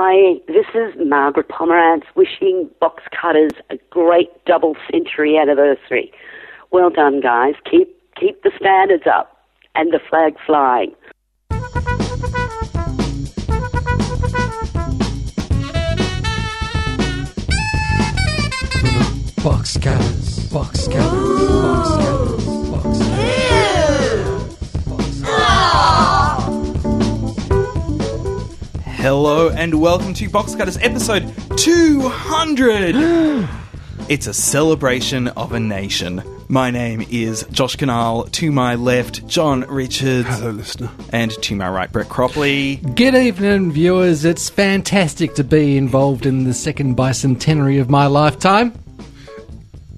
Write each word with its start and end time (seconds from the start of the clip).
Hi, 0.00 0.38
this 0.46 0.66
is 0.76 0.94
Margaret 1.04 1.48
Pomeranz 1.48 2.04
wishing 2.14 2.70
Box 2.78 3.02
Cutters 3.20 3.50
a 3.68 3.78
great 3.90 4.28
double 4.44 4.76
century 4.88 5.36
anniversary. 5.36 6.12
Well 6.70 6.88
done, 6.88 7.20
guys. 7.20 7.54
Keep 7.68 8.14
keep 8.14 8.40
the 8.44 8.52
standards 8.56 9.08
up 9.12 9.44
and 9.74 9.92
the 9.92 9.98
flag 10.08 10.36
flying. 10.46 10.94
Box 19.42 19.78
cutters, 19.78 20.48
box 20.52 20.86
cutters, 20.86 21.60
box 21.60 21.88
cutters, 21.96 22.17
Hello 28.98 29.48
and 29.48 29.80
welcome 29.80 30.12
to 30.14 30.28
Box 30.28 30.56
Cutters 30.56 30.76
episode 30.78 31.32
200. 31.56 32.96
it's 34.08 34.26
a 34.26 34.34
celebration 34.34 35.28
of 35.28 35.52
a 35.52 35.60
nation. 35.60 36.20
My 36.48 36.72
name 36.72 37.06
is 37.08 37.46
Josh 37.52 37.76
Kinal. 37.76 38.28
To 38.32 38.50
my 38.50 38.74
left, 38.74 39.24
John 39.28 39.60
Richards. 39.60 40.26
Hello, 40.26 40.50
listener. 40.50 40.90
And 41.12 41.30
to 41.30 41.54
my 41.54 41.70
right, 41.70 41.92
Brett 41.92 42.08
Cropley. 42.08 42.96
Good 42.96 43.14
evening, 43.14 43.70
viewers. 43.70 44.24
It's 44.24 44.50
fantastic 44.50 45.36
to 45.36 45.44
be 45.44 45.76
involved 45.76 46.26
in 46.26 46.42
the 46.42 46.52
second 46.52 46.96
bicentenary 46.96 47.80
of 47.80 47.88
my 47.88 48.06
lifetime. 48.06 48.72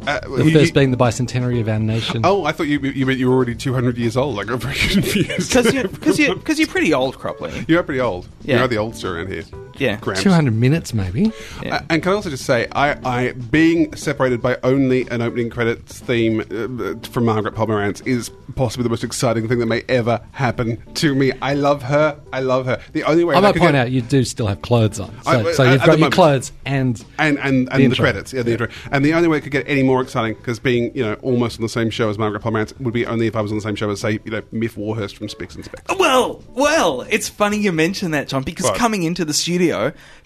Uh, 0.06 0.20
The 0.20 0.44
you- 0.44 0.52
first 0.52 0.66
you- 0.68 0.72
being 0.72 0.90
the 0.90 0.96
bicentenary 0.96 1.60
of 1.60 1.68
our 1.68 1.78
nation. 1.78 2.22
Oh, 2.24 2.44
I 2.44 2.52
thought 2.52 2.64
you 2.68 2.80
you 2.80 3.04
meant 3.06 3.18
you 3.18 3.28
were 3.28 3.34
already 3.36 3.54
200 3.54 3.98
years 3.98 4.16
old. 4.16 4.36
Like, 4.36 4.50
I'm 4.50 4.58
very 4.58 4.74
confused. 4.78 5.48
Because 5.52 5.72
you're, 5.74 5.88
cause 5.88 6.18
you're, 6.18 6.36
cause 6.36 6.58
you're 6.58 6.68
pretty 6.68 6.94
old, 6.94 7.16
Cropley. 7.18 7.68
You 7.68 7.78
are 7.78 7.82
pretty 7.82 8.00
old. 8.00 8.26
Yeah. 8.42 8.58
You 8.58 8.64
are 8.64 8.68
the 8.68 8.76
oldster 8.76 9.14
around 9.16 9.28
here. 9.32 9.44
Yeah. 9.80 9.96
Gramps. 9.96 10.22
200 10.22 10.54
minutes, 10.54 10.94
maybe. 10.94 11.32
Yeah. 11.62 11.76
Uh, 11.76 11.80
and 11.90 12.02
can 12.02 12.12
I 12.12 12.14
also 12.14 12.30
just 12.30 12.44
say, 12.44 12.68
I, 12.72 12.96
I 13.04 13.32
being 13.32 13.96
separated 13.96 14.40
by 14.40 14.58
only 14.62 15.08
an 15.08 15.22
opening 15.22 15.50
credits 15.50 15.98
theme 15.98 16.40
uh, 16.40 17.08
from 17.08 17.24
Margaret 17.24 17.54
Pomeranz 17.54 18.06
is 18.06 18.30
possibly 18.56 18.82
the 18.84 18.90
most 18.90 19.02
exciting 19.04 19.48
thing 19.48 19.58
that 19.58 19.66
may 19.66 19.82
ever 19.88 20.20
happen 20.32 20.80
to 20.94 21.14
me. 21.14 21.32
I 21.42 21.54
love 21.54 21.82
her. 21.82 22.20
I 22.32 22.40
love 22.40 22.66
her. 22.66 22.80
The 22.92 23.02
only 23.04 23.24
way 23.24 23.34
I 23.34 23.40
might 23.40 23.56
point 23.56 23.72
get- 23.72 23.74
out 23.86 23.90
you 23.90 24.02
do 24.02 24.22
still 24.24 24.46
have 24.46 24.62
clothes 24.62 25.00
on. 25.00 25.10
So, 25.22 25.30
I- 25.30 25.52
so 25.52 25.62
you've 25.64 25.80
at 25.80 25.86
got 25.86 25.86
the 25.86 25.90
your 25.92 25.98
moment. 25.98 26.14
clothes 26.14 26.52
and. 26.64 27.04
and 27.18 27.38
and, 27.38 27.46
and 27.58 27.68
The 27.68 27.76
the, 27.78 27.82
intro. 27.84 28.02
credits, 28.04 28.32
yeah, 28.32 28.42
the 28.42 28.52
intro. 28.52 28.68
And 28.92 29.04
the 29.04 29.14
only 29.14 29.28
way 29.28 29.38
it 29.38 29.40
could 29.40 29.52
get 29.52 29.66
any 29.66 29.82
more 29.82 30.02
exciting, 30.02 30.34
because 30.34 30.58
being 30.58 30.94
you 30.94 31.02
know 31.02 31.14
almost 31.22 31.58
on 31.58 31.62
the 31.62 31.68
same 31.70 31.88
show 31.90 32.10
as 32.10 32.18
Margaret 32.18 32.42
Pomeranz, 32.42 32.78
would 32.80 32.92
be 32.92 33.06
only 33.06 33.26
if 33.26 33.34
I 33.36 33.40
was 33.40 33.50
on 33.50 33.56
the 33.56 33.62
same 33.62 33.76
show 33.76 33.88
as 33.90 34.00
say 34.00 34.18
you 34.24 34.30
know 34.30 34.42
Myf 34.52 34.76
Warhurst 34.76 35.16
from 35.16 35.28
Spicks 35.30 35.54
and 35.54 35.64
Specks. 35.64 35.82
Well, 35.98 36.42
well, 36.50 37.02
it's 37.08 37.28
funny 37.30 37.56
you 37.58 37.72
mention 37.72 38.10
that, 38.10 38.28
John, 38.28 38.42
because 38.42 38.66
What? 38.66 38.76
coming 38.76 39.04
into 39.04 39.24
the 39.24 39.32
studio 39.32 39.69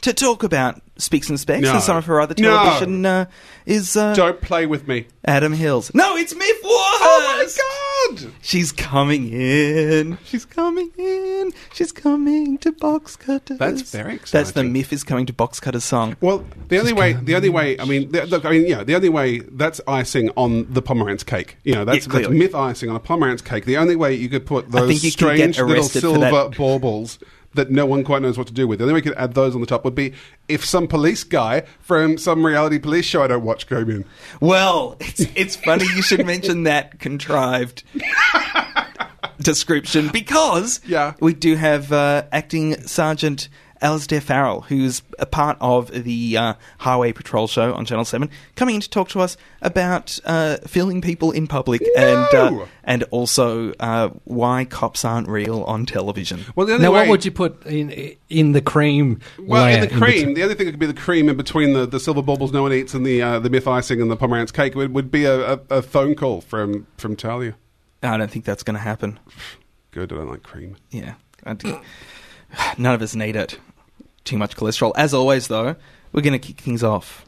to 0.02 0.12
talk 0.14 0.42
about 0.42 0.80
Spicks 0.96 1.28
and 1.28 1.38
Specs 1.40 1.62
No. 1.62 1.72
and 1.74 1.82
some 1.82 1.96
of 1.96 2.06
her 2.06 2.20
other 2.20 2.34
No. 2.38 2.56
television 2.56 3.04
uh, 3.06 3.26
is 3.66 3.96
uh, 3.96 4.14
Don't 4.14 4.40
play 4.40 4.66
with 4.66 4.86
me. 4.86 5.06
Adam 5.24 5.52
Hills. 5.52 5.92
No, 5.94 6.16
it's 6.16 6.34
Myf! 6.34 6.60
Oh 6.62 7.20
my 8.16 8.20
god! 8.20 8.32
She's 8.42 8.70
coming 8.72 9.32
in. 9.32 10.18
She's 10.24 10.44
coming 10.44 10.90
in. 10.98 11.52
She's 11.72 11.90
coming 11.92 12.58
to 12.58 12.72
Box 12.72 13.16
Cutters. 13.16 13.58
That's 13.58 13.90
very 13.90 14.16
That's 14.18 14.30
the 14.30 14.40
exciting. 14.40 14.74
Myf 14.74 14.92
is 14.92 15.02
coming 15.04 15.26
to 15.26 15.32
Box 15.32 15.60
Cutters 15.60 15.84
song. 15.84 16.16
Well, 16.20 16.44
the 16.68 16.78
only 16.78 16.92
way, 16.92 17.14
the 17.14 17.34
only 17.34 17.48
way, 17.48 17.78
I 17.80 17.84
mean, 17.86 18.12
the, 18.12 18.26
look, 18.26 18.44
I 18.44 18.50
mean, 18.50 18.66
yeah, 18.66 18.84
the 18.84 18.94
only 18.94 19.08
way 19.08 19.38
that's 19.40 19.80
icing 19.88 20.30
on 20.36 20.70
the 20.72 20.82
Pomeranz 20.82 21.24
cake. 21.24 21.56
You 21.64 21.74
know, 21.74 21.84
that's, 21.84 22.06
Yeah, 22.06 22.12
that's 22.12 22.26
clearly. 22.26 22.38
myth 22.38 22.54
icing 22.54 22.90
on 22.90 22.96
a 22.96 23.00
Pomeranz 23.00 23.42
cake. 23.44 23.64
The 23.64 23.78
only 23.78 23.96
way 23.96 24.14
you 24.14 24.28
could 24.28 24.44
put 24.46 24.70
those 24.70 24.88
think 24.88 25.02
you 25.04 25.12
can 25.12 25.36
get 25.36 25.54
strange 25.54 25.58
little 25.58 25.72
arrested 25.74 26.00
for 26.02 26.14
silver 26.20 26.50
baubles 26.56 27.18
that 27.54 27.70
no 27.70 27.86
one 27.86 28.04
quite 28.04 28.22
knows 28.22 28.36
what 28.38 28.46
to 28.48 28.52
do 28.52 28.66
with. 28.68 28.78
The 28.78 28.84
only 28.84 28.94
way 28.94 28.98
you 28.98 29.02
could 29.02 29.14
add 29.14 29.34
those 29.34 29.54
on 29.54 29.60
the 29.60 29.66
top 29.66 29.84
would 29.84 29.94
be 29.94 30.12
if 30.48 30.64
some 30.64 30.86
police 30.86 31.24
guy 31.24 31.62
from 31.80 32.18
some 32.18 32.44
reality 32.44 32.78
police 32.78 33.04
show 33.04 33.22
I 33.22 33.26
don't 33.28 33.44
watch 33.44 33.66
came 33.66 33.88
in. 33.90 34.04
Well, 34.40 34.96
it's, 35.00 35.20
it's 35.34 35.56
funny 35.56 35.84
you 35.94 36.02
should 36.02 36.26
mention 36.26 36.64
that 36.64 36.98
contrived 37.00 37.82
description 39.40 40.08
because 40.08 40.80
Yeah. 40.86 41.14
we 41.20 41.34
do 41.34 41.56
have 41.56 41.92
uh, 41.92 42.24
acting 42.32 42.80
Sergeant 42.82 43.48
Alistair 43.84 44.20
Farrell, 44.22 44.62
who's 44.62 45.02
a 45.18 45.26
part 45.26 45.58
of 45.60 45.90
the 45.92 46.36
uh, 46.38 46.54
Highway 46.78 47.12
Patrol 47.12 47.46
show 47.46 47.74
on 47.74 47.84
Channel 47.84 48.06
7, 48.06 48.30
coming 48.56 48.76
in 48.76 48.80
to 48.80 48.88
talk 48.88 49.10
to 49.10 49.20
us 49.20 49.36
about 49.60 50.18
uh, 50.24 50.56
filming 50.66 51.02
people 51.02 51.30
in 51.32 51.46
public 51.46 51.82
and, 51.96 52.34
uh, 52.34 52.64
and 52.82 53.02
also 53.10 53.74
uh, 53.80 54.08
why 54.24 54.64
cops 54.64 55.04
aren't 55.04 55.28
real 55.28 55.62
on 55.64 55.84
television. 55.84 56.46
Well, 56.56 56.66
the 56.66 56.72
only 56.72 56.82
Now, 56.84 56.92
way, 56.92 57.00
what 57.00 57.08
would 57.10 57.24
you 57.26 57.30
put 57.30 57.64
in 57.66 58.16
in 58.30 58.52
the 58.52 58.62
cream? 58.62 59.20
Well, 59.38 59.64
layer 59.64 59.74
in 59.74 59.80
the 59.82 59.86
between- 59.88 60.00
cream, 60.02 60.34
the 60.34 60.42
only 60.44 60.54
thing 60.54 60.64
that 60.66 60.72
could 60.72 60.80
be 60.80 60.86
the 60.86 60.94
cream 60.94 61.28
in 61.28 61.36
between 61.36 61.74
the, 61.74 61.84
the 61.86 62.00
silver 62.00 62.22
baubles 62.22 62.52
no 62.52 62.62
one 62.62 62.72
eats 62.72 62.94
and 62.94 63.04
the 63.04 63.20
uh, 63.20 63.38
the 63.38 63.50
myth 63.50 63.68
icing 63.68 64.00
and 64.00 64.10
the 64.10 64.16
Pomeranz 64.16 64.50
cake 64.52 64.74
would, 64.74 64.94
would 64.94 65.10
be 65.10 65.26
a, 65.26 65.54
a, 65.54 65.60
a 65.70 65.82
phone 65.82 66.14
call 66.14 66.40
from 66.40 66.86
from 66.96 67.16
Talia. 67.16 67.54
I 68.02 68.16
don't 68.16 68.30
think 68.30 68.46
that's 68.46 68.62
going 68.62 68.74
to 68.76 68.80
happen. 68.82 69.20
Good, 69.90 70.10
I 70.12 70.16
don't 70.16 70.28
like 70.30 70.42
cream. 70.42 70.76
Yeah. 70.90 71.14
I 71.44 71.52
d- 71.54 71.74
None 72.78 72.94
of 72.94 73.02
us 73.02 73.14
need 73.14 73.36
it. 73.36 73.58
Too 74.24 74.38
much 74.38 74.56
cholesterol. 74.56 74.92
As 74.96 75.12
always, 75.12 75.48
though, 75.48 75.76
we're 76.12 76.22
going 76.22 76.32
to 76.32 76.38
kick 76.38 76.58
things 76.58 76.82
off 76.82 77.26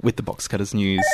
with 0.00 0.16
the 0.16 0.22
Box 0.22 0.48
Cutters 0.48 0.72
news. 0.72 1.04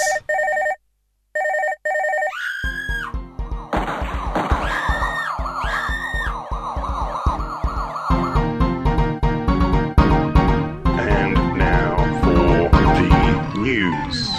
And 10.96 11.34
now 11.58 11.96
for 12.22 12.70
the 12.70 13.60
news. 13.60 14.30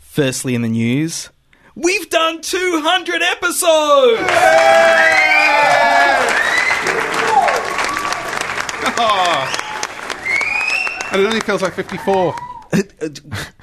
Firstly, 0.00 0.54
in 0.54 0.60
the 0.60 0.68
news, 0.68 1.30
we've 1.74 2.08
done 2.10 2.40
200 2.40 3.22
episodes! 3.22 4.20
Yeah! 4.20 6.12
And 11.12 11.20
it 11.20 11.26
only 11.26 11.40
feels 11.40 11.60
like 11.62 11.74
54. 11.74 12.34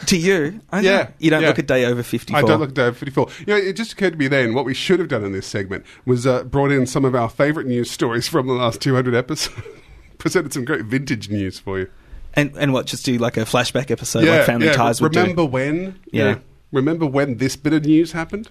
to 0.06 0.18
you, 0.18 0.62
I 0.72 0.82
know. 0.82 0.90
Yeah, 0.92 1.10
You 1.18 1.32
don't 1.32 1.42
yeah. 1.42 1.48
look 1.48 1.58
a 1.58 1.64
day 1.64 1.86
over 1.86 2.04
54. 2.04 2.38
I 2.38 2.44
don't 2.44 2.60
look 2.60 2.76
down 2.76 2.94
54. 2.94 3.28
You 3.40 3.46
know, 3.48 3.56
it 3.56 3.74
just 3.74 3.94
occurred 3.94 4.12
to 4.12 4.18
me 4.20 4.28
then 4.28 4.54
what 4.54 4.66
we 4.66 4.76
should 4.76 5.00
have 5.00 5.08
done 5.08 5.24
in 5.26 5.32
this 5.32 5.48
segment 5.48 5.84
was 6.06 6.28
uh, 6.28 6.44
brought 6.44 6.72
in 6.72 6.86
some 6.86 7.06
of 7.06 7.16
our 7.16 7.28
favourite 7.28 7.68
news 7.68 7.90
stories 7.90 8.28
from 8.28 8.46
the 8.46 8.54
last 8.54 8.82
200 8.82 9.16
episodes. 9.16 9.60
Presented 10.20 10.54
some 10.54 10.64
great 10.64 10.86
vintage 10.86 11.30
news 11.30 11.58
for 11.58 11.80
you. 11.80 11.90
And, 12.36 12.56
and 12.56 12.72
what, 12.72 12.86
just 12.86 13.04
do 13.04 13.18
like 13.18 13.38
a 13.38 13.42
flashback 13.42 13.90
episode 13.90 14.26
like 14.26 14.44
Family 14.46 14.68
yeah. 14.68 14.74
Ties 14.74 15.02
would 15.02 15.16
Remember 15.16 15.44
do? 15.44 15.48
when? 15.48 16.00
Yeah. 16.12 16.38
Remember 16.72 17.06
when 17.06 17.38
this 17.38 17.56
bit 17.56 17.74
of 17.74 17.86
news 17.86 18.12
happened? 18.12 18.50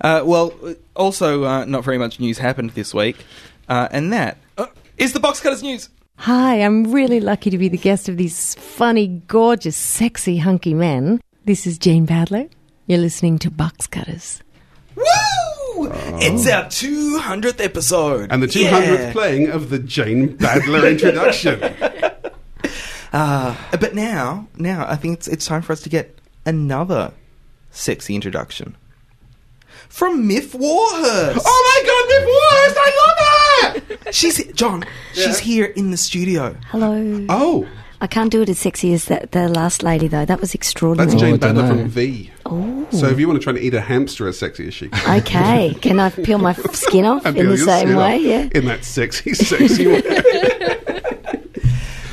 Uh, 0.00 0.22
well, 0.24 0.52
also, 0.94 1.44
uh, 1.44 1.64
not 1.64 1.84
very 1.84 1.98
much 1.98 2.20
news 2.20 2.38
happened 2.38 2.70
this 2.70 2.92
week. 2.94 3.16
Uh, 3.68 3.88
and 3.90 4.12
that 4.12 4.38
is 4.96 5.12
the 5.12 5.20
Box 5.20 5.40
Cutters 5.40 5.62
news. 5.62 5.88
Hi, 6.18 6.56
I'm 6.62 6.92
really 6.92 7.20
lucky 7.20 7.50
to 7.50 7.58
be 7.58 7.68
the 7.68 7.76
guest 7.78 8.08
of 8.08 8.16
these 8.16 8.54
funny, 8.54 9.08
gorgeous, 9.26 9.76
sexy, 9.76 10.38
hunky 10.38 10.72
men. 10.74 11.20
This 11.44 11.66
is 11.66 11.78
Jane 11.78 12.06
Badler. 12.06 12.48
You're 12.86 12.98
listening 13.00 13.38
to 13.40 13.50
Box 13.50 13.86
Cutters. 13.86 14.40
Woo! 14.94 15.04
It's 16.18 16.48
our 16.48 16.64
200th 16.64 17.60
episode. 17.62 18.30
And 18.32 18.42
the 18.42 18.46
200th 18.46 18.98
Yeah. 18.98 19.12
playing 19.12 19.48
of 19.50 19.68
the 19.70 19.78
Jane 19.78 20.36
Badler 20.38 20.90
introduction. 20.90 21.60
Uh, 23.12 23.56
but 23.80 23.94
now, 23.94 24.46
now 24.58 24.84
I 24.86 24.96
think 24.96 25.16
it's 25.18 25.28
it's 25.28 25.46
time 25.46 25.62
for 25.62 25.72
us 25.72 25.80
to 25.82 25.88
get 25.88 26.18
another 26.44 27.12
sexy 27.76 28.14
introduction 28.14 28.76
from 29.88 30.28
Myf 30.28 30.54
Warhurst. 30.54 31.40
oh 31.44 31.62
my 31.68 31.78
god, 31.86 32.04
Myf 32.12 32.26
Warhurst, 32.26 32.76
I 32.78 32.90
love 33.06 34.04
her! 34.06 34.12
She's 34.12 34.52
John. 34.54 34.84
She's 35.14 35.38
here 35.38 35.66
in 35.66 35.90
the 35.90 35.96
studio. 35.96 36.56
Hello. 36.68 37.26
Oh, 37.28 37.68
I 38.00 38.06
can't 38.06 38.30
do 38.30 38.42
it 38.42 38.48
as 38.48 38.58
sexy 38.58 38.92
as 38.92 39.06
that, 39.06 39.32
the 39.32 39.48
last 39.48 39.82
lady, 39.82 40.06
though. 40.08 40.24
That 40.24 40.40
was 40.40 40.54
extraordinary. 40.54 41.10
that's 41.10 41.22
Oh, 41.22 41.24
Jane 41.24 41.34
I 41.34 41.38
don't 41.38 41.54
Badler 41.56 41.68
from 41.68 41.88
V. 41.88 42.30
Oh. 42.44 42.86
So 42.90 43.06
if 43.08 43.18
you 43.18 43.26
want 43.26 43.40
to 43.40 43.44
try 43.44 43.54
and 43.54 43.62
eat 43.62 43.74
a 43.74 43.80
hamster 43.80 44.28
as 44.28 44.38
sexy 44.38 44.68
as 44.68 44.74
she 44.74 44.88
can. 44.88 45.20
Okay. 45.20 45.74
Can 45.80 45.98
I 45.98 46.10
peel 46.10 46.38
my 46.38 46.52
skin 46.52 47.04
off 47.06 47.24
in 47.26 47.48
the 47.48 47.56
same 47.56 47.94
way? 47.96 48.18
Yeah. 48.18 48.48
In 48.54 48.66
that 48.66 48.84
sexy, 48.84 49.32
sexy 49.34 49.86
way. 49.86 50.02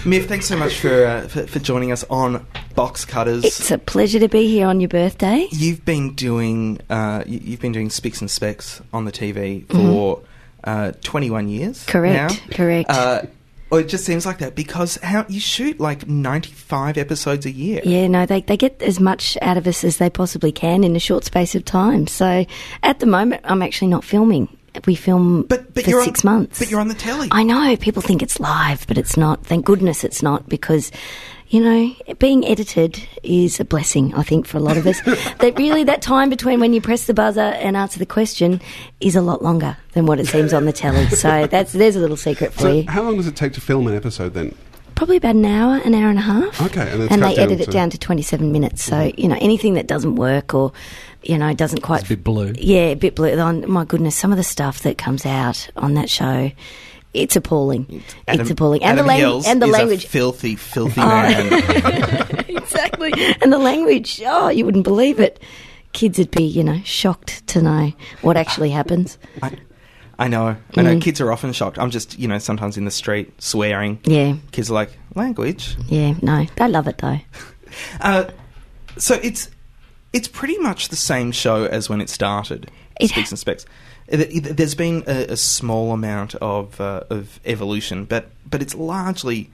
Myf, 0.04 0.26
thanks 0.28 0.46
so 0.48 0.58
much 0.58 0.80
for, 0.80 1.06
uh, 1.06 1.28
for 1.30 1.48
for 1.48 1.60
joining 1.60 1.92
us 1.94 2.04
on 2.10 2.46
Box 2.76 3.06
Cutters. 3.06 3.44
It's 3.46 3.72
a 3.72 3.78
pleasure 3.78 4.20
to 4.20 4.28
be 4.28 4.48
here 4.48 4.68
on 4.68 4.80
your 4.80 4.90
birthday. 4.90 5.48
You've 5.52 5.84
been 5.86 6.14
doing 6.16 6.80
uh, 6.90 7.24
you- 7.26 7.42
you've 7.44 7.62
been 7.62 7.72
doing 7.72 7.90
Spicks 7.90 8.22
and 8.22 8.30
Specs 8.30 8.82
on 8.92 9.06
the 9.06 9.12
TV 9.12 9.66
for 9.72 10.22
uh, 10.64 10.92
21 11.04 11.50
years. 11.50 11.80
Mm-hmm. 11.80 11.92
Correct. 11.92 12.16
now. 12.50 12.56
Correct. 12.56 12.90
Uh, 12.90 13.22
well, 13.70 13.82
it 13.82 13.90
just 13.90 14.06
seems 14.06 14.26
like 14.26 14.38
that 14.38 14.54
because 14.56 14.98
how 14.98 15.26
you 15.28 15.40
shoot 15.40 15.80
like 15.80 16.08
95 16.08 16.98
episodes 16.98 17.46
a 17.48 17.52
year. 17.52 17.82
Yeah, 17.84 18.08
no, 18.08 18.26
they, 18.28 18.42
they 18.42 18.56
get 18.56 18.80
as 18.84 19.00
much 19.00 19.36
out 19.42 19.58
of 19.58 19.66
us 19.66 19.84
as 19.84 19.98
they 19.98 20.12
possibly 20.12 20.52
can 20.52 20.84
in 20.84 20.96
a 20.96 21.00
short 21.00 21.24
space 21.26 21.56
of 21.56 21.66
time. 21.66 22.06
So 22.06 22.46
at 22.84 23.00
the 23.00 23.08
moment, 23.08 23.42
I'm 23.46 23.64
actually 23.64 23.88
not 23.88 24.04
filming 24.04 24.48
We 24.86 24.94
film 24.96 25.44
But 25.44 25.74
but 25.74 25.84
for 25.86 25.90
you're 25.90 26.00
on- 26.02 26.06
six 26.06 26.24
months. 26.24 26.60
But 26.60 26.70
you're 26.70 26.80
on 26.82 26.88
the 26.88 26.94
telly. 26.94 27.30
I 27.32 27.42
know 27.44 27.76
people 27.78 28.04
think 28.04 28.22
it's 28.22 28.40
live, 28.40 28.86
but 28.88 28.98
it's 29.00 29.18
not. 29.18 29.44
Thank 29.46 29.66
goodness 29.66 30.04
it's 30.04 30.22
not 30.22 30.48
because. 30.48 30.92
You 31.54 31.60
know, 31.60 31.96
being 32.18 32.44
edited 32.48 33.00
is 33.22 33.60
a 33.60 33.64
blessing, 33.64 34.12
I 34.16 34.24
think, 34.24 34.48
for 34.48 34.58
a 34.58 34.60
lot 34.60 34.76
of 34.76 34.88
us. 34.88 35.00
that 35.38 35.54
really, 35.56 35.84
that 35.84 36.02
time 36.02 36.32
between 36.32 36.60
when 36.60 36.74
you 36.74 36.82
press 36.82 37.06
the 37.06 37.14
buzzer 37.14 37.42
and 37.42 37.78
answer 37.78 38.00
the 38.00 38.08
question 38.08 38.60
is 39.00 39.16
a 39.16 39.22
lot 39.22 39.44
longer 39.44 39.78
than 39.92 40.08
what 40.08 40.20
it 40.20 40.26
seems 40.26 40.52
on 40.52 40.66
the 40.66 40.74
telly. 40.74 41.08
So 41.10 41.46
that's 41.52 41.74
there's 41.74 41.96
a 41.96 42.00
little 42.00 42.18
secret 42.18 42.54
for 42.54 42.62
So, 42.62 42.72
you. 42.72 42.90
how 42.90 43.04
long 43.04 43.18
does 43.18 43.28
it 43.28 43.36
take 43.36 43.54
to 43.54 43.62
film 43.62 43.86
an 43.86 43.94
episode 43.94 44.34
then? 44.34 44.56
Probably 44.96 45.18
about 45.18 45.36
an 45.36 45.46
hour, 45.46 45.80
an 45.86 45.94
hour 45.94 46.10
and 46.10 46.18
a 46.18 46.24
half. 46.24 46.60
Okay, 46.60 46.92
and 46.92 47.04
and 47.12 47.22
they 47.22 47.36
down 47.36 47.52
edit 47.52 47.62
it 47.62 47.70
down 47.70 47.92
to 47.92 48.00
27 48.00 48.52
minutes. 48.52 48.84
So, 48.84 49.12
you 49.16 49.28
know, 49.28 49.38
anything 49.40 49.76
that 49.76 49.86
doesn't 49.86 50.16
work 50.16 50.56
or, 50.56 50.72
you 51.22 51.38
know, 51.38 51.54
doesn't 51.54 51.82
quite. 51.82 52.02
It's 52.02 52.10
a 52.10 52.16
bit 52.16 52.24
blue. 52.24 52.54
Yeah, 52.58 52.86
a 52.86 52.96
bit 52.96 53.14
blue. 53.14 53.30
Oh, 53.30 53.52
my 53.68 53.86
goodness, 53.86 54.16
some 54.16 54.32
of 54.32 54.38
the 54.38 54.44
stuff 54.44 54.82
that 54.82 54.98
comes 54.98 55.24
out 55.24 55.70
on 55.76 55.94
that 55.94 56.10
show, 56.10 56.52
it's 57.14 57.36
appalling. 57.36 58.04
it's 58.28 58.50
appalling. 58.50 58.84
And 58.84 58.94
Adam 59.00 59.06
the, 59.06 59.08
lang- 59.08 59.20
Hills 59.20 59.48
and 59.48 59.62
the 59.62 59.68
language. 59.68 60.06
a 60.06 60.08
filthy, 60.08 60.56
filthy 60.56 61.02
Oh. 61.02 61.06
man. 61.08 61.54
exactly. 62.50 63.14
And 63.42 63.52
the 63.54 63.58
language, 63.60 64.22
oh, 64.26 64.50
you 64.50 64.66
wouldn't 64.66 64.84
believe 64.84 65.20
it. 65.20 65.42
Kids 65.94 66.18
would 66.18 66.32
be, 66.32 66.44
you 66.44 66.64
know, 66.64 66.80
shocked 66.84 67.46
to 67.48 67.62
know 67.62 67.94
what 68.22 68.36
actually 68.38 68.72
happens. 68.72 69.18
I, 69.44 69.58
I 70.18 70.28
know. 70.28 70.48
I 70.48 70.56
Mm. 70.74 70.84
know. 70.84 71.00
Kids 71.00 71.22
are 71.22 71.32
often 71.32 71.54
shocked. 71.54 71.78
I'm 71.78 71.92
just, 71.92 72.18
you 72.18 72.28
know, 72.28 72.40
sometimes 72.40 72.78
in 72.78 72.86
the 72.86 72.92
street 72.92 73.32
swearing. 73.42 74.00
Yeah, 74.06 74.36
Kids 74.52 74.72
are 74.72 74.74
like, 74.74 74.90
language. 75.16 75.76
yeah, 75.88 76.16
no, 76.22 76.46
they 76.56 76.68
love 76.68 76.88
it 76.88 76.98
though. 77.00 77.20
Uh, 78.02 78.26
so 79.00 79.20
it's 79.24 79.50
it's 80.14 80.28
pretty 80.28 80.60
much 80.60 80.90
the 80.90 80.96
same 80.96 81.32
show 81.32 81.66
as 81.66 81.90
when 81.90 82.02
it 82.02 82.08
started. 82.10 82.70
It- 83.00 83.10
Spicks 83.10 83.32
and 83.32 83.40
Specs. 83.40 83.66
There's 84.18 84.76
been 84.76 85.04
a, 85.08 85.32
a 85.34 85.38
small 85.38 85.92
amount 85.92 86.36
of 86.36 86.80
uh, 86.80 87.04
of 87.10 87.40
evolution, 87.46 88.06
but 88.06 88.30
but 88.50 88.62
it's 88.62 88.76
largely 88.76 89.50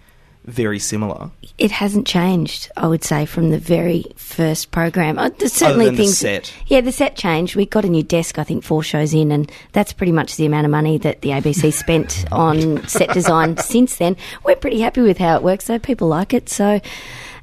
very 0.45 0.79
similar. 0.79 1.31
It 1.57 1.71
hasn't 1.71 2.07
changed, 2.07 2.71
I 2.75 2.88
would 2.88 3.03
say, 3.03 3.25
from 3.25 3.51
the 3.51 3.59
very 3.59 4.06
first 4.15 4.71
program. 4.71 5.19
Uh, 5.19 5.29
there's 5.38 5.53
certainly 5.53 5.95
things. 5.95 6.17
set. 6.17 6.53
Yeah, 6.67 6.81
the 6.81 6.91
set 6.91 7.15
changed. 7.15 7.56
We 7.56 7.65
got 7.65 7.85
a 7.85 7.89
new 7.89 8.03
desk, 8.03 8.39
I 8.39 8.44
think, 8.44 8.63
four 8.63 8.83
shows 8.83 9.13
in, 9.13 9.31
and 9.31 9.51
that's 9.73 9.94
pretty 9.94 10.11
much 10.11 10.35
the 10.35 10.45
amount 10.45 10.65
of 10.65 10.71
money 10.71 10.97
that 11.00 11.21
the 11.21 11.29
ABC 11.29 11.71
spent 11.77 12.25
on 12.31 12.85
set 12.88 13.13
design 13.13 13.57
since 13.57 13.97
then. 13.97 14.17
We're 14.44 14.56
pretty 14.56 14.81
happy 14.81 15.01
with 15.01 15.17
how 15.17 15.35
it 15.35 15.44
works, 15.44 15.67
though. 15.67 15.79
People 15.79 16.07
like 16.07 16.33
it, 16.33 16.50
so. 16.50 16.81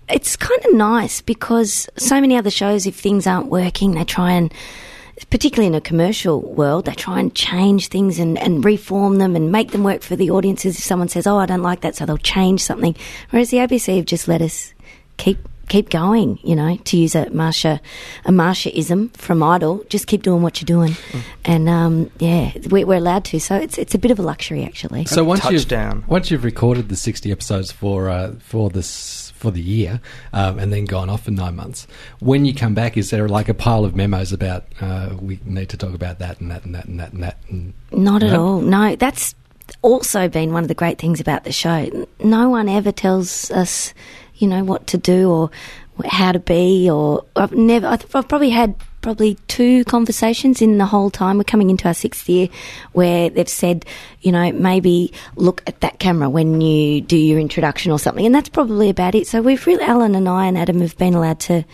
It's 0.08 0.36
kind 0.36 0.64
of 0.66 0.72
nice 0.72 1.20
because 1.20 1.88
so 1.96 2.20
many 2.20 2.36
other 2.36 2.50
shows, 2.50 2.86
if 2.86 2.94
things 2.94 3.26
aren't 3.26 3.46
working, 3.48 3.94
they 3.94 4.04
try 4.04 4.34
and 4.34 4.54
particularly 5.30 5.66
in 5.66 5.74
a 5.74 5.80
commercial 5.80 6.42
world, 6.42 6.84
they 6.84 6.94
try 6.94 7.20
and 7.20 7.34
change 7.34 7.88
things 7.88 8.18
and, 8.18 8.38
and 8.38 8.64
reform 8.64 9.16
them 9.16 9.34
and 9.34 9.50
make 9.50 9.70
them 9.70 9.82
work 9.82 10.02
for 10.02 10.16
the 10.16 10.30
audiences. 10.30 10.78
If 10.78 10.84
someone 10.84 11.08
says, 11.08 11.26
"Oh, 11.26 11.38
I 11.38 11.46
don't 11.46 11.62
like 11.62 11.80
that," 11.80 11.96
so 11.96 12.06
they'll 12.06 12.18
change 12.18 12.60
something. 12.60 12.94
Whereas 13.30 13.50
the 13.50 13.58
ABC 13.58 13.96
have 13.96 14.06
just 14.06 14.28
let 14.28 14.42
us 14.42 14.74
keep 15.16 15.38
keep 15.68 15.90
going. 15.90 16.38
You 16.42 16.56
know, 16.56 16.76
to 16.76 16.96
use 16.96 17.14
a 17.14 17.28
Marcia 17.30 17.80
a 18.24 18.32
Marcia-ism 18.32 19.10
from 19.10 19.42
Idol, 19.42 19.84
just 19.88 20.06
keep 20.06 20.22
doing 20.22 20.42
what 20.42 20.60
you're 20.60 20.66
doing, 20.66 20.96
and 21.44 21.68
um, 21.68 22.10
yeah, 22.18 22.52
we, 22.70 22.84
we're 22.84 22.98
allowed 22.98 23.24
to. 23.26 23.40
So 23.40 23.56
it's 23.56 23.78
it's 23.78 23.94
a 23.94 23.98
bit 23.98 24.10
of 24.10 24.18
a 24.18 24.22
luxury 24.22 24.64
actually. 24.64 25.04
So 25.06 25.24
once 25.24 25.44
you've 25.44 25.62
Touchdown. 25.62 26.04
once 26.06 26.30
you've 26.30 26.44
recorded 26.44 26.88
the 26.88 26.96
sixty 26.96 27.30
episodes 27.32 27.72
for 27.72 28.08
uh, 28.08 28.34
for 28.40 28.70
this 28.70 29.32
for 29.36 29.50
the 29.50 29.60
year, 29.60 30.00
um, 30.32 30.58
and 30.58 30.72
then 30.72 30.86
gone 30.86 31.10
off 31.10 31.24
for 31.24 31.30
nine 31.30 31.54
months, 31.56 31.86
when 32.20 32.46
you 32.46 32.54
come 32.54 32.74
back, 32.74 32.96
is 32.96 33.10
there 33.10 33.28
like 33.28 33.48
a 33.50 33.54
pile 33.54 33.84
of 33.84 33.94
memos 33.94 34.32
about 34.32 34.64
uh, 34.80 35.10
we 35.20 35.38
need 35.44 35.68
to 35.68 35.76
talk 35.76 35.94
about 35.94 36.18
that 36.20 36.40
and 36.40 36.50
that 36.50 36.64
and 36.64 36.74
that 36.74 36.86
and 36.86 36.98
that 37.00 37.12
and 37.12 37.22
that? 37.22 37.36
And, 37.50 37.74
Not 37.92 38.22
at 38.22 38.32
No? 38.32 38.46
all. 38.46 38.60
No, 38.60 38.96
that's 38.96 39.34
also 39.82 40.28
been 40.28 40.52
one 40.52 40.62
of 40.64 40.68
the 40.68 40.74
great 40.74 40.98
things 40.98 41.20
about 41.20 41.44
the 41.44 41.52
show. 41.52 42.06
No 42.22 42.48
one 42.48 42.68
ever 42.68 42.92
tells 42.92 43.50
us, 43.50 43.92
you 44.38 44.48
know, 44.48 44.64
what 44.64 44.86
to 44.88 44.98
do 44.98 45.30
or 45.30 45.50
how 46.04 46.32
to 46.32 46.38
be. 46.38 46.90
Or 46.90 47.24
I've 47.36 47.52
never. 47.52 47.86
I've 47.86 48.08
probably 48.08 48.50
had 48.50 48.74
probably 49.02 49.36
two 49.46 49.84
conversations 49.84 50.60
in 50.60 50.78
the 50.78 50.86
whole 50.86 51.10
time. 51.10 51.38
We're 51.38 51.44
coming 51.44 51.70
into 51.70 51.86
our 51.86 51.94
sixth 51.94 52.28
year 52.28 52.48
where 52.92 53.30
they've 53.30 53.48
said, 53.48 53.84
you 54.20 54.32
know, 54.32 54.50
maybe 54.52 55.12
look 55.36 55.62
at 55.66 55.80
that 55.80 55.98
camera 56.00 56.28
when 56.28 56.60
you 56.60 57.00
do 57.00 57.16
your 57.16 57.38
introduction 57.38 57.92
or 57.92 57.98
something, 57.98 58.26
and 58.26 58.34
that's 58.34 58.48
probably 58.48 58.90
about 58.90 59.14
it. 59.14 59.26
So 59.26 59.42
we've 59.42 59.64
really, 59.66 59.84
Alan 59.84 60.14
and 60.14 60.28
I 60.28 60.46
and 60.46 60.58
Adam 60.58 60.80
have 60.80 60.96
been 60.98 61.14
allowed 61.14 61.40
to. 61.40 61.64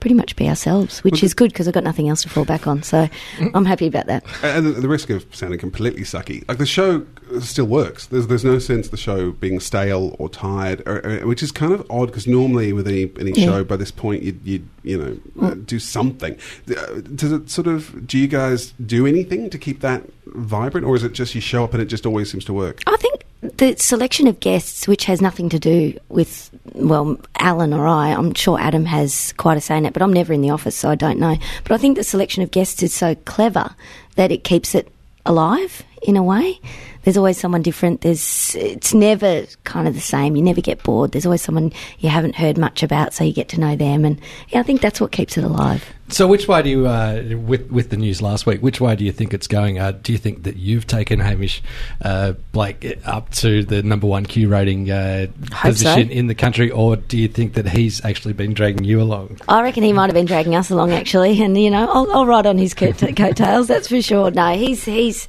Pretty 0.00 0.16
much 0.16 0.36
be 0.36 0.50
ourselves, 0.50 1.02
which 1.02 1.22
is 1.22 1.32
good 1.32 1.50
because 1.50 1.66
I've 1.66 1.72
got 1.72 1.82
nothing 1.82 2.10
else 2.10 2.24
to 2.24 2.28
fall 2.28 2.44
back 2.44 2.66
on. 2.66 2.82
So 2.82 3.06
mm-hmm. 3.06 3.48
I'm 3.54 3.64
happy 3.64 3.86
about 3.86 4.04
that. 4.08 4.22
And 4.42 4.76
the 4.76 4.86
risk 4.86 5.08
of 5.08 5.24
sounding 5.34 5.58
completely 5.58 6.02
sucky, 6.02 6.46
like 6.46 6.58
the 6.58 6.66
show 6.66 7.06
still 7.40 7.66
works. 7.66 8.06
There's 8.06 8.26
there's 8.26 8.44
no 8.44 8.58
sense 8.58 8.88
the 8.88 8.96
show 8.96 9.32
being 9.32 9.60
stale 9.60 10.16
or 10.18 10.28
tired, 10.28 10.82
or, 10.86 11.04
or- 11.04 11.26
which 11.26 11.42
is 11.42 11.50
kind 11.52 11.72
of 11.72 11.86
odd 11.90 12.06
because 12.06 12.26
normally 12.26 12.72
with 12.72 12.86
any 12.88 13.10
any 13.18 13.32
Yeah. 13.32 13.46
show 13.46 13.64
by 13.64 13.76
this 13.76 13.90
point 13.90 14.22
you'd, 14.22 14.40
you'd 14.44 14.68
you 14.82 14.98
know 14.98 15.46
uh, 15.46 15.54
do 15.54 15.78
something. 15.78 16.36
Uh, 16.68 17.00
Does 17.14 17.32
it 17.32 17.50
sort 17.50 17.66
of? 17.66 18.06
Do 18.06 18.18
you 18.18 18.28
guys 18.28 18.72
do 18.84 19.06
anything 19.06 19.50
to 19.50 19.58
keep 19.58 19.80
that 19.80 20.02
vibrant, 20.26 20.86
or 20.86 20.96
is 20.96 21.02
it 21.04 21.12
just 21.12 21.34
you 21.34 21.40
show 21.40 21.64
up 21.64 21.72
and 21.74 21.82
it 21.82 21.86
just 21.86 22.06
always 22.06 22.30
seems 22.30 22.44
to 22.46 22.52
work? 22.52 22.80
I 22.86 22.96
think 22.96 23.24
the 23.58 23.76
selection 23.76 24.26
of 24.26 24.40
guests, 24.40 24.88
which 24.88 25.04
has 25.04 25.20
nothing 25.20 25.48
to 25.50 25.58
do 25.58 25.98
with, 26.08 26.50
well, 26.74 27.18
Alan 27.38 27.74
or 27.74 27.86
I, 27.86 28.08
I'm 28.08 28.32
sure 28.34 28.58
Adam 28.58 28.86
has 28.86 29.34
quite 29.34 29.58
a 29.58 29.60
say 29.60 29.76
in 29.76 29.84
it, 29.84 29.92
but 29.92 30.00
I'm 30.02 30.12
never 30.14 30.32
in 30.32 30.40
the 30.40 30.48
office, 30.50 30.74
so 30.74 30.88
I 30.88 30.94
don't 30.94 31.18
know. 31.18 31.36
But 31.62 31.72
I 31.72 31.76
think 31.76 31.96
the 31.98 32.04
selection 32.04 32.42
of 32.42 32.50
guests 32.50 32.82
is 32.82 32.94
so 32.94 33.14
clever 33.26 33.74
that 34.16 34.32
it 34.32 34.44
keeps 34.44 34.74
it 34.74 34.90
alive 35.26 35.82
in 36.02 36.16
a 36.16 36.22
way. 36.22 36.58
There's 37.04 37.16
always 37.16 37.38
someone 37.38 37.62
different. 37.62 38.00
There's 38.00 38.54
it's 38.54 38.92
never 38.94 39.46
kind 39.64 39.86
of 39.86 39.94
the 39.94 40.00
same. 40.00 40.36
You 40.36 40.42
never 40.42 40.60
get 40.60 40.82
bored. 40.82 41.12
There's 41.12 41.26
always 41.26 41.42
someone 41.42 41.72
you 41.98 42.08
haven't 42.08 42.34
heard 42.34 42.58
much 42.58 42.82
about, 42.82 43.14
so 43.14 43.24
you 43.24 43.32
get 43.32 43.48
to 43.50 43.60
know 43.60 43.76
them, 43.76 44.04
and 44.04 44.20
yeah, 44.48 44.60
I 44.60 44.62
think 44.62 44.80
that's 44.80 45.00
what 45.00 45.12
keeps 45.12 45.36
it 45.36 45.44
alive. 45.44 45.84
So, 46.08 46.26
which 46.26 46.46
way 46.46 46.62
do 46.62 46.68
you, 46.68 46.86
uh, 46.86 47.22
with 47.36 47.70
with 47.70 47.88
the 47.88 47.96
news 47.96 48.20
last 48.20 48.44
week? 48.44 48.60
Which 48.60 48.80
way 48.80 48.94
do 48.94 49.04
you 49.04 49.12
think 49.12 49.32
it's 49.32 49.46
going? 49.46 49.78
Uh, 49.78 49.92
do 49.92 50.12
you 50.12 50.18
think 50.18 50.42
that 50.42 50.56
you've 50.56 50.86
taken 50.86 51.18
Hamish 51.18 51.62
uh, 52.02 52.32
Blake 52.52 52.98
up 53.06 53.30
to 53.36 53.64
the 53.64 53.82
number 53.82 54.06
one 54.06 54.26
Q 54.26 54.48
rating 54.48 54.90
uh, 54.90 55.26
Hope 55.52 55.74
so. 55.74 55.84
position 55.84 56.10
in 56.10 56.26
the 56.26 56.34
country, 56.34 56.70
or 56.70 56.96
do 56.96 57.16
you 57.16 57.28
think 57.28 57.54
that 57.54 57.68
he's 57.68 58.04
actually 58.04 58.34
been 58.34 58.52
dragging 58.52 58.84
you 58.84 59.00
along? 59.00 59.38
I 59.48 59.62
reckon 59.62 59.82
he 59.82 59.94
might 59.94 60.06
have 60.06 60.14
been 60.14 60.26
dragging 60.26 60.54
us 60.54 60.70
along 60.70 60.92
actually, 60.92 61.40
and 61.42 61.58
you 61.58 61.70
know, 61.70 61.90
I'll, 61.90 62.12
I'll 62.12 62.26
ride 62.26 62.46
on 62.46 62.58
his 62.58 62.74
coat- 62.74 62.98
coattails. 62.98 63.66
That's 63.68 63.88
for 63.88 64.02
sure. 64.02 64.30
No, 64.30 64.54
he's 64.54 64.84
he's 64.84 65.26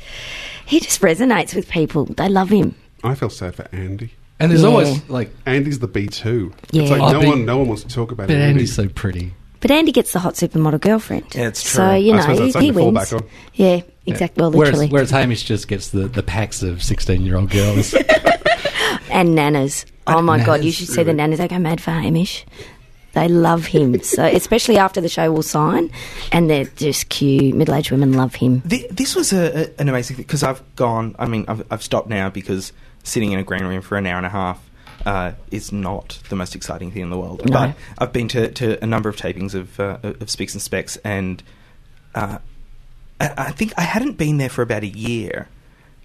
he 0.65 0.79
just 0.79 1.01
resonates 1.01 1.55
with 1.55 1.69
people. 1.69 2.05
They 2.05 2.29
love 2.29 2.49
him. 2.49 2.75
I 3.03 3.15
feel 3.15 3.29
sad 3.29 3.55
for 3.55 3.67
Andy. 3.71 4.13
And 4.39 4.51
there's 4.51 4.63
Yeah. 4.63 4.67
always 4.67 5.09
like, 5.09 5.29
Andy's 5.45 5.79
the 5.79 5.87
B 5.87 6.07
two. 6.07 6.51
Yeah. 6.71 6.81
It's 6.83 6.91
like 6.91 7.01
Oh, 7.01 7.11
no 7.13 7.19
but- 7.19 7.27
one 7.29 7.45
no 7.45 7.57
one 7.59 7.67
wants 7.67 7.83
to 7.83 7.89
talk 7.89 8.11
about 8.11 8.27
but 8.27 8.35
Andy. 8.35 8.45
Andy's 8.51 8.73
so 8.73 8.87
pretty. 8.89 9.33
But 9.61 9.71
Andy 9.71 9.91
gets 9.91 10.11
the 10.11 10.19
hot 10.19 10.33
supermodel 10.35 10.81
girlfriend. 10.81 11.23
Yeah, 11.33 11.47
it's 11.47 11.67
So 11.67 11.87
true. 11.91 11.97
you 11.97 12.13
I 12.13 12.15
know 12.17 12.21
suppose 12.21 12.37
he, 12.37 12.43
that's 12.43 12.53
something 12.53 12.61
he 12.67 12.71
to 12.73 12.77
fall 12.79 12.91
wins. 12.91 13.09
back 13.11 13.21
on. 13.21 13.27
Yeah, 13.55 13.81
exactly. 14.05 14.41
Well, 14.41 14.51
literally, 14.51 14.87
Whereas, 14.89 14.91
whereas 14.91 15.11
Hamish 15.11 15.43
just 15.43 15.67
gets 15.67 15.89
the, 15.89 16.07
the 16.07 16.21
packs 16.21 16.61
of 16.61 16.83
16 16.83 17.25
year 17.25 17.37
old 17.37 17.49
girls. 17.49 17.93
and 19.09 19.29
nanas. 19.35 19.85
Oh 20.07 20.21
my 20.21 20.43
god, 20.43 20.63
you 20.63 20.71
nanas, 20.71 20.73
should 20.77 20.87
see 20.89 21.03
the 21.03 21.13
nanas. 21.13 21.37
They 21.37 21.47
go 21.47 21.57
mad 21.57 21.81
for 21.81 21.91
Hamish. 21.91 22.45
They 23.15 23.27
love 23.27 23.65
him. 23.65 23.99
so 24.03 24.23
especially 24.23 24.77
after 24.77 25.01
the 25.01 25.09
show 25.09 25.31
will 25.31 25.41
sign, 25.43 25.89
and 26.31 26.49
they're 26.49 26.65
just 26.65 27.09
cute. 27.09 27.55
Middle 27.55 27.73
aged 27.75 27.91
women 27.91 28.13
love 28.13 28.35
him. 28.35 28.61
Th- 28.61 28.87
This 28.89 29.15
was 29.15 29.33
a, 29.33 29.63
a, 29.65 29.81
an 29.81 29.89
amazing 29.89 30.17
thing 30.17 30.23
because 30.25 30.43
I've 30.43 30.61
gone. 30.75 31.15
I 31.17 31.25
mean, 31.25 31.45
I've, 31.47 31.65
I've 31.71 31.83
stopped 31.83 32.07
now 32.09 32.29
because 32.29 32.71
sitting 33.03 33.31
in 33.31 33.39
a 33.39 33.43
green 33.43 33.63
room 33.65 33.81
for 33.81 33.97
an 33.97 34.05
hour 34.05 34.17
and 34.17 34.25
a 34.25 34.29
half 34.29 34.61
uh, 35.05 35.31
is 35.51 35.71
not 35.71 36.19
the 36.29 36.35
most 36.35 36.55
exciting 36.55 36.91
thing 36.91 37.03
in 37.03 37.09
the 37.09 37.17
world. 37.17 37.45
No. 37.45 37.51
But 37.53 37.75
I've 37.97 38.11
been 38.13 38.27
to, 38.29 38.51
to 38.51 38.83
a 38.83 38.87
number 38.87 39.09
of 39.09 39.15
tapings 39.15 39.53
of 39.55 39.79
uh, 39.79 39.97
of 40.03 40.29
Spicks 40.29 40.53
and 40.53 40.61
Specs, 40.61 40.97
and 40.97 41.41
uh, 42.13 42.39
I, 43.19 43.33
I 43.37 43.51
think 43.51 43.73
I 43.77 43.81
hadn't 43.81 44.17
been 44.17 44.37
there 44.37 44.49
for 44.49 44.61
about 44.61 44.83
a 44.83 44.87
year, 44.87 45.47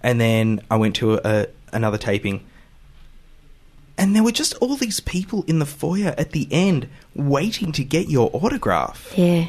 and 0.01 0.19
then 0.21 0.61
I 0.71 0.77
went 0.77 0.95
to 0.97 1.19
a, 1.23 1.47
another 1.73 1.97
taping. 1.97 2.45
And 4.01 4.15
there 4.15 4.23
were 4.23 4.31
just 4.31 4.55
all 4.55 4.77
these 4.77 4.99
people 4.99 5.43
in 5.45 5.59
the 5.59 5.65
foyer 5.67 6.15
at 6.17 6.31
the 6.31 6.47
end 6.49 6.89
waiting 7.13 7.71
to 7.73 7.83
get 7.83 8.09
your 8.09 8.31
autograph. 8.33 9.13
Yeah. 9.15 9.47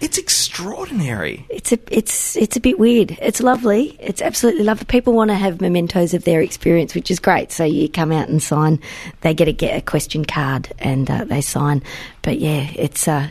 It's 0.00 0.18
extraordinary. 0.18 1.46
It's 1.48 1.72
a 1.72 1.78
it's 1.90 2.36
it's 2.36 2.56
a 2.56 2.60
bit 2.60 2.78
weird. 2.78 3.18
It's 3.20 3.40
lovely. 3.40 3.96
It's 3.98 4.22
absolutely 4.22 4.62
lovely. 4.62 4.84
People 4.84 5.14
want 5.14 5.30
to 5.30 5.34
have 5.34 5.60
mementos 5.60 6.14
of 6.14 6.22
their 6.22 6.40
experience, 6.40 6.94
which 6.94 7.10
is 7.10 7.18
great. 7.18 7.50
So 7.50 7.64
you 7.64 7.88
come 7.88 8.12
out 8.12 8.28
and 8.28 8.40
sign. 8.40 8.78
They 9.22 9.34
get 9.34 9.48
a 9.48 9.52
get 9.52 9.76
a 9.76 9.82
question 9.82 10.24
card 10.24 10.72
and 10.78 11.10
uh, 11.10 11.24
they 11.24 11.40
sign. 11.40 11.82
But 12.22 12.38
yeah, 12.38 12.68
it's 12.76 13.08
uh, 13.08 13.28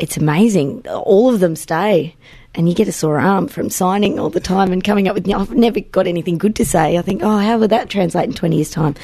it's 0.00 0.16
amazing. 0.16 0.84
All 0.88 1.32
of 1.32 1.38
them 1.38 1.54
stay, 1.54 2.16
and 2.54 2.68
you 2.68 2.74
get 2.74 2.88
a 2.88 2.92
sore 2.92 3.18
arm 3.18 3.48
from 3.48 3.70
signing 3.70 4.18
all 4.18 4.30
the 4.30 4.40
time 4.40 4.72
and 4.72 4.84
coming 4.84 5.08
up 5.08 5.14
with. 5.14 5.28
I've 5.32 5.52
never 5.52 5.80
got 5.80 6.06
anything 6.06 6.38
good 6.38 6.54
to 6.56 6.64
say. 6.64 6.98
I 6.98 7.02
think, 7.02 7.22
oh, 7.22 7.38
how 7.38 7.58
would 7.58 7.70
that 7.70 7.88
translate 7.88 8.28
in 8.28 8.34
twenty 8.34 8.56
years' 8.56 8.70
time? 8.70 8.94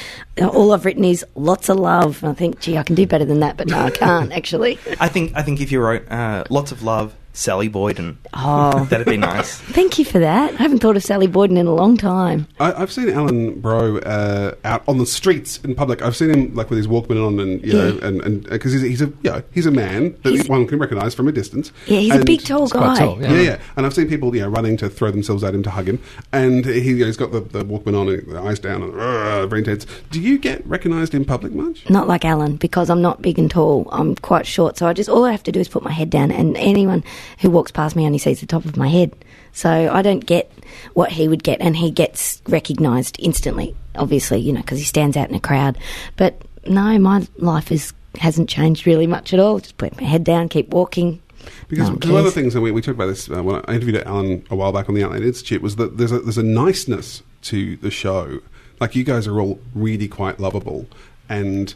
All 0.41 0.73
I've 0.73 0.85
written 0.85 1.05
is 1.05 1.25
lots 1.35 1.69
of 1.69 1.79
love. 1.79 2.23
And 2.23 2.31
I 2.31 2.35
think, 2.35 2.61
gee, 2.61 2.77
I 2.77 2.83
can 2.83 2.95
do 2.95 3.07
better 3.07 3.25
than 3.25 3.41
that, 3.41 3.57
but 3.57 3.69
no, 3.69 3.79
I 3.79 3.91
can't 3.91 4.33
actually. 4.39 4.79
I 5.01 5.09
think 5.09 5.33
I 5.35 5.43
think 5.43 5.61
if 5.61 5.73
you 5.73 5.81
wrote 5.81 6.09
uh, 6.11 6.45
lots 6.51 6.73
of 6.73 6.83
love, 6.83 7.15
Sally 7.39 7.69
Boyden. 7.69 8.19
Oh. 8.35 8.85
That'd 8.91 9.07
be 9.07 9.17
nice. 9.17 9.59
Thank 9.59 9.97
you 9.97 10.05
for 10.05 10.19
that. 10.19 10.55
I 10.55 10.57
haven't 10.57 10.81
thought 10.81 10.97
of 10.97 11.05
Sally 11.05 11.29
Boyden 11.29 11.57
in 11.57 11.69
a 11.69 11.73
long 11.75 11.97
time. 11.97 12.49
I, 12.59 12.73
I've 12.73 12.91
seen 12.91 13.09
Alan 13.09 13.61
Brough 13.61 13.99
uh, 13.99 14.55
out 14.65 14.83
on 14.89 14.99
the 14.99 15.07
streets 15.07 15.59
in 15.59 15.77
public. 15.77 16.03
I've 16.03 16.17
seen 16.17 16.31
him 16.31 16.55
like 16.57 16.69
with 16.69 16.79
his 16.79 16.89
Walkman 16.89 17.25
on, 17.25 17.39
and 17.39 17.65
you 17.65 17.75
know, 17.75 17.93
Yeah. 17.93 18.07
and 18.09 18.21
and 18.23 18.43
because 18.51 18.73
he's, 18.73 18.83
he's 18.83 19.03
a 19.03 19.07
you 19.07 19.31
know, 19.31 19.43
he's 19.53 19.67
a 19.67 19.71
man 19.71 20.17
that 20.25 20.33
He's- 20.33 20.49
one 20.49 20.67
can 20.67 20.81
recognise 20.81 21.15
from 21.15 21.29
a 21.29 21.33
distance. 21.33 21.71
Yeah, 21.87 22.01
he's 22.01 22.15
a 22.17 22.25
big, 22.25 22.43
tall 22.43 22.69
quite 22.69 22.81
guy. 22.81 22.99
tall, 22.99 23.23
Yeah. 23.23 23.41
yeah, 23.41 23.59
And 23.77 23.87
I've 23.87 23.95
seen 23.95 24.09
people, 24.09 24.35
you 24.35 24.43
know, 24.43 24.49
running 24.49 24.77
to 24.79 24.89
throw 24.91 25.13
themselves 25.13 25.45
at 25.45 25.55
him 25.55 25.63
to 25.63 25.71
hug 25.71 25.89
him, 25.89 26.01
and 26.33 26.65
he, 26.67 26.81
you 26.91 26.97
know, 27.01 27.07
he's 27.07 27.17
got 27.17 27.31
the, 27.31 27.41
the 27.41 27.65
Walkman 27.65 27.97
on, 27.97 28.09
and 28.09 28.33
the 28.33 28.41
eyes 28.41 28.59
down, 28.59 28.83
and 28.83 28.93
uh, 28.95 29.47
very 29.47 29.61
intense. 29.61 29.87
Do 30.11 30.21
you 30.21 30.39
get 30.39 30.67
recognised 30.67 31.15
in 31.15 31.25
public 31.25 31.53
much? 31.53 31.89
Not 31.89 32.09
like 32.09 32.25
Alan, 32.25 32.57
because 32.57 32.91
I'm 32.91 33.01
not 33.01 33.23
big 33.23 33.39
and 33.39 33.49
tall. 33.49 33.89
I'm 33.93 34.17
quite 34.17 34.45
short, 34.45 34.77
so 34.77 34.89
I 34.89 34.93
just 34.93 35.09
all 35.09 35.25
I 35.25 35.31
have 35.31 35.45
to 35.45 35.53
do 35.53 35.61
is 35.61 35.69
put 35.69 35.85
my 35.85 35.93
head 35.93 36.11
down, 36.11 36.33
and 36.33 36.57
anyone 36.57 37.05
who 37.41 37.51
walks 37.51 37.71
past 37.71 37.97
me 37.97 38.07
only 38.07 38.19
sees 38.19 38.41
the 38.41 38.47
top 38.47 38.65
of 38.65 38.77
my 38.77 38.89
head. 38.89 39.15
So 39.53 39.71
I 39.71 40.03
don't 40.03 40.25
get 40.25 40.51
what 40.95 41.11
he 41.13 41.29
would 41.29 41.43
get, 41.43 41.61
and 41.61 41.77
he 41.77 41.91
gets 41.91 42.43
recognised 42.49 43.17
instantly. 43.19 43.75
Obviously, 43.97 44.39
you 44.41 44.53
know, 44.53 44.61
because 44.61 44.79
he 44.79 44.85
stands 44.85 45.17
out 45.17 45.29
in 45.29 45.35
a 45.35 45.41
crowd. 45.41 45.79
But 46.17 46.41
no, 46.67 46.99
my 46.99 47.27
life 47.39 47.73
is 47.73 47.93
hasn't 48.19 48.49
changed 48.49 48.87
really 48.87 49.07
much 49.07 49.33
at 49.33 49.41
all. 49.41 49.59
Just 49.59 49.77
put 49.79 49.99
my 50.01 50.07
head 50.07 50.25
down, 50.25 50.49
keep 50.49 50.69
walking. 50.69 51.21
Because, 51.69 51.89
No 51.89 51.95
one 51.95 52.13
one 52.13 52.19
of 52.19 52.25
the 52.25 52.31
things, 52.31 52.55
and 52.55 52.63
we, 52.63 52.71
we 52.71 52.83
talked 52.83 52.97
about 52.97 53.07
this 53.07 53.31
uh, 53.31 53.43
when 53.43 53.57
I 53.67 53.75
interviewed 53.75 54.03
Alan 54.05 54.45
a 54.51 54.57
while 54.57 54.73
back 54.73 54.89
on 54.89 54.95
the 54.95 55.05
Outland 55.05 55.25
Institute, 55.25 55.63
was 55.63 55.77
that 55.77 55.97
there's 55.97 56.13
a, 56.13 56.21
there's 56.21 56.39
a 56.39 56.43
niceness 56.43 57.23
to 57.43 57.77
the 57.77 57.91
show. 57.91 58.41
Like 58.81 58.95
you 58.95 59.05
guys 59.05 59.27
are 59.27 59.41
all 59.41 59.61
really 59.75 60.09
quite 60.09 60.41
lovable, 60.41 60.87
and 61.29 61.75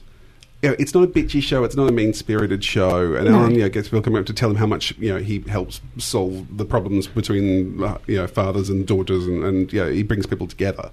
you 0.63 0.69
know, 0.71 0.77
it's 0.79 0.95
not 0.95 1.03
a 1.03 1.09
bitchy 1.09 1.43
show. 1.43 1.65
It's 1.65 1.75
not 1.75 1.89
a 1.89 1.93
mean 1.93 2.15
spirited 2.15 2.63
show. 2.63 3.15
And 3.15 3.27
No. 3.27 3.41
Alan, 3.41 3.55
you 3.55 3.63
know, 3.63 3.69
gets 3.69 3.89
people 3.89 4.03
coming 4.03 4.21
up 4.21 4.27
to 4.27 4.33
tell 4.33 4.49
him 4.49 4.57
how 4.57 4.67
much 4.67 4.97
you 4.99 5.13
know 5.13 5.19
he 5.19 5.41
helps 5.41 5.81
solve 5.99 6.57
the 6.57 6.65
problems 6.65 7.09
between 7.09 7.83
uh, 7.83 7.99
you 8.07 8.17
know 8.17 8.27
fathers 8.29 8.71
and 8.71 8.87
daughters, 8.87 9.27
and, 9.27 9.45
and 9.45 9.73
yeah, 9.73 9.91
he 9.91 10.03
brings 10.05 10.25
people 10.27 10.47
together. 10.47 10.91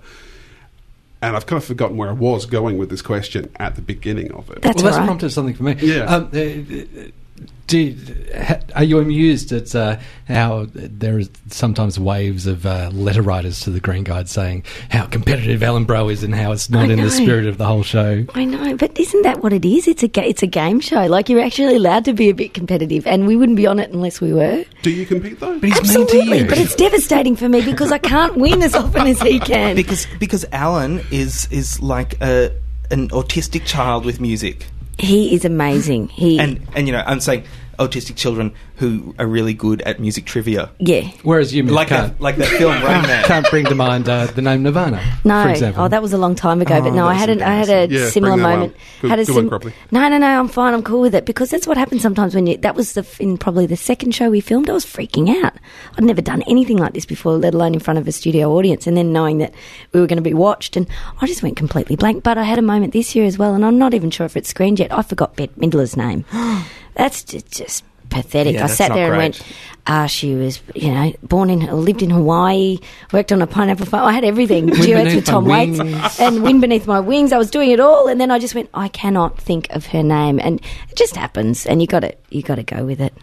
And 1.21 1.35
I've 1.35 1.45
kind 1.45 1.61
of 1.61 1.65
forgotten 1.65 1.97
where 1.97 2.09
I 2.09 2.13
was 2.13 2.45
going 2.45 2.77
with 2.77 2.89
this 2.89 3.01
question 3.01 3.51
at 3.57 3.75
the 3.75 3.81
beginning 3.81 4.31
of 4.31 4.49
it. 4.49 4.61
That's 4.61 4.77
well, 4.77 4.85
that's 4.85 4.95
all 4.95 5.01
right. 5.01 5.05
prompted 5.05 5.29
something 5.31 5.53
for 5.53 5.63
me. 5.63 5.75
Yeah. 5.81 6.05
Um, 6.05 6.29
uh, 6.33 7.09
do, 7.67 7.95
are 8.75 8.83
you 8.83 8.97
amused 8.97 9.51
at 9.51 9.75
uh, 9.75 9.97
how 10.27 10.65
there 10.73 11.19
is 11.19 11.29
sometimes 11.49 11.99
waves 11.99 12.47
of 12.47 12.65
uh, 12.65 12.89
letter 12.93 13.21
writers 13.21 13.59
to 13.61 13.69
the 13.69 13.79
Green 13.79 14.03
Guide 14.03 14.27
saying 14.27 14.63
how 14.89 15.05
competitive 15.05 15.61
Alan 15.61 15.85
Brough 15.85 16.07
is 16.09 16.23
and 16.23 16.33
how 16.33 16.51
it's 16.51 16.69
not 16.69 16.89
I 16.89 16.93
in 16.93 16.97
know. 16.97 17.05
the 17.05 17.11
spirit 17.11 17.45
of 17.45 17.59
the 17.59 17.65
whole 17.65 17.83
show? 17.83 18.25
I 18.33 18.45
know, 18.45 18.75
but 18.75 18.99
isn't 18.99 19.21
that 19.21 19.43
what 19.43 19.53
it 19.53 19.63
is? 19.65 19.87
It's 19.87 20.01
a 20.01 20.07
ga- 20.07 20.27
it's 20.27 20.41
a 20.41 20.47
game 20.47 20.79
show. 20.79 21.05
Like 21.05 21.29
you're 21.29 21.41
actually 21.41 21.75
allowed 21.75 22.05
to 22.05 22.13
be 22.13 22.29
a 22.29 22.33
bit 22.33 22.55
competitive, 22.55 23.05
and 23.05 23.27
we 23.27 23.35
wouldn't 23.35 23.57
be 23.57 23.67
on 23.67 23.77
it 23.79 23.91
unless 23.91 24.19
we 24.19 24.33
were. 24.33 24.65
Do 24.81 24.89
you 24.89 25.05
compete 25.05 25.39
though? 25.39 25.59
But 25.59 25.69
he's 25.69 25.75
mean 25.75 25.83
to 25.83 26.01
Absolutely, 26.01 26.39
you. 26.39 26.47
but 26.47 26.57
it's 26.57 26.75
devastating 26.75 27.35
for 27.35 27.47
me 27.47 27.61
because 27.63 27.91
I 27.91 27.99
can't 27.99 28.35
win 28.35 28.63
as 28.63 28.73
often 28.73 29.05
as 29.07 29.21
he 29.21 29.39
can. 29.39 29.75
Because 29.79 30.07
because 30.19 30.43
Alan 30.51 31.01
is 31.11 31.47
is 31.51 31.79
like 31.81 32.19
a 32.21 32.51
an 32.89 33.09
autistic 33.09 33.65
child 33.67 34.05
with 34.05 34.19
music. 34.19 34.65
He 34.99 35.33
is 35.33 35.45
amazing. 35.45 36.09
He 36.09 36.39
And 36.39 36.65
and 36.75 36.87
you 36.87 36.93
know, 36.93 37.03
I'm 37.05 37.19
saying 37.19 37.43
autistic 37.79 38.15
children 38.15 38.53
who 38.75 39.15
are 39.17 39.25
really 39.25 39.53
good 39.53 39.81
at 39.81 39.99
music 39.99 40.25
trivia. 40.25 40.69
yeah. 40.79 41.09
Whereas 41.23 41.53
you 41.53 41.63
Like 41.63 41.87
can't, 41.87 42.13
that 42.17 42.21
like 42.21 42.35
that 42.37 42.47
film 42.49 42.73
Rain 42.73 43.01
Man. 43.03 43.23
can't 43.25 43.49
bring 43.49 43.65
to 43.65 43.75
mind 43.75 44.07
uh, 44.07 44.27
the 44.27 44.41
name 44.41 44.63
Nirvana, 44.63 45.01
No, 45.25 45.43
for 45.43 45.49
example. 45.49 45.83
oh, 45.83 45.87
that 45.87 46.01
was 46.01 46.13
a 46.13 46.17
long 46.17 46.35
time 46.35 46.61
ago. 46.61 46.81
but 46.81 46.89
Oh, 46.91 46.93
no, 46.95 47.07
I 47.07 47.13
had 47.15 47.29
an, 47.29 47.41
I 47.41 47.55
had 47.55 47.69
a. 47.69 47.93
Yeah, 47.93 48.09
similar 48.09 48.33
bring 48.33 48.43
that 48.43 48.49
one. 48.49 48.59
moment. 48.59 48.75
Good- 49.01 49.09
had 49.09 49.19
a 49.19 49.25
good 49.25 49.49
one, 49.51 49.73
no, 49.91 50.07
no, 50.09 50.17
no. 50.17 50.27
I'm 50.39 50.47
fine. 50.47 50.73
I'm 50.73 50.83
cool 50.83 51.01
with 51.01 51.15
it 51.15 51.25
because 51.25 51.49
that's 51.49 51.65
what 51.67 51.77
happens 51.77 52.01
sometimes 52.01 52.35
when 52.35 52.45
you. 52.47 52.57
That 52.57 52.75
was 52.75 52.93
the 52.93 53.05
in 53.19 53.37
probably 53.37 53.65
the 53.65 53.77
second 53.77 54.11
show 54.13 54.29
we 54.29 54.41
filmed. 54.41 54.69
I 54.69 54.73
was 54.73 54.85
freaking 54.85 55.43
out. 55.43 55.53
I'd 55.97 56.03
never 56.03 56.21
done 56.21 56.41
anything 56.43 56.77
like 56.77 56.93
this 56.93 57.05
before, 57.05 57.33
let 57.37 57.53
alone 57.53 57.73
in 57.73 57.79
front 57.79 57.97
of 57.97 58.07
a 58.07 58.11
studio 58.11 58.51
audience. 58.55 58.87
And 58.87 58.95
then 58.97 59.11
knowing 59.13 59.37
that 59.39 59.53
we 59.93 59.99
were 59.99 60.07
going 60.07 60.17
to 60.17 60.21
be 60.29 60.33
watched, 60.33 60.75
and 60.77 60.87
I 61.21 61.27
just 61.27 61.43
went 61.43 61.55
completely 61.57 61.95
blank. 61.95 62.23
But 62.23 62.37
I 62.37 62.43
had 62.43 62.59
a 62.59 62.63
moment 62.63 62.93
this 62.93 63.15
year 63.15 63.25
as 63.25 63.37
well, 63.37 63.53
and 63.55 63.65
I'm 63.65 63.77
not 63.77 63.93
even 63.93 64.11
sure 64.11 64.25
if 64.25 64.35
it's 64.37 64.49
screened 64.49 64.79
yet. 64.79 64.91
I 64.91 65.01
forgot 65.01 65.35
Bette 65.35 65.53
Midler's 65.57 65.95
name. 65.97 66.25
that's 66.99 67.23
just, 67.23 67.51
just 67.51 67.83
pathetic. 68.09 68.55
Yeah, 68.55 68.65
I 68.65 68.67
sat 68.67 68.93
there 68.93 69.13
and 69.13 69.33
great. 69.33 69.39
went. 69.39 69.55
Ah, 69.87 70.05
she 70.05 70.35
was, 70.35 70.61
you 70.75 70.91
know, 70.93 71.13
born 71.23 71.49
in, 71.49 71.61
lived 71.83 72.03
in 72.03 72.11
Hawaii, 72.11 72.77
worked 73.11 73.31
on 73.31 73.41
a 73.41 73.47
pineapple 73.47 73.87
farm. 73.87 74.05
I 74.05 74.11
had 74.11 74.23
everything. 74.23 74.67
Duets 74.67 75.15
with 75.15 75.25
Tom 75.25 75.45
Waits 75.45 75.79
and 76.19 76.43
Wind 76.43 76.61
Beneath 76.61 76.85
My 76.85 76.99
Wings. 76.99 77.33
I 77.33 77.37
was 77.37 77.49
doing 77.49 77.71
it 77.71 77.79
all, 77.79 78.07
and 78.07 78.21
then 78.21 78.29
I 78.29 78.37
just 78.37 78.53
went, 78.53 78.69
I 78.73 78.87
cannot 78.89 79.39
think 79.39 79.67
of 79.71 79.87
her 79.87 80.03
name, 80.03 80.39
and 80.39 80.61
it 80.89 80.95
just 80.95 81.15
happens, 81.15 81.65
and 81.65 81.81
you 81.81 81.87
got 81.87 82.01
to 82.01 82.15
you 82.29 82.43
got 82.43 82.55
to 82.55 82.63
go 82.63 82.85
with 82.85 83.01
it. 83.01 83.13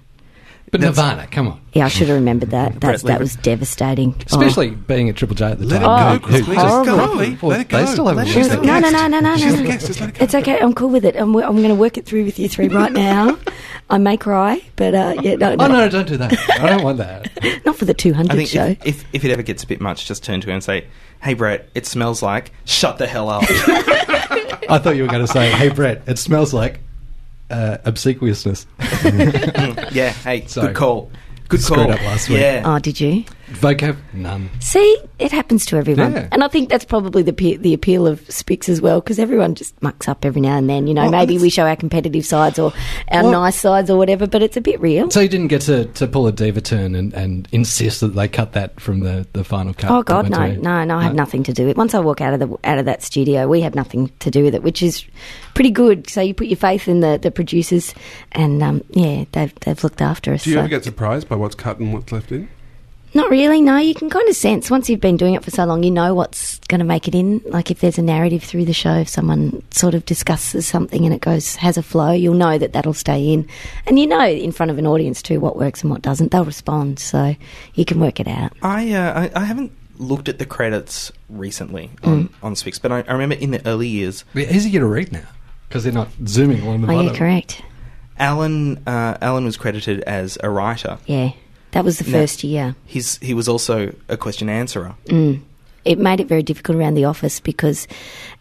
But 0.73 0.81
Nirvana, 0.81 1.27
come 1.29 1.49
on. 1.49 1.61
Yeah, 1.73 1.85
I 1.85 1.89
should 1.89 2.09
have 2.09 2.17
remembered 2.17 2.51
that. 2.51 2.81
That's, 2.81 3.03
that 3.05 3.21
was 3.21 3.37
devastating. 3.37 4.15
Especially 4.27 4.71
being 4.71 5.09
at 5.09 5.17
Triple 5.17 5.37
J 5.37 5.47
at 5.53 5.59
the 5.59 5.67
Let 5.67 5.81
time. 5.83 6.17
it 6.17 6.23
go, 6.23 6.27
Chris. 6.27 6.49
Let 6.49 6.57
it 6.57 6.59
horrible. 6.61 6.85
go, 6.85 6.97
Horrible. 6.97 7.17
Chris. 7.27 7.43
Well, 7.43 7.51
Let 7.51 7.61
it 7.61 7.69
go. 7.69 7.79
they 7.79 7.87
still 7.87 8.07
haven't 8.07 8.25
Let 8.25 8.29
it 8.29 8.35
released 8.37 8.51
go. 8.57 8.63
it. 8.63 8.67
No, 8.67 8.79
no, 8.81 8.91
no, 8.91 9.07
no, 9.09 9.21
no, 9.21 9.37
She's 9.37 9.45
no. 9.47 9.57
the 9.57 9.63
guest. 9.65 10.01
Let 10.01 10.09
it 10.09 10.15
go. 10.19 10.25
It's 10.25 10.35
okay. 10.35 10.59
I'm 10.61 10.75
cool 10.75 10.89
with 10.89 11.05
it. 11.05 11.17
I'm, 11.17 11.35
I'm 11.37 11.57
going 11.57 11.69
to 11.69 11.75
work 11.75 11.97
it 11.99 12.07
through 12.07 12.25
with 12.25 12.39
you 12.39 12.49
three 12.49 12.69
right 12.69 12.93
now. 13.13 13.39
I 13.89 13.99
may 13.99 14.17
cry, 14.17 14.61
but 14.75 14.95
uh, 14.95 15.15
yeah, 15.23 15.37
no, 15.37 15.55
no, 15.55 15.65
Oh 15.65 15.69
no, 15.69 15.89
don't 15.89 16.09
do 16.09 16.17
that. 16.17 16.37
I 16.61 16.69
don't 16.71 16.83
want 16.83 16.99
that. 16.99 17.31
not 17.65 17.77
for 17.77 17.85
the 17.85 17.95
200 17.95 18.33
I 18.33 18.37
think 18.37 18.49
show. 18.49 18.65
if, 18.65 18.87
if 18.87 19.05
if 19.13 19.25
it 19.25 19.31
ever 19.31 19.43
gets 19.43 19.63
a 19.63 19.67
bit 19.69 19.81
much, 19.81 20.07
just 20.07 20.25
turn 20.25 20.41
to 20.41 20.49
her 20.49 20.53
and 20.53 20.65
say, 20.65 20.87
"Hey 21.23 21.35
Brett, 21.35 21.69
it 21.75 21.87
smells 21.87 22.21
like 22.21 22.51
shut 22.65 22.99
the 22.99 23.07
hell 23.07 23.29
up." 23.29 23.45
I 23.49 24.79
thought 24.83 24.97
you 24.97 25.03
were 25.03 25.09
going 25.09 25.25
to 25.25 25.33
say, 25.33 25.51
"Hey 25.53 25.69
Brett, 25.69 26.03
it 26.09 26.19
smells 26.19 26.53
like 26.53 26.81
uh, 27.51 27.79
obsequiousness." 27.85 28.67
yeah, 29.93 30.11
hey, 30.11 30.47
so, 30.47 30.63
good 30.63 30.77
call. 30.77 31.11
Good 31.49 31.63
call. 31.63 31.91
up 31.91 32.01
last 32.01 32.29
week. 32.29 32.41
Yeah. 32.41 32.63
oh, 32.65 32.79
did 32.79 33.01
you? 33.01 33.25
Vocab, 33.53 33.97
none. 34.13 34.51
See, 34.61 34.99
it 35.19 35.31
happens 35.31 35.65
to 35.67 35.77
everyone, 35.77 36.13
Yeah. 36.13 36.29
and 36.33 36.43
I 36.43 36.49
think 36.49 36.69
that's 36.69 36.85
probably 36.85 37.23
the 37.23 37.33
pe- 37.33 37.57
the 37.57 37.75
appeal 37.75 38.07
of 38.07 38.21
Spicks 38.31 38.69
as 38.69 38.81
well, 38.81 39.01
because 39.01 39.19
everyone 39.21 39.55
just 39.55 39.81
mucks 39.83 40.09
up 40.09 40.25
every 40.25 40.41
now 40.41 40.57
and 40.57 40.69
then. 40.69 40.87
You 40.89 40.95
know, 40.95 41.03
Well, 41.03 41.13
maybe 41.13 41.39
we 41.39 41.49
show 41.49 41.65
our 41.67 41.77
competitive 41.77 42.27
sides 42.27 42.59
or 42.59 42.73
our 43.11 43.23
Well- 43.23 43.33
nice 43.33 43.61
sides 43.61 43.89
or 43.89 43.97
whatever, 43.99 44.27
but 44.27 44.43
it's 44.43 44.57
a 44.57 44.61
bit 44.61 44.81
real. 44.81 45.11
So 45.11 45.21
you 45.21 45.29
didn't 45.29 45.49
get 45.49 45.61
to, 45.63 45.85
to 45.85 46.07
pull 46.09 46.27
a 46.27 46.33
diva 46.33 46.61
turn 46.61 46.95
and, 46.97 47.15
and 47.15 47.47
insist 47.53 48.01
that 48.01 48.15
they 48.17 48.27
cut 48.27 48.53
that 48.55 48.81
from 48.81 49.01
the, 49.01 49.27
the 49.33 49.45
final 49.45 49.75
cut. 49.75 49.91
Oh 49.91 50.03
God, 50.03 50.29
no, 50.29 50.39
to- 50.39 50.57
no, 50.61 50.85
no! 50.85 50.97
I 50.99 51.05
have 51.05 51.15
nothing 51.15 51.45
to 51.45 51.53
do 51.53 51.63
with 51.67 51.71
it. 51.73 51.77
Once 51.77 51.95
I 51.95 52.01
walk 52.01 52.21
out 52.21 52.35
of 52.35 52.41
the 52.41 52.57
out 52.65 52.79
of 52.79 52.85
that 52.87 53.03
studio, 53.03 53.47
we 53.47 53.61
have 53.61 53.75
nothing 53.77 54.11
to 54.21 54.31
do 54.31 54.43
with 54.43 54.55
it, 54.57 54.63
which 54.65 54.83
is 54.83 55.05
pretty 55.55 55.71
good. 55.71 56.11
So 56.11 56.21
you 56.21 56.35
put 56.35 56.49
your 56.49 56.57
faith 56.57 56.89
in 56.89 57.01
the, 57.01 57.19
the 57.23 57.31
producers, 57.31 57.95
and 58.33 58.61
um, 58.63 58.83
yeah, 58.91 59.25
they've 59.33 59.55
they've 59.61 59.83
looked 59.85 60.03
after 60.03 60.33
us. 60.35 60.43
Do 60.45 60.51
you 60.51 60.55
so. 60.57 60.61
ever 60.61 60.69
get 60.69 60.83
surprised 60.85 61.29
by 61.29 61.37
what's 61.37 61.55
cut 61.55 61.79
and 61.79 61.93
what's 61.95 62.11
left 62.11 62.33
in? 62.33 62.49
Not 63.17 63.31
really. 63.31 63.63
No, 63.63 63.79
you 63.79 63.95
can 63.95 64.11
kind 64.11 64.29
of 64.29 64.37
sense 64.37 64.71
once 64.71 64.89
you've 64.91 65.01
been 65.01 65.17
doing 65.17 65.35
it 65.35 65.43
for 65.45 65.51
so 65.51 65.65
long, 65.65 65.83
you 65.83 65.91
know 65.91 66.15
what's 66.15 66.59
going 66.69 66.79
to 66.81 66.85
make 66.85 67.09
it 67.09 67.15
in. 67.15 67.41
Like 67.47 67.71
if 67.71 67.81
there's 67.81 67.99
a 67.99 68.03
narrative 68.03 68.43
through 68.45 68.67
the 68.67 68.73
show, 68.73 68.95
if 68.95 69.09
someone 69.09 69.63
sort 69.71 69.95
of 69.95 70.05
discusses 70.05 70.67
something 70.67 71.05
and 71.05 71.15
it 71.15 71.21
goes 71.23 71.57
has 71.57 71.77
a 71.79 71.83
flow, 71.83 72.13
you'll 72.13 72.35
know 72.35 72.59
that 72.59 72.73
that'll 72.75 72.95
stay 72.95 73.33
in, 73.33 73.49
and 73.87 73.99
you 73.99 74.07
know 74.07 74.25
in 74.27 74.53
front 74.53 74.71
of 74.71 74.79
an 74.79 74.87
audience 74.87 75.23
too 75.23 75.41
what 75.41 75.57
works 75.57 75.83
and 75.83 75.91
what 75.91 76.03
doesn't. 76.03 76.31
They'll 76.31 76.45
respond, 76.45 76.99
so 76.99 77.35
you 77.75 77.85
can 77.85 78.01
work 78.01 78.21
it 78.21 78.29
out. 78.29 78.53
I, 78.63 78.93
uh, 78.93 79.21
I 79.35 79.41
I 79.43 79.45
haven't 79.45 79.73
looked 79.99 80.29
at 80.29 80.39
the 80.39 80.45
credits 80.47 81.11
recently 81.31 81.91
on 82.05 82.29
on 82.43 82.55
Spicks, 82.55 82.79
but 82.79 82.93
I, 82.93 83.01
I 83.09 83.13
remember 83.13 83.35
in 83.37 83.51
the 83.51 83.67
early 83.67 83.89
years, 83.89 84.25
It's 84.35 84.53
easier 84.53 84.81
to 84.81 84.87
read 84.87 85.11
now 85.11 85.27
because 85.69 85.85
they're 85.85 85.93
not 85.93 86.09
zooming 86.27 86.61
along 86.61 86.83
the 86.83 86.89
Oh, 86.89 86.97
bottom. 86.97 87.13
yeah, 87.13 87.19
correct. 87.19 87.63
Alan 88.19 88.77
uh, 88.87 89.17
Alan 89.21 89.45
was 89.45 89.57
credited 89.57 90.01
as 90.03 90.39
a 90.43 90.51
writer. 90.51 90.99
Yeah, 91.07 91.33
that 91.73 91.85
was 91.85 91.99
the 91.99 92.05
first 92.05 92.45
year. 92.45 92.75
He's 92.85 93.19
he 93.19 93.35
was 93.35 93.49
also 93.49 93.95
a 94.09 94.17
question 94.17 94.49
answerer. 94.49 94.95
Mm. 95.07 95.43
It 95.85 95.99
made 95.99 96.21
it 96.21 96.27
very 96.27 96.43
difficult 96.43 96.77
around 96.79 96.95
the 96.95 97.05
office 97.05 97.39
because 97.39 97.87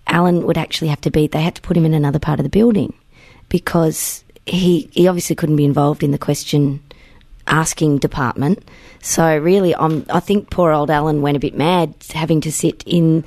Alan 0.08 0.46
would 0.46 0.58
actually 0.58 0.88
have 0.88 1.02
to 1.02 1.12
be. 1.12 1.28
They 1.28 1.42
had 1.42 1.56
to 1.56 1.62
put 1.62 1.78
him 1.78 1.86
in 1.86 1.94
another 1.94 2.20
part 2.20 2.40
of 2.40 2.44
the 2.44 2.50
building 2.50 2.94
because 3.50 4.24
he 4.46 4.90
he 4.92 5.08
obviously 5.08 5.36
couldn't 5.36 5.56
be 5.56 5.66
involved 5.66 6.04
in 6.04 6.12
the 6.12 6.18
question 6.18 6.82
asking 7.48 8.00
department. 8.00 8.68
So 9.02 9.38
really, 9.38 9.76
I'm, 9.76 10.06
I 10.10 10.20
think 10.20 10.50
poor 10.50 10.72
old 10.72 10.90
Alan 10.90 11.22
went 11.22 11.38
a 11.38 11.40
bit 11.40 11.56
mad 11.56 11.94
having 12.14 12.42
to 12.42 12.52
sit 12.52 12.84
in 12.86 13.24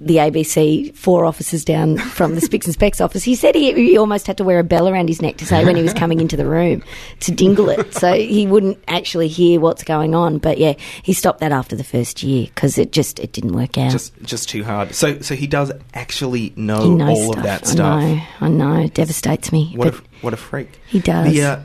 the 0.00 0.16
ABC 0.16 0.94
four 0.96 1.24
offices 1.24 1.64
down 1.64 1.98
from 1.98 2.34
the 2.34 2.40
Spicks 2.40 2.66
and 2.66 2.74
Specs 2.74 3.00
office. 3.00 3.22
He 3.22 3.34
said 3.34 3.54
he, 3.54 3.72
he 3.72 3.98
almost 3.98 4.26
had 4.26 4.36
to 4.38 4.44
wear 4.44 4.58
a 4.58 4.64
bell 4.64 4.88
around 4.88 5.08
his 5.08 5.20
neck 5.20 5.36
to 5.38 5.46
say 5.46 5.64
when 5.64 5.76
he 5.76 5.82
was 5.82 5.92
coming 5.92 6.20
into 6.20 6.36
the 6.36 6.46
room 6.46 6.82
to 7.20 7.32
dingle 7.32 7.68
it, 7.68 7.94
so 7.94 8.14
he 8.14 8.46
wouldn't 8.46 8.82
actually 8.88 9.28
hear 9.28 9.60
what's 9.60 9.84
going 9.84 10.14
on. 10.14 10.38
But 10.38 10.58
yeah, 10.58 10.74
he 11.02 11.12
stopped 11.12 11.40
that 11.40 11.52
after 11.52 11.76
the 11.76 11.84
first 11.84 12.22
year 12.22 12.46
because 12.46 12.78
it 12.78 12.92
just 12.92 13.18
it 13.18 13.32
didn't 13.32 13.52
work 13.52 13.76
out. 13.78 13.90
Just 13.90 14.20
just 14.22 14.48
too 14.48 14.64
hard. 14.64 14.94
So 14.94 15.20
so 15.20 15.34
he 15.34 15.46
does 15.46 15.72
actually 15.94 16.52
know 16.56 17.00
all 17.00 17.32
stuff. 17.32 17.36
of 17.36 17.42
that 17.42 17.66
stuff. 17.66 18.02
I 18.02 18.14
know, 18.14 18.22
I 18.40 18.48
know, 18.48 18.84
it 18.84 18.94
devastates 18.94 19.52
me. 19.52 19.74
What 19.76 19.94
a, 19.94 20.02
what 20.20 20.32
a 20.32 20.36
freak. 20.36 20.80
he 20.86 21.00
does. 21.00 21.32
The, 21.32 21.42
uh, 21.42 21.62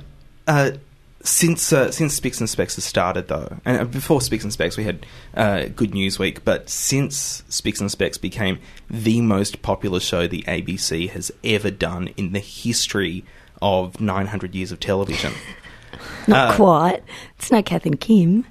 uh, 0.48 0.72
since 1.26 1.74
uh, 1.74 1.92
since 1.92 2.14
Spicks 2.16 2.40
and 2.40 2.50
Specs 2.50 2.76
has 2.76 2.84
started 2.86 3.28
though, 3.28 3.58
and 3.66 3.82
uh, 3.82 3.84
before 3.86 4.22
Spicks 4.22 4.44
and 4.44 4.54
Specs 4.54 4.78
we 4.78 4.84
had 4.84 5.06
uh, 5.36 5.66
Good 5.76 5.94
News 5.94 6.18
Week, 6.20 6.46
but 6.46 6.70
since 6.70 7.44
Spicks 7.50 7.82
and 7.82 7.92
Specs 7.92 8.18
became 8.18 8.60
the 8.90 9.22
most 9.22 9.62
popular 9.62 10.00
show 10.00 10.28
the 10.28 10.44
ABC 10.44 11.10
has 11.10 11.32
ever 11.44 11.72
done 11.72 12.10
in 12.18 12.32
the 12.32 12.40
history 12.40 13.24
of 13.62 14.00
900 14.00 14.54
years 14.56 14.72
of 14.72 14.80
television, 14.80 15.34
Not 16.28 16.50
Uh, 16.52 16.56
quite. 16.56 17.04
It's 17.40 17.52
no 17.52 17.62
Kath 17.64 17.86
and 17.86 18.00
Kim. 18.00 18.46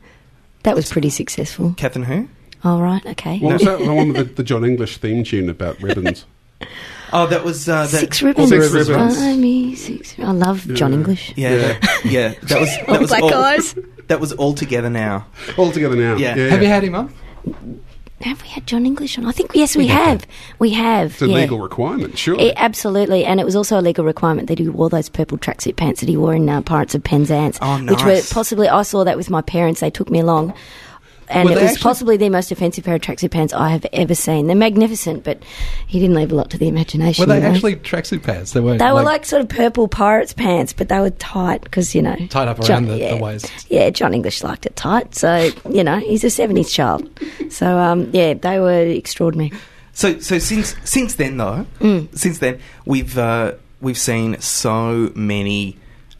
That 0.64 0.75
was 0.75 0.90
pretty 0.90 1.11
successful. 1.11 1.75
Kath 1.76 1.95
and 1.97 2.07
who? 2.07 2.28
All 2.64 2.81
right, 2.81 3.04
okay. 3.04 3.38
What 3.38 3.52
was 3.54 3.62
that? 3.62 3.78
The 3.81 3.93
one 3.93 4.09
with 4.09 4.16
the, 4.16 4.25
the 4.25 4.43
John 4.43 4.64
English 4.64 4.97
theme 4.97 5.23
tune 5.25 5.49
about 5.50 5.81
ribbons. 5.83 6.25
Oh, 7.16 7.26
that 7.28 7.44
was 7.44 7.68
uh, 7.68 7.83
that, 7.83 8.00
Six 8.00 8.23
ribbons. 8.23 8.49
Six 8.49 8.73
ribbons. 8.73 9.16
Buy 9.16 9.35
me 9.35 9.75
six- 9.76 10.18
I 10.18 10.33
love 10.33 10.66
John 10.75 10.92
English. 10.92 11.33
Yeah, 11.37 11.56
that, 11.56 12.00
yeah. 12.04 12.35
That 12.42 12.61
was 12.61 12.76
that 12.88 13.00
was 13.00 13.11
black 13.11 13.23
all, 13.23 13.35
eyes. 13.35 13.75
That 14.09 14.21
was 14.21 14.33
all 14.33 14.52
together 14.52 14.90
now. 14.90 15.26
All 15.56 15.71
together 15.71 15.97
now. 15.97 16.16
Yeah. 16.16 16.35
Have 16.35 16.61
you 16.61 16.68
had 16.68 16.83
him 16.83 16.94
on? 16.97 17.14
Have 18.21 18.40
we 18.42 18.49
had 18.49 18.66
John 18.66 18.87
English 18.87 19.18
on? 19.18 19.26
I 19.26 19.33
think 19.33 19.52
yes, 19.54 19.76
we 19.76 19.87
have. 19.88 20.26
We 20.59 20.71
have. 20.71 21.12
It's 21.12 21.23
a 21.23 21.26
yeah. 21.28 21.35
legal 21.35 21.59
requirement, 21.61 22.16
surely. 22.18 22.47
It- 22.49 22.54
absolutely, 22.56 23.25
and 23.25 23.38
it 23.38 23.44
was 23.44 23.54
also 23.54 23.78
a 23.78 23.83
legal 23.83 24.04
requirement 24.04 24.49
that 24.49 24.59
he 24.59 24.68
wore 24.68 24.88
those 24.88 25.09
purple 25.09 25.38
tracksuit 25.38 25.76
pants 25.76 26.00
that 26.00 26.09
he 26.09 26.16
wore 26.16 26.35
in 26.35 26.49
uh, 26.49 26.62
Pirates 26.62 26.94
of 26.94 27.04
Penzance, 27.04 27.59
Oh, 27.61 27.78
which 27.85 28.02
were 28.02 28.21
possibly. 28.30 28.68
I 28.68 28.83
saw 28.83 29.04
that 29.04 29.16
with 29.16 29.30
my 29.30 29.42
parents. 29.42 29.80
They 29.80 29.90
took 29.90 30.11
me 30.11 30.21
along, 30.21 30.54
and 31.28 31.49
Were 31.49 31.52
it 31.57 31.62
was 31.62 31.71
actually- 31.73 31.83
possibly 31.83 32.16
the 32.16 32.28
most 32.28 32.50
offensive 32.52 32.85
pair 32.85 32.95
of 32.95 33.00
tracksuit 33.00 33.31
pants 33.31 33.52
I 33.52 33.71
have 33.71 33.87
ever 33.93 34.14
seen. 34.14 34.47
They're 34.47 34.57
magnificent, 34.57 35.25
but 35.25 35.43
he 35.87 35.99
didn't 36.00 36.16
leave 36.16 36.33
a 36.33 36.35
lot 36.35 36.50
to 36.50 36.59
the 36.59 36.69
imagination. 36.69 37.23
Were 37.23 37.26
they 37.26 37.37
you 37.37 37.49
know. 37.49 37.54
actually 37.54 37.76
tracksuit 37.76 38.23
pants? 38.23 38.52
They 38.52 38.61
were. 38.61 38.76
They 38.78 38.93
were 38.93 39.02
like 39.02 39.25
sort 39.25 39.43
of 39.43 39.49
purple 39.49 39.88
pirates 39.88 40.33
pants, 40.33 40.73
but 40.73 40.88
they 40.88 40.99
were 41.00 41.11
tight 41.11 41.62
because 41.62 41.95
you 41.95 42.02
know 42.02 42.16
Tied 42.28 42.49
up 42.49 42.61
John- 42.61 42.85
around 42.85 42.87
the- 42.87 42.93
the 42.95 42.99
yeah. 42.99 43.21
waist. 43.21 43.50
Yeah, 43.71 43.90
John 43.90 44.14
English 44.14 44.43
liked 44.43 44.66
it 44.66 44.76
tight, 44.76 45.14
so 45.14 45.50
you 45.71 45.83
know 45.85 45.99
he's 45.99 46.25
a 46.25 46.31
seventies 46.31 46.73
child. 46.73 47.09
So 47.50 47.78
um, 47.78 48.11
yeah, 48.12 48.35
they 48.35 48.59
were 48.59 48.83
extraordinary. 48.87 49.52
So 49.93 50.19
so 50.19 50.38
since 50.38 50.75
since 50.85 51.14
then 51.14 51.37
though, 51.37 51.66
Mm. 51.81 52.09
since 52.16 52.38
then 52.40 52.59
we've 52.85 53.16
uh, 53.16 53.52
we've 53.81 53.99
seen 53.99 54.40
so 54.40 55.12
many 55.14 55.76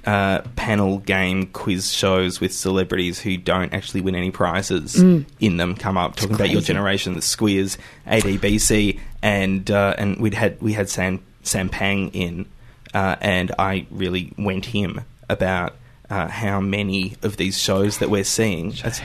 uh, 0.06 0.42
panel 0.56 0.99
game 0.99 1.46
quiz 1.46 1.92
shows 1.92 2.40
with 2.40 2.52
celebrities 2.52 3.18
who 3.20 3.37
don't 3.37 3.73
actually 3.73 4.00
win 4.02 4.14
any 4.14 4.30
prizes 4.30 4.96
in 5.00 5.56
them 5.56 5.75
come 5.76 5.96
up 5.96 6.16
talking 6.16 6.34
about 6.34 6.50
your 6.50 6.61
Mm. 6.61 6.66
generation, 6.66 7.14
the 7.14 7.23
Squeers, 7.23 7.78
ADBC, 8.06 8.99
and 9.23 9.70
uh, 9.70 9.94
and 9.99 10.18
we'd 10.18 10.34
had 10.34 10.61
we 10.61 10.73
had 10.75 10.88
Sam 10.88 11.20
Sam 11.42 11.68
Pang 11.68 12.08
in, 12.11 12.46
uh, 12.92 13.16
and 13.20 13.52
I 13.58 13.87
really 13.90 14.32
went 14.38 14.66
him 14.66 15.00
about 15.28 15.75
uh, 16.11 16.28
how 16.28 16.61
many 16.61 17.16
of 17.23 17.37
these 17.38 17.58
shows 17.58 17.99
that 17.99 18.11
we're 18.11 18.25
seeing. 18.25 18.75
As- 18.84 19.00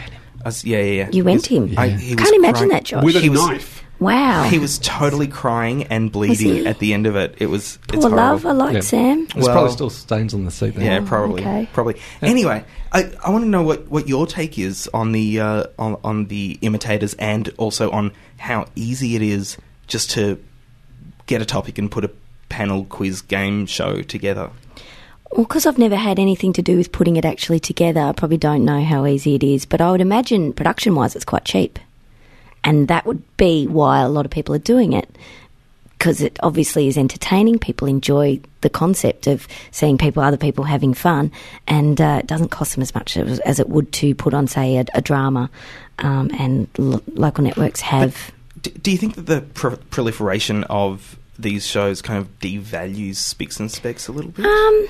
as- 0.46 0.65
yeah, 0.65 0.79
yeah, 0.79 0.84
yeah. 1.03 1.10
You 1.12 1.24
went 1.24 1.46
him. 1.46 1.74
I- 1.77 1.86
Yeah. 1.86 1.98
he 1.98 2.15
was 2.15 2.24
Can't 2.24 2.36
imagine 2.36 2.53
crying- 2.56 2.70
that, 2.72 2.84
Josh. 2.84 3.03
With 3.03 3.15
a 3.15 3.20
He 3.20 3.29
was- 3.29 3.39
knife. 3.48 3.84
Wow, 4.00 4.44
he 4.44 4.60
was 4.60 4.79
totally 4.79 5.27
crying 5.27 5.84
and 5.84 6.10
bleeding 6.12 6.65
at 6.68 6.79
the 6.79 6.94
end 6.94 7.06
of 7.06 7.15
it. 7.18 7.36
It 7.39 7.48
was 7.48 7.77
it's 7.94 8.06
poor 8.06 8.10
love. 8.10 8.44
horrible. 8.44 8.62
I 8.62 8.65
like 8.65 8.74
Yeah. 8.75 8.79
Sam. 8.82 9.27
There's 9.34 9.46
Well- 9.46 9.53
probably 9.56 9.72
still 9.74 9.89
stains 9.89 10.34
on 10.34 10.46
the 10.46 10.51
seat 10.51 10.75
there. 10.75 10.86
Yeah, 10.86 11.00
Oh, 11.01 11.06
probably, 11.06 11.41
okay. 11.41 11.68
probably. 11.74 11.96
Anyway, 12.22 12.63
I, 12.94 13.12
I 13.25 13.29
want 13.29 13.44
to 13.44 13.50
know 13.50 13.62
what, 13.63 13.89
what 13.89 14.08
your 14.08 14.25
take 14.25 14.58
is 14.58 14.89
on 14.94 15.12
the 15.12 15.39
uh, 15.41 15.63
on 15.77 15.98
on 16.03 16.25
the 16.27 16.58
imitators 16.62 17.13
and 17.15 17.50
also 17.58 17.91
on 17.91 18.12
how 18.38 18.65
easy 18.75 19.15
it 19.18 19.22
is 19.22 19.58
just 19.88 20.12
to 20.12 20.41
get 21.25 21.41
a 21.41 21.46
topic 21.46 21.77
and 21.77 21.91
put 21.91 22.06
a 22.06 22.12
panel 22.48 22.86
quiz 22.86 23.22
game 23.22 23.65
show 23.65 24.01
together. 24.01 24.50
Well, 25.32 25.44
because 25.46 25.65
I've 25.68 25.77
never 25.77 25.96
had 25.96 26.18
anything 26.20 26.53
to 26.53 26.62
do 26.63 26.77
with 26.77 26.91
putting 26.91 27.15
it 27.18 27.25
actually 27.25 27.60
together, 27.60 28.00
I 28.01 28.13
probably 28.13 28.38
don't 28.38 28.65
know 28.65 28.84
how 28.84 29.06
easy 29.06 29.36
it 29.36 29.44
is. 29.44 29.65
But 29.65 29.82
I 29.82 29.91
would 29.91 30.01
imagine 30.01 30.53
production 30.53 30.96
wise, 30.96 31.15
it's 31.15 31.25
quite 31.25 31.46
cheap. 31.46 31.77
And 32.70 32.88
that 32.88 33.08
would 33.08 33.24
be 33.36 33.66
why 33.66 34.02
a 34.02 34.08
lot 34.08 34.26
of 34.26 34.32
people 34.32 34.54
are 34.54 34.60
doing 34.60 34.94
it. 34.94 35.10
Because 35.98 36.22
it 36.22 36.38
obviously 36.44 36.88
is 36.88 37.00
entertaining. 37.00 37.58
People 37.58 37.88
enjoy 37.88 38.40
the 38.62 38.70
concept 38.70 39.26
of 39.26 39.48
seeing 39.72 39.98
people, 39.98 40.22
other 40.22 40.38
people 40.38 40.64
having 40.66 40.94
fun. 40.94 41.32
And 41.68 42.00
uh, 42.00 42.20
it 42.20 42.28
doesn't 42.28 42.50
cost 42.50 42.76
them 42.76 42.84
as 42.84 42.94
much 42.94 43.18
as, 43.18 43.40
as 43.40 43.60
it 43.60 43.70
would 43.70 43.92
to 43.94 44.14
put 44.14 44.36
on, 44.36 44.46
say, 44.46 44.78
a, 44.78 44.86
a 44.94 45.02
drama. 45.02 45.50
Um, 45.98 46.30
and 46.38 46.68
lo- 46.78 47.02
local 47.16 47.44
networks 47.44 47.82
have. 47.82 48.32
D- 48.62 48.70
do 48.70 48.92
you 48.92 49.00
think 49.00 49.16
that 49.16 49.26
the 49.26 49.42
pro- 49.42 49.78
proliferation 49.90 50.64
of 50.66 51.18
these 51.40 51.66
shows 51.66 52.03
kind 52.03 52.20
of 52.20 52.40
devalues 52.40 53.16
Spicks 53.16 53.60
and 53.60 53.72
Specs 53.72 54.08
a 54.08 54.12
little 54.12 54.29
bit? 54.29 54.46
Um, 54.46 54.88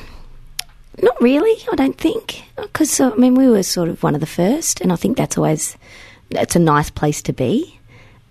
not 1.02 1.20
really. 1.22 1.56
I 1.72 1.76
don't 1.78 1.98
think 1.98 2.44
because 2.58 3.00
uh, 3.00 3.12
I 3.12 3.16
mean 3.16 3.36
we 3.36 3.48
were 3.48 3.64
sort 3.64 3.88
of 3.88 4.04
one 4.04 4.16
of 4.16 4.20
the 4.20 4.28
first, 4.28 4.82
and 4.82 4.92
I 4.92 4.98
think 4.98 5.16
that's 5.16 5.38
always 5.38 5.78
that's 6.30 6.56
a 6.56 6.60
nice 6.60 6.90
place 6.90 7.22
to 7.24 7.34
be. 7.34 7.76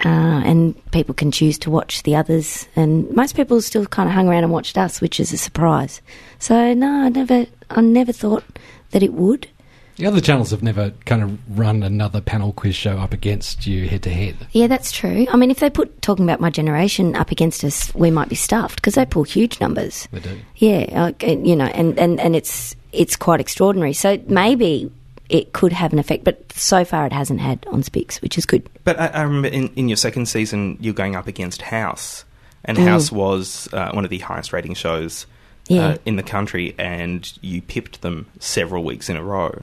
Uh, 0.04 0.42
and 0.44 0.90
people 0.92 1.12
can 1.12 1.32
choose 1.32 1.58
to 1.58 1.70
watch 1.70 2.04
the 2.04 2.14
others, 2.14 2.68
and 2.76 3.10
most 3.10 3.34
people 3.34 3.60
still 3.60 3.84
kind 3.84 4.08
of 4.08 4.14
hung 4.14 4.28
around 4.28 4.44
and 4.44 4.52
watched 4.52 4.78
us, 4.78 5.00
which 5.00 5.18
is 5.18 5.32
a 5.32 5.36
surprise. 5.36 6.00
So 6.38 6.72
no, 6.72 6.88
I 6.88 7.08
never, 7.08 7.46
I 7.70 7.80
never 7.80 8.12
thought 8.12 8.44
that 8.92 9.02
it 9.02 9.12
would. 9.14 9.48
The 9.96 10.06
other 10.06 10.20
channels 10.20 10.52
have 10.52 10.62
never 10.62 10.92
kind 11.06 11.24
of 11.24 11.58
run 11.58 11.82
another 11.82 12.20
panel 12.20 12.52
quiz 12.52 12.76
show 12.76 12.98
up 12.98 13.12
against 13.12 13.66
you 13.66 13.88
head 13.88 14.04
to 14.04 14.10
head. 14.10 14.36
Yeah, 14.52 14.68
that's 14.68 14.92
true. 14.92 15.26
I 15.32 15.36
mean, 15.36 15.50
if 15.50 15.58
they 15.58 15.68
put 15.68 16.00
talking 16.00 16.24
about 16.24 16.38
my 16.38 16.50
generation 16.50 17.16
up 17.16 17.32
against 17.32 17.64
us, 17.64 17.92
we 17.96 18.12
might 18.12 18.28
be 18.28 18.36
stuffed 18.36 18.76
because 18.76 18.94
they 18.94 19.04
pull 19.04 19.24
huge 19.24 19.60
numbers. 19.60 20.06
They 20.12 20.20
do. 20.20 20.38
Yeah, 20.54 21.10
you 21.26 21.56
know, 21.56 21.66
and, 21.66 21.98
and, 21.98 22.20
and 22.20 22.36
it's 22.36 22.76
it's 22.92 23.16
quite 23.16 23.40
extraordinary. 23.40 23.92
So 23.92 24.22
maybe 24.28 24.92
it 25.28 25.52
could 25.52 25.72
have 25.72 25.92
an 25.92 25.98
effect, 25.98 26.24
but 26.24 26.50
so 26.52 26.84
far 26.84 27.06
it 27.06 27.12
hasn't 27.12 27.40
had 27.40 27.66
on 27.70 27.82
Spicks, 27.82 28.20
which 28.22 28.38
is 28.38 28.46
good. 28.46 28.68
But 28.84 28.98
I, 28.98 29.06
I 29.08 29.22
remember 29.22 29.48
in, 29.48 29.68
in 29.76 29.88
your 29.88 29.96
second 29.96 30.26
season, 30.26 30.78
you're 30.80 30.94
going 30.94 31.16
up 31.16 31.26
against 31.26 31.62
House, 31.62 32.24
and 32.64 32.78
Mm. 32.78 32.84
House 32.84 33.12
was 33.12 33.68
uh, 33.72 33.90
one 33.92 34.04
of 34.04 34.10
the 34.10 34.18
highest 34.18 34.52
rating 34.52 34.74
shows 34.74 35.26
Yeah. 35.68 35.86
uh, 35.88 35.96
in 36.06 36.16
the 36.16 36.22
country, 36.22 36.74
and 36.78 37.30
you 37.42 37.60
pipped 37.62 38.00
them 38.02 38.26
several 38.40 38.82
weeks 38.84 39.08
in 39.08 39.16
a 39.16 39.22
row. 39.22 39.62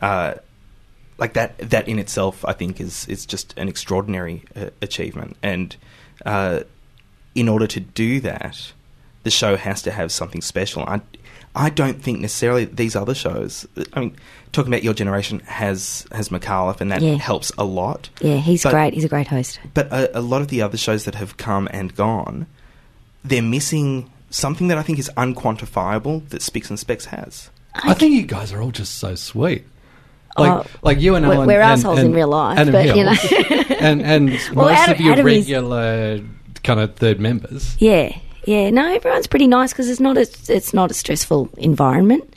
Uh, 0.00 0.34
like 1.18 1.32
that, 1.34 1.56
that 1.58 1.88
in 1.88 1.98
itself, 1.98 2.44
I 2.44 2.52
think, 2.52 2.80
is 2.80 3.06
is 3.08 3.24
just 3.24 3.54
an 3.56 3.68
extraordinary 3.68 4.42
uh, 4.54 4.70
achievement. 4.82 5.36
And 5.42 5.74
uh, 6.26 6.60
in 7.34 7.48
order 7.48 7.66
to 7.68 7.80
do 7.80 8.20
that, 8.20 8.72
the 9.22 9.30
show 9.30 9.56
has 9.56 9.82
to 9.82 9.90
have 9.92 10.12
something 10.12 10.42
special. 10.42 10.82
I, 10.82 11.00
I 11.56 11.70
don't 11.70 12.02
think 12.02 12.20
necessarily 12.20 12.66
these 12.66 12.94
other 12.94 13.14
shows. 13.14 13.66
I 13.94 14.00
mean, 14.00 14.16
talking 14.52 14.70
about 14.72 14.82
your 14.84 14.92
generation 14.94 15.40
has 15.46 16.06
has 16.12 16.28
Micallef, 16.28 16.80
and 16.82 16.92
that 16.92 17.00
Yeah. 17.02 17.14
helps 17.14 17.50
a 17.56 17.64
lot. 17.64 18.10
Yeah, 18.20 18.36
he's 18.36 18.62
But- 18.62 18.72
great. 18.72 18.94
He's 18.94 19.04
a 19.04 19.08
great 19.08 19.26
host. 19.28 19.58
But 19.74 19.90
a, 19.92 20.18
a 20.18 20.20
lot 20.20 20.42
of 20.42 20.48
the 20.48 20.60
other 20.62 20.76
shows 20.76 21.04
that 21.06 21.14
have 21.14 21.36
come 21.38 21.66
and 21.72 21.94
gone, 21.96 22.46
they're 23.24 23.42
missing 23.42 24.10
something 24.30 24.68
that 24.68 24.76
I 24.78 24.82
think 24.82 24.98
is 24.98 25.10
unquantifiable 25.16 26.28
that 26.28 26.42
Spicks 26.42 26.68
and 26.68 26.78
Specs 26.78 27.06
has. 27.06 27.48
I 27.74 27.94
think 27.94 28.12
you 28.14 28.22
guys 28.24 28.52
are 28.52 28.60
all 28.60 28.70
just 28.70 28.98
so 28.98 29.14
sweet. 29.14 29.64
Oh, 30.36 30.42
like, 30.42 30.52
Oh, 30.52 30.66
like 30.82 31.00
you 31.00 31.14
and 31.14 31.24
we're- 31.24 31.36
Alan. 31.36 31.46
we're 31.48 31.60
and- 31.62 31.72
assholes 31.80 31.98
and 31.98 32.08
in 32.08 32.14
real 32.14 32.28
life, 32.28 32.58
Adam 32.58 32.72
but, 32.72 32.84
Hill, 32.84 32.96
you 32.98 33.04
know. 33.04 33.76
and 33.80 34.02
and 34.02 34.28
Well, 34.54 34.66
most 34.68 34.78
Adam- 34.78 34.94
of 34.94 35.00
your 35.00 35.12
Adam 35.14 35.26
is- 35.28 36.22
kind 36.62 36.80
of 36.80 36.94
third 36.96 37.18
members. 37.20 37.76
Yeah, 37.78 38.14
yeah. 38.46 38.70
No, 38.70 38.94
everyone's 38.94 39.26
pretty 39.26 39.46
nice 39.46 39.72
because 39.72 39.90
it's 39.90 40.00
not 40.00 40.16
a 40.16 40.22
it's 40.48 40.72
not 40.72 40.90
a 40.90 40.94
stressful 40.94 41.50
environment. 41.58 42.32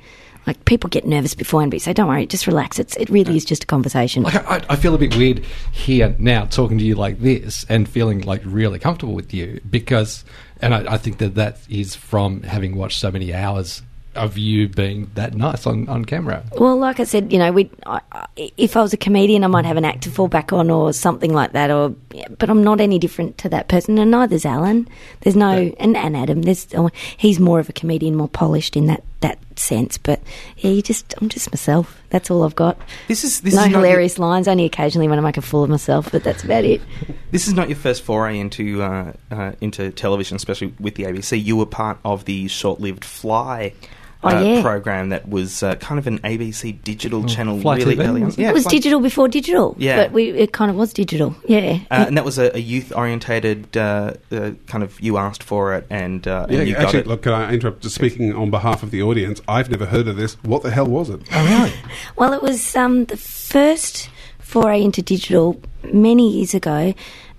Like 0.47 0.65
people 0.65 0.89
get 0.89 1.05
nervous 1.05 1.35
beforehand, 1.35 1.71
but 1.71 1.75
you 1.75 1.79
say, 1.81 1.93
"Don't 1.93 2.07
worry, 2.07 2.25
just 2.25 2.47
relax." 2.47 2.79
It's 2.79 2.97
it 2.97 3.09
really 3.09 3.37
is 3.37 3.45
just 3.45 3.63
a 3.63 3.67
conversation. 3.67 4.23
Like 4.23 4.35
I, 4.49 4.61
I 4.69 4.75
feel 4.75 4.95
a 4.95 4.97
bit 4.97 5.15
weird 5.15 5.45
here 5.71 6.15
now 6.17 6.45
talking 6.45 6.77
to 6.79 6.83
you 6.83 6.95
like 6.95 7.19
this 7.19 7.65
and 7.69 7.87
feeling 7.87 8.21
like 8.21 8.41
really 8.43 8.79
comfortable 8.79 9.13
with 9.13 9.33
you 9.33 9.61
because, 9.69 10.25
and 10.61 10.73
I, 10.73 10.93
I 10.93 10.97
think 10.97 11.19
that 11.19 11.35
that 11.35 11.59
is 11.69 11.95
from 11.95 12.41
having 12.43 12.75
watched 12.75 12.99
so 12.99 13.11
many 13.11 13.33
hours 13.33 13.83
of 14.19 14.37
you 14.37 14.67
being 14.67 15.09
that 15.15 15.33
nice 15.33 15.65
on, 15.65 15.87
on 15.89 16.05
camera. 16.05 16.43
Well, 16.57 16.77
like 16.77 16.99
I 16.99 17.03
said, 17.03 17.31
you 17.31 17.39
know, 17.39 17.51
we. 17.51 17.69
I, 17.85 18.01
I, 18.11 18.27
if 18.35 18.77
I 18.77 18.81
was 18.81 18.93
a 18.93 18.97
comedian, 18.97 19.43
I 19.43 19.47
might 19.47 19.65
have 19.65 19.77
an 19.77 19.85
act 19.85 20.03
to 20.03 20.11
fall 20.11 20.27
back 20.27 20.53
on 20.53 20.69
or 20.69 20.93
something 20.93 21.33
like 21.33 21.53
that. 21.53 21.71
Or, 21.71 21.89
but 22.37 22.49
I'm 22.49 22.63
not 22.63 22.79
any 22.81 22.99
different 22.99 23.37
to 23.39 23.49
that 23.49 23.67
person, 23.67 23.97
and 23.97 24.11
neither's 24.11 24.45
Alan. 24.45 24.87
There's 25.21 25.35
no, 25.35 25.73
and, 25.79 25.97
and 25.97 26.15
Adam. 26.15 26.43
There's 26.43 26.67
oh, 26.75 26.89
he's 27.17 27.39
more 27.39 27.59
of 27.59 27.69
a 27.69 27.73
comedian, 27.73 28.15
more 28.15 28.27
polished 28.27 28.75
in 28.75 28.87
that 28.87 29.03
that 29.21 29.39
sense. 29.59 29.97
But 29.97 30.21
yeah, 30.57 30.71
you 30.71 30.81
just, 30.81 31.13
I'm 31.21 31.29
just 31.29 31.51
myself. 31.51 32.01
That's 32.09 32.31
all 32.31 32.43
I've 32.43 32.55
got. 32.55 32.77
This 33.07 33.23
is 33.23 33.41
this 33.41 33.53
no 33.53 33.61
is 33.63 33.67
not 33.67 33.75
hilarious 33.75 34.17
lines. 34.17 34.47
Only 34.47 34.65
occasionally 34.65 35.07
when 35.07 35.19
I 35.19 35.21
make 35.21 35.37
a 35.37 35.41
fool 35.41 35.63
of 35.63 35.69
myself, 35.69 36.11
but 36.11 36.23
that's 36.23 36.43
about 36.43 36.63
it. 36.63 36.81
This 37.31 37.47
is 37.47 37.53
not 37.53 37.69
your 37.69 37.77
first 37.77 38.01
foray 38.01 38.39
into 38.39 38.81
uh, 38.81 39.13
uh, 39.29 39.51
into 39.61 39.91
television, 39.91 40.35
especially 40.35 40.73
with 40.79 40.95
the 40.95 41.03
ABC. 41.03 41.43
You 41.43 41.57
were 41.57 41.67
part 41.67 41.99
of 42.03 42.25
the 42.25 42.47
short-lived 42.47 43.05
Fly. 43.05 43.73
Oh, 44.21 44.27
uh, 44.35 44.41
yeah. 44.41 44.61
program 44.61 45.09
that 45.09 45.29
was 45.29 45.63
uh, 45.63 45.75
kind 45.75 45.97
of 45.97 46.05
an 46.05 46.19
ABC 46.19 46.83
digital 46.83 47.23
channel 47.23 47.61
Fly 47.61 47.77
really 47.77 47.95
TV, 47.95 48.05
early 48.05 48.23
on. 48.23 48.31
Yeah, 48.37 48.49
it 48.49 48.53
was 48.53 48.63
Fly- 48.63 48.71
digital 48.71 48.99
before 48.99 49.29
digital. 49.29 49.75
Yeah. 49.79 49.95
but 49.95 50.11
we 50.11 50.31
it 50.31 50.51
kind 50.51 50.69
of 50.69 50.75
was 50.75 50.91
digital. 50.91 51.33
Yeah. 51.47 51.79
Uh, 51.89 52.05
and 52.07 52.17
that 52.17 52.25
was 52.25 52.37
a, 52.37 52.53
a 52.53 52.59
youth-orientated 52.59 53.77
uh, 53.77 54.13
uh, 54.31 54.51
kind 54.67 54.83
of. 54.83 54.99
You 54.99 55.17
asked 55.17 55.41
for 55.41 55.73
it, 55.73 55.87
and, 55.89 56.27
uh, 56.27 56.47
and 56.49 56.57
Yeah, 56.57 56.63
you 56.63 56.73
got 56.73 56.83
actually, 56.85 56.99
it. 56.99 57.07
look, 57.07 57.21
can 57.21 57.31
I 57.31 57.53
interrupt? 57.53 57.81
Just 57.81 57.95
speaking 57.95 58.33
on 58.35 58.49
behalf 58.51 58.83
of 58.83 58.91
the 58.91 59.01
audience, 59.01 59.41
I've 59.47 59.69
never 59.69 59.85
heard 59.85 60.09
of 60.09 60.17
this. 60.17 60.33
What 60.43 60.63
the 60.63 60.71
hell 60.71 60.87
was 60.87 61.09
it? 61.09 61.21
Oh, 61.31 61.45
really? 61.45 61.73
Well, 62.17 62.33
it 62.33 62.41
was 62.41 62.75
um, 62.75 63.05
the 63.05 63.15
first 63.17 64.09
foray 64.39 64.83
into 64.83 65.01
digital 65.01 65.61
many 65.93 66.29
years 66.29 66.53
ago, 66.53 66.93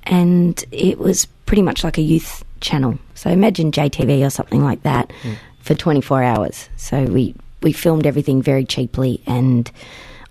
and 0.05 0.65
it 0.73 0.99
was 0.99 1.27
pretty 1.45 1.61
much 1.63 1.85
like 1.85 1.99
a 1.99 2.03
youth 2.03 2.43
channel. 2.61 2.99
So 3.15 3.29
imagine 3.29 3.71
JTV 3.71 4.25
or 4.27 4.31
something 4.31 4.63
like 4.65 4.83
that 4.85 5.13
for 5.71 5.77
24 5.77 6.25
hours. 6.25 6.69
So 6.77 7.05
we 7.05 7.33
we 7.63 7.73
filmed 7.73 8.05
everything 8.07 8.43
very 8.43 8.65
cheaply 8.65 9.23
and. 9.27 9.71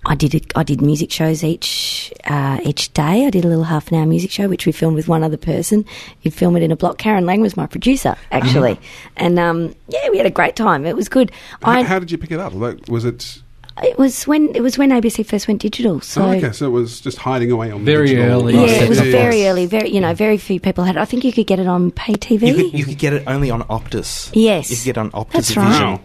I 0.05 0.15
did 0.15 0.49
I 0.55 0.63
did 0.63 0.81
music 0.81 1.11
shows 1.11 1.43
each 1.43 2.13
uh, 2.23 2.57
each 2.63 2.93
day. 2.93 3.25
I 3.25 3.29
did 3.29 3.43
a 3.43 3.49
little 3.49 3.65
half 3.65 3.91
an 3.91 3.97
hour 3.97 4.05
music 4.05 4.31
show, 4.31 4.47
which 4.47 4.65
we 4.65 4.71
filmed 4.71 4.95
with 4.95 5.09
one 5.09 5.23
other 5.25 5.35
person. 5.35 5.83
You'd 6.21 6.33
film 6.33 6.55
it 6.55 6.63
in 6.63 6.71
a 6.71 6.77
block. 6.77 6.97
Karen 6.97 7.25
Lang 7.25 7.41
was 7.41 7.57
my 7.57 7.67
producer, 7.67 8.15
actually, 8.31 8.79
and 9.17 9.37
um, 9.37 9.75
yeah, 9.89 10.09
we 10.09 10.15
had 10.15 10.25
a 10.25 10.31
great 10.31 10.55
time. 10.55 10.85
It 10.85 10.95
was 10.95 11.09
good. 11.09 11.31
H- 11.31 11.57
I, 11.63 11.83
how 11.83 11.99
did 11.99 12.11
you 12.11 12.17
pick 12.17 12.31
it 12.31 12.39
up? 12.39 12.53
Like, 12.53 12.87
was 12.87 13.03
it? 13.03 13.41
It 13.83 13.97
was 13.97 14.27
when 14.27 14.53
it 14.55 14.61
was 14.61 14.77
when 14.77 14.89
ABC 14.91 15.25
first 15.25 15.47
went 15.47 15.61
digital. 15.61 16.01
So 16.01 16.23
oh, 16.23 16.31
okay, 16.31 16.51
so 16.51 16.65
it 16.67 16.69
was 16.71 17.01
just 17.01 17.17
hiding 17.17 17.51
away 17.51 17.71
on 17.71 17.85
Very 17.85 18.07
digital. 18.09 18.41
early. 18.41 18.53
yeah, 18.55 18.61
Right. 18.61 18.81
it 18.83 18.89
was 18.89 18.99
Yes. 18.99 19.07
very 19.11 19.47
early. 19.47 19.65
Very 19.65 19.89
you 19.89 19.99
know, 20.01 20.13
very 20.13 20.37
few 20.37 20.59
people 20.59 20.83
had. 20.83 20.95
it. 20.95 20.99
I 20.99 21.05
think 21.05 21.23
you 21.23 21.31
could 21.33 21.47
get 21.47 21.59
it 21.59 21.67
on 21.67 21.91
pay 21.91 22.13
TV. 22.13 22.47
You 22.47 22.55
could, 22.55 22.79
you 22.79 22.85
could 22.85 22.97
get 22.97 23.13
it 23.13 23.23
only 23.27 23.49
on 23.51 23.63
Optus. 23.63 24.29
Yes. 24.33 24.69
You 24.69 24.77
could 24.77 24.85
get 24.85 24.97
it 24.97 24.99
on 24.99 25.11
Optus 25.11 25.31
That's 25.31 25.57
right. 25.57 25.67
Vision. 25.71 25.87
Wow. 25.93 26.01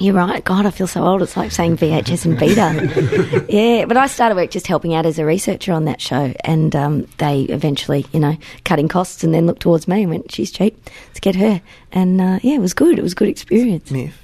You're 0.00 0.14
right. 0.14 0.42
God, 0.42 0.64
I 0.64 0.70
feel 0.70 0.86
so 0.86 1.04
old. 1.04 1.20
It's 1.20 1.36
like 1.36 1.52
saying 1.52 1.76
VHS 1.76 2.24
and 2.24 2.38
Beta. 2.38 3.44
yeah, 3.50 3.84
but 3.84 3.98
I 3.98 4.06
started 4.06 4.34
work 4.34 4.50
just 4.50 4.66
helping 4.66 4.94
out 4.94 5.04
as 5.04 5.18
a 5.18 5.26
researcher 5.26 5.74
on 5.74 5.84
that 5.84 6.00
show, 6.00 6.32
and 6.42 6.74
um, 6.74 7.06
they 7.18 7.42
eventually, 7.42 8.06
you 8.10 8.18
know, 8.18 8.34
cutting 8.64 8.88
costs, 8.88 9.22
and 9.22 9.34
then 9.34 9.44
looked 9.46 9.60
towards 9.60 9.86
me 9.86 10.00
and 10.00 10.10
went, 10.10 10.32
"She's 10.32 10.50
cheap. 10.50 10.88
Let's 11.08 11.20
get 11.20 11.36
her." 11.36 11.60
And 11.92 12.18
uh, 12.18 12.38
yeah, 12.42 12.54
it 12.54 12.60
was 12.60 12.72
good. 12.72 12.98
It 12.98 13.02
was 13.02 13.12
a 13.12 13.16
good 13.16 13.28
experience. 13.28 13.92
If, 13.92 14.18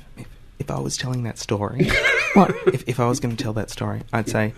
if, 0.60 0.70
I 0.70 0.78
was 0.78 0.96
telling 0.96 1.24
that 1.24 1.38
story, 1.38 1.88
What? 2.34 2.54
if, 2.68 2.88
if 2.88 3.00
I 3.00 3.08
was 3.08 3.18
going 3.18 3.34
to 3.36 3.42
tell 3.42 3.54
that 3.54 3.70
story, 3.70 4.02
I'd 4.12 4.28
say, 4.28 4.54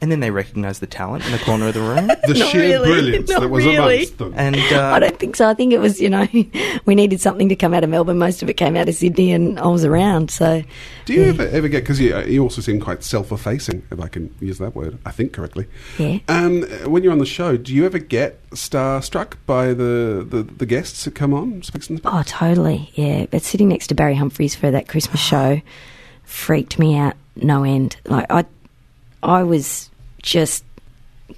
and 0.00 0.12
then 0.12 0.20
they 0.20 0.30
recognised 0.30 0.80
the 0.80 0.86
talent 0.86 1.26
in 1.26 1.32
the 1.32 1.38
corner 1.38 1.68
of 1.68 1.74
the 1.74 1.80
room. 1.80 2.10
The 2.28 2.34
Not 2.34 2.48
sheer 2.50 2.60
really, 2.60 2.90
brilliance 2.90 3.30
not 3.30 3.40
that 3.40 3.48
was 3.48 3.64
really. 3.64 3.96
amongst 3.96 4.18
them. 4.18 4.34
And 4.36 4.56
I 4.56 4.96
uh, 4.96 4.98
don't 4.98 5.18
think 5.18 5.34
so. 5.34 5.48
I 5.48 5.54
think 5.54 5.72
it 5.72 5.78
was, 5.78 5.98
you 5.98 6.10
know, 6.10 6.26
we 6.84 6.94
needed 6.94 7.20
something 7.20 7.48
to 7.48 7.56
come 7.56 7.72
out 7.72 7.84
of 7.84 7.90
Melbourne. 7.90 8.18
Most 8.18 8.42
of 8.42 8.50
it 8.50 8.54
came 8.54 8.76
out 8.76 8.88
of 8.88 8.94
Sydney, 8.94 9.32
and 9.32 9.58
I 9.58 9.66
was 9.66 9.84
around. 9.84 10.30
So, 10.30 10.62
Do 11.06 11.14
you 11.14 11.24
ever, 11.24 11.46
ever 11.48 11.68
get 11.68 11.84
because 11.84 12.00
you, 12.00 12.14
uh, 12.14 12.20
you 12.24 12.42
also 12.42 12.60
seem 12.60 12.80
quite 12.80 13.02
self-effacing, 13.02 13.82
if 13.90 14.00
I 14.00 14.08
can 14.08 14.34
use 14.40 14.58
that 14.58 14.74
word, 14.74 14.98
I 15.06 15.10
think 15.10 15.32
correctly. 15.32 15.66
Yeah. 15.96 16.18
Um, 16.28 16.62
when 16.84 17.02
you're 17.02 17.12
on 17.12 17.18
the 17.18 17.26
show, 17.26 17.56
do 17.56 17.74
you 17.74 17.86
ever 17.86 17.98
get 17.98 18.48
starstruck 18.50 19.34
by 19.46 19.68
the, 19.68 20.26
the, 20.28 20.42
the 20.42 20.66
guests 20.66 21.04
that 21.04 21.14
come 21.14 21.32
on? 21.32 21.62
Spicks 21.62 21.88
and 21.88 21.98
Specs? 21.98 22.14
oh, 22.14 22.22
totally, 22.26 22.90
yeah. 22.94 23.26
But 23.30 23.42
sitting 23.42 23.68
next 23.68 23.86
to 23.88 23.94
Barry 23.94 24.16
Humphries 24.16 24.54
for 24.54 24.70
that 24.70 24.86
Christmas 24.86 25.20
show 25.20 25.62
freaked 26.24 26.78
me 26.78 26.96
out 26.98 27.16
no 27.36 27.64
end. 27.64 27.96
Like 28.04 28.26
I, 28.30 28.44
I 29.22 29.42
was 29.42 29.90
just, 30.22 30.64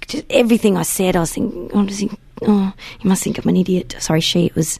just 0.07 0.25
everything 0.29 0.77
I 0.77 0.83
said. 0.83 1.15
I 1.15 1.19
was 1.21 1.33
thinking, 1.33 1.69
I 1.75 1.83
was 1.83 1.97
thinking, 1.99 2.17
oh, 2.43 2.73
you 2.99 3.07
must 3.09 3.23
think 3.23 3.37
I'm 3.37 3.47
an 3.49 3.57
idiot. 3.57 3.95
Sorry, 3.99 4.21
she. 4.21 4.45
It 4.47 4.55
was, 4.55 4.79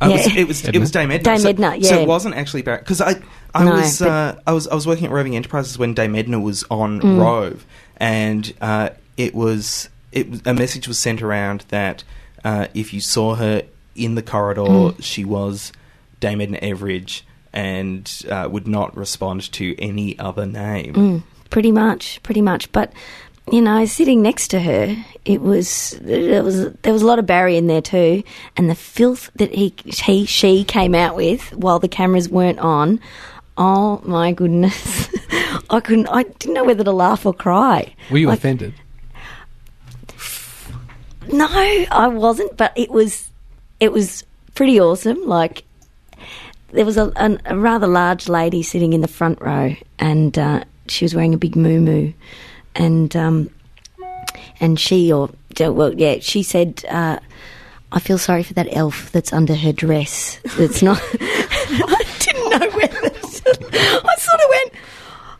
Uh, 0.00 0.08
yeah. 0.08 0.14
it, 0.16 0.18
was, 0.26 0.36
it 0.36 0.46
was 0.48 0.64
it 0.68 0.78
was 0.78 0.90
Dame 0.90 1.10
Edna. 1.12 1.24
Dame 1.24 1.38
so, 1.38 1.48
Edna, 1.48 1.82
So 1.84 1.94
yeah. 1.94 2.00
it 2.02 2.08
wasn't 2.08 2.34
actually 2.34 2.62
Barry 2.62 2.78
because 2.78 3.00
I 3.00 3.20
I 3.54 3.64
No, 3.64 3.72
was 3.72 4.02
uh, 4.02 4.38
I 4.46 4.52
was 4.52 4.66
I 4.68 4.74
was 4.74 4.86
working 4.86 5.06
at 5.06 5.12
Roving 5.12 5.36
Enterprises 5.36 5.78
when 5.78 5.94
Dame 5.94 6.14
Edna 6.16 6.40
was 6.40 6.64
on 6.70 7.00
Mm. 7.00 7.20
Rove, 7.20 7.64
and 7.98 8.52
uh, 8.60 8.90
it 9.16 9.34
was 9.34 9.88
it 10.10 10.28
was, 10.30 10.42
a 10.44 10.54
message 10.54 10.88
was 10.88 10.98
sent 10.98 11.22
around 11.22 11.64
that 11.68 12.02
uh, 12.44 12.66
if 12.74 12.92
you 12.92 13.00
saw 13.00 13.36
her 13.36 13.62
in 13.94 14.14
the 14.16 14.22
corridor, 14.22 14.62
Mm. 14.62 15.02
she 15.02 15.24
was 15.24 15.72
Dame 16.20 16.40
Edna 16.40 16.58
Everage 16.60 17.22
and 17.52 18.10
uh, 18.30 18.48
would 18.50 18.66
not 18.66 18.96
respond 18.96 19.52
to 19.52 19.74
any 19.78 20.18
other 20.18 20.46
name. 20.46 20.94
Mm, 20.94 21.22
pretty 21.52 21.70
much, 21.70 22.20
pretty 22.24 22.42
much. 22.42 22.72
But 22.72 22.92
you 23.50 23.60
know, 23.62 23.84
sitting 23.84 24.22
next 24.22 24.48
to 24.48 24.60
her, 24.60 24.96
it 25.24 25.40
was 25.40 25.96
there 26.00 26.42
was 26.42 26.72
there 26.82 26.92
was 26.92 27.02
a 27.02 27.06
lot 27.06 27.18
of 27.20 27.26
Barry 27.26 27.56
in 27.56 27.68
there 27.68 27.82
too, 27.82 28.24
and 28.56 28.68
the 28.68 28.74
filth 28.74 29.30
that 29.36 29.54
he 29.54 29.72
he 29.84 30.24
she 30.26 30.64
came 30.64 30.94
out 30.96 31.14
with 31.14 31.52
while 31.54 31.78
the 31.78 31.88
cameras 31.88 32.28
weren't 32.28 32.58
on. 32.58 32.98
Oh 33.56 34.00
my 34.04 34.32
goodness, 34.32 35.08
I 35.70 35.80
couldn't. 35.80 36.08
I 36.08 36.22
didn't 36.24 36.54
know 36.54 36.64
whether 36.64 36.82
to 36.84 36.92
laugh 36.92 37.26
or 37.26 37.34
cry. 37.34 37.94
Were 38.10 38.18
you 38.18 38.26
Like, 38.28 38.38
offended? 38.38 38.74
No, 41.32 41.46
I 41.48 42.08
wasn't, 42.08 42.56
but 42.56 42.72
it 42.76 42.90
was 42.90 43.28
it 43.78 43.92
was 43.92 44.24
pretty 44.54 44.80
awesome. 44.80 45.26
Like 45.26 45.64
there 46.72 46.84
was 46.86 46.96
a, 46.96 47.12
an, 47.16 47.40
a 47.44 47.56
rather 47.58 47.86
large 47.86 48.28
lady 48.28 48.62
sitting 48.62 48.92
in 48.94 49.02
the 49.02 49.08
front 49.08 49.40
row, 49.40 49.76
and 49.98 50.38
uh, 50.38 50.64
she 50.92 51.04
was 51.04 51.14
wearing 51.14 51.34
a 51.34 51.38
big 51.38 51.56
moo 51.56 52.12
and 52.74 53.16
um, 53.16 53.50
and 54.60 54.78
she 54.78 55.12
or 55.12 55.30
well, 55.58 55.94
yeah, 55.94 56.18
she 56.20 56.42
said. 56.42 56.84
Uh, 56.88 57.18
I 57.94 57.98
feel 57.98 58.16
sorry 58.16 58.42
for 58.42 58.54
that 58.54 58.68
elf 58.74 59.12
that's 59.12 59.34
under 59.34 59.54
her 59.54 59.70
dress. 59.70 60.38
That's 60.56 60.82
not. 60.82 60.98
I 61.20 62.04
didn't 62.20 62.48
know 62.48 62.70
whether. 62.70 63.02
I 63.04 64.14
sort 64.16 64.40
of 64.40 64.48
went, 64.48 64.72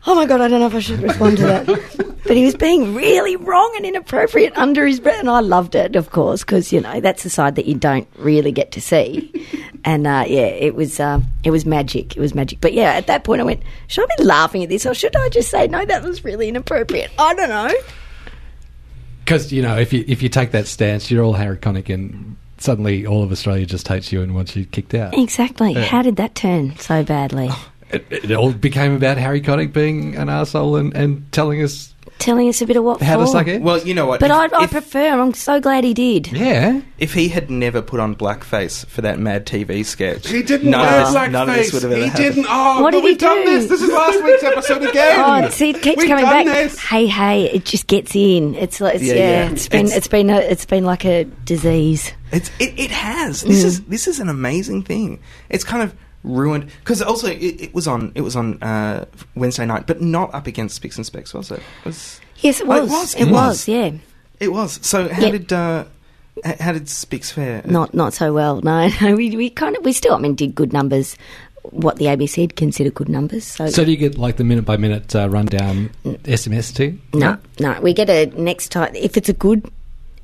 oh 0.05 0.15
my 0.15 0.25
god, 0.25 0.41
I 0.41 0.47
don't 0.47 0.59
know 0.59 0.67
if 0.67 0.75
I 0.75 0.79
should 0.79 1.01
respond 1.01 1.37
to 1.37 1.43
that. 1.43 1.65
but 2.23 2.37
he 2.37 2.45
was 2.45 2.55
being 2.55 2.95
really 2.95 3.35
wrong 3.35 3.73
and 3.75 3.85
inappropriate 3.85 4.57
under 4.57 4.85
his 4.85 4.99
breath, 4.99 5.19
and 5.19 5.29
I 5.29 5.39
loved 5.39 5.75
it, 5.75 5.95
of 5.95 6.11
course, 6.11 6.41
because 6.41 6.71
you 6.71 6.81
know 6.81 6.99
that's 6.99 7.23
the 7.23 7.29
side 7.29 7.55
that 7.55 7.65
you 7.65 7.75
don't 7.75 8.07
really 8.17 8.51
get 8.51 8.71
to 8.73 8.81
see. 8.81 9.31
And 9.85 10.07
uh, 10.07 10.23
yeah, 10.25 10.45
it 10.45 10.75
was 10.75 11.01
uh, 11.01 11.19
it 11.43 11.51
was 11.51 11.65
magic. 11.65 12.15
It 12.15 12.19
was 12.21 12.33
magic. 12.33 12.61
But 12.61 12.71
yeah, 12.71 12.93
at 12.93 13.07
that 13.07 13.25
point, 13.25 13.41
I 13.41 13.43
went, 13.43 13.63
should 13.87 14.09
I 14.09 14.15
be 14.15 14.23
laughing 14.23 14.63
at 14.63 14.69
this, 14.69 14.85
or 14.85 14.93
should 14.93 15.13
I 15.13 15.27
just 15.27 15.51
say 15.51 15.67
no? 15.67 15.83
That 15.83 16.03
was 16.03 16.23
really 16.23 16.47
inappropriate. 16.47 17.11
I 17.19 17.33
don't 17.33 17.49
know. 17.49 17.73
Because 19.25 19.51
you 19.51 19.61
know, 19.61 19.77
if 19.77 19.91
you 19.91 20.05
if 20.07 20.23
you 20.23 20.29
take 20.29 20.51
that 20.51 20.67
stance, 20.67 21.11
you're 21.11 21.21
all 21.21 21.33
Harry 21.33 21.57
Connick, 21.57 21.93
and 21.93 22.37
suddenly 22.59 23.05
all 23.05 23.23
of 23.23 23.31
Australia 23.33 23.65
just 23.65 23.85
hates 23.89 24.13
you 24.13 24.21
and 24.21 24.33
wants 24.33 24.55
you 24.55 24.65
kicked 24.65 24.93
out. 24.93 25.13
Exactly. 25.17 25.73
How 25.73 26.01
did 26.01 26.15
that 26.15 26.33
turn 26.33 26.77
so 26.77 27.03
badly? 27.03 27.49
It, 27.93 28.05
it 28.11 28.31
all 28.31 28.51
became 28.51 28.95
about 28.95 29.17
Harry 29.17 29.41
Connick 29.41 29.71
being 29.73 30.15
an 30.15 30.29
asshole 30.29 30.75
and, 30.77 30.93
and 30.95 31.31
telling 31.31 31.61
us 31.61 31.89
Telling 32.19 32.47
us 32.47 32.61
a 32.61 32.65
bit 32.67 32.77
of 32.77 32.83
what 32.85 33.01
how 33.01 33.17
to 33.17 33.25
for. 33.25 33.31
suck 33.31 33.47
it. 33.47 33.61
Well, 33.61 33.79
you 33.79 33.93
know 33.93 34.05
what? 34.05 34.19
But 34.21 34.29
if, 34.29 34.53
I, 34.53 34.59
I 34.61 34.63
if- 34.65 34.71
prefer. 34.71 35.19
I'm 35.19 35.33
so 35.33 35.59
glad 35.59 35.83
he 35.83 35.93
did. 35.93 36.31
yeah. 36.31 36.79
If 36.97 37.13
he 37.15 37.27
had 37.27 37.49
never 37.49 37.81
put 37.81 37.99
on 37.99 38.15
blackface 38.15 38.85
for 38.85 39.01
that 39.01 39.19
Mad 39.19 39.45
TV 39.45 39.83
sketch, 39.83 40.29
He 40.29 40.41
didn't 40.43 40.69
none 40.69 40.81
wear 40.81 41.01
of 41.01 41.07
this, 41.13 41.31
none 41.31 41.49
of 41.49 41.55
this 41.55 41.69
blackface. 41.69 41.73
would 41.73 41.83
have 41.83 41.91
ever 41.91 42.01
He 42.01 42.07
happened. 42.07 42.35
didn't. 42.35 42.45
Oh, 42.49 42.81
What 42.81 42.91
but 42.91 42.91
did 42.91 43.03
he 43.03 43.09
we've 43.09 43.17
done 43.17 43.37
do? 43.43 43.45
this. 43.59 43.69
This 43.69 43.81
is 43.81 43.89
last 43.91 44.23
week's 44.23 44.43
episode 44.43 44.83
again. 44.83 45.43
Oh, 45.45 45.49
see, 45.49 45.71
it 45.71 45.81
keeps 45.81 45.97
We've 45.97 46.07
coming 46.07 46.23
done 46.25 46.45
back. 46.45 46.53
This. 46.55 46.79
Hey, 46.79 47.07
hey! 47.07 47.45
It 47.51 47.65
just 47.65 47.87
gets 47.87 48.15
in. 48.15 48.55
It's 48.55 48.79
like, 48.79 48.95
it's, 48.95 49.03
Yeah, 49.03 49.13
yeah, 49.15 49.19
yeah. 49.45 49.51
It's 49.51 49.67
been, 49.67 49.85
It's- 49.87 49.97
it's 49.97 50.07
been, 50.07 50.29
a, 50.29 50.37
it's 50.37 50.65
been 50.65 50.85
like 50.85 51.03
a 51.05 51.23
disease. 51.43 52.13
It's, 52.31 52.49
it, 52.59 52.79
it 52.79 52.91
has. 52.91 53.41
This 53.41 53.63
Mm. 53.63 53.65
is 53.65 53.81
this 53.85 54.07
is 54.07 54.19
an 54.19 54.29
amazing 54.29 54.83
thing. 54.83 55.19
It's 55.49 55.63
kind 55.63 55.83
of 55.83 55.93
ruined 56.23 56.67
because 56.79 57.01
also 57.01 57.27
it, 57.27 57.61
it 57.61 57.73
was 57.73 57.87
on 57.87 58.11
it 58.15 58.21
was 58.21 58.35
on 58.35 58.61
uh, 58.63 59.05
Wednesday 59.35 59.65
night, 59.65 59.87
but 59.87 60.01
not 60.01 60.33
up 60.33 60.47
against 60.47 60.75
Spicks 60.75 60.97
and 60.97 61.05
Specs, 61.05 61.33
was 61.33 61.51
it? 61.51 61.59
It 61.59 61.85
was. 61.85 62.19
Yes, 62.37 62.59
it 62.61 62.67
Oh, 62.67 62.73
it 62.73 62.81
was. 62.81 62.89
was, 62.91 63.15
It, 63.15 63.21
it 63.21 63.31
was. 63.31 63.33
was. 63.33 63.67
Yeah. 63.67 63.91
It 64.39 64.51
was. 64.51 64.79
So 64.85 65.07
how 65.09 65.21
Yeah. 65.21 65.31
did 65.31 65.53
uh, 65.53 65.85
how 66.59 66.71
did 66.73 66.89
Spicks 66.89 67.31
fare? 67.31 67.61
Not, 67.65 67.93
not 67.93 68.13
so 68.13 68.33
well. 68.33 68.59
No, 68.61 68.89
no. 69.01 69.15
We, 69.15 69.35
we 69.37 69.49
kind 69.49 69.77
of, 69.77 69.85
we 69.85 69.93
still, 69.93 70.15
I 70.15 70.17
mean, 70.19 70.33
did 70.35 70.55
good 70.55 70.73
numbers. 70.73 71.15
What 71.69 71.95
the 71.97 72.05
ABC 72.05 72.39
would 72.39 72.55
consider 72.57 72.89
good 72.89 73.07
numbers. 73.07 73.45
So, 73.45 73.67
So 73.67 73.85
do 73.85 73.91
you 73.91 73.97
get 73.97 74.17
like 74.17 74.35
the 74.37 74.43
minute 74.43 74.65
by 74.65 74.75
minute 74.75 75.15
uh, 75.15 75.29
rundown 75.29 75.91
SMS 76.03 76.75
too? 76.75 76.99
no, 77.13 77.37
no. 77.59 77.79
We 77.81 77.93
get 77.93 78.09
a 78.09 78.25
next 78.39 78.69
time 78.73 78.93
if 78.95 79.15
it's 79.15 79.29
a 79.29 79.33
good 79.33 79.71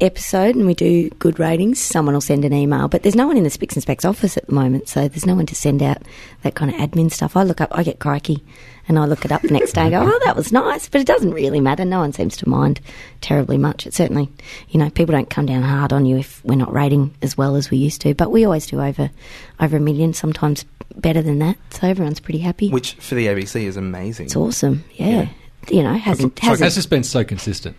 episode 0.01 0.55
and 0.55 0.65
we 0.65 0.73
do 0.73 1.09
good 1.11 1.39
ratings, 1.39 1.79
someone 1.79 2.13
will 2.13 2.21
send 2.21 2.45
an 2.45 2.53
email. 2.53 2.87
But 2.87 3.03
there's 3.03 3.15
no 3.15 3.27
one 3.27 3.37
in 3.37 3.43
the 3.43 3.49
Spicks 3.49 3.75
and 3.75 3.83
Specs 3.83 4.05
office 4.05 4.37
at 4.37 4.47
the 4.47 4.53
moment, 4.53 4.87
so 4.87 5.07
there's 5.07 5.25
no 5.25 5.35
one 5.35 5.45
to 5.47 5.55
send 5.55 5.81
out 5.83 5.97
that 6.43 6.55
kind 6.55 6.73
of 6.73 6.79
admin 6.79 7.11
stuff. 7.11 7.35
I 7.35 7.43
look 7.43 7.61
up, 7.61 7.69
I 7.71 7.83
get 7.83 7.99
crikey, 7.99 8.43
and 8.87 8.97
I 8.97 9.05
look 9.05 9.25
it 9.25 9.31
up 9.31 9.41
the 9.41 9.49
next 9.49 9.73
day 9.73 9.81
and 9.81 9.91
go, 9.91 10.01
oh, 10.03 10.19
that 10.25 10.35
was 10.35 10.51
nice. 10.51 10.89
But 10.89 11.01
it 11.01 11.07
doesn't 11.07 11.31
really 11.31 11.59
matter. 11.59 11.85
No 11.85 11.99
one 11.99 12.13
seems 12.13 12.35
to 12.37 12.49
mind 12.49 12.79
terribly 13.21 13.57
much. 13.57 13.85
It 13.85 13.93
certainly, 13.93 14.29
you 14.69 14.79
know, 14.79 14.89
people 14.89 15.13
don't 15.13 15.29
come 15.29 15.45
down 15.45 15.61
hard 15.63 15.93
on 15.93 16.05
you 16.05 16.17
if 16.17 16.43
we're 16.43 16.55
not 16.55 16.73
rating 16.73 17.13
as 17.21 17.37
well 17.37 17.55
as 17.55 17.69
we 17.69 17.77
used 17.77 18.01
to. 18.01 18.15
But 18.15 18.31
we 18.31 18.45
always 18.45 18.65
do 18.65 18.81
over 18.81 19.11
over 19.59 19.77
a 19.77 19.79
million, 19.79 20.13
sometimes 20.13 20.65
better 20.95 21.21
than 21.21 21.39
that. 21.39 21.57
So 21.69 21.87
everyone's 21.87 22.19
pretty 22.19 22.39
happy. 22.39 22.69
Which 22.69 22.93
for 22.95 23.15
the 23.15 23.27
ABC 23.27 23.63
is 23.63 23.77
amazing. 23.77 24.25
it's 24.25 24.35
awesome. 24.35 24.83
Yeah. 24.93 25.29
You 25.69 25.83
know, 25.83 25.93
hasn't 25.93 26.39
hasn't 26.39 26.63
has 26.63 26.75
just 26.75 26.89
been 26.89 27.03
so 27.03 27.23
consistent. 27.23 27.75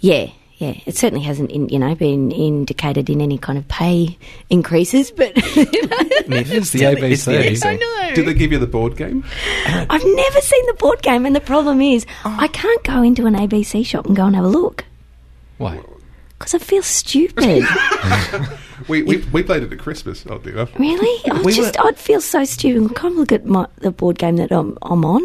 yeah, 0.00 0.30
yeah. 0.62 0.80
It 0.86 0.96
certainly 0.96 1.24
hasn't, 1.24 1.50
in, 1.50 1.68
you 1.68 1.78
know, 1.78 1.94
been 1.94 2.30
indicated 2.30 3.10
in 3.10 3.20
any 3.20 3.36
kind 3.36 3.58
of 3.58 3.66
pay 3.68 4.16
increases, 4.48 5.10
but 5.10 5.36
you 5.56 5.64
know, 5.88 5.96
It's 6.28 6.70
the 6.70 6.84
It's 6.84 7.24
the 7.24 7.32
ABC. 7.32 7.64
I 7.66 7.76
know. 7.76 8.14
Did 8.14 8.26
they 8.26 8.34
give 8.34 8.52
you 8.52 8.58
the 8.58 8.66
board 8.66 8.96
game? 8.96 9.24
I've 9.66 10.04
never 10.04 10.40
seen 10.40 10.66
the 10.66 10.74
board 10.78 11.02
game, 11.02 11.26
and 11.26 11.34
the 11.36 11.40
problem 11.40 11.80
is, 11.82 12.06
Oh. 12.24 12.36
I 12.38 12.48
can't 12.48 12.82
go 12.84 13.02
into 13.02 13.26
an 13.26 13.34
ABC 13.34 13.84
shop 13.84 14.06
and 14.06 14.14
go 14.16 14.24
and 14.26 14.36
have 14.36 14.44
a 14.44 14.48
look 14.48 14.84
Why? 15.58 15.80
because 16.38 16.54
I 16.54 16.58
feel 16.58 16.82
stupid. 16.82 17.64
We, 18.88 19.04
we, 19.04 19.18
we 19.32 19.44
played 19.44 19.62
it 19.62 19.72
at 19.72 19.78
Christmas, 19.78 20.26
oddly 20.26 20.50
enough. 20.52 20.76
Really? 20.76 21.30
I 21.30 21.40
We 21.42 21.52
just 21.52 21.78
were- 21.78 21.86
I'd 21.86 21.96
feel 21.96 22.20
so 22.20 22.44
stupid. 22.44 22.90
I 22.90 22.94
can't 23.00 23.14
look 23.14 23.30
at 23.30 23.46
my, 23.46 23.68
the 23.76 23.92
board 23.92 24.18
game 24.18 24.38
that 24.38 24.50
I'm, 24.50 24.76
I'm 24.82 25.04
on. 25.04 25.22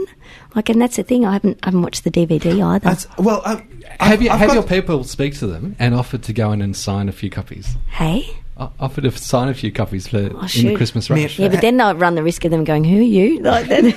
Like, 0.57 0.67
and 0.69 0.81
that's 0.81 0.95
the 0.97 1.03
thing. 1.03 1.23
I 1.25 1.31
haven't 1.33 1.59
I 1.63 1.67
haven't 1.67 1.83
watched 1.83 2.03
the 2.03 2.11
DVD 2.11 2.61
either. 2.61 2.79
That's, 2.83 3.07
well, 3.17 3.41
uh, 3.45 3.61
Have 4.01 4.21
you 4.21 4.29
I've 4.29 4.39
have 4.39 4.47
got- 4.49 4.53
your 4.55 4.63
people 4.63 5.03
speak 5.05 5.37
to 5.37 5.47
them 5.47 5.75
and 5.79 5.95
offered 5.95 6.23
to 6.23 6.33
go 6.33 6.51
in 6.51 6.61
and 6.61 6.75
sign 6.75 7.07
a 7.07 7.11
few 7.13 7.29
copies? 7.29 7.75
hey, 7.91 8.25
O- 8.59 8.71
offered 8.79 9.03
to 9.03 9.11
sign 9.11 9.49
a 9.49 9.53
few 9.53 9.71
copies 9.71 10.07
for 10.07 10.17
in 10.17 10.33
the 10.33 10.47
should. 10.47 10.75
Christmas 10.75 11.09
rush. 11.11 11.37
yeah, 11.39 11.47
but 11.47 11.61
then 11.61 11.77
they'll 11.77 11.93
run 11.95 12.15
the 12.15 12.23
risk 12.23 12.43
of 12.43 12.49
them 12.51 12.63
going, 12.63 12.83
"Who 12.83 12.97
are 12.97 13.01
you?" 13.01 13.39
Like 13.43 13.67
that. 13.67 13.83
No, 13.83 13.91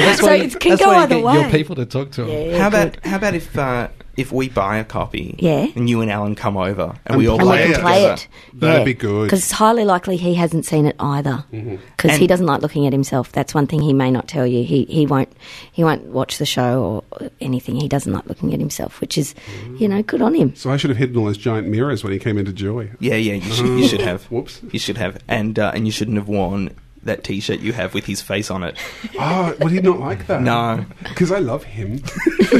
that's 0.00 0.20
So 0.20 0.26
why 0.28 0.34
you, 0.36 0.44
it 0.44 0.58
can 0.58 0.70
that's 0.70 0.80
go 0.82 0.88
why 0.88 0.94
you 0.96 1.00
either 1.02 1.14
get 1.16 1.24
way. 1.24 1.40
your 1.42 1.50
people 1.50 1.76
to 1.76 1.84
talk 1.86 2.10
to 2.12 2.24
them. 2.24 2.30
Yeah, 2.50 2.58
How 2.58 2.70
good. 2.70 2.96
about 2.96 3.06
how 3.06 3.16
about 3.18 3.34
if 3.34 3.58
uh, 3.58 3.88
if 4.16 4.30
we 4.30 4.48
buy 4.48 4.76
a 4.78 4.84
copy, 4.84 5.36
Yeah. 5.38 5.68
and 5.74 5.88
you 5.88 6.00
and 6.02 6.10
Alan 6.10 6.34
come 6.34 6.56
over 6.56 6.82
and, 6.82 6.98
And 7.06 7.16
we 7.18 7.26
all 7.28 7.38
and 7.38 7.46
play 7.48 7.68
it 7.70 7.78
play 7.80 8.04
it. 8.06 8.28
That'd 8.54 8.84
be 8.84 8.92
good. 8.94 9.24
Because 9.24 9.40
it's 9.40 9.52
highly 9.52 9.84
likely 9.84 10.16
he 10.16 10.34
hasn't 10.34 10.66
seen 10.66 10.86
it 10.86 10.96
either. 11.00 11.44
Because 11.50 12.16
he 12.18 12.26
doesn't 12.26 12.44
like 12.46 12.60
looking 12.62 12.86
at 12.86 12.92
himself. 12.92 13.32
That's 13.32 13.54
one 13.54 13.66
thing 13.66 13.80
he 13.80 13.92
may 13.92 14.10
not 14.10 14.28
tell 14.28 14.46
you. 14.46 14.64
He 14.64 14.84
he 14.84 15.06
won't 15.06 15.32
he 15.72 15.82
won't 15.82 16.04
watch 16.06 16.38
the 16.38 16.46
show 16.46 17.04
or 17.20 17.28
anything. 17.40 17.76
He 17.76 17.88
doesn't 17.88 18.12
like 18.12 18.26
looking 18.26 18.52
at 18.52 18.60
himself, 18.60 19.00
which 19.00 19.16
is, 19.16 19.34
you 19.78 19.88
know, 19.88 20.02
good 20.02 20.20
on 20.20 20.34
him. 20.34 20.54
So 20.56 20.70
I 20.70 20.76
should 20.76 20.90
have 20.90 20.98
hidden 20.98 21.16
all 21.16 21.24
those 21.24 21.38
giant 21.38 21.68
mirrors 21.68 22.04
when 22.04 22.12
he 22.12 22.18
came 22.18 22.36
into 22.36 22.52
Joy. 22.52 22.90
Yeah, 23.00 23.14
yeah, 23.14 23.34
you 23.34 23.52
should, 23.52 23.66
you 23.66 23.88
should 23.88 24.00
have. 24.10 24.24
Whoops. 24.24 24.60
You 24.70 24.78
should 24.78 24.98
have, 24.98 25.18
and 25.28 25.58
uh, 25.58 25.72
and 25.74 25.86
you 25.86 25.92
shouldn't 25.92 26.18
have 26.18 26.28
worn 26.28 26.70
that 27.04 27.24
T-shirt 27.24 27.60
you 27.60 27.72
have 27.72 27.94
with 27.94 28.04
his 28.06 28.20
face 28.22 28.50
on 28.50 28.62
it. 28.62 28.76
Oh, 29.18 29.54
would 29.60 29.72
he 29.72 29.80
not 29.80 30.00
like 30.00 30.26
that? 30.28 30.40
No. 30.42 30.84
Because 31.02 31.30
I 31.32 31.38
love 31.38 31.64
him. 31.64 32.02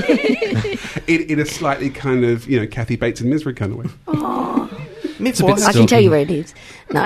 in, 1.07 1.23
in 1.29 1.41
a 1.41 1.47
slightly 1.47 1.91
kind 1.91 2.25
of, 2.25 2.49
you 2.49 2.61
know, 2.61 2.67
Kathy 2.67 2.97
Bates 2.97 3.21
and 3.21 3.31
Misery 3.31 3.55
kind 3.55 3.73
of 3.73 3.79
way. 3.79 3.85
Myf 5.19 5.41
a 5.41 5.45
Warhurst, 5.45 5.69
I 5.69 5.73
can 5.73 5.87
tell 5.87 6.01
you 6.01 6.11
where 6.11 6.21
it 6.21 6.31
is. 6.31 6.55
No, 6.91 7.03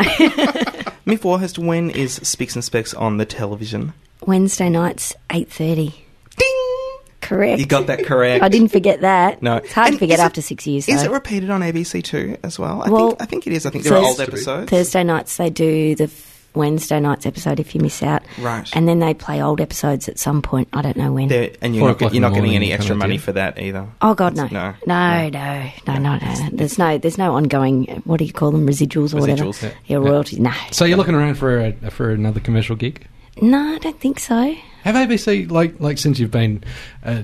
Myf 1.07 1.22
Warhurst, 1.25 1.59
when 1.59 1.90
is 1.90 2.14
Spicks 2.14 2.55
and 2.55 2.64
Specs 2.64 2.94
on 2.94 3.18
the 3.18 3.25
television? 3.27 3.92
Wednesday 4.27 4.68
nights 4.70 5.14
eight 5.31 5.51
thirty. 5.51 5.94
Ding! 6.37 6.96
Correct. 7.20 7.61
You 7.61 7.66
got 7.66 7.87
that 7.88 8.05
correct. 8.07 8.42
I 8.42 8.49
didn't 8.49 8.68
forget 8.68 9.01
that. 9.03 9.42
No, 9.42 9.57
it's 9.57 9.72
hard 9.72 9.88
And 9.88 9.96
to 9.96 9.99
forget 9.99 10.18
it- 10.18 10.22
after 10.22 10.40
six 10.40 10.66
years. 10.66 10.88
Is 10.88 11.03
though. 11.03 11.11
it 11.11 11.14
repeated 11.14 11.51
on 11.51 11.61
ABC 11.61 12.03
Two 12.03 12.37
as 12.42 12.59
well? 12.59 12.83
I 12.83 12.88
Well, 12.90 13.09
think 13.11 13.22
I 13.22 13.25
think 13.27 13.46
it 13.46 13.53
is. 13.53 13.66
I 13.66 13.70
think 13.70 13.85
there 13.85 13.94
are 13.94 14.01
Thurs- 14.03 14.07
old 14.09 14.20
episodes. 14.20 14.70
Thursday 14.70 15.05
nights 15.05 15.37
they 15.37 15.51
do 15.51 15.94
the 15.94 16.05
f- 16.05 16.36
Wednesday 16.56 16.98
nights 16.98 17.26
episode 17.26 17.60
if 17.60 17.74
you 17.74 17.80
miss 17.80 18.02
out. 18.02 18.22
Right. 18.38 18.68
And 18.74 18.88
then 18.88 18.98
they 18.98 19.14
play 19.14 19.42
old 19.42 19.60
episodes 19.60 20.08
at 20.08 20.18
some 20.18 20.42
point. 20.42 20.68
I 20.72 20.82
don't 20.82 20.96
know 20.96 21.12
when. 21.12 21.28
There- 21.28 21.50
and 21.62 21.74
you're 21.76 21.82
Four 21.94 22.06
not, 22.06 22.14
you're 22.14 22.20
not 22.22 22.28
getting 22.30 22.42
morning 22.44 22.56
any 22.56 22.68
kind 22.68 22.80
extra 22.80 22.94
of 22.94 22.98
money 22.98 23.16
deal. 23.16 23.22
for 23.24 23.32
that 23.32 23.58
either. 23.60 23.86
Oh 24.02 24.14
God, 24.14 24.34
no, 24.36 24.46
No. 24.48 24.74
no, 24.86 25.28
no, 25.28 25.70
no, 25.86 25.98
no, 25.98 26.16
no. 26.18 26.48
There's 26.52 26.78
no, 26.78 26.98
there's 26.98 27.18
no 27.18 27.34
ongoing. 27.34 27.84
What 28.04 28.18
do 28.18 28.24
you 28.24 28.32
call 28.32 28.50
them? 28.50 28.66
Residuals 28.66 29.12
or 29.14 29.18
Residuals, 29.18 29.62
whatever. 29.62 29.66
yeah. 29.66 29.72
Yeah, 29.86 29.96
royalties. 29.98 30.38
No, 30.38 30.52
So 30.72 30.84
you're 30.84 30.96
looking 30.96 31.14
around 31.14 31.36
for 31.36 31.58
a, 31.58 31.72
for 31.90 32.10
another 32.10 32.40
commercial 32.40 32.74
gig? 32.76 33.06
no, 33.40 33.58
I 33.74 33.78
don't 33.78 34.00
think 34.00 34.18
so. 34.18 34.54
Have 34.84 34.94
ABC 34.94 35.50
like 35.50 35.78
like 35.80 35.98
since 35.98 36.18
you've 36.18 36.30
been 36.30 36.64
uh, 37.04 37.22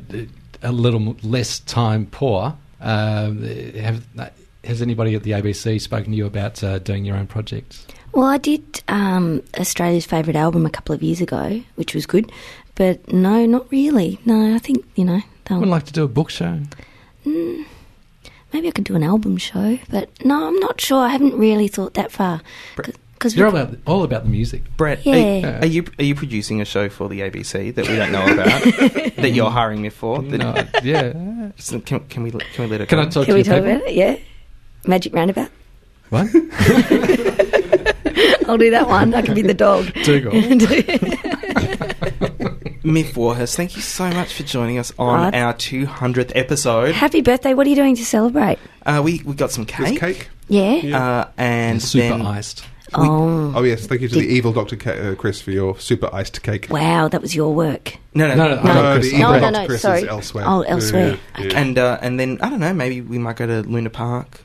a 0.62 0.72
little 0.72 1.16
less 1.22 1.60
time 1.60 2.06
poor? 2.06 2.56
Um, 2.80 3.42
have 3.76 4.04
has 4.64 4.82
anybody 4.82 5.14
at 5.14 5.22
the 5.22 5.30
ABC 5.32 5.80
spoken 5.80 6.10
to 6.12 6.16
you 6.16 6.26
about 6.26 6.62
uh, 6.62 6.78
doing 6.80 7.04
your 7.04 7.16
own 7.16 7.26
projects? 7.26 7.86
Well, 8.12 8.26
I 8.26 8.38
did 8.38 8.82
um, 8.88 9.42
Australia's 9.58 10.04
favourite 10.04 10.36
album 10.36 10.66
a 10.66 10.70
couple 10.70 10.94
of 10.94 11.02
years 11.02 11.20
ago, 11.20 11.62
which 11.76 11.94
was 11.94 12.04
good. 12.06 12.30
But 12.74 13.12
no, 13.12 13.46
not 13.46 13.70
really. 13.70 14.18
No, 14.24 14.54
I 14.54 14.58
think 14.58 14.84
you 14.96 15.04
know. 15.04 15.16
I 15.16 15.24
They'll, 15.46 15.60
would 15.60 15.68
like 15.68 15.84
to 15.86 15.92
do 15.92 16.04
a 16.04 16.08
book 16.08 16.30
show. 16.30 16.60
maybe 17.24 18.68
I 18.68 18.70
could 18.70 18.84
do 18.84 18.94
an 18.94 19.02
album 19.02 19.36
show, 19.36 19.78
but 19.90 20.08
no, 20.24 20.46
I'm 20.48 20.58
not 20.60 20.80
sure. 20.80 20.98
I 21.00 21.08
haven't 21.08 21.34
really 21.36 21.68
thought 21.68 21.94
that 21.94 22.12
far. 22.12 22.40
Because 22.76 23.36
You're 23.36 23.46
all 23.48 23.56
about 23.56 23.78
all 23.86 24.02
about 24.04 24.22
the 24.24 24.28
music. 24.30 24.62
Brett, 24.76 25.04
Yeah. 25.06 25.58
are, 25.58 25.62
are 25.62 25.66
you 25.66 25.84
are 25.98 26.04
you 26.04 26.14
producing 26.14 26.60
a 26.60 26.64
show 26.64 26.88
for 26.88 27.08
the 27.08 27.20
ABC 27.20 27.74
that 27.74 27.88
we 27.88 27.96
don't 27.96 28.12
know 28.12 28.24
about 28.32 28.62
that 29.16 29.32
you're 29.32 29.50
hiring 29.50 29.80
me 29.82 29.88
for? 29.90 30.22
No, 30.22 30.54
yeah. 30.82 31.50
So 31.56 31.80
Can, 31.80 32.00
can 32.08 32.22
we 32.22 32.30
can 32.30 32.64
we 32.64 32.66
let 32.66 32.80
it? 32.82 32.88
Can 32.88 32.98
go? 32.98 33.02
I 33.02 33.08
talk 33.08 33.26
can 33.26 33.34
to 33.34 33.34
we 33.34 33.38
your 33.40 33.44
talk 33.44 33.64
people? 33.64 33.76
about 33.76 33.88
it? 33.88 33.94
Yeah, 33.94 34.16
Magic 34.86 35.12
Roundabout. 35.14 35.50
What? 36.10 36.28
I'll 38.48 38.58
do 38.58 38.70
that 38.70 38.88
one. 38.88 39.14
I 39.14 39.22
can 39.22 39.34
be 39.34 39.42
the 39.42 39.54
dog. 39.54 39.92
Dougal. 40.04 40.32
Myf 42.82 43.16
Warhurst, 43.16 43.56
thank 43.56 43.76
you 43.76 43.82
so 43.82 44.10
much 44.10 44.34
for 44.34 44.42
joining 44.42 44.78
us 44.78 44.92
on 44.98 45.32
Right. 45.32 45.34
our 45.34 45.54
200th 45.54 46.32
episode. 46.34 46.94
Happy 46.94 47.20
birthday! 47.22 47.54
What 47.54 47.66
are 47.66 47.70
you 47.70 47.76
doing 47.76 47.94
to 47.96 48.04
celebrate? 48.04 48.58
Uh, 48.84 49.00
we 49.04 49.22
we 49.24 49.34
got 49.34 49.50
some 49.52 49.64
There's 49.64 49.90
cake, 49.90 50.00
cake. 50.00 50.28
Yeah. 50.48 50.98
Uh, 50.98 51.28
and 51.38 51.80
super 51.80 52.08
then 52.18 52.22
iced. 52.26 52.64
Oh, 52.94 53.52
Oh, 53.56 53.62
yes. 53.62 53.86
Thank 53.86 54.02
you 54.02 54.08
to 54.08 54.14
the 54.16 54.26
evil 54.26 54.52
Dr. 54.52 54.76
Ca- 54.76 54.90
uh, 54.90 55.14
Chris 55.14 55.40
for 55.40 55.50
your 55.52 55.78
super 55.78 56.10
iced 56.12 56.42
cake. 56.42 56.66
wow! 56.70 57.06
That 57.08 57.22
was 57.22 57.34
your 57.34 57.54
work. 57.54 57.96
no 58.14 58.26
no 58.28 58.34
No, 58.34 58.48
no, 58.48 58.54
no. 58.56 58.62
no. 58.62 58.74
No, 58.82 58.94
Chris, 58.98 59.10
the 59.12 59.16
evil 59.16 59.30
Brett. 59.30 59.42
No, 59.42 59.50
no, 59.60 59.66
Chris 59.66 59.80
sorry. 59.82 59.98
is 60.02 60.08
elsewhere. 60.08 60.44
Oh, 60.46 60.62
elsewhere. 60.62 61.18
Yeah, 61.38 61.44
yeah. 61.44 61.58
And 61.60 61.78
uh, 61.78 61.98
and 62.02 62.18
then 62.18 62.38
I 62.42 62.50
don't 62.50 62.60
know. 62.60 62.74
Maybe 62.74 63.00
we 63.00 63.18
might 63.18 63.36
go 63.36 63.46
to 63.46 63.62
Luna 63.62 63.90
Park. 63.90 64.40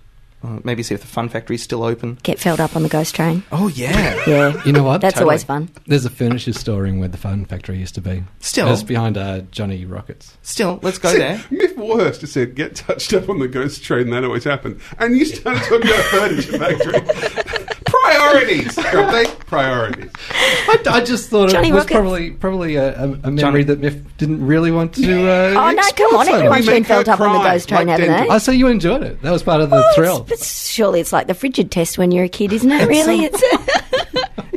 Uh, 0.47 0.59
maybe 0.63 0.81
see 0.81 0.93
if 0.95 1.01
the 1.01 1.07
Fun 1.07 1.27
Factory's 1.27 1.61
still 1.61 1.83
open. 1.83 2.17
Get 2.23 2.39
filled 2.39 2.61
up 2.61 2.75
on 2.75 2.83
the 2.83 2.89
ghost 2.89 3.13
train. 3.15 3.43
Oh 3.51 3.67
yeah. 3.67 4.15
Yeah. 4.27 4.61
You 4.65 4.71
know 4.73 4.83
what? 4.83 5.01
That's 5.01 5.15
Totally. 5.15 5.29
always 5.31 5.43
fun. 5.43 5.69
There's 5.85 6.03
a 6.05 6.09
furniture 6.09 6.51
store 6.53 6.85
in 6.85 6.99
where 6.99 7.07
the 7.07 7.17
Fun 7.17 7.45
Factory 7.45 7.77
used 7.77 7.95
to 7.95 8.01
be. 8.01 8.23
Still. 8.39 8.71
It's 8.71 8.83
behind 8.83 9.17
uh, 9.17 9.41
Johnny 9.51 9.85
Rockets. 9.85 10.37
Still, 10.41 10.79
let's 10.81 10.97
go 10.97 11.11
See, 11.11 11.17
there. 11.19 11.37
Myf 11.49 11.75
Warhurst 11.77 12.21
just 12.21 12.33
said, 12.33 12.55
get 12.55 12.75
touched 12.75 13.13
up 13.13 13.29
on 13.29 13.39
the 13.39 13.47
ghost 13.47 13.83
train, 13.83 14.09
that 14.09 14.23
always 14.25 14.43
happened. 14.43 14.81
And 14.99 15.17
you 15.17 15.25
started 15.25 15.63
talking 15.63 15.87
about 15.89 16.03
furniture 16.05 16.57
factory. 16.57 17.67
Priorities, 18.07 18.75
don't 18.91 19.11
they? 19.11 19.25
Priorities. 19.45 20.11
I, 20.31 20.77
I 20.89 21.03
just 21.03 21.29
thought 21.29 21.49
Johnny 21.49 21.69
it 21.69 21.73
was 21.73 21.83
Rockets. 21.83 21.95
probably 21.99 22.31
probably 22.31 22.75
a, 22.75 22.97
a, 22.99 23.03
a 23.03 23.07
memory 23.31 23.37
Johnny- 23.37 23.63
that 23.63 23.81
Myf 23.81 24.03
didn't 24.17 24.45
really 24.45 24.71
want 24.71 24.93
to. 24.95 25.27
Uh, 25.29 25.53
Oh 25.57 25.71
no! 25.71 25.81
Come 25.95 26.15
on, 26.15 26.25
so 26.25 26.31
much. 26.31 26.41
everyone's 26.41 26.65
We 26.67 26.73
been 26.73 26.81
make 26.83 26.87
her 26.87 26.95
filled 26.95 27.09
up 27.09 27.19
on 27.19 27.33
the 27.33 27.49
ghost 27.49 27.69
train, 27.69 27.87
like 27.87 27.99
haven't 27.99 28.27
they? 28.27 28.33
I 28.33 28.37
see 28.37 28.53
you 28.55 28.67
enjoyed 28.67 29.03
it. 29.03 29.21
That 29.21 29.31
was 29.31 29.43
part 29.43 29.61
of 29.61 29.69
the 29.69 29.75
Well, 29.77 29.93
thrill. 29.95 30.15
it's- 30.23 30.39
But 30.39 30.45
surely 30.45 30.99
it's 30.99 31.11
like 31.13 31.27
the 31.27 31.33
frigid 31.33 31.71
test 31.71 31.97
when 31.97 32.11
you're 32.11 32.25
a 32.25 32.29
kid, 32.29 32.53
isn't 32.53 32.71
it? 32.71 32.87
Really? 32.87 33.25
It's 33.25 33.41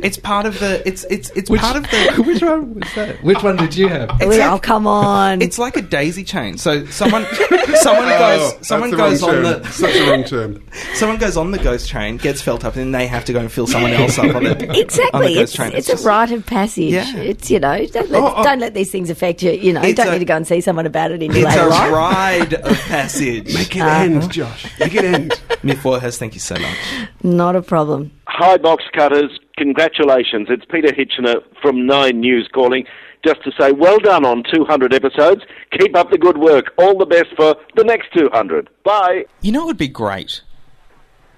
It's 0.03 0.17
part 0.17 0.45
of 0.45 0.59
the. 0.59 0.81
It's 0.87 1.03
it's 1.05 1.29
it's 1.31 1.49
Which, 1.49 1.61
part 1.61 1.75
of 1.77 1.83
the. 1.83 2.23
which 2.25 2.41
one 2.41 2.75
was 2.75 2.93
that? 2.95 3.23
Which 3.23 3.43
one 3.43 3.55
did 3.57 3.75
you 3.75 3.87
have? 3.87 4.09
oh 4.21 4.59
come 4.61 4.87
on! 4.87 5.41
It's 5.41 5.59
like 5.59 5.77
a 5.77 5.81
daisy 5.81 6.23
chain. 6.23 6.57
So 6.57 6.85
someone 6.87 7.25
someone 7.75 8.05
Oh, 8.07 8.53
goes 8.57 8.67
someone 8.67 8.91
goes 8.91 9.23
on 9.23 9.29
term. 9.31 9.43
the 9.43 9.63
Such 9.69 9.95
a 9.95 10.09
wrong 10.09 10.23
term. 10.23 10.63
someone 10.95 11.17
goes 11.19 11.37
on 11.37 11.51
the 11.51 11.59
ghost 11.59 11.89
train, 11.89 12.17
gets 12.17 12.41
felt 12.41 12.65
up, 12.65 12.75
and 12.75 12.81
then 12.85 12.91
they 12.91 13.07
have 13.07 13.25
to 13.25 13.33
go 13.33 13.39
and 13.39 13.51
fill 13.51 13.67
someone 13.67 13.91
else 13.91 14.17
up 14.17 14.35
on 14.35 14.43
the 14.43 14.51
on 14.51 14.57
the 14.57 14.79
Exactly, 14.79 15.33
ghost 15.35 15.39
it's, 15.39 15.53
train. 15.53 15.71
it's, 15.73 15.87
just- 15.87 16.03
a 16.03 16.07
rite 16.07 16.31
of 16.31 16.45
passage. 16.45 16.91
Yeah. 16.91 17.15
It's 17.17 17.49
you 17.51 17.59
know, 17.59 17.85
don't 17.87 18.09
let, 18.09 18.21
Oh, 18.21 18.33
oh. 18.37 18.43
don't 18.43 18.59
let 18.59 18.73
these 18.73 18.91
things 18.91 19.09
affect 19.09 19.41
you. 19.43 19.51
You 19.51 19.73
know, 19.73 19.81
It's 19.81 19.97
don't 19.97 20.07
a- 20.07 20.11
need 20.13 20.19
to 20.19 20.25
go 20.25 20.35
and 20.35 20.47
see 20.47 20.61
someone 20.61 20.85
about 20.85 21.11
it 21.11 21.21
in 21.21 21.31
your 21.31 21.47
It's 21.47 21.55
a 21.57 21.65
life. 21.67 21.91
ride 21.91 22.53
of 22.55 22.77
passage. 22.81 23.53
Make 23.53 23.75
it 23.75 23.81
Uh-huh. 23.81 24.03
end, 24.03 24.31
Josh. 24.31 24.65
Make 24.79 24.95
it 24.95 25.05
end. 25.05 25.31
Myf 25.63 25.83
Warhurst, 25.83 26.17
thank 26.19 26.33
you 26.33 26.39
so 26.39 26.55
much. 26.55 26.77
Not 27.23 27.55
a 27.55 27.61
problem. 27.61 28.11
Hi, 28.27 28.57
box 28.57 28.83
cutters. 28.95 29.29
Congratulations. 29.61 30.47
It's 30.49 30.65
Peter 30.65 30.91
Hitchener 30.91 31.35
from 31.61 31.85
Nine 31.85 32.19
News 32.19 32.49
calling 32.51 32.83
just 33.23 33.43
to 33.43 33.51
say 33.59 33.71
well 33.71 33.99
done 33.99 34.25
on 34.25 34.43
200 34.51 34.91
episodes. 34.91 35.43
Keep 35.77 35.95
up 35.95 36.09
the 36.09 36.17
good 36.17 36.39
work. 36.39 36.73
All 36.79 36.97
the 36.97 37.05
best 37.05 37.27
for 37.37 37.55
the 37.75 37.83
next 37.83 38.07
200. 38.17 38.67
Bye. 38.83 39.25
You 39.41 39.51
know, 39.51 39.61
it 39.61 39.65
would 39.67 39.77
be 39.77 39.87
great 39.87 40.41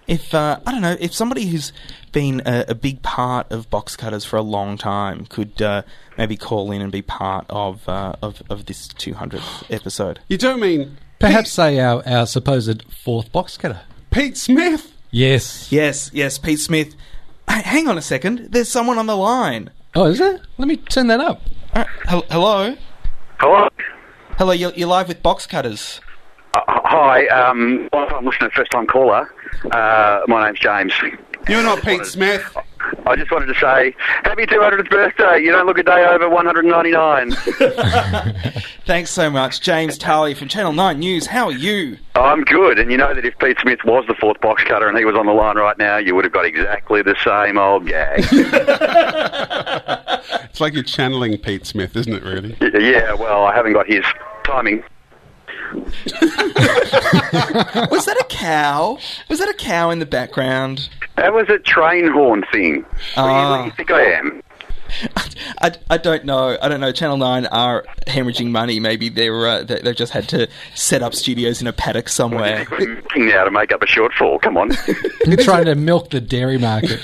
if 0.08 0.34
uh, 0.34 0.62
I 0.66 0.72
don't 0.72 0.82
know 0.82 0.96
if 1.02 1.14
somebody 1.14 1.48
who's 1.48 1.74
been 2.14 2.42
a, 2.46 2.64
a 2.70 2.76
big 2.76 3.02
part 3.02 3.52
of 3.52 3.70
box 3.70 3.98
cutters 3.98 4.24
for 4.24 4.38
a 4.38 4.42
long 4.42 4.78
time 4.78 5.26
could 5.26 5.62
uh, 5.62 5.82
maybe 6.18 6.38
call 6.38 6.72
in 6.72 6.82
and 6.82 6.94
be 6.94 7.02
part 7.02 7.46
of 7.50 7.90
uh, 7.90 8.16
of, 8.22 8.42
of 8.50 8.68
this 8.68 8.88
200th 8.88 9.70
episode. 9.70 10.22
You 10.30 10.38
don't 10.38 10.62
mean 10.62 10.98
Perhaps 11.20 11.52
say 11.52 11.78
our, 11.82 12.02
our 12.08 12.26
supposed 12.26 12.84
fourth 12.90 13.34
box 13.34 13.58
cutter. 13.58 13.82
Pete 14.12 14.38
Smith? 14.38 14.94
Yes. 15.12 15.72
Yes, 15.74 16.10
yes, 16.14 16.38
Pete 16.38 16.60
Smith. 16.60 16.96
Hey, 17.54 17.62
hang 17.62 17.88
on 17.88 18.00
a 18.00 18.02
second. 18.02 18.48
There's 18.50 18.68
someone 18.68 18.98
on 18.98 19.06
the 19.06 19.16
line. 19.16 19.70
Oh, 19.94 20.06
is 20.06 20.18
there? 20.18 20.40
Let 20.58 20.68
me 20.68 20.76
turn 20.78 21.06
that 21.08 21.20
up. 21.20 21.40
Uh, 21.74 21.84
hel- 22.06 22.26
hello, 22.32 22.76
Hello. 23.40 23.68
hello. 24.40 24.52
You're, 24.54 24.72
you're 24.74 24.88
live 24.88 25.08
with 25.08 25.22
box 25.22 25.46
cutters. 25.46 26.02
Uh, 26.56 26.62
hi. 26.68 27.28
Um, 27.28 27.90
I'm 27.94 28.26
listening, 28.26 28.50
first 28.56 28.72
time 28.72 28.88
caller. 28.88 29.32
Uh, 29.72 30.22
my 30.28 30.46
name's 30.46 30.60
James. 30.60 30.94
You're 31.48 31.64
not 31.64 31.82
Pete 31.82 32.06
Smith. 32.06 32.56
I 33.06 33.16
just 33.16 33.32
wanted 33.32 33.48
to 33.48 33.56
say, 33.56 33.96
happy 34.24 34.46
200th 34.46 34.90
birthday. 34.90 35.42
You 35.42 35.52
don't 35.52 35.66
look 35.66 35.78
a 35.78 35.84
day 35.84 36.06
over 36.06 36.30
199. 36.30 37.32
Thanks 38.86 39.10
so 39.12 39.30
much, 39.30 39.62
James 39.62 39.98
Talia 39.98 40.36
from 40.36 40.48
Channel 40.48 40.74
Nine 40.74 41.00
News. 41.00 41.28
How 41.28 41.46
are 41.48 41.52
you? 41.52 41.98
I'm 42.16 42.44
good. 42.44 42.80
And 42.80 42.92
you 42.92 42.98
know 42.98 43.14
that 43.14 43.26
if 43.26 43.38
Pete 43.40 43.58
Smith 43.62 43.80
was 43.84 44.06
the 44.08 44.16
fourth 44.16 44.40
box 44.42 44.64
cutter 44.64 44.88
and 44.88 44.98
he 44.98 45.06
was 45.06 45.16
on 45.16 45.26
the 45.26 45.34
line 45.34 45.58
right 45.58 45.78
now, 45.78 45.98
you 45.98 46.16
would 46.16 46.24
have 46.24 46.34
got 46.34 46.46
exactly 46.46 47.02
the 47.02 47.16
same 47.24 47.58
old 47.58 47.88
gag. 47.88 48.24
It's 50.54 50.62
like 50.62 50.74
you're 50.74 50.84
channeling 50.84 51.36
Pete 51.40 51.66
Smith, 51.66 51.96
isn't 51.96 52.14
it, 52.14 52.22
really? 52.24 52.56
Yeah, 52.62 53.14
well, 53.14 53.44
I 53.44 53.56
haven't 53.56 53.74
got 53.74 53.88
his 53.88 54.06
timing. 54.46 54.84
Was 57.92 58.06
that 58.06 58.18
a 58.20 58.26
cow? 58.30 58.98
Was 59.30 59.40
that 59.40 59.50
a 59.50 59.54
cow 59.54 59.90
in 59.90 60.00
the 60.00 60.06
background? 60.06 60.90
That 61.16 61.34
was 61.34 61.48
a 61.50 61.60
train 61.60 62.08
horn 62.12 62.44
thing. 62.52 62.84
What 62.84 62.90
do 63.16 63.22
you- 63.22 63.28
do 63.28 63.66
you 63.66 63.72
Ah. 63.72 63.72
think 63.78 63.92
I 63.92 64.02
am? 64.04 64.44
I, 65.60 65.72
I 65.90 65.98
don't 65.98 66.24
know. 66.26 66.56
I 66.62 66.68
don't 66.70 66.80
know. 66.80 66.92
Channel 66.92 67.18
Nine 67.18 67.48
are 67.48 67.84
hemorrhaging 68.06 68.50
money. 68.52 68.80
Maybe 68.80 69.10
they're 69.10 69.48
uh, 69.48 69.64
they, 69.64 69.80
they've 69.80 69.96
just 69.96 70.14
had 70.14 70.30
to 70.30 70.48
set 70.76 71.02
up 71.02 71.16
studios 71.16 71.62
in 71.62 71.68
a 71.68 71.74
paddock 71.74 72.10
somewhere. 72.10 72.68
We're 72.70 72.94
milking 72.96 73.26
now 73.28 73.44
to 73.44 73.50
make 73.52 73.72
up 73.72 73.82
a 73.82 73.88
shortfall. 73.88 74.40
Come 74.40 74.56
on. 74.58 74.70
You're 75.26 75.38
trying 75.38 75.66
to 75.66 75.74
milk 75.90 76.12
the 76.12 76.22
dairy 76.22 76.60
market. 76.60 77.00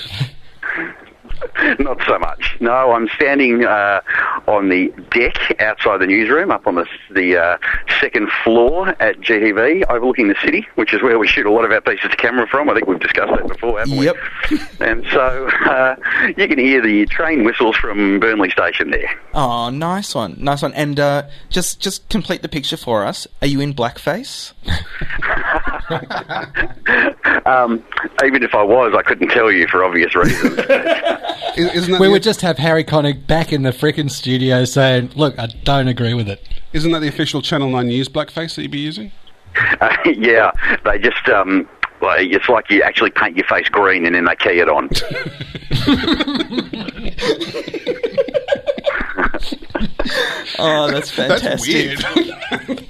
Not 1.78 2.00
so 2.06 2.18
much. 2.18 2.56
No, 2.60 2.92
I'm 2.92 3.08
standing 3.08 3.64
uh, 3.64 4.00
on 4.46 4.68
the 4.68 4.92
deck 5.10 5.60
outside 5.60 6.00
the 6.00 6.06
newsroom, 6.06 6.50
up 6.50 6.66
on 6.66 6.76
the 6.76 6.86
the 7.10 7.36
uh, 7.36 7.58
second 8.00 8.30
floor 8.44 8.88
at 9.00 9.20
GTV, 9.20 9.84
overlooking 9.90 10.28
the 10.28 10.36
city, 10.44 10.66
which 10.76 10.94
is 10.94 11.02
where 11.02 11.18
we 11.18 11.26
shoot 11.26 11.46
a 11.46 11.50
lot 11.50 11.64
of 11.64 11.72
our 11.72 11.80
pieces 11.80 12.06
of 12.06 12.16
camera 12.16 12.46
from. 12.46 12.70
I 12.70 12.74
think 12.74 12.86
we've 12.86 13.00
discussed 13.00 13.32
that 13.36 13.46
before, 13.48 13.78
haven't 13.78 13.94
Yep. 13.96 14.16
we? 14.50 14.58
And 14.80 15.04
so 15.12 15.48
uh, 15.66 15.96
you 16.36 16.48
can 16.48 16.58
hear 16.58 16.80
the 16.82 17.06
train 17.06 17.44
whistles 17.44 17.76
from 17.76 18.18
Burnley 18.20 18.50
Station 18.50 18.90
there. 18.90 19.10
Oh, 19.34 19.70
nice 19.70 20.14
one, 20.14 20.36
nice 20.38 20.62
one. 20.62 20.72
And 20.74 20.98
uh, 20.98 21.28
just 21.50 21.80
just 21.80 22.08
complete 22.08 22.42
the 22.42 22.48
picture 22.48 22.76
for 22.76 23.04
us. 23.04 23.26
Are 23.42 23.46
you 23.46 23.60
in 23.60 23.74
blackface? 23.74 24.52
Um, 27.46 27.82
even 28.24 28.42
if 28.42 28.54
I 28.54 28.62
was, 28.62 28.94
I 28.96 29.02
couldn't 29.02 29.28
tell 29.28 29.50
you 29.50 29.66
for 29.68 29.82
obvious 29.82 30.14
reasons. 30.14 30.56
Is- 31.56 31.74
Isn't 31.74 31.92
that, 31.92 32.00
We 32.00 32.06
the, 32.06 32.12
would 32.12 32.22
just 32.22 32.40
have 32.42 32.58
Harry 32.58 32.84
Connick 32.84 33.26
back 33.26 33.52
in 33.52 33.62
the 33.62 33.70
frickin' 33.70 34.10
studio 34.10 34.64
saying, 34.64 35.10
"Look, 35.16 35.38
I 35.38 35.46
don't 35.64 35.88
agree 35.88 36.14
with 36.14 36.28
it." 36.28 36.46
isn't 36.72 36.92
that 36.92 37.00
the 37.00 37.08
official 37.08 37.42
Channel 37.42 37.68
9 37.70 37.88
News 37.88 38.08
blackface 38.08 38.54
that 38.54 38.62
you'd 38.62 38.70
be 38.70 38.78
using? 38.78 39.10
Uh, 39.80 39.96
yeah, 40.16 40.52
they 40.84 40.98
just 41.00 41.28
um, 41.28 41.68
like, 42.00 42.28
it's 42.30 42.48
like 42.48 42.70
you 42.70 42.80
actually 42.82 43.10
paint 43.10 43.36
your 43.36 43.46
face 43.46 43.68
green 43.68 44.06
and 44.06 44.14
then 44.14 44.24
they 44.24 44.36
key 44.36 44.60
it 44.60 44.68
on. 44.68 44.88
Oh, 50.58 50.90
that's 50.90 51.10
fantastic. 51.10 51.98
That's 51.98 52.02
fantastic. 52.04 52.68
weird. 52.68 52.86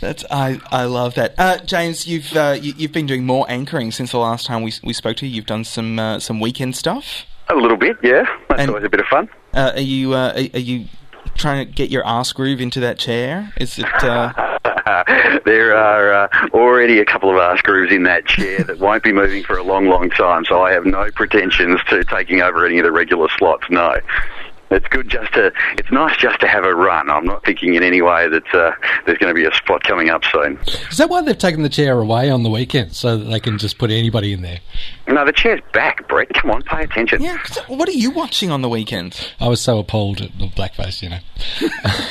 That's 0.00 0.24
I 0.30 0.58
I 0.70 0.84
love 0.84 1.14
that. 1.14 1.34
Uh, 1.38 1.58
James, 1.58 2.06
you've 2.06 2.34
uh, 2.34 2.56
you, 2.60 2.72
you've 2.76 2.92
been 2.92 3.06
doing 3.06 3.24
more 3.26 3.46
anchoring 3.48 3.90
since 3.92 4.12
the 4.12 4.18
last 4.18 4.46
time 4.46 4.62
we 4.62 4.72
we 4.82 4.92
spoke 4.92 5.16
to 5.18 5.26
you. 5.26 5.36
You've 5.36 5.46
done 5.46 5.64
some 5.64 5.98
uh, 5.98 6.18
some 6.18 6.40
weekend 6.40 6.76
stuff. 6.76 7.26
A 7.56 7.60
little 7.60 7.76
bit, 7.76 7.96
yeah. 8.02 8.24
That's 8.48 8.60
And- 8.62 8.70
always 8.70 8.84
a 8.84 8.88
bit 8.88 9.00
of 9.00 9.06
fun. 9.06 9.28
Uh, 9.52 9.72
are 9.74 9.80
you 9.80 10.14
uh, 10.14 10.32
are, 10.34 10.56
are 10.56 10.60
you 10.60 10.86
trying 11.36 11.66
to 11.66 11.72
get 11.72 11.90
your 11.90 12.06
ass 12.06 12.32
groove 12.32 12.60
into 12.60 12.80
that 12.80 12.98
chair? 12.98 13.52
Is 13.56 13.78
it? 13.78 13.84
Uh, 14.04 14.32
there 15.44 15.76
are 15.76 16.12
uh, 16.12 16.28
already 16.52 16.98
a 17.00 17.04
couple 17.04 17.30
of 17.30 17.36
ass 17.36 17.60
grooves 17.62 17.92
in 17.92 18.04
that 18.04 18.26
chair 18.26 18.62
that 18.64 18.78
won't 18.80 19.02
be 19.02 19.12
moving 19.12 19.42
for 19.42 19.56
a 19.56 19.62
long, 19.62 19.86
long 19.88 20.10
time, 20.10 20.44
so 20.44 20.62
I 20.62 20.72
have 20.72 20.86
no 20.86 21.10
pretensions 21.14 21.80
to 21.88 22.04
taking 22.04 22.42
over 22.42 22.64
any 22.66 22.78
of 22.78 22.84
the 22.84 22.92
regular 22.92 23.28
slots, 23.38 23.64
no. 23.70 23.96
It's 24.70 24.86
good 24.88 25.08
just 25.08 25.32
to, 25.34 25.52
it's 25.78 25.90
nice 25.90 26.16
just 26.16 26.38
to 26.40 26.46
have 26.46 26.64
a 26.64 26.74
run. 26.74 27.10
I'm 27.10 27.24
not 27.24 27.44
thinking 27.44 27.74
in 27.74 27.82
any 27.82 28.02
way 28.02 28.28
that 28.28 28.54
uh, 28.54 28.70
there's 29.04 29.18
going 29.18 29.34
to 29.34 29.34
be 29.34 29.44
a 29.44 29.52
spot 29.54 29.82
coming 29.82 30.10
up 30.10 30.22
soon. 30.24 30.58
Is 30.90 30.96
that 30.98 31.10
why 31.10 31.22
they've 31.22 31.36
taken 31.36 31.62
the 31.62 31.68
chair 31.68 31.98
away 31.98 32.30
on 32.30 32.44
the 32.44 32.50
weekend 32.50 32.94
so 32.94 33.16
that 33.16 33.24
they 33.24 33.40
can 33.40 33.58
just 33.58 33.78
put 33.78 33.90
anybody 33.90 34.32
in 34.32 34.42
there? 34.42 34.58
No, 35.08 35.24
the 35.24 35.32
chair's 35.32 35.60
back, 35.72 36.06
Brett. 36.08 36.28
Come 36.34 36.52
on, 36.52 36.62
pay 36.62 36.84
attention. 36.84 37.20
yeah. 37.20 37.38
'cause 37.38 37.58
What 37.68 37.88
are 37.88 37.92
you 37.92 38.10
watching 38.12 38.50
on 38.52 38.62
the 38.62 38.68
weekend? 38.68 39.32
I 39.40 39.48
was 39.48 39.60
so 39.60 39.78
appalled 39.78 40.20
at 40.20 40.38
the 40.38 40.46
blackface, 40.46 41.02
you 41.02 41.08
know. 41.10 41.18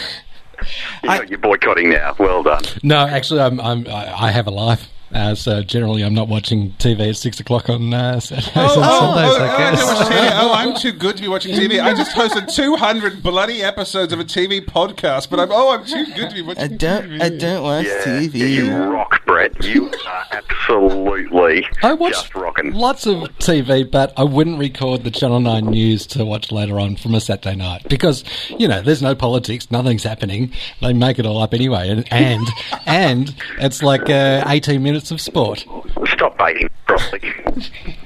You 1.03 1.09
know, 1.09 1.21
you're 1.21 1.39
boycotting 1.39 1.89
now. 1.89 2.15
Well 2.19 2.43
done. 2.43 2.63
No, 2.83 2.97
actually, 3.07 3.39
I'm, 3.39 3.61
I'm 3.61 3.87
I 3.87 4.25
I 4.27 4.31
have 4.31 4.45
a 4.45 4.51
life. 4.51 4.89
Uh, 5.13 5.33
so 5.35 5.63
generally, 5.63 6.03
I'm 6.03 6.13
not 6.13 6.27
watching 6.27 6.71
TV 6.73 7.09
at 7.09 7.15
six 7.17 7.39
o'clock 7.39 7.69
on 7.69 7.93
uh, 7.93 8.19
Saturdays 8.19 8.47
and 8.55 8.69
Sundays. 8.71 8.83
oh, 8.85 9.37
I 9.39 9.53
I 9.53 9.57
guess. 9.57 9.79
don't 9.79 9.95
watch 9.95 10.07
TV. 10.07 10.29
Oh, 10.33 10.53
I'm 10.53 10.75
too 10.75 10.91
good 10.91 11.15
to 11.17 11.21
be 11.21 11.27
watching 11.27 11.55
TV. 11.55 11.81
I 11.81 11.93
just 11.93 12.15
hosted 12.15 12.53
200 12.53 13.23
bloody 13.23 13.61
episodes 13.63 14.13
of 14.13 14.19
a 14.19 14.23
TV 14.23 14.63
podcast, 14.63 15.29
but 15.29 15.39
I'm 15.39 15.49
oh, 15.51 15.71
I'm 15.71 15.85
too 15.85 16.05
good 16.15 16.29
to 16.29 16.35
be 16.35 16.41
watching 16.41 16.63
I 16.63 16.67
don't 16.67 17.09
TV. 17.09 17.21
I 17.21 17.29
don't 17.29 17.63
watch 17.63 17.85
Yeah, 17.85 18.03
TV. 18.05 18.35
you 18.35 18.75
rock, 18.77 19.25
Brett. 19.25 19.63
You 19.63 19.87
are 20.07 20.25
absolutely 20.31 21.65
I 21.81 21.93
watch 21.93 22.13
just 22.13 22.35
rocking. 22.35 22.73
lots 22.73 23.05
of 23.07 23.17
TV, 23.39 23.89
but 23.89 24.13
I 24.17 24.23
wouldn't 24.23 24.59
record 24.59 25.03
the 25.03 25.11
Channel 25.11 25.39
9 25.39 25.65
news 25.65 26.05
to 26.07 26.25
watch 26.25 26.51
later 26.51 26.79
on 26.79 26.95
from 26.95 27.15
a 27.15 27.21
Saturday 27.21 27.55
night 27.55 27.87
because, 27.89 28.23
you 28.49 28.67
know, 28.67 28.81
there's 28.81 29.01
no 29.01 29.15
politics, 29.15 29.71
nothing's 29.71 30.03
happening. 30.03 30.51
They 30.81 30.93
make 30.93 31.19
it 31.19 31.25
all 31.25 31.41
up 31.41 31.53
anyway. 31.53 31.89
And 31.89 32.05
and, 32.13 32.47
and 32.85 33.35
it's 33.59 33.81
like 33.81 34.09
uh, 34.09 34.43
18 34.47 34.81
minutes 34.83 34.98
of 35.11 35.19
sport. 35.21 35.65
Stop 36.13 36.37
baiting, 36.37 36.69
properly. 36.85 37.33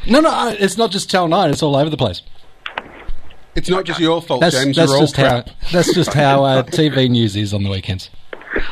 No, 0.08 0.20
no, 0.20 0.56
it's 0.60 0.78
not 0.78 0.92
just 0.92 1.10
Channel 1.10 1.28
9, 1.30 1.50
it's 1.50 1.64
all 1.64 1.76
over 1.76 1.90
the 1.90 1.98
place. 1.98 2.22
It's 3.56 3.70
not 3.70 3.86
just 3.86 4.00
your 4.00 4.22
fault, 4.22 4.42
That's, 4.42 4.56
James. 4.56 4.76
that's 4.76 4.90
You're 4.90 4.96
all 4.98 5.04
just 5.04 5.18
how, 5.18 5.44
that's 5.72 5.94
just 5.94 6.14
how 6.14 6.44
uh, 6.44 6.64
TV 6.68 7.10
news 7.10 7.36
is 7.36 7.54
on 7.54 7.64
the 7.64 7.70
weekends. 7.70 8.10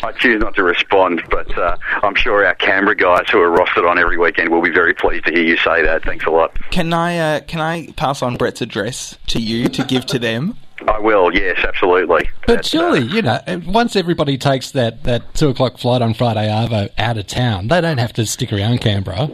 I 0.03 0.11
choose 0.11 0.39
not 0.39 0.53
to 0.55 0.63
respond, 0.63 1.21
but 1.29 1.55
uh, 1.57 1.75
I'm 2.03 2.13
sure 2.15 2.45
our 2.45 2.53
Canberra 2.55 2.95
guys 2.95 3.27
who 3.31 3.39
are 3.41 3.49
rostered 3.55 3.89
on 3.89 3.97
every 3.97 4.17
weekend 4.17 4.49
will 4.49 4.61
be 4.61 4.69
very 4.69 4.93
pleased 4.93 5.25
to 5.25 5.31
hear 5.31 5.43
you 5.43 5.57
say 5.57 5.81
that. 5.83 6.03
Thanks 6.03 6.25
a 6.25 6.29
lot. 6.29 6.55
Can 6.69 6.93
I 6.93 7.17
uh, 7.17 7.39
can 7.41 7.59
I 7.61 7.91
pass 7.93 8.21
on 8.21 8.37
Brett's 8.37 8.61
address 8.61 9.17
to 9.27 9.39
you 9.39 9.69
to 9.69 9.83
give 9.83 10.05
to 10.07 10.19
them? 10.19 10.57
I 10.87 10.99
will, 10.99 11.33
yes, 11.33 11.59
absolutely. 11.63 12.29
But 12.47 12.55
That's, 12.55 12.69
surely, 12.69 13.01
uh, 13.01 13.03
you 13.03 13.21
know, 13.21 13.39
once 13.67 13.95
everybody 13.95 14.37
takes 14.37 14.71
that, 14.71 15.03
that 15.03 15.33
two 15.33 15.49
o'clock 15.49 15.77
flight 15.77 16.01
on 16.01 16.13
Friday 16.13 16.47
Arvo 16.47 16.89
out 16.97 17.17
of 17.17 17.27
town, 17.27 17.67
they 17.67 17.81
don't 17.81 17.97
have 17.99 18.13
to 18.13 18.25
stick 18.25 18.51
around 18.51 18.81
Canberra. 18.81 19.29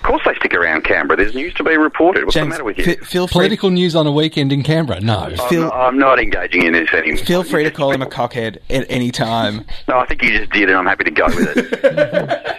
Of 0.00 0.06
course 0.06 0.22
they 0.24 0.34
stick 0.36 0.54
around 0.54 0.82
Canberra. 0.84 1.16
There's 1.18 1.34
news 1.34 1.52
to 1.54 1.62
be 1.64 1.76
reported. 1.76 2.24
What's 2.24 2.34
the 2.36 2.46
matter 2.46 2.64
with 2.64 2.78
you? 2.78 2.84
f- 2.84 2.98
feel 3.06 3.26
free. 3.26 3.32
Political 3.34 3.70
news 3.70 3.94
on 3.94 4.06
a 4.06 4.12
weekend 4.12 4.52
in 4.52 4.62
Canberra? 4.62 5.00
No. 5.00 5.18
I'm, 5.18 5.36
Phil- 5.48 5.62
not, 5.64 5.74
I'm 5.74 5.98
not 5.98 6.18
engaging 6.18 6.64
in 6.64 6.72
this 6.72 6.90
anymore. 6.92 7.18
Feel 7.24 7.42
free 7.44 7.64
to 7.64 7.70
call 7.70 7.90
him 7.92 8.00
a 8.02 8.06
cockhead 8.10 8.58
at 8.70 8.86
any 8.88 9.10
time. 9.10 9.64
No, 9.88 9.98
I 9.98 10.06
think 10.06 10.22
you 10.22 10.36
just 10.38 10.50
did, 10.52 10.68
and 10.70 10.78
I'm 10.78 10.86
happy 10.86 11.04
to 11.04 11.10
go 11.10 11.26
with 11.26 11.52
it. 11.56 12.56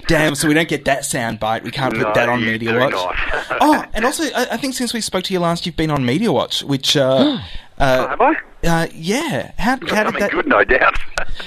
Damn, 0.06 0.34
so 0.34 0.48
we 0.48 0.54
don't 0.54 0.68
get 0.68 0.84
that 0.86 1.04
sound 1.04 1.40
bite. 1.40 1.62
We 1.62 1.70
can't 1.70 1.92
put 1.94 2.02
No, 2.02 2.12
that 2.14 2.28
on 2.28 2.40
Media 2.44 2.78
Watch. 2.78 2.94
oh, 3.60 3.84
and 3.94 4.04
also, 4.04 4.24
I, 4.24 4.48
I 4.52 4.56
think 4.56 4.74
since 4.74 4.94
we 4.94 5.00
spoke 5.00 5.24
to 5.24 5.32
you 5.34 5.40
last, 5.40 5.66
you've 5.66 5.76
been 5.76 5.90
on 5.90 6.04
Media 6.06 6.32
Watch, 6.32 6.62
which, 6.62 6.96
uh, 6.96 7.38
Oh, 7.78 7.84
uh, 7.84 8.08
have 8.08 8.20
I? 8.22 8.34
uh, 8.66 8.86
yeah, 8.94 9.52
how, 9.58 9.72
how 9.72 9.76
did 9.76 9.88
Something 9.90 10.20
that? 10.20 10.30
good, 10.30 10.46
no 10.46 10.64
doubt. 10.64 10.98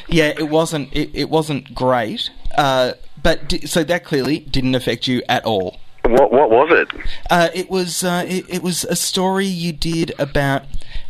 Yeah, 0.07 0.25
it 0.27 0.47
wasn't. 0.47 0.93
It, 0.93 1.09
it 1.15 1.27
wasn't 1.27 1.73
great. 1.73 2.29
Uh, 2.55 2.93
but 3.21 3.47
di- 3.49 3.65
so 3.65 3.83
that 3.83 4.03
clearly 4.03 4.39
didn't 4.39 4.75
affect 4.75 5.07
you 5.07 5.21
at 5.29 5.45
all. 5.45 5.79
what, 6.03 6.31
what 6.31 6.49
was 6.49 6.69
it? 6.71 6.87
Uh, 7.29 7.49
it 7.53 7.69
was 7.69 8.03
uh, 8.03 8.25
it, 8.27 8.45
it 8.49 8.63
was 8.63 8.83
a 8.85 8.95
story 8.95 9.45
you 9.45 9.71
did 9.71 10.13
about 10.19 10.63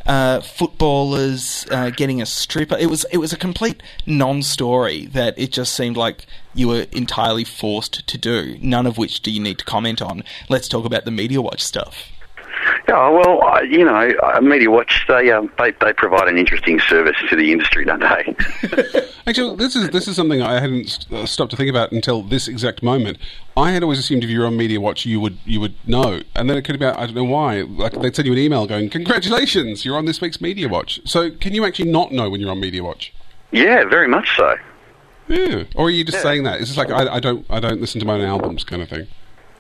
uh, 0.06 0.42
footballers 0.42 1.66
uh, 1.72 1.90
getting 1.92 2.22
a 2.22 2.26
stripper. 2.26 2.76
It 2.78 2.90
was 2.90 3.06
it 3.12 3.18
was 3.18 3.32
a 3.32 3.38
complete 3.38 3.82
non-story 4.06 5.06
that 5.08 5.38
it 5.38 5.52
just 5.52 5.74
seemed 5.74 5.98
like 5.98 6.26
you 6.54 6.68
were 6.68 6.88
entirely 6.92 7.44
forced 7.44 8.08
to 8.08 8.18
do. 8.18 8.58
None 8.62 8.88
of 8.88 8.98
which 8.98 9.22
do 9.22 9.32
you 9.32 9.40
need 9.40 9.60
to 9.60 9.66
comment 9.66 10.02
on. 10.02 10.24
Let's 10.50 10.68
talk 10.68 10.86
about 10.86 11.06
the 11.06 11.12
Media 11.12 11.42
Watch 11.42 11.64
stuff. 11.64 12.12
Yeah, 12.90 13.08
well, 13.10 13.44
uh, 13.44 13.62
you 13.62 13.86
know, 13.86 14.12
uh, 14.24 14.42
Media 14.42 14.72
Watch, 14.72 15.06
they, 15.08 15.30
um, 15.30 15.52
they, 15.60 15.70
they 15.80 15.94
provide 15.94 16.28
an 16.28 16.40
interesting 16.40 16.80
service 16.80 17.16
to 17.30 17.36
the 17.36 17.52
industry, 17.52 17.86
don't 17.86 18.00
they? 18.00 18.36
Actually, 19.28 19.58
this 19.58 19.76
is 19.76 19.92
this 19.92 20.08
is 20.08 20.16
something 20.16 20.42
I 20.42 20.60
hadn't 20.60 21.06
uh, 21.12 21.28
stopped 21.28 21.52
to 21.52 21.58
think 21.58 21.70
about 21.70 21.92
until 21.92 22.24
this 22.24 22.48
exact 22.48 22.82
moment. 22.82 23.20
I 23.56 23.74
had 23.74 23.84
always 23.84 24.00
assumed 24.00 24.24
if 24.24 24.32
you 24.32 24.40
were 24.40 24.48
on 24.48 24.58
Media 24.58 24.82
Watch, 24.82 25.06
you 25.06 25.20
would 25.20 25.38
you 25.46 25.60
would 25.60 25.76
know, 25.88 26.22
and 26.34 26.50
then 26.50 26.58
it 26.58 26.64
could 26.66 26.80
be 26.80 26.86
I 26.88 27.06
don't 27.06 27.14
know 27.14 27.24
why. 27.26 27.62
Like 27.62 27.94
they'd 28.02 28.16
send 28.16 28.26
you 28.26 28.34
an 28.34 28.40
email 28.40 28.66
going, 28.66 28.90
"Congratulations, 28.90 29.86
you're 29.86 29.96
on 29.96 30.06
this 30.06 30.20
week's 30.20 30.42
Media 30.42 30.68
Watch." 30.68 31.00
So, 31.06 31.30
can 31.30 31.54
you 31.54 31.66
actually 31.66 31.92
not 31.92 32.12
know 32.12 32.28
when 32.32 32.42
you're 32.42 32.50
on 32.50 32.60
Media 32.60 32.84
Watch? 32.84 33.14
yeah, 33.52 33.86
very 33.86 34.08
much 34.08 34.36
so. 34.36 34.56
Yeah. 35.28 35.66
Or 35.76 35.88
are 35.88 35.92
you 35.92 36.04
just 36.04 36.24
saying 36.24 36.42
that? 36.44 36.60
It's 36.60 36.74
just 36.74 36.78
like 36.80 36.90
I, 36.90 37.18
I 37.18 37.20
don't 37.20 37.46
I 37.52 37.60
don't 37.60 37.80
listen 37.80 38.00
to 38.00 38.08
my 38.08 38.14
own 38.14 38.22
albums 38.22 38.64
kind 38.64 38.82
of 38.82 38.90
thing. 38.90 39.06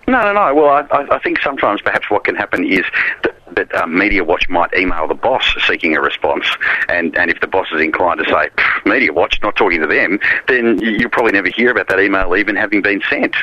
No, 0.09 0.23
no, 0.23 0.33
no. 0.33 0.55
Well, 0.55 0.87
I, 0.91 1.07
I 1.11 1.19
think 1.19 1.39
sometimes 1.41 1.81
perhaps 1.81 2.09
what 2.09 2.23
can 2.23 2.35
happen 2.35 2.65
is 2.65 2.83
that, 3.23 3.35
that 3.55 3.75
um, 3.75 3.95
Media 3.95 4.23
Watch 4.23 4.49
might 4.49 4.73
email 4.73 5.07
the 5.07 5.13
boss 5.13 5.55
seeking 5.67 5.95
a 5.95 6.01
response, 6.01 6.47
and, 6.87 7.15
and 7.15 7.29
if 7.29 7.39
the 7.41 7.47
boss 7.47 7.67
is 7.71 7.79
inclined 7.79 8.19
to 8.25 8.29
say, 8.29 8.49
Media 8.89 9.13
Watch, 9.13 9.39
not 9.43 9.55
talking 9.55 9.81
to 9.81 9.87
them, 9.87 10.19
then 10.47 10.79
you, 10.79 10.91
you'll 10.93 11.11
probably 11.11 11.33
never 11.33 11.49
hear 11.55 11.69
about 11.69 11.89
that 11.89 11.99
email 11.99 12.35
even 12.35 12.55
having 12.55 12.81
been 12.81 13.01
sent. 13.07 13.35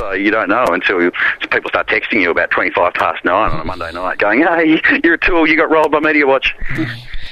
So 0.00 0.10
you 0.12 0.32
don't 0.32 0.48
know 0.48 0.64
until 0.68 0.98
people 1.52 1.68
start 1.68 1.86
texting 1.86 2.20
you 2.20 2.30
about 2.32 2.50
25 2.50 2.92
past 2.94 3.24
nine 3.24 3.52
on 3.52 3.60
a 3.60 3.64
Monday 3.64 3.92
night 3.92 4.18
going, 4.18 4.40
hey, 4.40 4.80
you're 5.04 5.14
a 5.14 5.18
tool, 5.18 5.46
you 5.48 5.56
got 5.56 5.70
rolled 5.70 5.92
by 5.92 6.00
Media 6.00 6.26
Watch. 6.26 6.56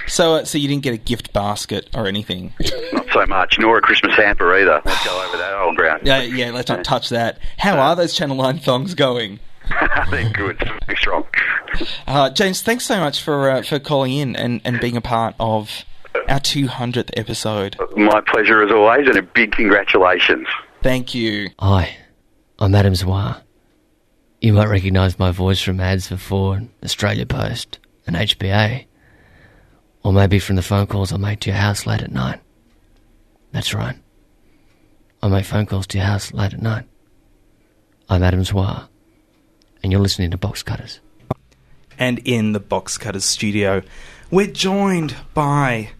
So 0.08 0.34
uh, 0.34 0.44
so 0.44 0.58
you 0.58 0.68
didn't 0.68 0.82
get 0.82 0.94
a 0.94 0.98
gift 0.98 1.32
basket 1.32 1.88
or 1.94 2.06
anything. 2.06 2.54
Not 2.92 3.06
so 3.12 3.26
much, 3.26 3.58
nor 3.58 3.78
a 3.78 3.80
Christmas 3.80 4.14
hamper 4.16 4.54
either. 4.56 4.82
Let's 4.84 5.04
go 5.06 5.24
over 5.26 5.36
that 5.36 5.54
old 5.54 5.76
ground. 5.76 6.02
Yeah, 6.04 6.22
yeah. 6.22 6.50
Let's 6.50 6.68
not 6.68 6.84
touch 6.84 7.10
that. 7.10 7.38
How 7.58 7.78
are 7.78 7.94
those 7.96 8.14
Channel 8.14 8.36
Nine 8.36 8.58
thongs 8.58 8.94
going? 8.94 9.40
They're 10.10 10.30
good, 10.30 10.58
very 10.86 10.96
strong. 10.96 11.26
Uh, 12.06 12.30
James, 12.30 12.62
thanks 12.62 12.84
so 12.86 12.98
much 13.00 13.22
for 13.22 13.50
uh, 13.50 13.62
for 13.62 13.78
calling 13.78 14.12
in 14.12 14.34
and, 14.36 14.60
and 14.64 14.80
being 14.80 14.96
a 14.96 15.00
part 15.00 15.34
of 15.38 15.84
our 16.28 16.40
200th 16.40 17.10
episode. 17.16 17.76
My 17.96 18.20
pleasure 18.20 18.62
as 18.62 18.70
always, 18.72 19.06
and 19.06 19.16
a 19.16 19.22
big 19.22 19.52
congratulations. 19.52 20.46
Thank 20.82 21.14
you. 21.14 21.50
Hi, 21.58 21.96
I'm 22.58 22.74
Adam 22.74 22.94
Zwar. 22.94 23.42
You 24.40 24.52
might 24.52 24.68
recognise 24.68 25.18
my 25.18 25.32
voice 25.32 25.60
from 25.60 25.80
ads 25.80 26.08
for 26.08 26.16
Ford, 26.16 26.68
Australia 26.82 27.26
Post, 27.26 27.78
and 28.06 28.14
HBA. 28.16 28.86
Or 30.08 30.12
maybe 30.12 30.38
from 30.38 30.56
the 30.56 30.62
phone 30.62 30.86
calls 30.86 31.12
I 31.12 31.18
make 31.18 31.40
to 31.40 31.50
your 31.50 31.58
house 31.58 31.84
late 31.84 32.00
at 32.00 32.10
night. 32.10 32.40
That's 33.52 33.74
right. 33.74 33.94
I 35.22 35.28
make 35.28 35.44
phone 35.44 35.66
calls 35.66 35.86
to 35.88 35.98
your 35.98 36.06
house 36.06 36.32
late 36.32 36.54
at 36.54 36.62
night. 36.62 36.86
I'm 38.08 38.22
Adam 38.22 38.40
Zwar, 38.40 38.88
and 39.82 39.92
you're 39.92 40.00
listening 40.00 40.30
to 40.30 40.38
Box 40.38 40.62
Cutters. 40.62 41.00
And 41.98 42.20
in 42.20 42.52
the 42.52 42.58
Box 42.58 42.96
Cutters 42.96 43.26
studio, 43.26 43.82
we're 44.30 44.46
joined 44.46 45.14
by 45.34 45.90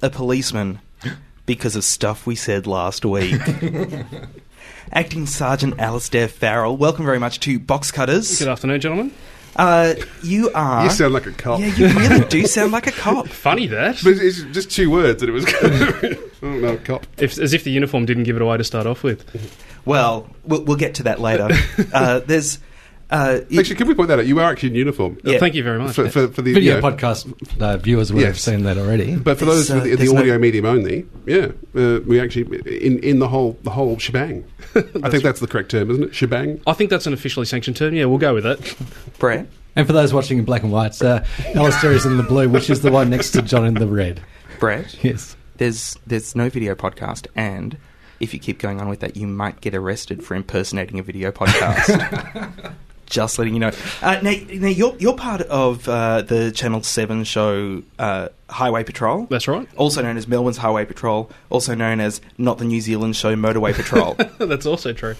a 0.00 0.10
policeman 0.10 0.78
because 1.44 1.74
of 1.74 1.82
stuff 1.82 2.24
we 2.24 2.36
said 2.36 2.68
last 2.68 3.04
week. 3.04 3.40
Acting 4.92 5.26
Sergeant 5.26 5.80
Alistair 5.80 6.28
Farrell, 6.28 6.76
welcome 6.76 7.04
very 7.04 7.18
much 7.18 7.40
to 7.40 7.58
Box 7.58 7.90
Cutters. 7.90 8.38
Good 8.38 8.46
afternoon, 8.46 8.80
gentlemen. 8.80 9.12
Uh, 9.56 9.94
you 10.22 10.50
are. 10.54 10.84
You 10.84 10.90
sound 10.90 11.14
like 11.14 11.26
a 11.26 11.32
cop. 11.32 11.60
Yeah, 11.60 11.74
you 11.74 11.88
really 11.98 12.24
do 12.28 12.46
sound 12.46 12.72
like 12.72 12.86
a 12.86 12.92
cop. 12.92 13.28
Funny 13.46 13.66
that. 13.68 14.00
But 14.04 14.14
it's 14.18 14.42
just 14.52 14.70
two 14.70 14.90
words, 14.90 15.22
and 15.22 15.30
it 15.30 15.32
was. 15.32 15.46
oh 16.42 16.48
no, 16.50 16.76
cop. 16.78 17.06
If, 17.18 17.38
as 17.38 17.54
if 17.54 17.64
the 17.64 17.70
uniform 17.70 18.04
didn't 18.04 18.24
give 18.24 18.36
it 18.36 18.42
away 18.42 18.58
to 18.58 18.64
start 18.64 18.86
off 18.86 19.02
with. 19.02 19.24
Well, 19.86 20.28
we'll, 20.44 20.64
we'll 20.64 20.76
get 20.76 20.94
to 20.96 21.04
that 21.04 21.20
later. 21.20 21.48
Uh, 21.92 22.20
there's. 22.20 22.58
Uh, 23.08 23.40
y- 23.50 23.58
Actually, 23.60 23.76
can 23.76 23.86
we 23.86 23.94
point 23.94 24.08
that 24.08 24.18
out? 24.18 24.26
You 24.26 24.40
are 24.40 24.50
actually 24.50 24.70
in 24.70 24.74
uniform. 24.74 25.18
Yeah. 25.22 25.38
Thank 25.38 25.54
you 25.54 25.62
very 25.62 25.78
much. 25.78 25.94
For, 25.94 26.08
for, 26.08 26.26
for 26.28 26.42
the 26.42 26.52
Video 26.52 26.76
you 26.76 26.80
know, 26.80 26.90
podcast 26.90 27.62
uh, 27.62 27.76
viewers 27.76 28.12
would 28.12 28.24
have 28.24 28.38
seen 28.38 28.64
that 28.64 28.78
already. 28.78 29.14
But 29.14 29.38
for 29.38 29.44
There's, 29.44 29.68
those 29.68 29.70
uh, 29.70 29.74
with 29.74 29.84
the, 29.84 29.94
there's 29.96 30.08
the 30.08 30.14
no- 30.14 30.20
audio 30.20 30.38
medium 30.38 30.66
only, 30.66 31.06
yeah, 31.24 31.48
uh, 31.76 32.00
we 32.06 32.18
actually 32.20 32.58
in 32.84 32.98
in 33.00 33.18
the 33.20 33.28
whole 33.28 33.56
the 33.62 33.70
whole 33.70 33.96
shebang. 33.98 34.44
I 34.74 35.08
think 35.08 35.22
that's 35.22 35.38
the 35.40 35.46
correct 35.46 35.70
term, 35.70 35.90
isn't 35.90 36.02
it? 36.04 36.14
Shebang. 36.14 36.60
I 36.66 36.72
think 36.72 36.90
that's 36.90 37.06
an 37.06 37.12
officially 37.12 37.46
sanctioned 37.46 37.76
term. 37.76 37.94
Yeah, 37.94 38.06
we'll 38.06 38.18
go 38.18 38.34
with 38.34 38.46
it. 38.46 38.76
Brett. 39.18 39.46
And 39.76 39.86
for 39.86 39.92
those 39.92 40.12
watching 40.12 40.38
in 40.38 40.44
black 40.44 40.62
and 40.62 40.72
white, 40.72 41.00
uh, 41.02 41.22
Alistair 41.54 41.92
is 41.92 42.06
in 42.06 42.16
the 42.16 42.22
blue, 42.22 42.48
which 42.48 42.70
is 42.70 42.80
the 42.80 42.90
one 42.90 43.10
next 43.10 43.32
to 43.32 43.42
John 43.42 43.66
in 43.66 43.74
the 43.74 43.86
red. 43.86 44.22
Brett. 44.58 44.96
Yes. 45.04 45.36
There's 45.58 45.96
there's 46.06 46.34
no 46.34 46.48
video 46.48 46.74
podcast, 46.74 47.26
and 47.36 47.76
if 48.18 48.32
you 48.34 48.40
keep 48.40 48.58
going 48.58 48.80
on 48.80 48.88
with 48.88 49.00
that, 49.00 49.16
you 49.16 49.26
might 49.26 49.60
get 49.60 49.74
arrested 49.74 50.24
for 50.24 50.34
impersonating 50.34 50.98
a 50.98 51.02
video 51.02 51.30
podcast. 51.30 52.74
Just 53.06 53.38
letting 53.38 53.54
you 53.54 53.60
know. 53.60 53.70
Uh, 54.02 54.20
now, 54.22 54.32
now 54.52 54.68
you're 54.68 54.96
you're 54.98 55.16
part 55.16 55.42
of 55.42 55.88
uh, 55.88 56.22
the 56.22 56.50
Channel 56.52 56.82
Seven 56.82 57.24
show 57.24 57.82
uh, 57.98 58.28
Highway 58.50 58.84
Patrol. 58.84 59.26
That's 59.26 59.48
right. 59.48 59.68
Also 59.76 60.02
known 60.02 60.16
as 60.16 60.26
Melbourne's 60.26 60.56
Highway 60.58 60.84
Patrol, 60.84 61.30
also 61.50 61.74
known 61.74 62.00
as 62.00 62.20
not 62.38 62.58
the 62.58 62.64
New 62.64 62.80
Zealand 62.80 63.16
show 63.16 63.34
Motorway 63.34 63.74
Patrol. 63.74 64.14
that's 64.38 64.66
also 64.66 64.92
true. 64.92 65.14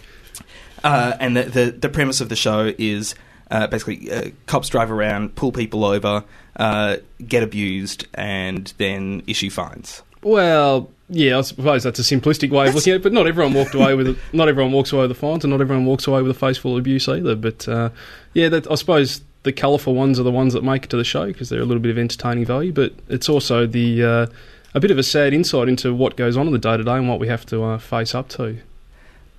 Uh, 0.84 1.16
and 1.20 1.37
the, 1.37 1.43
the 1.45 1.70
the 1.70 1.89
premise 1.89 2.20
of 2.20 2.28
the 2.28 2.37
show 2.37 2.72
is 2.78 3.14
uh, 3.51 3.66
basically 3.66 4.11
uh, 4.11 4.30
cops 4.47 4.68
drive 4.68 4.91
around, 4.91 5.34
pull 5.34 5.53
people 5.53 5.84
over, 5.84 6.24
uh, 6.57 6.97
get 7.26 7.43
abused, 7.43 8.07
and 8.14 8.72
then 8.78 9.22
issue 9.26 9.51
fines. 9.51 10.03
Well, 10.26 10.90
yeah, 11.08 11.38
I 11.38 11.42
suppose 11.42 11.84
that's 11.84 12.00
a 12.00 12.02
simplistic 12.02 12.50
way 12.50 12.66
of 12.66 12.74
looking 12.74 12.92
at 12.92 12.96
it, 12.96 13.02
but 13.04 13.12
not 13.12 13.28
everyone 13.28 13.54
walked 13.54 13.74
away 13.74 13.94
with 13.94 14.08
it. 14.08 14.16
Not 14.32 14.48
everyone 14.48 14.72
walks 14.72 14.92
away 14.92 15.02
with 15.02 15.10
the 15.10 15.14
fines, 15.14 15.44
and 15.44 15.52
not 15.52 15.60
everyone 15.60 15.86
walks 15.86 16.08
away 16.08 16.20
with 16.20 16.32
a 16.32 16.34
face 16.34 16.58
full 16.58 16.72
of 16.72 16.78
abuse 16.78 17.08
either. 17.08 17.36
But 17.36 17.68
uh, 17.68 17.90
yeah, 18.34 18.48
that, 18.48 18.68
I 18.68 18.74
suppose 18.74 19.20
the 19.44 19.52
colourful 19.52 19.94
ones 19.94 20.18
are 20.18 20.24
the 20.24 20.32
ones 20.32 20.52
that 20.54 20.64
make 20.64 20.82
it 20.82 20.90
to 20.90 20.96
the 20.96 21.04
show 21.04 21.26
because 21.26 21.48
they're 21.48 21.60
a 21.60 21.64
little 21.64 21.80
bit 21.80 21.92
of 21.92 21.98
entertaining 21.98 22.44
value. 22.44 22.72
But 22.72 22.92
it's 23.08 23.28
also 23.28 23.66
the 23.68 24.02
uh, 24.02 24.26
a 24.74 24.80
bit 24.80 24.90
of 24.90 24.98
a 24.98 25.04
sad 25.04 25.32
insight 25.32 25.68
into 25.68 25.94
what 25.94 26.16
goes 26.16 26.36
on 26.36 26.48
in 26.48 26.52
the 26.52 26.58
day 26.58 26.76
to 26.76 26.82
day 26.82 26.96
and 26.96 27.08
what 27.08 27.20
we 27.20 27.28
have 27.28 27.46
to 27.46 27.62
uh, 27.62 27.78
face 27.78 28.12
up 28.12 28.28
to. 28.30 28.58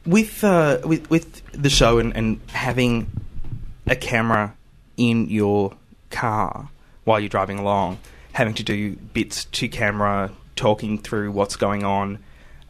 with 0.05 0.45
uh, 0.45 0.79
with 0.85 1.09
with 1.09 1.43
the 1.51 1.69
show 1.69 1.99
and, 1.99 2.15
and 2.15 2.39
having 2.53 3.11
a 3.87 3.95
camera 3.97 4.55
in 4.95 5.29
your 5.29 5.73
car 6.11 6.69
while 7.03 7.19
you're 7.19 7.27
driving 7.27 7.59
along, 7.59 7.99
having 8.31 8.53
to 8.53 8.63
do 8.63 8.95
bits 9.13 9.43
to 9.45 9.67
camera, 9.67 10.31
talking 10.57 10.97
through 10.97 11.31
what's 11.31 11.55
going 11.55 11.83
on, 11.85 12.19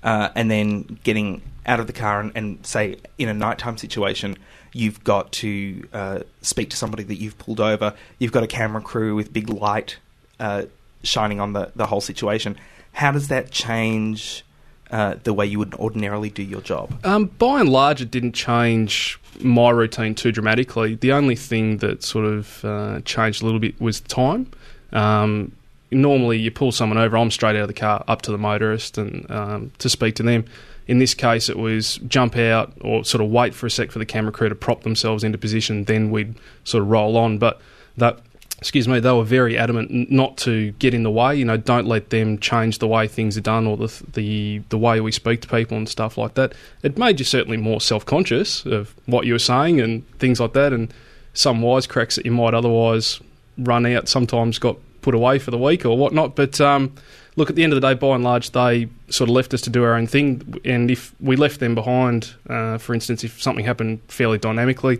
uh, 0.03 0.29
and 0.35 0.51
then 0.51 0.99
getting 1.03 1.41
out 1.65 1.79
of 1.79 1.87
the 1.87 1.93
car 1.93 2.19
and, 2.19 2.31
and 2.35 2.65
say 2.65 2.97
in 3.17 3.27
a 3.27 3.33
nighttime 3.33 3.77
situation, 3.77 4.37
you've 4.73 5.03
got 5.03 5.31
to 5.31 5.87
uh, 5.93 6.19
speak 6.41 6.69
to 6.69 6.77
somebody 6.77 7.03
that 7.03 7.15
you've 7.15 7.37
pulled 7.37 7.59
over. 7.59 7.93
You've 8.19 8.31
got 8.31 8.43
a 8.43 8.47
camera 8.47 8.81
crew 8.81 9.15
with 9.15 9.33
big 9.33 9.49
light 9.49 9.97
uh, 10.39 10.63
shining 11.03 11.39
on 11.39 11.53
the, 11.53 11.71
the 11.75 11.87
whole 11.87 12.01
situation. 12.01 12.57
How 12.93 13.11
does 13.11 13.27
that 13.27 13.51
change 13.51 14.45
uh, 14.91 15.15
the 15.23 15.33
way 15.33 15.45
you 15.45 15.59
would 15.59 15.73
ordinarily 15.75 16.29
do 16.29 16.43
your 16.43 16.61
job? 16.61 16.93
Um, 17.05 17.25
by 17.25 17.59
and 17.59 17.69
large, 17.69 18.01
it 18.01 18.11
didn't 18.11 18.33
change 18.33 19.19
my 19.41 19.69
routine 19.69 20.15
too 20.15 20.31
dramatically. 20.31 20.95
The 20.95 21.11
only 21.11 21.35
thing 21.35 21.77
that 21.77 22.03
sort 22.03 22.25
of 22.25 22.63
uh, 22.63 23.01
changed 23.01 23.41
a 23.41 23.45
little 23.45 23.59
bit 23.59 23.79
was 23.81 24.01
time. 24.01 24.49
Um, 24.93 25.51
normally, 25.91 26.37
you 26.37 26.51
pull 26.51 26.71
someone 26.71 26.97
over, 26.97 27.17
I'm 27.17 27.31
straight 27.31 27.55
out 27.55 27.63
of 27.63 27.67
the 27.67 27.73
car 27.73 28.03
up 28.07 28.21
to 28.23 28.31
the 28.31 28.37
motorist 28.37 28.97
and 28.97 29.29
um, 29.31 29.71
to 29.79 29.89
speak 29.89 30.15
to 30.15 30.23
them. 30.23 30.45
In 30.87 30.99
this 30.99 31.13
case, 31.13 31.49
it 31.49 31.57
was 31.57 31.97
jump 32.07 32.37
out 32.37 32.73
or 32.81 33.03
sort 33.03 33.21
of 33.21 33.29
wait 33.29 33.53
for 33.53 33.65
a 33.65 33.69
sec 33.69 33.91
for 33.91 33.99
the 33.99 34.05
camera 34.05 34.31
crew 34.31 34.47
to 34.49 34.55
prop 34.55 34.83
themselves 34.83 35.23
into 35.23 35.37
position, 35.37 35.83
then 35.83 36.11
we'd 36.11 36.35
sort 36.63 36.81
of 36.81 36.89
roll 36.89 37.17
on. 37.17 37.37
But 37.37 37.59
that 37.97 38.19
excuse 38.59 38.87
me, 38.87 38.99
they 38.99 39.11
were 39.11 39.23
very 39.23 39.57
adamant 39.57 40.09
not 40.11 40.37
to 40.37 40.71
get 40.73 40.93
in 40.93 41.03
the 41.03 41.11
way. 41.11 41.35
You 41.35 41.45
know, 41.45 41.57
don't 41.57 41.85
let 41.85 42.09
them 42.09 42.39
change 42.39 42.79
the 42.79 42.87
way 42.87 43.07
things 43.07 43.37
are 43.37 43.41
done 43.41 43.67
or 43.67 43.77
the 43.77 44.03
the 44.13 44.61
the 44.69 44.77
way 44.77 44.99
we 44.99 45.11
speak 45.11 45.41
to 45.41 45.47
people 45.47 45.77
and 45.77 45.87
stuff 45.87 46.17
like 46.17 46.33
that. 46.35 46.53
It 46.83 46.97
made 46.97 47.19
you 47.19 47.25
certainly 47.25 47.57
more 47.57 47.81
self 47.81 48.05
conscious 48.05 48.65
of 48.65 48.95
what 49.05 49.25
you 49.25 49.33
were 49.33 49.39
saying 49.39 49.79
and 49.79 50.07
things 50.19 50.39
like 50.39 50.53
that, 50.53 50.73
and 50.73 50.93
some 51.33 51.61
wisecracks 51.61 52.15
that 52.15 52.25
you 52.25 52.31
might 52.31 52.53
otherwise 52.53 53.19
run 53.57 53.85
out 53.85 54.07
sometimes 54.07 54.59
got 54.59 54.77
put 55.07 55.15
away 55.15 55.39
for 55.39 55.51
the 55.51 55.57
week 55.57 55.85
or 55.85 55.97
whatnot. 55.97 56.35
But 56.35 56.59
um, 56.59 56.93
look, 57.37 57.49
at 57.49 57.55
the 57.55 57.63
end 57.63 57.71
of 57.71 57.79
the 57.79 57.87
day, 57.87 57.93
by 57.93 58.13
and 58.13 58.25
large, 58.25 58.51
they 58.51 58.89
sort 59.07 59.29
of 59.29 59.35
left 59.35 59.53
us 59.53 59.61
to 59.61 59.69
do 59.69 59.81
our 59.85 59.93
own 59.93 60.05
thing. 60.05 60.59
And 60.65 60.91
if 60.91 61.15
we 61.21 61.37
left 61.37 61.61
them 61.61 61.75
behind, 61.75 62.33
uh, 62.49 62.77
for 62.77 62.93
instance, 62.93 63.23
if 63.23 63.41
something 63.41 63.63
happened 63.63 64.01
fairly 64.09 64.37
dynamically, 64.37 64.99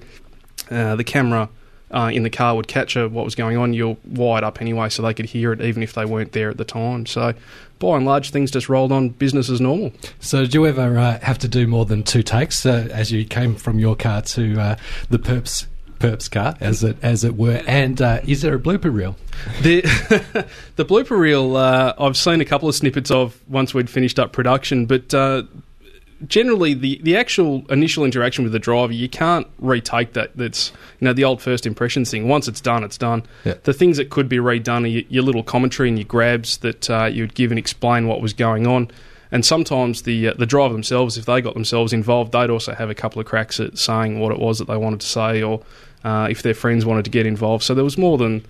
uh, 0.71 0.95
the 0.95 1.03
camera 1.03 1.49
uh, 1.91 2.09
in 2.13 2.23
the 2.23 2.29
car 2.29 2.55
would 2.55 2.69
capture 2.69 3.09
what 3.09 3.25
was 3.25 3.35
going 3.35 3.57
on. 3.57 3.73
You're 3.73 3.97
wired 4.05 4.45
up 4.45 4.61
anyway, 4.61 4.87
so 4.87 5.03
they 5.03 5.13
could 5.13 5.25
hear 5.25 5.51
it 5.51 5.59
even 5.59 5.83
if 5.83 5.91
they 5.91 6.05
weren't 6.05 6.31
there 6.31 6.49
at 6.49 6.55
the 6.55 6.63
time. 6.63 7.05
So, 7.05 7.33
by 7.79 7.97
and 7.97 8.05
large, 8.05 8.31
things 8.31 8.49
just 8.49 8.69
rolled 8.69 8.93
on 8.93 9.09
business 9.09 9.49
as 9.49 9.59
normal. 9.59 9.91
So, 10.21 10.43
did 10.43 10.53
you 10.53 10.65
ever 10.67 10.97
uh, 10.97 11.19
have 11.19 11.37
to 11.39 11.49
do 11.49 11.67
more 11.67 11.83
than 11.83 12.03
two 12.03 12.23
takes 12.23 12.65
uh, 12.65 12.87
as 12.91 13.11
you 13.11 13.25
came 13.25 13.55
from 13.55 13.77
your 13.77 13.97
car 13.97 14.21
to 14.21 14.57
uh, 14.57 14.75
the 15.09 15.19
perps 15.19 15.67
perps 15.99 16.29
car, 16.29 16.55
as 16.59 16.83
it 16.83 16.97
as 17.01 17.23
it 17.23 17.35
were? 17.35 17.61
And 17.67 18.01
uh, 18.01 18.21
is 18.25 18.41
there 18.41 18.55
a 18.55 18.59
blooper 18.59 18.93
reel? 18.93 19.15
The 19.61 19.81
the 20.75 20.85
blooper 20.85 21.17
reel 21.17 21.55
uh, 21.57 21.93
I've 21.99 22.17
seen 22.17 22.41
a 22.41 22.45
couple 22.45 22.69
of 22.69 22.75
snippets 22.75 23.11
of 23.11 23.39
once 23.47 23.73
we'd 23.73 23.89
finished 23.89 24.19
up 24.19 24.31
production, 24.31 24.85
but 24.85 25.13
uh, 25.13 25.43
generally 26.25 26.73
the, 26.73 26.99
the 27.03 27.15
actual 27.15 27.65
initial 27.69 28.03
interaction 28.03 28.43
with 28.43 28.53
the 28.53 28.59
driver 28.59 28.93
you 28.93 29.09
can't 29.09 29.47
retake 29.59 30.13
that. 30.13 30.35
That's 30.35 30.71
you 30.99 31.05
know 31.05 31.13
the 31.13 31.23
old 31.23 31.41
first 31.41 31.65
impressions 31.65 32.11
thing. 32.11 32.27
Once 32.27 32.47
it's 32.47 32.61
done, 32.61 32.83
it's 32.83 32.97
done. 32.97 33.23
Yeah. 33.45 33.55
The 33.63 33.73
things 33.73 33.97
that 33.97 34.09
could 34.09 34.27
be 34.27 34.37
redone 34.37 34.83
are 34.83 34.87
your, 34.87 35.03
your 35.09 35.23
little 35.23 35.43
commentary 35.43 35.89
and 35.89 35.97
your 35.97 36.07
grabs 36.07 36.57
that 36.57 36.89
uh, 36.89 37.05
you 37.05 37.23
would 37.23 37.35
give 37.35 37.51
and 37.51 37.59
explain 37.59 38.07
what 38.07 38.21
was 38.21 38.33
going 38.33 38.65
on. 38.65 38.89
And 39.31 39.45
sometimes 39.45 40.03
the 40.03 40.29
uh, 40.29 40.33
the 40.37 40.45
driver 40.45 40.73
themselves, 40.73 41.17
if 41.17 41.25
they 41.25 41.41
got 41.41 41.53
themselves 41.53 41.93
involved, 41.93 42.31
they'd 42.31 42.49
also 42.49 42.73
have 42.73 42.89
a 42.89 42.95
couple 42.95 43.19
of 43.19 43.27
cracks 43.27 43.59
at 43.59 43.77
saying 43.77 44.19
what 44.19 44.31
it 44.31 44.39
was 44.39 44.59
that 44.59 44.67
they 44.67 44.77
wanted 44.77 45.01
to 45.01 45.07
say, 45.07 45.43
or 45.43 45.61
uh, 46.07 46.27
if 46.29 46.41
their 46.41 46.53
friends 46.53 46.85
wanted 46.85 47.03
to 47.03 47.11
get 47.11 47.25
involved. 47.25 47.65
So 47.65 47.75
there 47.75 47.83
was 47.83 47.97
more 47.97 48.17
than 48.17 48.45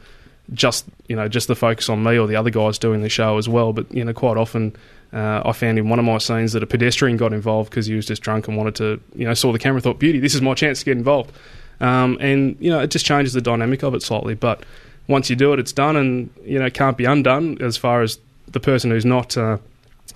just 0.53 0.85
you 1.07 1.15
know 1.15 1.27
just 1.27 1.47
the 1.47 1.55
focus 1.55 1.89
on 1.89 2.03
me 2.03 2.17
or 2.17 2.27
the 2.27 2.35
other 2.35 2.51
guys 2.51 2.77
doing 2.77 3.01
the 3.01 3.09
show 3.09 3.37
as 3.39 3.49
well. 3.49 3.73
But 3.73 3.91
you 3.91 4.05
know, 4.05 4.13
quite 4.13 4.37
often 4.37 4.75
uh, 5.11 5.41
I 5.43 5.53
found 5.53 5.79
in 5.79 5.89
one 5.89 5.97
of 5.97 6.05
my 6.05 6.19
scenes 6.19 6.53
that 6.53 6.61
a 6.61 6.67
pedestrian 6.67 7.17
got 7.17 7.33
involved 7.33 7.71
because 7.71 7.87
he 7.87 7.95
was 7.95 8.05
just 8.05 8.21
drunk 8.21 8.47
and 8.47 8.55
wanted 8.55 8.75
to 8.75 9.01
you 9.15 9.25
know 9.25 9.33
saw 9.33 9.51
the 9.51 9.57
camera, 9.57 9.81
thought, 9.81 9.97
"Beauty, 9.97 10.19
this 10.19 10.35
is 10.35 10.41
my 10.41 10.53
chance 10.53 10.79
to 10.79 10.85
get 10.85 10.97
involved." 10.97 11.31
Um, 11.79 12.17
and 12.21 12.55
you 12.59 12.69
know, 12.69 12.79
it 12.79 12.91
just 12.91 13.07
changes 13.07 13.33
the 13.33 13.41
dynamic 13.41 13.83
of 13.83 13.95
it 13.95 14.03
slightly. 14.03 14.35
But 14.35 14.63
once 15.07 15.27
you 15.31 15.35
do 15.35 15.51
it, 15.53 15.59
it's 15.59 15.73
done, 15.73 15.95
and 15.95 16.29
you 16.43 16.59
know, 16.59 16.69
can't 16.69 16.95
be 16.95 17.05
undone 17.05 17.59
as 17.59 17.75
far 17.75 18.03
as 18.03 18.19
the 18.51 18.59
person 18.59 18.91
who's 18.91 19.05
not. 19.05 19.35
Uh, 19.35 19.57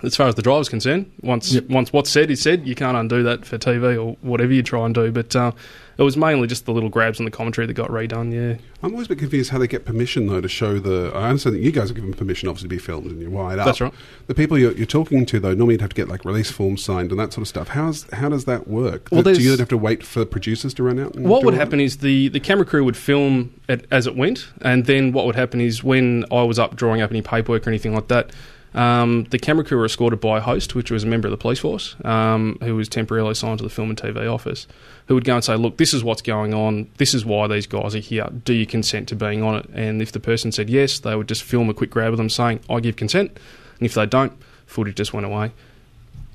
as 0.02 0.16
far 0.16 0.28
as 0.28 0.34
the 0.34 0.42
driver's 0.42 0.68
concerned, 0.68 1.10
once 1.22 1.52
Yep. 1.52 1.68
once 1.68 1.92
what's 1.92 2.10
said 2.10 2.30
is 2.30 2.40
said, 2.40 2.66
you 2.66 2.74
can't 2.74 2.96
undo 2.96 3.22
that 3.22 3.44
for 3.44 3.58
TV 3.58 3.96
or 4.02 4.16
whatever 4.22 4.52
you 4.52 4.62
try 4.62 4.84
and 4.84 4.94
do. 4.94 5.10
But 5.12 5.34
uh, 5.36 5.52
it 5.98 6.02
was 6.02 6.16
mainly 6.16 6.48
just 6.48 6.64
the 6.64 6.72
little 6.72 6.88
grabs 6.88 7.18
and 7.20 7.26
the 7.26 7.30
commentary 7.30 7.66
that 7.66 7.74
got 7.74 7.90
redone. 7.90 8.32
Yeah. 8.32 8.56
I'm 8.82 8.92
always 8.92 9.06
a 9.06 9.10
bit 9.10 9.18
confused 9.18 9.50
how 9.50 9.58
they 9.58 9.68
get 9.68 9.84
permission 9.84 10.26
though 10.26 10.40
to 10.40 10.48
show 10.48 10.78
the. 10.80 11.12
I 11.14 11.28
understand 11.28 11.54
that 11.56 11.60
you 11.60 11.70
guys 11.70 11.90
are 11.90 11.94
given 11.94 12.12
permission, 12.14 12.48
obviously, 12.48 12.68
to 12.68 12.74
be 12.74 12.78
filmed 12.78 13.10
and 13.10 13.20
you're 13.20 13.30
wired 13.30 13.58
up. 13.60 13.66
That's 13.66 13.80
right. 13.80 13.92
The 14.26 14.34
people 14.34 14.58
you're, 14.58 14.72
you're 14.72 14.86
talking 14.86 15.24
to 15.26 15.38
though, 15.38 15.54
normally 15.54 15.74
you'd 15.74 15.82
have 15.82 15.90
to 15.90 15.96
get 15.96 16.08
like 16.08 16.24
release 16.24 16.50
forms 16.50 16.82
signed 16.82 17.10
and 17.10 17.20
that 17.20 17.32
sort 17.32 17.42
of 17.42 17.48
stuff. 17.48 17.68
How's 17.68 18.10
how 18.12 18.28
does 18.28 18.44
that 18.46 18.66
work? 18.66 19.08
Well, 19.12 19.22
do, 19.22 19.34
do 19.34 19.40
you 19.42 19.50
then 19.50 19.58
have 19.60 19.68
to 19.68 19.78
wait 19.78 20.02
for 20.02 20.24
producers 20.24 20.74
to 20.74 20.82
run 20.82 20.98
out? 20.98 21.14
And 21.14 21.28
What 21.28 21.44
would 21.44 21.54
happen 21.54 21.78
that? 21.78 21.84
is 21.84 21.98
the, 21.98 22.28
the 22.28 22.40
camera 22.40 22.64
crew 22.66 22.82
would 22.84 22.96
film 22.96 23.54
it 23.68 23.86
as 23.92 24.06
it 24.08 24.16
went, 24.16 24.48
and 24.62 24.86
then 24.86 25.12
what 25.12 25.26
would 25.26 25.36
happen 25.36 25.60
is 25.60 25.84
when 25.84 26.24
I 26.32 26.42
was 26.42 26.58
up 26.58 26.74
drawing 26.74 27.02
up 27.02 27.10
any 27.10 27.22
paperwork 27.22 27.66
or 27.66 27.70
anything 27.70 27.94
like 27.94 28.08
that, 28.08 28.32
Um, 28.74 29.24
the 29.30 29.38
camera 29.38 29.64
crew 29.64 29.76
were 29.78 29.84
escorted 29.84 30.20
by 30.20 30.38
a 30.38 30.40
host, 30.40 30.74
which 30.74 30.90
was 30.90 31.04
a 31.04 31.06
member 31.06 31.28
of 31.28 31.30
the 31.32 31.36
police 31.36 31.58
force, 31.58 31.94
um, 32.04 32.56
who 32.62 32.74
was 32.76 32.88
temporarily 32.88 33.32
assigned 33.32 33.58
to 33.58 33.64
the 33.64 33.70
film 33.70 33.90
and 33.90 33.98
TV 34.00 34.26
office, 34.32 34.66
who 35.08 35.14
would 35.14 35.24
go 35.24 35.34
and 35.34 35.44
say, 35.44 35.56
"Look, 35.56 35.76
this 35.76 35.92
is 35.92 36.02
what's 36.02 36.22
going 36.22 36.54
on. 36.54 36.88
This 36.96 37.12
is 37.12 37.24
why 37.24 37.46
these 37.48 37.66
guys 37.66 37.94
are 37.94 37.98
here. 37.98 38.28
Do 38.44 38.54
you 38.54 38.64
consent 38.66 39.08
to 39.08 39.14
being 39.16 39.42
on 39.42 39.56
it?" 39.56 39.68
And 39.74 40.00
if 40.00 40.12
the 40.12 40.20
person 40.20 40.52
said 40.52 40.70
yes, 40.70 40.98
they 41.00 41.14
would 41.14 41.28
just 41.28 41.42
film 41.42 41.68
a 41.68 41.74
quick 41.74 41.90
grab 41.90 42.12
of 42.12 42.16
them 42.16 42.30
saying, 42.30 42.60
"I 42.70 42.80
give 42.80 42.96
consent." 42.96 43.32
And 43.78 43.86
if 43.86 43.94
they 43.94 44.06
don't, 44.06 44.32
footage 44.66 44.94
just 44.94 45.12
went 45.12 45.26
away. 45.26 45.52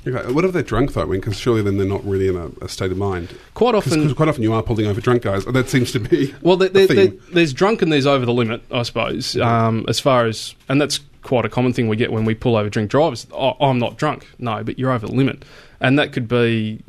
Okay. 0.05 0.31
What 0.31 0.45
if 0.45 0.53
they're 0.53 0.61
drunk 0.63 0.93
though? 0.93 1.01
I 1.01 1.05
mean, 1.05 1.19
because 1.19 1.37
surely 1.37 1.61
then 1.61 1.77
they're 1.77 1.85
not 1.87 2.05
really 2.05 2.29
in 2.29 2.35
a, 2.37 2.49
a 2.63 2.69
state 2.69 2.91
of 2.91 2.97
mind. 2.97 3.29
Quite 3.55 3.75
often- 3.75 4.03
'cause 4.03 4.13
quite 4.13 4.29
often 4.29 4.41
you 4.43 4.53
are 4.53 4.63
pulling 4.63 4.85
over 4.85 5.01
drunk 5.01 5.23
guys. 5.23 5.43
That 5.43 5.67
seems 5.69 5.91
to 5.93 5.99
be 5.99 6.33
Well, 6.41 6.55
there, 6.55 6.69
a 6.69 6.71
there, 6.71 6.87
theme. 6.87 6.95
there, 6.95 7.13
there's 7.33 7.51
drunk 7.51 7.81
and 7.81 7.91
there's 7.91 8.05
over 8.05 8.25
the 8.25 8.31
limit, 8.31 8.61
I 8.71 8.83
suppose. 8.83 9.35
Um, 9.37 9.83
as 9.89 9.99
far 9.99 10.25
as, 10.25 10.55
and 10.69 10.79
that's 10.79 10.99
quite 11.27 11.45
a 11.45 11.49
common 11.49 11.73
thing 11.73 11.89
we 11.89 11.97
get 11.97 12.11
when 12.11 12.23
we 12.23 12.33
pull 12.33 12.55
over 12.55 12.69
drink 12.69 12.89
drivers. 12.89 13.27
Oh, 13.33 13.51
I'm 13.59 13.77
not 13.77 13.97
drunk. 13.97 14.25
No, 14.39 14.63
but 14.63 14.79
you're 14.79 14.91
over 14.91 15.05
the 15.05 15.13
limit, 15.13 15.43
and 15.81 15.99
that 15.99 16.13
could 16.13 16.27
be, 16.27 16.81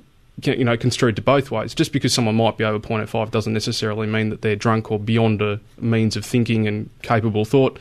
you 0.43 0.65
know, 0.65 0.77
construed 0.77 1.17
to 1.17 1.23
both 1.23 1.51
ways. 1.51 1.75
Just 1.75 1.93
because 1.93 2.15
someone 2.15 2.37
might 2.37 2.57
be 2.57 2.65
over 2.65 2.79
0.05 2.79 3.33
doesn't 3.33 3.53
necessarily 3.53 4.07
mean 4.07 4.29
that 4.31 4.43
they're 4.43 4.57
drunk 4.57 4.93
or 4.93 4.99
beyond 5.01 5.43
a 5.43 5.59
means 5.79 6.17
of 6.17 6.25
thinking 6.25 6.69
and 6.69 6.89
capable 7.03 7.45
thought. 7.45 7.79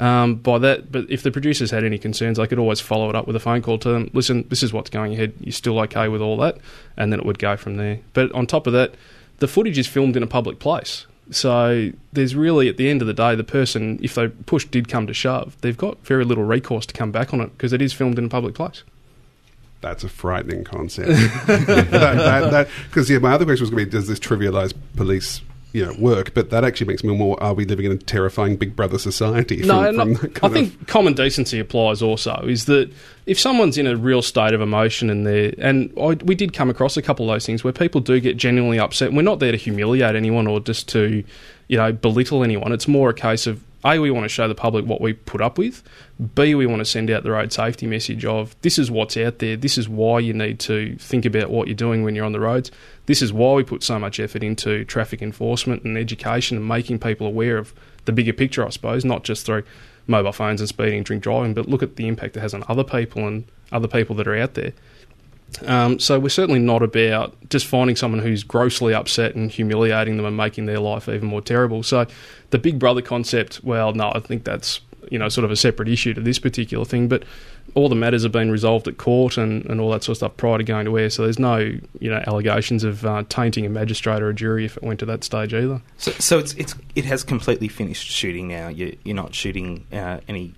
Um, 0.00 0.36
by 0.36 0.58
that, 0.58 0.90
but 0.90 1.04
if 1.10 1.22
the 1.22 1.30
producers 1.30 1.70
had 1.70 1.84
any 1.84 1.98
concerns, 1.98 2.38
they 2.38 2.46
could 2.46 2.58
always 2.58 2.80
follow 2.80 3.10
it 3.10 3.14
up 3.14 3.26
with 3.26 3.36
a 3.36 3.40
phone 3.40 3.62
call 3.62 3.78
to 3.78 3.90
them. 3.90 4.10
Listen, 4.12 4.46
this 4.48 4.62
is 4.62 4.72
what's 4.72 4.90
going 4.90 5.12
ahead. 5.12 5.34
You're 5.40 5.52
still 5.52 5.78
okay 5.80 6.08
with 6.08 6.22
all 6.22 6.38
that, 6.38 6.56
and 6.96 7.12
then 7.12 7.20
it 7.20 7.26
would 7.26 7.38
go 7.38 7.56
from 7.56 7.76
there. 7.76 8.00
But 8.14 8.32
on 8.32 8.46
top 8.46 8.66
of 8.66 8.72
that, 8.72 8.94
the 9.38 9.46
footage 9.46 9.78
is 9.78 9.86
filmed 9.86 10.16
in 10.16 10.22
a 10.22 10.26
public 10.26 10.58
place. 10.58 11.06
So 11.30 11.90
there's 12.12 12.34
really, 12.34 12.68
at 12.68 12.76
the 12.76 12.88
end 12.88 13.02
of 13.02 13.06
the 13.06 13.14
day, 13.14 13.34
the 13.34 13.44
person, 13.44 13.98
if 14.02 14.14
they 14.14 14.28
push 14.28 14.64
did 14.64 14.88
come 14.88 15.06
to 15.06 15.14
shove, 15.14 15.56
they've 15.60 15.76
got 15.76 16.04
very 16.04 16.24
little 16.24 16.44
recourse 16.44 16.86
to 16.86 16.94
come 16.94 17.12
back 17.12 17.32
on 17.32 17.40
it 17.40 17.52
because 17.56 17.72
it 17.72 17.80
is 17.80 17.92
filmed 17.92 18.18
in 18.18 18.24
a 18.24 18.28
public 18.28 18.54
place. 18.54 18.82
That's 19.80 20.04
a 20.04 20.08
frightening 20.08 20.64
concept. 20.64 21.08
Because 22.90 23.08
yeah, 23.08 23.18
my 23.18 23.32
other 23.32 23.44
question 23.44 23.62
was 23.62 23.70
going 23.70 23.84
to 23.84 23.86
be: 23.86 23.90
Does 23.90 24.08
this 24.08 24.18
trivialise 24.18 24.74
police, 24.96 25.40
you 25.72 25.84
know, 25.84 25.94
work? 25.98 26.34
But 26.34 26.50
that 26.50 26.64
actually 26.64 26.88
makes 26.88 27.04
me 27.04 27.16
more: 27.16 27.40
Are 27.42 27.54
we 27.54 27.64
living 27.64 27.86
in 27.86 27.92
a 27.92 27.96
terrifying 27.96 28.56
Big 28.56 28.74
Brother 28.74 28.98
society? 28.98 29.58
No, 29.58 29.84
from- 29.84 30.12
no, 30.12 30.14
from 30.16 30.30
that 30.32 30.44
I 30.44 30.48
think 30.48 30.88
common 30.88 31.14
decency 31.14 31.58
applies 31.58 32.02
also. 32.02 32.44
Is 32.46 32.64
that 32.66 32.92
if 33.26 33.38
someone's 33.38 33.78
in 33.78 33.86
a 33.86 33.96
real 33.96 34.22
state 34.22 34.54
of 34.54 34.60
emotion 34.60 35.10
and 35.10 35.26
they're 35.26 35.54
and 35.58 35.92
I, 35.98 36.14
we 36.24 36.34
did 36.34 36.52
come 36.52 36.70
across 36.70 36.96
a 36.96 37.02
couple 37.02 37.30
of 37.30 37.34
those 37.34 37.46
things 37.46 37.62
where 37.62 37.72
people 37.72 38.00
do 38.00 38.18
get 38.20 38.36
genuinely 38.36 38.78
upset. 38.78 39.08
And 39.08 39.16
we're 39.16 39.22
not 39.22 39.38
there 39.38 39.52
to 39.52 39.58
humiliate 39.58 40.16
anyone 40.16 40.46
or 40.46 40.60
just 40.60 40.88
to, 40.90 41.22
you 41.68 41.76
know, 41.76 41.92
belittle 41.92 42.42
anyone. 42.42 42.72
It's 42.72 42.88
more 42.88 43.10
a 43.10 43.14
case 43.14 43.46
of 43.46 43.62
a 43.84 43.98
we 43.98 44.10
want 44.10 44.24
to 44.24 44.28
show 44.28 44.46
the 44.46 44.54
public 44.54 44.84
what 44.84 45.00
we 45.00 45.12
put 45.12 45.40
up 45.40 45.56
with. 45.56 45.82
B 46.34 46.54
we 46.54 46.66
want 46.66 46.80
to 46.80 46.84
send 46.84 47.10
out 47.10 47.22
the 47.22 47.30
road 47.30 47.52
safety 47.52 47.86
message 47.86 48.24
of 48.24 48.54
this 48.62 48.78
is 48.78 48.90
what's 48.90 49.16
out 49.16 49.38
there. 49.38 49.56
This 49.56 49.78
is 49.78 49.88
why 49.88 50.18
you 50.18 50.34
need 50.34 50.58
to 50.60 50.96
think 50.96 51.24
about 51.24 51.50
what 51.50 51.66
you're 51.66 51.74
doing 51.74 52.02
when 52.02 52.14
you're 52.14 52.26
on 52.26 52.32
the 52.32 52.40
roads. 52.40 52.70
This 53.06 53.22
is 53.22 53.32
why 53.32 53.54
we 53.54 53.62
put 53.62 53.82
so 53.82 53.98
much 53.98 54.20
effort 54.20 54.42
into 54.42 54.84
traffic 54.84 55.22
enforcement 55.22 55.84
and 55.84 55.96
education 55.96 56.58
and 56.58 56.68
making 56.68 56.98
people 56.98 57.26
aware 57.26 57.56
of 57.56 57.72
the 58.04 58.12
bigger 58.12 58.32
picture, 58.32 58.66
I 58.66 58.70
suppose, 58.70 59.04
not 59.04 59.24
just 59.24 59.46
through 59.46 59.64
mobile 60.06 60.32
phones 60.32 60.60
and 60.60 60.68
speeding 60.68 60.98
and 60.98 61.06
drink 61.06 61.22
driving, 61.22 61.54
but 61.54 61.68
look 61.68 61.82
at 61.82 61.96
the 61.96 62.08
impact 62.08 62.36
it 62.36 62.40
has 62.40 62.52
on 62.52 62.64
other 62.68 62.84
people 62.84 63.26
and 63.26 63.44
other 63.72 63.88
people 63.88 64.14
that 64.16 64.28
are 64.28 64.36
out 64.36 64.54
there. 64.54 64.72
Um, 65.66 65.98
so 65.98 66.18
we're 66.18 66.28
certainly 66.28 66.60
not 66.60 66.82
about 66.82 67.34
just 67.48 67.66
finding 67.66 67.96
someone 67.96 68.20
who's 68.20 68.44
grossly 68.44 68.94
upset 68.94 69.34
and 69.34 69.50
humiliating 69.50 70.16
them 70.16 70.26
and 70.26 70.36
making 70.36 70.66
their 70.66 70.78
life 70.78 71.08
even 71.08 71.28
more 71.28 71.40
terrible. 71.40 71.82
So 71.82 72.06
the 72.50 72.58
Big 72.58 72.78
Brother 72.78 73.02
concept, 73.02 73.62
well, 73.62 73.92
no, 73.92 74.12
I 74.14 74.20
think 74.20 74.44
that's 74.44 74.80
you 75.10 75.18
know 75.18 75.28
sort 75.28 75.44
of 75.44 75.50
a 75.50 75.56
separate 75.56 75.88
issue 75.88 76.14
to 76.14 76.20
this 76.20 76.38
particular 76.38 76.84
thing. 76.84 77.08
But 77.08 77.24
all 77.74 77.88
the 77.88 77.94
matters 77.94 78.22
have 78.22 78.32
been 78.32 78.50
resolved 78.50 78.88
at 78.88 78.98
court 78.98 79.36
and, 79.36 79.64
and 79.66 79.80
all 79.80 79.90
that 79.90 80.02
sort 80.02 80.14
of 80.14 80.16
stuff 80.18 80.36
prior 80.36 80.58
to 80.58 80.64
going 80.64 80.86
to 80.86 80.98
air. 80.98 81.10
So 81.10 81.24
there's 81.24 81.38
no 81.38 81.58
you 81.58 82.10
know 82.10 82.22
allegations 82.26 82.84
of 82.84 83.04
uh, 83.04 83.24
tainting 83.28 83.66
a 83.66 83.68
magistrate 83.68 84.22
or 84.22 84.28
a 84.28 84.34
jury 84.34 84.64
if 84.64 84.76
it 84.76 84.82
went 84.82 85.00
to 85.00 85.06
that 85.06 85.24
stage 85.24 85.54
either. 85.54 85.82
So, 85.98 86.12
so 86.12 86.38
it's 86.38 86.54
it's 86.54 86.74
it 86.94 87.04
has 87.04 87.24
completely 87.24 87.68
finished 87.68 88.10
shooting 88.10 88.48
now. 88.48 88.68
You, 88.68 88.96
you're 89.04 89.16
not 89.16 89.34
shooting 89.34 89.86
uh, 89.92 90.20
any 90.28 90.54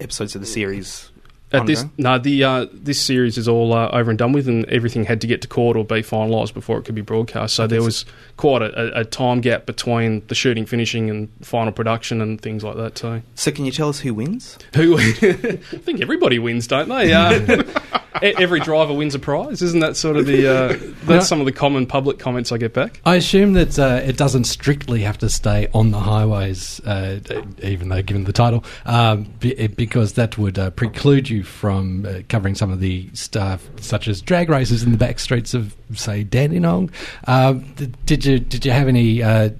episodes 0.00 0.34
of 0.34 0.40
the 0.40 0.46
series. 0.46 1.09
At 1.52 1.66
this, 1.66 1.84
no, 1.98 2.16
the 2.18 2.44
uh, 2.44 2.66
this 2.72 3.00
series 3.00 3.36
is 3.36 3.48
all 3.48 3.72
uh, 3.72 3.88
over 3.92 4.10
and 4.10 4.18
done 4.18 4.32
with, 4.32 4.46
and 4.48 4.64
everything 4.66 5.04
had 5.04 5.20
to 5.22 5.26
get 5.26 5.42
to 5.42 5.48
court 5.48 5.76
or 5.76 5.84
be 5.84 5.96
finalised 5.96 6.54
before 6.54 6.78
it 6.78 6.84
could 6.84 6.94
be 6.94 7.00
broadcast. 7.00 7.54
So 7.54 7.66
there 7.66 7.82
was 7.82 8.04
quite 8.40 8.62
a, 8.62 8.96
a, 8.96 9.00
a 9.02 9.04
time 9.04 9.42
gap 9.42 9.66
between 9.66 10.26
the 10.28 10.34
shooting 10.34 10.64
finishing 10.64 11.10
and 11.10 11.28
final 11.42 11.70
production 11.70 12.22
and 12.22 12.40
things 12.40 12.64
like 12.64 12.74
that 12.76 12.94
too. 12.94 13.20
So 13.34 13.50
can 13.52 13.66
you 13.66 13.70
tell 13.70 13.90
us 13.90 14.00
who 14.00 14.14
wins? 14.14 14.56
Who? 14.74 14.96
I 14.98 15.02
think 15.02 16.00
everybody 16.00 16.38
wins, 16.38 16.66
don't 16.66 16.88
they? 16.88 17.12
Uh, 17.12 17.62
e- 18.22 18.34
every 18.38 18.60
driver 18.60 18.94
wins 18.94 19.14
a 19.14 19.18
prize, 19.18 19.60
isn't 19.60 19.80
that 19.80 19.94
sort 19.94 20.16
of 20.16 20.24
the? 20.24 20.48
Uh, 20.48 20.78
that's 21.04 21.28
some 21.28 21.40
of 21.40 21.44
the 21.44 21.52
common 21.52 21.86
public 21.86 22.18
comments 22.18 22.50
I 22.50 22.56
get 22.56 22.72
back. 22.72 23.02
I 23.04 23.16
assume 23.16 23.52
that 23.52 23.78
uh, 23.78 24.00
it 24.02 24.16
doesn't 24.16 24.44
strictly 24.44 25.00
have 25.02 25.18
to 25.18 25.28
stay 25.28 25.68
on 25.74 25.90
the 25.90 26.00
highways, 26.00 26.80
uh, 26.86 27.20
even 27.62 27.90
though 27.90 28.00
given 28.00 28.24
the 28.24 28.32
title, 28.32 28.64
um, 28.86 29.24
be, 29.38 29.66
because 29.66 30.14
that 30.14 30.38
would 30.38 30.58
uh, 30.58 30.70
preclude 30.70 31.28
you 31.28 31.42
from 31.42 32.06
uh, 32.06 32.20
covering 32.30 32.54
some 32.54 32.70
of 32.70 32.80
the 32.80 33.10
stuff, 33.12 33.68
such 33.80 34.08
as 34.08 34.22
drag 34.22 34.48
races 34.48 34.82
in 34.82 34.92
the 34.92 34.98
back 34.98 35.18
streets 35.18 35.52
of, 35.52 35.76
say, 35.94 36.24
Dandenong. 36.24 36.90
Um, 37.26 37.60
d- 37.74 37.92
did 38.06 38.24
you 38.24 38.29
did 38.38 38.64
you 38.64 38.72
have 38.72 38.88
any? 38.88 39.22
Uh, 39.22 39.50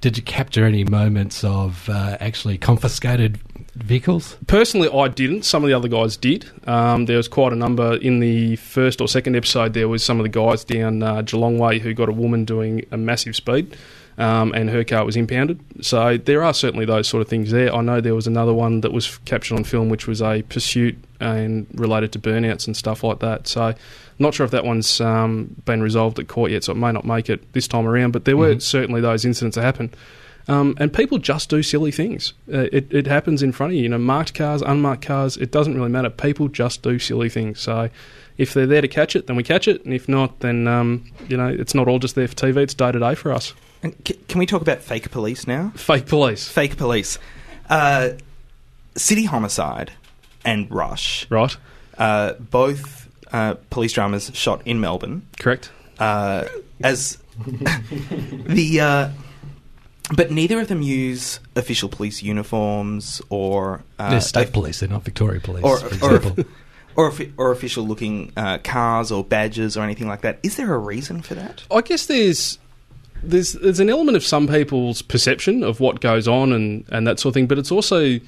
did 0.00 0.16
you 0.16 0.22
capture 0.22 0.64
any 0.64 0.84
moments 0.84 1.42
of 1.42 1.88
uh, 1.88 2.16
actually 2.20 2.58
confiscated 2.58 3.38
vehicles? 3.74 4.36
Personally, 4.46 4.88
I 4.88 5.08
didn't. 5.08 5.44
Some 5.44 5.64
of 5.64 5.68
the 5.68 5.74
other 5.74 5.88
guys 5.88 6.16
did. 6.16 6.50
Um, 6.68 7.06
there 7.06 7.16
was 7.16 7.28
quite 7.28 7.52
a 7.52 7.56
number 7.56 7.96
in 7.96 8.20
the 8.20 8.56
first 8.56 9.00
or 9.00 9.08
second 9.08 9.36
episode. 9.36 9.74
There 9.74 9.88
was 9.88 10.04
some 10.04 10.18
of 10.18 10.24
the 10.24 10.28
guys 10.28 10.64
down 10.64 11.02
uh, 11.02 11.22
Geelong 11.22 11.58
Way 11.58 11.78
who 11.78 11.94
got 11.94 12.08
a 12.08 12.12
woman 12.12 12.44
doing 12.44 12.84
a 12.90 12.96
massive 12.96 13.36
speed, 13.36 13.76
um, 14.18 14.52
and 14.54 14.70
her 14.70 14.84
car 14.84 15.04
was 15.04 15.16
impounded. 15.16 15.60
So 15.80 16.16
there 16.16 16.42
are 16.42 16.54
certainly 16.54 16.86
those 16.86 17.08
sort 17.08 17.20
of 17.20 17.28
things 17.28 17.50
there. 17.50 17.74
I 17.74 17.80
know 17.80 18.00
there 18.00 18.14
was 18.14 18.26
another 18.26 18.54
one 18.54 18.82
that 18.82 18.92
was 18.92 19.18
captured 19.24 19.56
on 19.56 19.64
film, 19.64 19.88
which 19.88 20.06
was 20.06 20.22
a 20.22 20.42
pursuit 20.42 20.96
and 21.20 21.66
related 21.74 22.12
to 22.12 22.18
burnouts 22.18 22.66
and 22.66 22.76
stuff 22.76 23.02
like 23.02 23.20
that. 23.20 23.46
So. 23.48 23.74
Not 24.18 24.34
sure 24.34 24.44
if 24.44 24.50
that 24.52 24.64
one's 24.64 25.00
um, 25.00 25.54
been 25.64 25.82
resolved 25.82 26.18
at 26.18 26.26
court 26.28 26.50
yet, 26.50 26.64
so 26.64 26.72
it 26.72 26.76
may 26.76 26.92
not 26.92 27.04
make 27.04 27.28
it 27.28 27.52
this 27.52 27.68
time 27.68 27.86
around. 27.86 28.12
But 28.12 28.24
there 28.24 28.36
were 28.36 28.54
Mhm. 28.56 28.62
certainly 28.62 29.00
those 29.00 29.24
incidents 29.24 29.56
that 29.56 29.62
happen. 29.62 29.92
Um, 30.48 30.76
and 30.78 30.92
people 30.92 31.18
just 31.18 31.50
do 31.50 31.62
silly 31.62 31.90
things. 31.90 32.32
Uh, 32.52 32.68
it, 32.72 32.86
it 32.92 33.06
happens 33.08 33.42
in 33.42 33.50
front 33.52 33.72
of 33.72 33.76
you. 33.76 33.82
You 33.82 33.88
know, 33.88 33.98
marked 33.98 34.32
cars, 34.32 34.62
unmarked 34.62 35.04
cars, 35.04 35.36
it 35.36 35.50
doesn't 35.50 35.74
really 35.74 35.90
matter. 35.90 36.08
People 36.08 36.46
just 36.48 36.82
do 36.82 36.98
silly 37.00 37.28
things. 37.28 37.58
So 37.60 37.90
if 38.38 38.54
they're 38.54 38.66
there 38.66 38.80
to 38.80 38.86
catch 38.88 39.16
it, 39.16 39.26
then 39.26 39.34
we 39.36 39.42
catch 39.42 39.66
it. 39.66 39.84
And 39.84 39.92
if 39.92 40.08
not, 40.08 40.38
then, 40.40 40.68
um, 40.68 41.04
you 41.28 41.36
know, 41.36 41.48
it's 41.48 41.74
not 41.74 41.88
all 41.88 41.98
just 41.98 42.14
there 42.14 42.28
for 42.28 42.34
TV. 42.36 42.62
It's 42.62 42.74
day 42.74 42.92
to 42.92 42.98
day 43.00 43.16
for 43.16 43.32
us. 43.32 43.54
And 43.82 43.92
c- 44.06 44.18
can 44.28 44.38
we 44.38 44.46
talk 44.46 44.62
about 44.62 44.80
fake 44.82 45.10
police 45.10 45.46
now? 45.48 45.72
Fake 45.74 46.06
police. 46.06 46.46
Fake 46.48 46.76
police. 46.76 47.18
Uh, 47.68 48.10
City 48.94 49.24
Homicide 49.24 49.92
and 50.44 50.70
Rush. 50.70 51.26
Right. 51.28 51.56
Uh, 51.98 52.34
both 52.34 53.05
uh, 53.32 53.54
police 53.70 53.92
dramas 53.92 54.30
shot 54.34 54.62
in 54.64 54.80
Melbourne. 54.80 55.22
Correct. 55.38 55.70
Uh, 55.98 56.44
as 56.82 57.18
the. 57.46 58.80
Uh, 58.80 59.08
but 60.14 60.30
neither 60.30 60.60
of 60.60 60.68
them 60.68 60.82
use 60.82 61.40
official 61.56 61.88
police 61.88 62.22
uniforms 62.22 63.20
or. 63.28 63.82
Uh, 63.98 64.10
They're 64.10 64.20
state 64.20 64.52
police, 64.52 64.80
they're 64.80 64.88
not 64.88 65.02
Victoria 65.04 65.40
police, 65.40 65.64
Or, 65.64 65.78
for 65.78 65.86
or, 66.06 66.16
example. 66.16 66.44
or, 66.94 67.08
offi- 67.08 67.32
or 67.36 67.50
official 67.50 67.84
looking 67.86 68.32
uh, 68.36 68.58
cars 68.58 69.10
or 69.10 69.24
badges 69.24 69.76
or 69.76 69.82
anything 69.82 70.06
like 70.06 70.20
that. 70.20 70.38
Is 70.44 70.56
there 70.56 70.72
a 70.72 70.78
reason 70.78 71.22
for 71.22 71.34
that? 71.34 71.64
I 71.70 71.80
guess 71.80 72.06
there's 72.06 72.58
there's 73.22 73.54
there's 73.54 73.80
an 73.80 73.90
element 73.90 74.16
of 74.16 74.22
some 74.24 74.46
people's 74.46 75.02
perception 75.02 75.64
of 75.64 75.80
what 75.80 76.00
goes 76.00 76.28
on 76.28 76.52
and, 76.52 76.84
and 76.90 77.06
that 77.06 77.18
sort 77.18 77.30
of 77.30 77.34
thing, 77.34 77.46
but 77.48 77.58
it's 77.58 77.72
also 77.72 78.20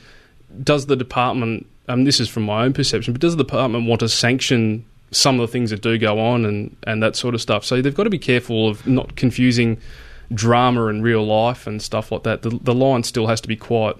does 0.64 0.86
the 0.86 0.96
department 0.96 1.66
um, 1.88 2.04
this 2.04 2.20
is 2.20 2.28
from 2.28 2.44
my 2.44 2.64
own 2.64 2.72
perception, 2.72 3.12
but 3.12 3.20
does 3.20 3.36
the 3.36 3.42
department 3.42 3.86
want 3.86 4.00
to 4.00 4.08
sanction 4.08 4.84
some 5.10 5.40
of 5.40 5.48
the 5.48 5.50
things 5.50 5.70
that 5.70 5.80
do 5.80 5.96
go 5.98 6.20
on 6.20 6.44
and, 6.44 6.76
and 6.84 7.02
that 7.02 7.16
sort 7.16 7.34
of 7.34 7.40
stuff? 7.40 7.64
So 7.64 7.80
they've 7.80 7.94
got 7.94 8.04
to 8.04 8.10
be 8.10 8.18
careful 8.18 8.68
of 8.68 8.86
not 8.86 9.16
confusing 9.16 9.78
drama 10.32 10.86
and 10.86 11.02
real 11.02 11.24
life 11.24 11.66
and 11.66 11.80
stuff 11.80 12.12
like 12.12 12.22
that. 12.24 12.42
The, 12.42 12.50
the 12.50 12.74
line 12.74 13.02
still 13.02 13.26
has 13.26 13.40
to 13.40 13.48
be 13.48 13.56
quite 13.56 13.96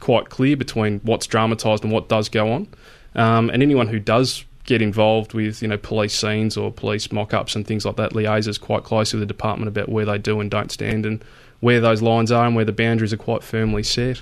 quite 0.00 0.28
clear 0.28 0.56
between 0.56 1.00
what's 1.00 1.26
dramatised 1.26 1.82
and 1.82 1.92
what 1.92 2.08
does 2.08 2.28
go 2.28 2.52
on. 2.52 2.68
Um, 3.16 3.50
and 3.50 3.62
anyone 3.64 3.88
who 3.88 3.98
does 3.98 4.44
get 4.64 4.82
involved 4.82 5.32
with 5.32 5.62
you 5.62 5.68
know 5.68 5.78
police 5.78 6.14
scenes 6.14 6.56
or 6.56 6.70
police 6.70 7.10
mock-ups 7.10 7.56
and 7.56 7.66
things 7.66 7.86
like 7.86 7.96
that 7.96 8.12
liaises 8.12 8.60
quite 8.60 8.84
closely 8.84 9.18
with 9.18 9.26
the 9.26 9.32
department 9.32 9.66
about 9.66 9.88
where 9.88 10.04
they 10.04 10.18
do 10.18 10.40
and 10.40 10.50
don't 10.50 10.70
stand 10.70 11.06
and 11.06 11.24
where 11.60 11.80
those 11.80 12.02
lines 12.02 12.30
are 12.30 12.46
and 12.46 12.54
where 12.54 12.66
the 12.66 12.72
boundaries 12.72 13.12
are 13.12 13.16
quite 13.16 13.42
firmly 13.42 13.82
set. 13.82 14.20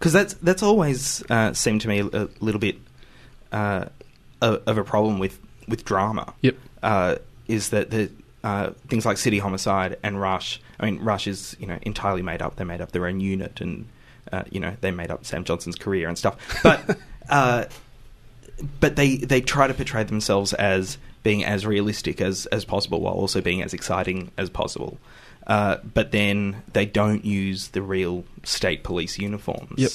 Because 0.00 0.14
that's 0.14 0.34
that's 0.34 0.62
always 0.62 1.22
uh, 1.30 1.52
seemed 1.52 1.82
to 1.82 1.88
me 1.88 2.00
a 2.00 2.28
little 2.40 2.58
bit 2.58 2.78
uh, 3.52 3.84
of 4.40 4.62
of 4.66 4.78
a 4.78 4.82
problem 4.82 5.18
with 5.18 5.38
with 5.68 5.84
drama. 5.84 6.32
Yep. 6.40 6.56
Uh, 6.82 7.16
is 7.46 7.68
that 7.68 7.90
the 7.90 8.10
uh, 8.42 8.70
things 8.88 9.04
like 9.04 9.18
City 9.18 9.38
Homicide 9.38 9.98
and 10.02 10.18
Rush? 10.18 10.58
I 10.78 10.86
mean, 10.86 11.00
Rush 11.04 11.26
is 11.26 11.54
you 11.60 11.66
know 11.66 11.78
entirely 11.82 12.22
made 12.22 12.40
up. 12.40 12.56
They 12.56 12.64
made 12.64 12.80
up 12.80 12.92
their 12.92 13.06
own 13.06 13.20
unit, 13.20 13.60
and 13.60 13.86
uh, 14.32 14.44
you 14.50 14.58
know 14.58 14.74
they 14.80 14.90
made 14.90 15.10
up 15.10 15.26
Sam 15.26 15.44
Johnson's 15.44 15.76
career 15.76 16.08
and 16.08 16.16
stuff. 16.16 16.38
But 16.62 16.98
uh, 17.28 17.66
but 18.80 18.96
they 18.96 19.16
they 19.18 19.42
try 19.42 19.66
to 19.66 19.74
portray 19.74 20.04
themselves 20.04 20.54
as 20.54 20.96
being 21.22 21.44
as 21.44 21.66
realistic 21.66 22.22
as 22.22 22.46
as 22.46 22.64
possible 22.64 23.02
while 23.02 23.14
also 23.14 23.42
being 23.42 23.62
as 23.62 23.74
exciting 23.74 24.30
as 24.38 24.48
possible. 24.48 24.98
Uh, 25.50 25.78
but 25.82 26.12
then 26.12 26.62
they 26.74 26.86
don't 26.86 27.24
use 27.24 27.68
the 27.68 27.82
real 27.82 28.22
state 28.44 28.84
police 28.84 29.18
uniforms. 29.18 29.74
Yep. 29.76 29.90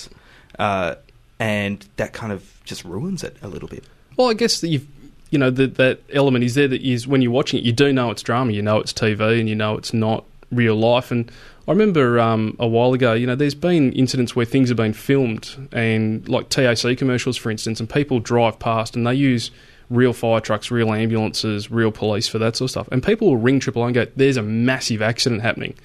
Uh, 0.59 0.95
and 1.39 1.87
that 1.95 2.11
kind 2.11 2.33
of 2.33 2.59
just 2.65 2.83
ruins 2.83 3.23
it 3.23 3.37
a 3.41 3.47
little 3.47 3.69
bit. 3.69 3.85
Well, 4.17 4.29
I 4.29 4.33
guess 4.33 4.59
that 4.59 4.67
you've, 4.67 4.85
you 5.29 5.39
know, 5.39 5.49
that 5.49 5.75
that 5.75 6.01
element 6.11 6.43
is 6.43 6.55
there 6.55 6.67
that 6.67 6.81
is 6.81 7.07
when 7.07 7.21
you're 7.21 7.31
watching 7.31 7.57
it, 7.57 7.63
you 7.63 7.71
do 7.71 7.93
know 7.93 8.11
it's 8.11 8.21
drama, 8.21 8.51
you 8.51 8.61
know 8.61 8.79
it's 8.79 8.91
TV, 8.91 9.39
and 9.39 9.47
you 9.47 9.55
know 9.55 9.77
it's 9.77 9.93
not 9.93 10.25
real 10.51 10.75
life. 10.75 11.09
And 11.09 11.31
I 11.69 11.71
remember 11.71 12.19
um, 12.19 12.57
a 12.59 12.67
while 12.67 12.91
ago, 12.91 13.13
you 13.13 13.25
know, 13.25 13.35
there's 13.35 13.55
been 13.55 13.93
incidents 13.93 14.35
where 14.35 14.45
things 14.45 14.67
have 14.67 14.77
been 14.77 14.91
filmed, 14.91 15.69
and 15.71 16.27
like 16.27 16.49
TAC 16.49 16.97
commercials, 16.97 17.37
for 17.37 17.49
instance, 17.49 17.79
and 17.79 17.89
people 17.89 18.19
drive 18.19 18.59
past 18.59 18.97
and 18.97 19.07
they 19.07 19.15
use 19.15 19.51
real 19.89 20.13
fire 20.13 20.39
trucks, 20.39 20.71
real 20.71 20.93
ambulances, 20.93 21.69
real 21.71 21.91
police 21.91 22.27
for 22.27 22.39
that 22.39 22.55
sort 22.55 22.67
of 22.67 22.71
stuff. 22.71 22.89
And 22.91 23.03
people 23.03 23.27
will 23.27 23.37
ring 23.37 23.59
Triple 23.59 23.83
O 23.83 23.85
and 23.85 23.93
go, 23.93 24.07
"There's 24.15 24.37
a 24.37 24.41
massive 24.41 25.01
accident 25.01 25.41
happening." 25.41 25.75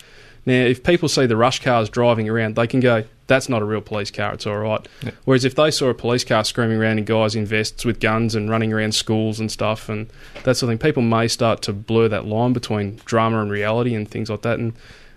Now, 0.46 0.54
if 0.54 0.82
people 0.82 1.08
see 1.08 1.26
the 1.26 1.36
Rush 1.36 1.62
cars 1.62 1.90
driving 1.90 2.28
around, 2.28 2.56
they 2.56 2.66
can 2.66 2.80
go, 2.80 3.04
"That's 3.26 3.48
not 3.48 3.60
a 3.60 3.64
real 3.66 3.82
police 3.82 4.10
car. 4.10 4.32
It's 4.32 4.46
all 4.46 4.56
right." 4.56 4.86
Whereas 5.24 5.44
if 5.44 5.54
they 5.54 5.70
saw 5.70 5.88
a 5.88 5.94
police 5.94 6.24
car 6.24 6.44
screaming 6.44 6.78
around 6.78 6.98
in 6.98 7.04
guys 7.04 7.34
in 7.34 7.44
vests 7.44 7.84
with 7.84 8.00
guns 8.00 8.34
and 8.34 8.48
running 8.48 8.72
around 8.72 8.94
schools 8.94 9.38
and 9.38 9.52
stuff 9.52 9.88
and 9.88 10.06
that 10.44 10.56
sort 10.56 10.72
of 10.72 10.80
thing, 10.80 10.88
people 10.88 11.02
may 11.02 11.28
start 11.28 11.60
to 11.62 11.72
blur 11.74 12.08
that 12.08 12.26
line 12.26 12.54
between 12.54 13.00
drama 13.04 13.42
and 13.42 13.50
reality 13.50 13.94
and 13.94 14.10
things 14.10 14.30
like 14.30 14.42
that. 14.42 14.58
And 14.58 14.72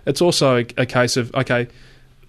it's 0.06 0.22
also 0.22 0.58
a, 0.58 0.66
a 0.76 0.86
case 0.86 1.16
of 1.16 1.34
okay, 1.36 1.68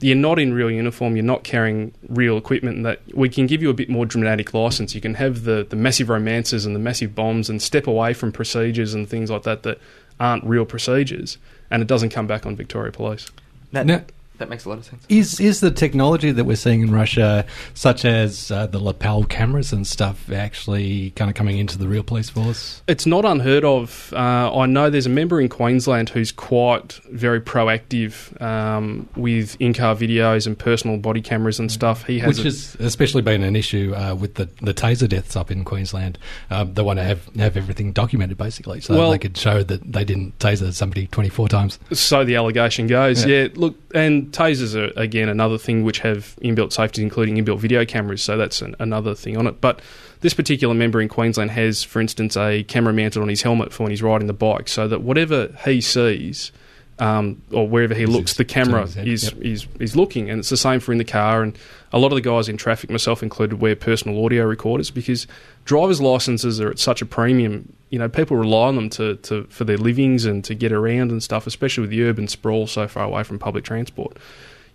you're 0.05 0.15
not 0.17 0.39
in 0.39 0.53
real 0.53 0.71
uniform, 0.71 1.17
you're 1.17 1.25
not 1.25 1.45
carrying 1.45 1.91
real 2.11 2.37
equipment, 2.37 2.77
and 2.77 2.85
that 2.85 3.01
we 3.15 3.31
can 3.31 3.47
give 3.47 3.63
you 3.63 3.71
a 3.71 3.75
bit 3.75 3.89
more 3.89 4.05
dramatic 4.05 4.53
license. 4.53 4.95
You 4.95 5.01
can 5.01 5.15
have 5.15 5.45
the, 5.45 5.67
the 5.67 5.77
massive 5.77 6.11
romances 6.11 6.67
and 6.67 6.77
the 6.77 6.79
massive 6.79 7.15
bombs 7.15 7.49
and 7.49 7.63
step 7.63 7.87
away 7.87 8.13
from 8.13 8.31
procedures 8.31 8.93
and 8.93 9.09
things 9.09 9.31
like 9.31 9.45
that 9.45 9.63
that 9.63 9.79
aren't 10.21 10.45
real 10.45 10.67
procedures, 10.67 11.39
and 11.71 11.81
it 11.81 11.89
doesn't 11.89 12.11
come 12.11 12.27
back 12.27 12.45
on 12.45 12.55
Victoria 12.55 12.93
Police. 12.93 13.31
That, 13.73 13.87
Now- 13.87 14.03
that 14.39 14.49
makes 14.49 14.65
a 14.65 14.69
lot 14.69 14.79
of 14.79 14.85
sense. 14.85 15.05
Is 15.09 15.39
is 15.41 15.61
the 15.61 15.71
technology 15.71 16.33
that 16.33 16.45
we're 16.45 16.57
seeing 16.57 16.83
in 16.83 16.93
Rush, 16.93 17.19
such 17.75 18.05
as 18.05 18.51
uh, 18.51 18.67
the 18.67 18.79
lapel 18.79 19.25
cameras 19.25 19.73
and 19.73 19.87
stuff, 19.87 20.31
actually 20.31 21.11
kind 21.13 21.31
of 21.31 21.35
coming 21.37 21.59
into 21.59 21.79
the 21.79 21.89
real 21.89 22.03
police 22.03 22.31
force? 22.31 22.83
It's 22.89 23.07
not 23.07 23.25
unheard 23.25 23.65
of. 23.65 24.13
Uh, 24.13 24.55
I 24.57 24.67
know 24.67 24.91
there's 24.91 25.07
a 25.07 25.11
member 25.11 25.41
in 25.41 25.49
Queensland 25.49 26.09
who's 26.09 26.33
quite 26.33 26.95
very 27.11 27.41
proactive 27.41 28.41
um, 28.43 29.09
with 29.17 29.57
in-car 29.61 29.95
videos 29.95 30.47
and 30.47 30.59
personal 30.59 30.97
body 30.99 31.21
cameras 31.21 31.59
and 31.59 31.71
stuff. 31.71 32.05
He 32.07 32.19
has 32.21 32.39
Which 32.39 32.41
a- 32.41 32.45
has 32.45 32.77
especially 32.81 33.23
been 33.23 33.43
an 33.43 33.57
issue 33.57 33.95
uh, 33.97 34.15
with 34.15 34.35
the, 34.35 34.47
the 34.63 34.75
taser 34.75 35.09
deaths 35.09 35.37
up 35.37 35.51
in 35.51 35.65
Queensland. 35.65 36.19
Um, 36.51 36.75
they 36.75 36.83
want 36.83 36.99
to 36.99 37.05
have, 37.05 37.25
have 37.37 37.57
everything 37.57 37.93
documented, 37.93 38.37
basically, 38.37 38.81
so 38.81 38.97
Well- 38.97 39.11
they 39.11 39.19
could 39.19 39.37
show 39.37 39.63
that 39.63 39.93
they 39.93 40.05
didn't 40.05 40.39
taser 40.39 40.73
somebody 40.73 41.07
24 41.07 41.49
times. 41.49 41.79
So 41.93 42.25
the 42.25 42.37
allegation 42.37 42.87
goes. 42.87 43.25
Yeah. 43.25 43.35
Yeah. 43.35 43.49
look, 43.55 43.77
and 43.95 44.24
tasers 44.27 44.75
are 44.75 44.93
again 44.99 45.29
another 45.29 45.59
thing 45.59 45.83
which 45.83 46.01
have 46.01 46.37
inbuilt 46.43 46.73
safeties, 46.73 47.03
including 47.03 47.37
inbuilt 47.37 47.59
video 47.59 47.85
cameras. 47.85 48.23
So 48.23 48.37
that's 48.37 48.63
an, 48.63 48.77
another 48.79 49.15
thing 49.15 49.37
on 49.37 49.47
it. 49.47 49.61
But 49.61 49.81
this 50.21 50.35
particular 50.35 50.75
member 50.75 51.01
in 51.01 51.09
Queensland 51.09 51.51
has, 51.53 51.83
for 51.83 52.01
instance, 52.01 52.37
a 52.37 52.65
camera 52.65 52.93
mounted 52.93 53.21
on 53.21 53.29
his 53.29 53.43
helmet 53.43 53.73
for 53.73 53.85
when 53.85 53.91
he's 53.91 54.03
riding 54.03 54.27
the 54.27 54.33
bike, 54.33 54.69
so 54.69 54.89
that 54.89 55.03
whatever 55.03 55.57
he 55.65 55.81
sees. 55.81 56.53
Um, 57.01 57.43
or 57.51 57.67
wherever 57.67 57.93
he 57.93 58.07
looks, 58.07 58.35
the 58.35 58.45
camera 58.45 58.83
is 58.85 58.97
is, 58.97 59.25
yep. 59.25 59.43
is 59.43 59.67
is 59.81 59.97
looking, 59.97 60.31
and 60.31 60.39
it's 60.39 60.51
the 60.51 60.57
same 60.57 60.79
for 60.79 60.93
in 60.93 60.99
the 60.99 61.05
car. 61.05 61.43
And 61.43 61.59
a 61.93 61.99
lot 61.99 62.13
of 62.13 62.15
the 62.15 62.21
guys 62.21 62.49
in 62.49 62.57
traffic, 62.57 62.89
myself 62.89 63.21
included, 63.21 63.61
wear 63.61 63.75
personal 63.75 64.25
audio 64.25 64.45
recorders 64.45 64.93
because 64.93 65.27
drivers' 65.65 66.01
licenses 66.01 66.61
are 66.61 66.71
at 66.71 66.79
such 66.79 67.03
a 67.03 67.07
premium. 67.07 67.73
You 67.91 67.99
know, 67.99 68.09
people 68.09 68.37
rely 68.37 68.69
on 68.69 68.77
them 68.77 68.91
to, 68.91 69.17
to 69.17 69.45
for 69.45 69.65
their 69.65 69.77
livings 69.77 70.25
and 70.25 70.45
to 70.45 70.55
get 70.55 70.71
around 70.71 71.11
and 71.11 71.21
stuff, 71.21 71.49
especially 71.49 71.83
with 71.83 71.91
the 71.91 72.05
urban 72.05 72.29
sprawl 72.29 72.69
so 72.69 72.87
far 72.87 73.05
away 73.05 73.25
from 73.25 73.41
public 73.41 73.65
transport. 73.65 74.17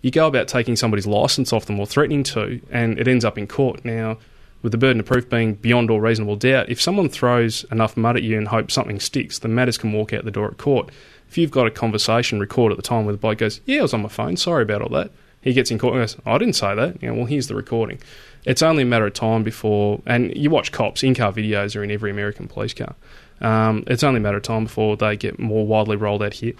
You 0.02 0.10
go 0.10 0.26
about 0.26 0.46
taking 0.46 0.76
somebody's 0.76 1.06
license 1.06 1.54
off 1.54 1.64
them 1.64 1.80
or 1.80 1.86
threatening 1.86 2.22
to, 2.24 2.60
and 2.70 2.98
it 2.98 3.08
ends 3.08 3.24
up 3.24 3.38
in 3.38 3.46
court. 3.46 3.82
Now, 3.82 4.18
with 4.62 4.72
the 4.72 4.78
burden 4.78 5.00
of 5.00 5.06
proof 5.06 5.28
being 5.28 5.54
beyond 5.54 5.90
all 5.90 6.00
reasonable 6.00 6.36
doubt, 6.36 6.68
if 6.68 6.80
someone 6.80 7.08
throws 7.08 7.64
enough 7.70 7.96
mud 7.96 8.16
at 8.16 8.22
you 8.22 8.36
and 8.36 8.48
hopes 8.48 8.74
something 8.74 9.00
sticks, 9.00 9.38
the 9.38 9.48
matters 9.48 9.78
can 9.78 9.92
walk 9.92 10.12
out 10.12 10.24
the 10.24 10.30
door 10.30 10.48
at 10.48 10.58
court. 10.58 10.90
If 11.30 11.38
you've 11.38 11.52
got 11.52 11.68
a 11.68 11.70
conversation 11.70 12.40
record 12.40 12.72
at 12.72 12.76
the 12.76 12.82
time 12.82 13.04
where 13.04 13.12
the 13.12 13.18
bloke 13.18 13.38
goes, 13.38 13.60
"Yeah, 13.64 13.78
I 13.78 13.82
was 13.82 13.94
on 13.94 14.02
my 14.02 14.08
phone. 14.08 14.36
Sorry 14.36 14.64
about 14.64 14.82
all 14.82 14.88
that," 14.88 15.12
he 15.40 15.52
gets 15.52 15.70
in 15.70 15.78
court 15.78 15.94
and 15.94 16.02
goes, 16.02 16.16
"I 16.26 16.38
didn't 16.38 16.56
say 16.56 16.74
that." 16.74 17.00
You 17.00 17.08
know, 17.08 17.14
well, 17.14 17.26
here's 17.26 17.46
the 17.46 17.54
recording. 17.54 17.98
It's 18.44 18.62
only 18.62 18.82
a 18.82 18.86
matter 18.86 19.06
of 19.06 19.14
time 19.14 19.44
before, 19.44 20.00
and 20.06 20.36
you 20.36 20.50
watch 20.50 20.72
cops 20.72 21.04
in-car 21.04 21.32
videos 21.32 21.76
are 21.76 21.84
in 21.84 21.90
every 21.92 22.10
American 22.10 22.48
police 22.48 22.74
car. 22.74 22.96
Um, 23.40 23.84
it's 23.86 24.02
only 24.02 24.18
a 24.18 24.20
matter 24.20 24.38
of 24.38 24.42
time 24.42 24.64
before 24.64 24.96
they 24.96 25.16
get 25.16 25.38
more 25.38 25.64
widely 25.64 25.96
rolled 25.96 26.22
out 26.22 26.34
here. 26.34 26.54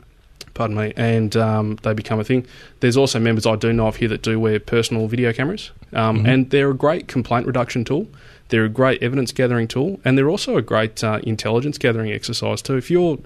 Pardon 0.55 0.77
me, 0.77 0.93
and 0.97 1.37
um, 1.37 1.77
they 1.83 1.93
become 1.93 2.21
a 2.21 2.25
thing. 2.25 2.47
There's 2.79 2.97
also 2.97 3.18
members 3.18 3.47
I 3.47 3.57
do 3.57 3.73
know 3.73 3.89
of 3.89 3.97
here 3.97 4.09
that 4.09 4.23
do 4.23 4.39
wear 4.39 4.61
personal 4.61 5.09
video 5.09 5.33
cameras, 5.33 5.73
um, 5.93 6.25
and 6.27 6.51
they're 6.51 6.71
a 6.71 6.75
great 6.75 7.09
complaint 7.09 7.47
reduction 7.47 7.85
tool. 7.85 8.07
They're 8.51 8.66
a 8.66 8.68
great 8.68 9.03
evidence 9.03 9.33
gathering 9.33 9.66
tool, 9.66 10.01
and 10.05 10.16
they're 10.16 10.31
also 10.31 10.57
a 10.57 10.62
great 10.62 11.03
uh, 11.03 11.21
intelligence 11.25 11.77
gathering 11.77 12.12
exercise 12.12 12.62
too. 12.62 12.77
If 12.77 12.91
you're 12.91 13.18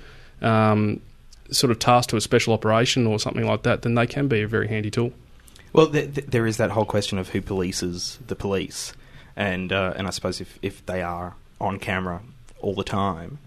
um, 0.43 1.01
sort 1.51 1.71
of 1.71 1.79
tasked 1.79 2.11
to 2.11 2.17
a 2.17 2.21
special 2.21 2.53
operation 2.55 3.07
or 3.07 3.19
something 3.19 3.47
like 3.47 3.63
that, 3.63 3.83
then 3.83 3.95
they 3.95 4.07
can 4.07 4.29
be 4.29 4.43
a 4.43 4.49
very 4.49 4.69
handy 4.69 4.91
tool. 4.91 5.13
Well, 5.73 5.89
th- 5.89 6.15
th- 6.15 6.27
there 6.29 6.47
is 6.47 6.57
that 6.57 6.71
whole 6.71 6.85
question 6.85 7.19
of 7.19 7.31
who 7.31 7.43
polices 7.43 8.19
the 8.27 8.37
police, 8.37 8.93
and 9.37 9.73
uh, 9.73 9.95
and 9.97 10.07
I 10.07 10.11
suppose 10.11 10.41
if, 10.41 10.59
if 10.63 10.85
they 10.87 11.03
are 11.03 11.35
on 11.61 11.79
camera 11.79 12.23
all 12.61 12.75
the 12.75 12.85
time, 12.85 13.39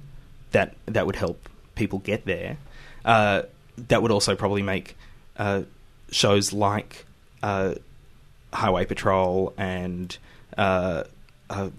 that 0.51 0.75
that 0.85 1.05
would 1.05 1.15
help 1.15 1.47
people 1.75 1.99
get 1.99 2.25
there. 2.25 2.57
Uh, 3.05 3.43
that 3.87 4.01
would 4.01 4.11
also 4.11 4.35
probably 4.35 4.61
make 4.61 4.97
uh, 5.37 5.61
shows 6.11 6.51
like 6.51 7.05
uh, 7.43 7.75
Highway 8.53 8.85
Patrol 8.85 9.53
and 9.57 10.17
uh, 10.57 11.03
uh, 11.49 11.69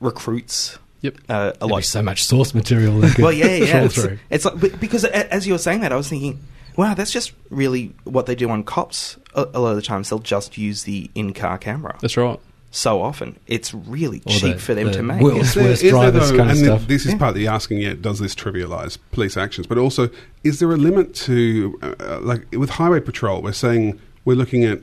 Recruits. 0.00 0.78
Yep, 1.04 1.18
uh, 1.28 1.32
a 1.32 1.58
There'd 1.58 1.70
lot 1.70 1.76
be 1.78 1.82
so 1.82 2.02
much 2.02 2.24
source 2.24 2.54
material. 2.54 2.98
They 2.98 3.22
well, 3.22 3.30
yeah, 3.32 3.46
yeah. 3.56 3.84
It's, 3.84 3.98
it's 4.30 4.44
like 4.46 4.80
because 4.80 5.04
as 5.04 5.46
you 5.46 5.52
were 5.52 5.58
saying 5.58 5.80
that, 5.82 5.92
I 5.92 5.96
was 5.96 6.08
thinking, 6.08 6.40
wow, 6.76 6.94
that's 6.94 7.12
just 7.12 7.32
really 7.50 7.92
what 8.04 8.24
they 8.26 8.34
do 8.34 8.48
on 8.48 8.64
cops. 8.64 9.18
A, 9.34 9.42
a 9.52 9.60
lot 9.60 9.70
of 9.70 9.76
the 9.76 9.82
times, 9.82 10.08
they'll 10.08 10.18
just 10.18 10.56
use 10.56 10.84
the 10.84 11.10
in-car 11.14 11.58
camera. 11.58 11.98
That's 12.00 12.16
right. 12.16 12.40
So 12.70 13.02
often, 13.02 13.38
it's 13.46 13.72
really 13.74 14.22
Or 14.26 14.32
cheap 14.32 14.54
the- 14.54 14.58
for 14.60 14.74
them 14.74 14.86
the 14.86 14.92
to 14.94 15.02
make. 15.02 15.20
World's 15.20 15.48
Is 15.48 15.54
there- 15.54 15.64
worst 15.64 15.74
is 15.74 15.82
there, 15.82 15.90
drivers 15.92 16.30
though- 16.30 16.36
kind 16.38 16.50
of 16.50 16.56
and 16.56 16.64
stuff. 16.66 16.86
This 16.88 17.04
is 17.04 17.12
Yeah. 17.12 17.18
partly 17.18 17.46
asking, 17.46 17.78
yeah, 17.78 17.94
does 18.00 18.18
this 18.18 18.34
trivialise 18.34 18.96
police 19.12 19.36
actions? 19.36 19.66
But 19.66 19.76
also, 19.78 20.08
is 20.42 20.58
there 20.58 20.72
a 20.72 20.76
limit 20.76 21.14
to, 21.26 21.78
uh, 21.82 22.18
like, 22.22 22.46
with 22.52 22.70
highway 22.70 23.00
patrol, 23.00 23.42
we're 23.42 23.52
saying 23.52 24.00
we're 24.24 24.34
looking 24.36 24.64
at 24.64 24.80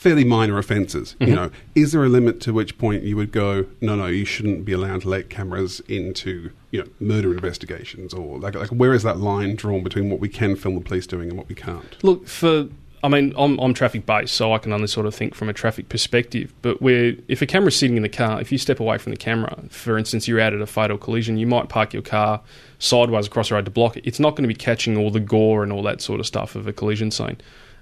fairly 0.00 0.24
minor 0.24 0.56
offences. 0.56 1.14
Mm-hmm. 1.20 1.28
You 1.28 1.36
know, 1.36 1.50
is 1.74 1.92
there 1.92 2.02
a 2.02 2.08
limit 2.08 2.40
to 2.40 2.54
which 2.54 2.78
point 2.78 3.02
you 3.02 3.18
would 3.18 3.32
go, 3.32 3.66
no, 3.82 3.96
no, 3.96 4.06
you 4.06 4.24
shouldn't 4.24 4.64
be 4.64 4.72
allowed 4.72 5.02
to 5.02 5.10
let 5.10 5.28
cameras 5.28 5.80
into, 5.88 6.50
you 6.70 6.80
know, 6.80 6.88
murder 7.00 7.30
investigations, 7.34 8.14
or 8.14 8.38
like, 8.38 8.54
like 8.54 8.70
where 8.70 8.94
is 8.94 9.02
that 9.02 9.18
line 9.18 9.56
drawn 9.56 9.84
between 9.84 10.08
what 10.08 10.18
we 10.18 10.30
can 10.30 10.56
film 10.56 10.74
the 10.74 10.80
police 10.80 11.06
doing 11.06 11.28
and 11.28 11.36
what 11.36 11.50
we 11.50 11.54
can't? 11.54 12.02
Look, 12.02 12.26
for 12.26 12.68
I 13.04 13.08
mean, 13.08 13.34
I'm, 13.36 13.58
I'm 13.58 13.74
traffic 13.74 14.06
based, 14.06 14.34
so 14.34 14.54
I 14.54 14.58
can 14.58 14.72
only 14.72 14.86
sort 14.86 15.04
of 15.04 15.14
think 15.14 15.34
from 15.34 15.50
a 15.50 15.52
traffic 15.52 15.90
perspective. 15.90 16.54
But 16.62 16.80
where 16.80 17.14
if 17.28 17.42
a 17.42 17.46
camera's 17.46 17.76
sitting 17.76 17.98
in 17.98 18.02
the 18.02 18.08
car, 18.08 18.40
if 18.40 18.50
you 18.50 18.56
step 18.56 18.80
away 18.80 18.96
from 18.96 19.12
the 19.12 19.18
camera, 19.18 19.54
for 19.68 19.98
instance, 19.98 20.26
you're 20.26 20.40
out 20.40 20.54
at 20.54 20.62
a 20.62 20.66
fatal 20.66 20.96
collision, 20.96 21.36
you 21.36 21.46
might 21.46 21.68
park 21.68 21.92
your 21.92 22.02
car 22.02 22.40
sideways 22.78 23.26
across 23.26 23.50
the 23.50 23.54
road 23.54 23.66
to 23.66 23.70
block 23.70 23.98
it. 23.98 24.06
It's 24.06 24.20
not 24.20 24.30
going 24.30 24.44
to 24.44 24.48
be 24.48 24.54
catching 24.54 24.96
all 24.96 25.10
the 25.10 25.20
gore 25.20 25.62
and 25.62 25.72
all 25.74 25.82
that 25.82 26.00
sort 26.00 26.20
of 26.20 26.26
stuff 26.26 26.54
of 26.54 26.66
a 26.66 26.72
collision 26.72 27.10
scene. 27.10 27.36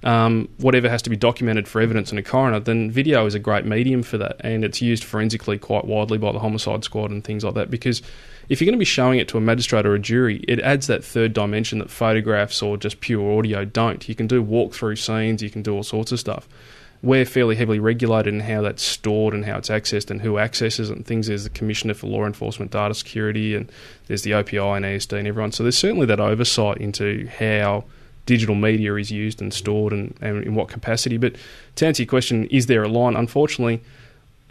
Um, 0.05 0.49
whatever 0.59 0.89
has 0.89 1.03
to 1.03 1.11
be 1.11 1.17
documented 1.17 1.67
for 1.67 1.81
evidence 1.81 2.13
in 2.13 2.19
a 2.19 2.23
coroner, 2.23 2.61
then 2.61 2.91
video 2.91 3.27
is 3.27 3.35
a 3.35 3.41
great 3.41 3.65
medium 3.65 4.03
for 4.03 4.17
that, 4.19 4.37
and 4.41 4.65
it's 4.65 4.81
used 4.81 5.03
forensically 5.03 5.59
quite 5.59 5.85
widely 5.85 6.19
by 6.19 6.31
the 6.33 6.39
homicide 6.39 6.85
squad 6.85 7.11
and 7.11 7.25
things 7.25 7.45
like 7.45 7.55
that. 7.55 7.71
Because 7.71 8.01
if 8.49 8.61
you're 8.61 8.67
going 8.67 8.79
to 8.79 8.79
be 8.79 8.85
showing 8.85 9.19
it 9.19 9.29
to 9.29 9.39
a 9.39 9.41
magistrate 9.41 9.87
or 9.87 9.95
a 9.95 9.99
jury, 9.99 10.45
it 10.49 10.61
adds 10.61 10.87
that 10.87 11.05
third 11.05 11.33
dimension 11.33 11.81
that 11.81 11.91
photographs 11.91 12.63
or 12.63 12.77
just 12.77 13.01
pure 13.01 13.39
audio 13.39 13.65
don't. 13.65 14.09
You 14.09 14.15
can 14.15 14.27
do 14.27 14.43
walk-through 14.43 14.97
scenes, 14.97 15.43
you 15.43 15.51
can 15.51 15.63
do 15.63 15.75
all 15.75 15.83
sorts 15.83 16.13
of 16.13 16.21
stuff. 16.21 16.49
We're 17.01 17.25
fairly 17.25 17.55
heavily 17.55 17.79
regulated 17.79 18.35
in 18.35 18.41
how 18.41 18.63
that's 18.63 18.83
stored 18.83 19.33
and 19.33 19.45
how 19.45 19.59
it's 19.59 19.69
accessed 19.69 20.11
and 20.11 20.21
who 20.21 20.39
accesses 20.39 20.91
it 20.91 20.97
and 20.97 21.07
things. 21.07 21.29
There's 21.29 21.45
the 21.45 21.51
Commissioner 21.51 21.95
for 21.95 22.09
Law 22.09 22.25
Enforcement 22.25 22.73
Data 22.73 22.95
Security 22.95 23.55
and 23.55 23.71
there's 24.09 24.23
the 24.23 24.33
OPI 24.33 24.79
and 24.79 24.85
ESD 24.85 25.17
and 25.17 25.29
everyone. 25.29 25.53
So 25.53 25.63
there's 25.63 25.79
certainly 25.79 26.07
that 26.07 26.19
oversight 26.19 26.79
into 26.79 27.29
how 27.39 27.85
digital 28.29 28.55
media 28.55 28.95
is 28.97 29.11
used 29.11 29.41
and 29.41 29.53
stored 29.55 29.93
and, 29.93 30.15
and 30.21 30.45
in 30.45 30.55
what 30.55 30.69
capacity. 30.69 31.17
But 31.17 31.35
to 31.77 31.87
answer 31.87 32.03
your 32.03 32.09
question, 32.11 32.45
is 32.49 32.67
there 32.67 32.83
a 32.83 32.89
line? 32.89 33.17
Unfortunately, 33.17 33.81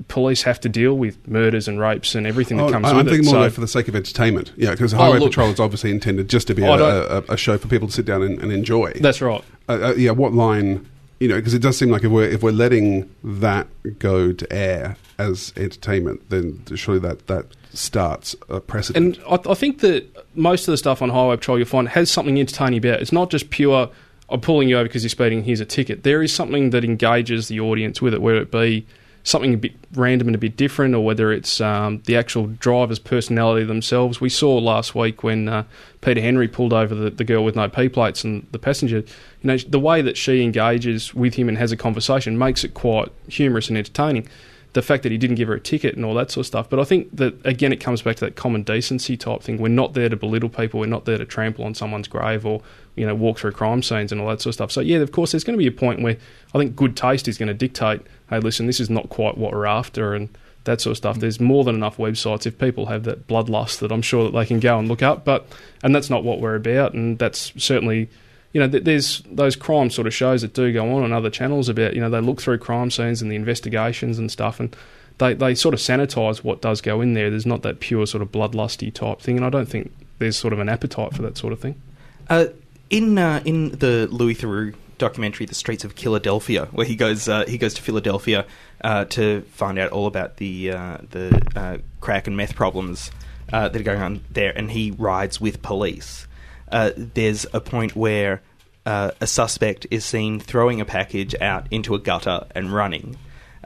police 0.07 0.41
have 0.41 0.59
to 0.61 0.67
deal 0.69 0.95
with 0.97 1.15
murders 1.27 1.67
and 1.67 1.79
rapes 1.79 2.15
and 2.15 2.25
everything 2.25 2.57
that 2.57 2.63
Oh, 2.63 2.71
comes 2.71 2.85
I- 2.87 2.93
with 2.93 2.99
I'm 3.01 3.05
thinking 3.13 3.31
more 3.31 3.45
So- 3.45 3.49
for 3.51 3.61
the 3.61 3.67
sake 3.67 3.87
of 3.87 3.95
entertainment. 3.95 4.51
Yeah, 4.57 4.71
because 4.71 4.93
Oh, 4.95 4.97
Highway 4.97 5.19
look- 5.19 5.29
Patrol 5.29 5.49
is 5.51 5.59
obviously 5.59 5.91
intended 5.91 6.27
just 6.27 6.47
to 6.47 6.55
be 6.55 6.65
I 6.65 6.75
a, 6.77 7.17
a, 7.19 7.23
a 7.29 7.37
show 7.37 7.57
for 7.59 7.67
people 7.67 7.87
to 7.87 7.93
sit 7.93 8.05
down 8.05 8.23
and, 8.23 8.41
and 8.41 8.51
enjoy. 8.51 8.93
That's 8.99 9.21
right. 9.21 9.43
Uh, 9.69 9.71
uh, 9.73 9.93
yeah, 9.95 10.11
what 10.11 10.33
line 10.33 10.85
you 11.19 11.27
know, 11.27 11.35
because 11.35 11.55
it 11.55 11.63
does 11.63 11.75
seem 11.77 11.89
like 11.89 12.03
if 12.03 12.11
we're 12.11 12.29
if 12.29 12.43
we're 12.43 12.51
letting 12.51 13.09
that 13.23 13.65
go 13.97 14.31
to 14.31 14.53
air 14.53 14.97
as 15.17 15.51
entertainment, 15.57 16.29
then 16.29 16.61
surely 16.75 16.99
that 16.99 17.25
that 17.25 17.45
starts 17.73 18.35
a 18.49 18.59
precedent. 18.59 19.17
And 19.17 19.25
I, 19.27 19.51
I 19.51 19.55
think 19.55 19.79
that 19.79 20.05
most 20.37 20.67
of 20.67 20.71
the 20.71 20.77
stuff 20.77 21.01
on 21.01 21.09
Highway 21.09 21.35
Patrol 21.35 21.57
you'll 21.57 21.67
find 21.67 21.89
has 21.89 22.09
something 22.09 22.39
entertaining 22.39 22.77
about 22.77 22.95
it. 22.95 23.01
It's 23.01 23.11
not 23.11 23.29
just 23.29 23.49
pure, 23.49 23.89
I'm 24.29 24.41
pulling 24.41 24.69
you 24.69 24.77
over 24.77 24.85
because 24.87 25.03
you're 25.03 25.09
speeding, 25.09 25.43
here's 25.43 25.59
a 25.59 25.65
ticket. 25.65 26.03
There 26.03 26.21
is 26.21 26.33
something 26.33 26.69
that 26.69 26.85
engages 26.85 27.47
the 27.47 27.59
audience 27.59 28.01
with 28.01 28.13
it, 28.13 28.21
whether 28.21 28.39
it 28.39 28.51
be 28.51 28.85
something 29.23 29.53
a 29.53 29.57
bit 29.57 29.73
random 29.93 30.29
and 30.29 30.35
a 30.35 30.39
bit 30.39 30.55
different, 30.55 30.95
or 30.95 31.03
whether 31.03 31.33
it's 31.33 31.59
um, 31.59 32.01
the 32.05 32.15
actual 32.15 32.47
driver's 32.47 32.99
personality 32.99 33.65
themselves. 33.65 34.21
We 34.21 34.29
saw 34.29 34.57
last 34.57 34.95
week 34.95 35.21
when 35.21 35.49
uh, 35.49 35.63
Peter 35.99 36.21
Henry 36.21 36.47
pulled 36.47 36.71
over 36.71 36.95
the, 36.95 37.09
the 37.09 37.25
girl 37.25 37.43
with 37.43 37.55
no 37.55 37.67
P 37.67 37.89
plates 37.89 38.23
and 38.23 38.47
the 38.51 38.59
passenger. 38.59 38.97
You 38.97 39.05
know, 39.43 39.57
the 39.57 39.79
way 39.79 40.01
that 40.01 40.15
she 40.15 40.43
engages 40.43 41.13
with 41.13 41.33
him 41.33 41.49
and 41.49 41.57
has 41.57 41.73
a 41.73 41.77
conversation 41.77 42.37
makes 42.37 42.63
it 42.63 42.73
quite 42.73 43.11
humorous 43.27 43.67
and 43.67 43.77
entertaining. 43.77 44.29
The 44.77 44.83
fact 44.83 45.01
that 45.01 45.11
he 45.11 45.17
didn't 45.17 45.37
give 45.37 45.47
her 45.47 45.55
a 45.55 45.59
ticket 45.59 45.95
and 45.95 46.05
all 46.05 46.13
that 46.13 46.29
sort 46.29 46.43
of 46.43 46.45
stuff. 46.45 46.69
But 46.69 46.79
I 46.79 46.83
think 46.83 47.15
that, 47.15 47.33
again, 47.43 47.73
it 47.73 47.77
comes 47.77 48.03
back 48.03 48.17
to 48.17 48.25
that 48.25 48.35
common 48.35 48.61
decency 48.61 49.17
type 49.17 49.41
thing. 49.41 49.57
We're 49.57 49.69
not 49.69 49.95
there 49.95 50.07
to 50.07 50.15
belittle 50.15 50.49
people. 50.49 50.79
We're 50.79 50.85
not 50.85 51.05
there 51.05 51.17
to 51.17 51.25
trample 51.25 51.65
on 51.65 51.73
someone's 51.73 52.07
grave 52.07 52.45
or, 52.45 52.61
you 52.95 53.03
know, 53.07 53.15
walk 53.15 53.39
through 53.39 53.53
crime 53.53 53.81
scenes 53.81 54.11
and 54.11 54.21
all 54.21 54.27
that 54.27 54.39
sort 54.39 54.51
of 54.51 54.53
stuff. 54.53 54.71
So, 54.71 54.81
yeah, 54.81 54.99
of 54.99 55.11
course, 55.11 55.31
there's 55.31 55.43
going 55.43 55.57
to 55.57 55.63
be 55.63 55.65
a 55.65 55.71
point 55.71 56.03
where 56.03 56.17
I 56.53 56.59
think 56.59 56.75
good 56.75 56.95
taste 56.95 57.27
is 57.27 57.39
going 57.39 57.47
to 57.47 57.55
dictate, 57.55 58.01
hey, 58.29 58.37
listen, 58.37 58.67
this 58.67 58.79
is 58.79 58.87
not 58.87 59.09
quite 59.09 59.35
what 59.35 59.51
we're 59.51 59.65
after 59.65 60.13
and 60.13 60.29
that 60.65 60.79
sort 60.79 60.91
of 60.91 60.97
stuff. 60.97 61.17
Mm. 61.17 61.21
There's 61.21 61.39
more 61.39 61.63
than 61.63 61.73
enough 61.73 61.97
websites 61.97 62.45
if 62.45 62.59
people 62.59 62.85
have 62.85 63.03
that 63.05 63.27
bloodlust 63.27 63.79
that 63.79 63.91
I'm 63.91 64.03
sure 64.03 64.25
that 64.25 64.37
they 64.37 64.45
can 64.45 64.59
go 64.59 64.77
and 64.77 64.87
look 64.87 65.01
up. 65.01 65.25
But 65.25 65.47
and 65.81 65.95
that's 65.95 66.11
not 66.11 66.23
what 66.23 66.39
we're 66.39 66.55
about, 66.55 66.93
and 66.93 67.17
that's 67.17 67.51
certainly 67.57 68.09
you 68.53 68.59
know 68.59 68.67
there's 68.67 69.21
those 69.31 69.55
crime 69.55 69.89
sort 69.89 70.07
of 70.07 70.13
shows 70.13 70.41
that 70.41 70.53
do 70.53 70.71
go 70.73 70.93
on 70.95 71.03
on 71.03 71.13
other 71.13 71.29
channels 71.29 71.69
about 71.69 71.93
you 71.93 72.01
know 72.01 72.09
they 72.09 72.21
look 72.21 72.41
through 72.41 72.57
crime 72.57 72.89
scenes 72.91 73.21
and 73.21 73.31
the 73.31 73.35
investigations 73.35 74.19
and 74.19 74.31
stuff 74.31 74.59
and. 74.59 74.75
They, 75.19 75.33
they 75.33 75.55
sort 75.55 75.73
of 75.73 75.79
sanitise 75.79 76.43
what 76.43 76.61
does 76.61 76.79
go 76.79 77.01
in 77.01 77.15
there. 77.15 77.31
There's 77.31 77.47
not 77.47 77.63
that 77.63 77.79
pure 77.79 78.05
sort 78.05 78.21
of 78.21 78.31
bloodlusty 78.31 78.93
type 78.93 79.19
thing, 79.19 79.35
and 79.35 79.43
I 79.43 79.49
don't 79.49 79.65
think 79.65 79.91
there's 80.19 80.37
sort 80.37 80.53
of 80.53 80.59
an 80.59 80.69
appetite 80.69 81.15
for 81.15 81.21
that 81.23 81.37
sort 81.37 81.53
of 81.53 81.59
thing. 81.59 81.81
Uh, 82.29 82.45
in 82.89 83.17
uh, 83.17 83.41
in 83.45 83.71
the 83.71 84.07
Louis 84.11 84.35
Theroux 84.35 84.75
documentary, 84.97 85.45
"The 85.45 85.55
Streets 85.55 85.83
of 85.83 85.93
Philadelphia," 85.93 86.67
where 86.71 86.85
he 86.85 86.95
goes 86.95 87.27
uh, 87.27 87.45
he 87.47 87.57
goes 87.57 87.73
to 87.75 87.81
Philadelphia 87.81 88.45
uh, 88.83 89.05
to 89.05 89.41
find 89.51 89.77
out 89.79 89.91
all 89.91 90.07
about 90.07 90.37
the 90.37 90.71
uh, 90.71 90.97
the 91.11 91.41
uh, 91.55 91.77
crack 92.01 92.27
and 92.27 92.37
meth 92.37 92.55
problems 92.55 93.11
that 93.49 93.75
are 93.75 93.83
going 93.83 94.01
on 94.01 94.21
there, 94.29 94.51
and 94.57 94.71
he 94.71 94.91
rides 94.91 95.39
with 95.39 95.61
police. 95.61 96.26
Uh, 96.71 96.91
there's 96.95 97.45
a 97.53 97.61
point 97.61 97.95
where 97.95 98.41
uh, 98.85 99.11
a 99.19 99.27
suspect 99.27 99.87
is 99.91 100.05
seen 100.05 100.39
throwing 100.39 100.81
a 100.81 100.85
package 100.85 101.35
out 101.41 101.67
into 101.71 101.93
a 101.95 101.99
gutter 101.99 102.47
and 102.55 102.73
running. 102.73 103.17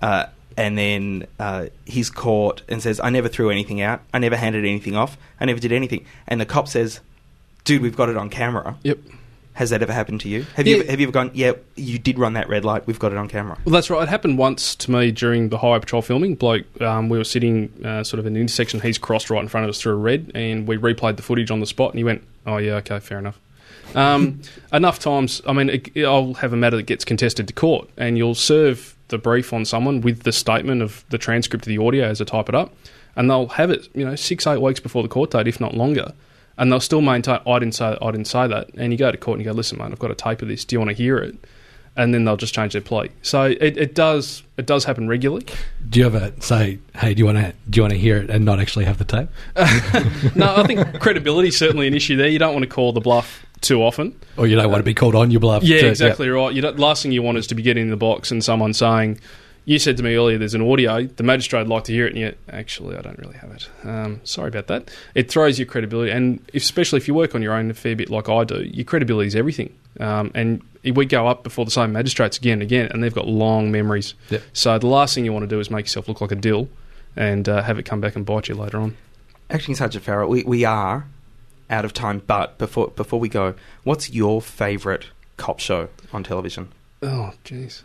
Uh, 0.01 0.25
and 0.57 0.77
then 0.77 1.27
uh, 1.39 1.67
he's 1.85 2.09
caught 2.09 2.63
and 2.67 2.81
says, 2.81 2.99
"I 2.99 3.09
never 3.09 3.29
threw 3.29 3.49
anything 3.49 3.81
out. 3.81 4.01
I 4.13 4.19
never 4.19 4.35
handed 4.35 4.65
anything 4.65 4.95
off. 4.95 5.17
I 5.39 5.45
never 5.45 5.59
did 5.59 5.71
anything." 5.71 6.05
And 6.27 6.41
the 6.41 6.45
cop 6.45 6.67
says, 6.67 6.99
"Dude, 7.63 7.81
we've 7.81 7.95
got 7.95 8.09
it 8.09 8.17
on 8.17 8.29
camera." 8.29 8.77
Yep. 8.83 8.99
Has 9.53 9.69
that 9.71 9.81
ever 9.81 9.91
happened 9.91 10.21
to 10.21 10.29
you? 10.29 10.45
Have 10.55 10.65
you 10.65 10.77
ever, 10.79 10.89
have 10.89 10.99
you 10.99 11.07
ever 11.07 11.11
gone? 11.11 11.31
Yeah, 11.33 11.53
you 11.75 11.99
did 11.99 12.17
run 12.17 12.33
that 12.33 12.47
red 12.47 12.63
light. 12.63 12.87
We've 12.87 12.97
got 12.97 13.11
it 13.11 13.17
on 13.17 13.27
camera. 13.27 13.57
Well, 13.65 13.73
that's 13.73 13.89
right. 13.89 14.01
It 14.01 14.07
happened 14.09 14.37
once 14.37 14.75
to 14.75 14.91
me 14.91 15.11
during 15.11 15.49
the 15.49 15.57
highway 15.57 15.79
patrol 15.79 16.01
filming. 16.01 16.35
Bloke, 16.35 16.65
um, 16.81 17.09
we 17.09 17.17
were 17.17 17.25
sitting 17.25 17.71
uh, 17.85 18.03
sort 18.03 18.19
of 18.19 18.25
in 18.25 18.35
an 18.35 18.41
intersection. 18.41 18.79
He's 18.79 18.97
crossed 18.97 19.29
right 19.29 19.41
in 19.41 19.49
front 19.49 19.65
of 19.65 19.69
us 19.69 19.81
through 19.81 19.93
a 19.93 19.97
red, 19.97 20.31
and 20.33 20.67
we 20.67 20.77
replayed 20.77 21.17
the 21.17 21.21
footage 21.21 21.51
on 21.51 21.59
the 21.59 21.65
spot. 21.65 21.91
And 21.91 21.97
he 21.97 22.03
went, 22.03 22.23
"Oh 22.45 22.57
yeah, 22.57 22.75
okay, 22.75 22.99
fair 22.99 23.19
enough." 23.19 23.39
Um, 23.95 24.41
enough 24.73 24.99
times. 24.99 25.41
I 25.47 25.53
mean, 25.53 25.69
it, 25.69 26.05
I'll 26.05 26.35
have 26.35 26.53
a 26.53 26.57
matter 26.57 26.77
that 26.77 26.83
gets 26.83 27.05
contested 27.05 27.47
to 27.47 27.53
court, 27.53 27.89
and 27.97 28.17
you'll 28.17 28.35
serve 28.35 28.95
the 29.09 29.17
brief 29.17 29.53
on 29.53 29.65
someone 29.65 30.01
with 30.01 30.23
the 30.23 30.31
statement 30.31 30.81
of 30.81 31.03
the 31.09 31.17
transcript 31.17 31.65
of 31.65 31.69
the 31.69 31.77
audio 31.77 32.05
as 32.05 32.21
I 32.21 32.25
type 32.25 32.49
it 32.49 32.55
up, 32.55 32.73
and 33.15 33.29
they'll 33.29 33.47
have 33.49 33.69
it, 33.69 33.89
you 33.93 34.05
know, 34.05 34.15
six 34.15 34.47
eight 34.47 34.61
weeks 34.61 34.79
before 34.79 35.03
the 35.03 35.09
court 35.09 35.31
date, 35.31 35.47
if 35.47 35.59
not 35.59 35.75
longer. 35.75 36.13
And 36.57 36.71
they'll 36.71 36.79
still 36.79 37.01
maintain, 37.01 37.39
I 37.47 37.59
didn't 37.59 37.75
say, 37.75 37.97
I 38.01 38.11
didn't 38.11 38.27
say 38.27 38.45
that. 38.47 38.69
And 38.75 38.91
you 38.91 38.97
go 38.97 39.11
to 39.11 39.17
court 39.17 39.37
and 39.37 39.45
you 39.45 39.51
go, 39.51 39.55
listen, 39.55 39.79
mate, 39.79 39.85
I've 39.91 39.99
got 39.99 40.11
a 40.11 40.15
tape 40.15 40.41
of 40.41 40.47
this. 40.47 40.63
Do 40.63 40.75
you 40.75 40.79
want 40.79 40.89
to 40.89 40.95
hear 40.95 41.17
it? 41.17 41.35
And 41.97 42.13
then 42.13 42.23
they'll 42.23 42.37
just 42.37 42.53
change 42.53 42.71
their 42.71 42.81
plea. 42.81 43.09
So 43.21 43.43
it, 43.43 43.77
it 43.77 43.95
does 43.95 44.43
it 44.57 44.65
does 44.65 44.85
happen 44.85 45.07
regularly. 45.09 45.45
Do 45.89 45.99
you 45.99 46.05
ever 46.05 46.31
say, 46.39 46.79
"Hey, 46.95 47.13
do 47.13 47.19
you 47.19 47.25
want 47.25 47.39
to 47.39 47.53
do 47.69 47.77
you 47.77 47.83
want 47.83 47.93
to 47.93 47.99
hear 47.99 48.17
it 48.17 48.29
and 48.29 48.45
not 48.45 48.59
actually 48.59 48.85
have 48.85 48.97
the 48.97 49.03
tape?" 49.03 49.27
no, 50.35 50.55
I 50.55 50.63
think 50.65 51.01
credibility 51.01 51.49
is 51.49 51.57
certainly 51.57 51.87
an 51.87 51.93
issue 51.93 52.15
there. 52.15 52.29
You 52.29 52.39
don't 52.39 52.53
want 52.53 52.63
to 52.63 52.69
call 52.69 52.93
the 52.93 53.01
bluff 53.01 53.45
too 53.61 53.81
often. 53.81 54.19
Or 54.37 54.47
you 54.47 54.55
don't 54.55 54.69
want 54.69 54.79
to 54.79 54.85
be 54.85 54.93
called 54.93 55.15
on 55.15 55.31
your 55.31 55.39
bluff? 55.39 55.63
Yeah, 55.63 55.81
too. 55.81 55.87
exactly 55.87 56.29
right. 56.29 56.53
You 56.53 56.61
don't, 56.61 56.79
last 56.79 57.03
thing 57.03 57.11
you 57.11 57.21
want 57.21 57.37
is 57.37 57.47
to 57.47 57.55
be 57.55 57.61
getting 57.61 57.83
in 57.83 57.89
the 57.89 57.97
box 57.97 58.31
and 58.31 58.43
someone 58.43 58.73
saying, 58.73 59.19
"You 59.65 59.79
said 59.79 59.97
to 59.97 60.03
me 60.03 60.15
earlier, 60.15 60.37
there's 60.37 60.53
an 60.53 60.61
audio. 60.61 61.03
The 61.03 61.23
magistrate 61.23 61.59
would 61.59 61.69
like 61.69 61.83
to 61.85 61.93
hear 61.93 62.05
it." 62.05 62.11
And 62.11 62.19
yet, 62.19 62.37
actually, 62.49 62.97
I 62.97 63.01
don't 63.01 63.17
really 63.19 63.37
have 63.37 63.51
it. 63.51 63.69
Um, 63.83 64.21
sorry 64.23 64.49
about 64.49 64.67
that. 64.67 64.89
It 65.15 65.29
throws 65.29 65.59
your 65.59 65.65
credibility, 65.65 66.11
and 66.11 66.39
especially 66.53 66.97
if 66.97 67.07
you 67.07 67.13
work 67.13 67.35
on 67.35 67.41
your 67.41 67.53
own 67.53 67.69
a 67.71 67.73
fair 67.73 67.95
bit, 67.95 68.09
like 68.09 68.29
I 68.29 68.43
do, 68.43 68.63
your 68.63 68.85
credibility 68.85 69.27
is 69.27 69.35
everything. 69.35 69.73
Um, 69.99 70.31
and 70.33 70.61
we 70.83 71.05
go 71.05 71.27
up 71.27 71.43
before 71.43 71.65
the 71.65 71.71
same 71.71 71.91
magistrates 71.91 72.37
again 72.37 72.53
and 72.53 72.61
again, 72.63 72.87
and 72.91 73.03
they've 73.03 73.13
got 73.13 73.27
long 73.27 73.71
memories. 73.71 74.13
Yep. 74.29 74.41
So 74.53 74.79
the 74.79 74.87
last 74.87 75.15
thing 75.15 75.25
you 75.25 75.33
want 75.33 75.43
to 75.43 75.47
do 75.47 75.59
is 75.59 75.69
make 75.69 75.85
yourself 75.85 76.07
look 76.07 76.21
like 76.21 76.31
a 76.31 76.35
dill, 76.35 76.69
and 77.15 77.47
uh, 77.47 77.61
have 77.61 77.77
it 77.77 77.83
come 77.83 78.01
back 78.01 78.15
and 78.15 78.25
bite 78.25 78.47
you 78.47 78.55
later 78.55 78.79
on. 78.79 78.97
Acting 79.49 79.75
Sergeant 79.75 80.03
Farrell, 80.03 80.29
we, 80.29 80.43
we 80.43 80.65
are 80.65 81.07
out 81.69 81.85
of 81.85 81.93
time, 81.93 82.21
but 82.25 82.57
before 82.57 82.87
before 82.89 83.19
we 83.19 83.29
go, 83.29 83.53
what's 83.83 84.09
your 84.09 84.41
favourite 84.41 85.07
cop 85.37 85.59
show 85.59 85.89
on 86.13 86.23
television? 86.23 86.69
Oh, 87.01 87.33
jeez. 87.43 87.83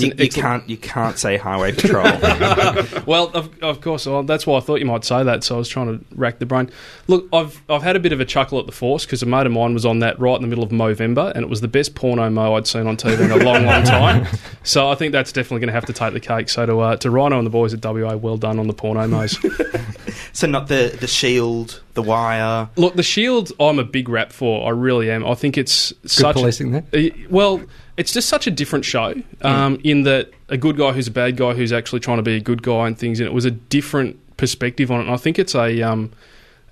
You, 0.00 0.10
an 0.12 0.18
you 0.18 0.24
excellent- 0.24 0.32
can't 0.34 0.70
you 0.70 0.76
can't 0.76 1.18
say 1.18 1.36
Highway 1.36 1.72
Patrol. 1.72 2.04
well, 3.06 3.30
of, 3.34 3.62
of 3.62 3.80
course, 3.80 4.06
well, 4.06 4.22
that's 4.22 4.46
why 4.46 4.56
I 4.56 4.60
thought 4.60 4.80
you 4.80 4.86
might 4.86 5.04
say 5.04 5.22
that. 5.22 5.44
So 5.44 5.56
I 5.56 5.58
was 5.58 5.68
trying 5.68 5.98
to 5.98 6.04
rack 6.14 6.38
the 6.38 6.46
brain. 6.46 6.70
Look, 7.08 7.28
I've 7.32 7.62
I've 7.68 7.82
had 7.82 7.96
a 7.96 8.00
bit 8.00 8.12
of 8.12 8.20
a 8.20 8.24
chuckle 8.24 8.58
at 8.58 8.66
the 8.66 8.72
Force 8.72 9.04
because 9.04 9.22
a 9.22 9.26
mate 9.26 9.46
of 9.46 9.52
mine 9.52 9.74
was 9.74 9.84
on 9.84 9.98
that 10.00 10.18
right 10.18 10.36
in 10.36 10.42
the 10.42 10.48
middle 10.48 10.64
of 10.64 10.70
Movember, 10.70 11.32
and 11.34 11.42
it 11.44 11.48
was 11.48 11.60
the 11.60 11.68
best 11.68 11.94
porno 11.94 12.30
mo 12.30 12.54
I'd 12.54 12.66
seen 12.66 12.86
on 12.86 12.96
TV 12.96 13.20
in 13.20 13.30
a 13.30 13.36
long, 13.44 13.64
long 13.64 13.84
time. 13.84 14.26
So 14.64 14.88
I 14.88 14.94
think 14.94 15.10
that's 15.10 15.32
definitely 15.32 15.58
going 15.58 15.68
to 15.68 15.72
have 15.72 15.86
to 15.86 15.92
take 15.92 16.12
the 16.12 16.20
cake. 16.20 16.48
So 16.48 16.64
to 16.64 16.80
uh, 16.80 16.96
to 16.98 17.10
Rhino 17.10 17.36
and 17.36 17.44
the 17.44 17.50
boys 17.50 17.74
at 17.74 17.84
WA, 17.84 18.14
well 18.14 18.36
done 18.36 18.60
on 18.60 18.68
the 18.68 18.72
porno 18.72 19.08
mos. 19.08 19.36
so 20.32 20.46
not 20.46 20.68
the 20.68 20.96
the 21.00 21.08
Shield, 21.08 21.82
the 21.94 22.02
Wire. 22.02 22.68
Look, 22.76 22.94
the 22.94 23.02
Shield, 23.02 23.50
I'm 23.58 23.80
a 23.80 23.84
big 23.84 24.08
rap 24.08 24.30
for. 24.30 24.64
I 24.66 24.70
really 24.70 25.10
am. 25.10 25.26
I 25.26 25.34
think 25.34 25.58
it's 25.58 25.92
such 26.06 26.34
policing 26.36 26.70
there? 26.70 26.84
Uh, 26.94 27.08
well, 27.28 27.60
it's 27.96 28.12
just 28.12 28.28
such 28.28 28.46
a 28.46 28.50
different 28.50 28.84
show 28.84 29.14
um, 29.42 29.78
in 29.84 30.02
that 30.04 30.30
a 30.48 30.56
good 30.56 30.76
guy 30.76 30.92
who's 30.92 31.08
a 31.08 31.12
bad 31.12 31.36
guy 31.36 31.52
who's 31.54 31.72
actually 31.72 32.00
trying 32.00 32.16
to 32.18 32.22
be 32.22 32.36
a 32.36 32.40
good 32.40 32.62
guy 32.62 32.86
and 32.86 32.98
things. 32.98 33.20
And 33.20 33.26
it 33.26 33.32
was 33.32 33.44
a 33.44 33.50
different 33.50 34.18
perspective 34.36 34.90
on 34.90 35.00
it. 35.00 35.04
And 35.04 35.10
I 35.12 35.16
think 35.16 35.38
it's 35.38 35.54
a 35.54 35.82
um, 35.82 36.10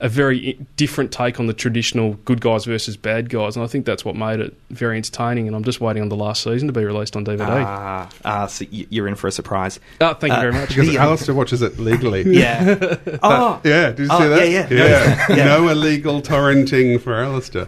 a 0.02 0.08
very 0.08 0.58
different 0.76 1.12
take 1.12 1.38
on 1.38 1.46
the 1.46 1.52
traditional 1.52 2.14
good 2.24 2.40
guys 2.40 2.64
versus 2.64 2.96
bad 2.96 3.28
guys. 3.28 3.54
And 3.54 3.62
I 3.62 3.68
think 3.68 3.84
that's 3.84 4.02
what 4.02 4.16
made 4.16 4.40
it 4.40 4.56
very 4.70 4.96
entertaining. 4.96 5.46
And 5.46 5.54
I'm 5.54 5.62
just 5.62 5.78
waiting 5.78 6.00
on 6.02 6.08
the 6.08 6.16
last 6.16 6.42
season 6.42 6.68
to 6.68 6.72
be 6.72 6.82
released 6.86 7.16
on 7.16 7.24
DVD. 7.26 7.64
Ah, 7.66 8.08
ah, 8.24 8.46
so 8.46 8.64
you're 8.70 9.06
in 9.06 9.14
for 9.14 9.26
a 9.26 9.30
surprise. 9.32 9.78
Oh, 10.00 10.14
thank 10.14 10.32
you 10.32 10.38
Uh, 10.38 10.40
very 10.40 10.52
much. 10.54 10.70
Because 10.70 10.88
the, 10.88 10.96
Alistair 10.96 11.34
watches 11.34 11.60
it 11.60 11.78
legally. 11.78 12.22
Yeah. 12.34 12.96
oh, 13.22 13.60
Yeah, 13.62 13.90
did 13.90 14.04
you 14.04 14.08
Oh, 14.10 14.20
see 14.20 14.28
that? 14.28 14.48
yeah, 14.48 14.68
yeah. 14.70 14.88
Yeah. 14.88 15.36
Yeah. 15.36 15.44
No 15.58 15.68
illegal 15.68 16.22
torrenting 16.22 16.98
for 16.98 17.14
Alistair. 17.22 17.66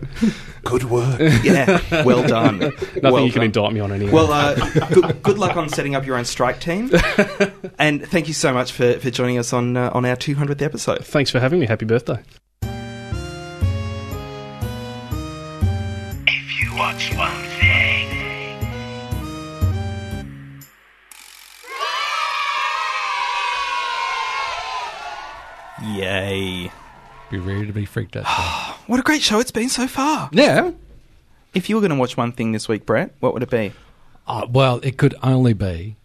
Good 0.64 0.84
work. 0.84 1.20
yeah. 1.42 2.04
Well 2.04 2.26
done. 2.26 2.58
Nothing 2.60 3.02
well 3.02 3.24
you 3.24 3.32
can 3.32 3.40
done. 3.40 3.46
indict 3.46 3.72
me 3.72 3.80
on 3.80 3.92
anyway. 3.92 4.12
Well, 4.12 4.32
uh, 4.32 4.54
good, 4.90 5.22
good 5.22 5.38
luck 5.38 5.56
on 5.56 5.68
setting 5.68 5.94
up 5.94 6.06
your 6.06 6.16
own 6.16 6.24
strike 6.24 6.60
team, 6.60 6.90
and 7.78 8.06
thank 8.06 8.28
you 8.28 8.34
so 8.34 8.52
much 8.54 8.72
for, 8.72 8.98
for 9.00 9.10
joining 9.10 9.38
us 9.38 9.52
on 9.52 9.76
uh, 9.76 9.90
on 9.92 10.04
our 10.04 10.16
200th 10.16 10.62
episode. 10.62 11.04
Thanks 11.04 11.30
for 11.30 11.40
having 11.40 11.60
me. 11.60 11.66
Happy 11.66 11.84
birthday. 11.84 12.22
If 16.26 16.60
you 16.60 16.76
watch 16.76 17.14
one 17.16 17.42
thing, 17.58 18.08
Yay! 25.96 26.70
Be 27.30 27.38
ready 27.38 27.66
to 27.66 27.72
be 27.72 27.84
freaked 27.84 28.16
out. 28.16 28.26
What 28.92 29.00
a 29.00 29.02
great 29.02 29.22
show 29.22 29.40
it's 29.40 29.50
been 29.50 29.70
so 29.70 29.86
far. 29.86 30.28
yeah. 30.32 30.70
If 31.54 31.70
you 31.70 31.76
were 31.76 31.80
going 31.80 31.92
to 31.92 31.96
watch 31.96 32.14
one 32.18 32.30
thing 32.30 32.52
this 32.52 32.68
week, 32.68 32.84
Brett, 32.84 33.14
what 33.20 33.32
would 33.32 33.42
it 33.42 33.48
be? 33.48 33.72
Uh, 34.26 34.46
well, 34.50 34.80
it 34.82 34.98
could 34.98 35.14
only 35.22 35.54
be 35.54 35.96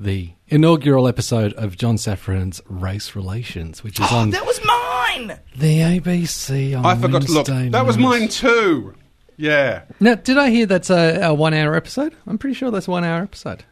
the 0.00 0.30
inaugural 0.46 1.06
episode 1.06 1.52
of 1.52 1.76
John 1.76 1.96
Safran's 1.96 2.62
Race 2.66 3.14
Relations, 3.14 3.84
which 3.84 4.00
is 4.00 4.10
on 4.10 4.30
that 4.30 4.46
was 4.46 4.58
mine. 4.64 5.38
the 5.54 5.80
ABC 5.80 6.74
on 6.74 6.86
I 6.86 6.94
forgot 6.94 7.20
to 7.20 7.30
look. 7.30 7.46
Wednesday 7.46 7.68
That 7.68 7.84
was 7.84 7.98
mine 7.98 8.28
too. 8.28 8.94
Yeah. 9.36 9.82
Now, 10.00 10.14
did 10.14 10.38
I 10.38 10.48
hear 10.48 10.64
that's 10.64 10.88
a, 10.88 11.20
a 11.24 11.34
one-hour 11.34 11.74
episode? 11.74 12.14
I'm 12.26 12.38
pretty 12.38 12.54
sure 12.54 12.70
that's 12.70 12.88
a 12.88 12.90
one-hour 12.90 13.22
episode. 13.22 13.64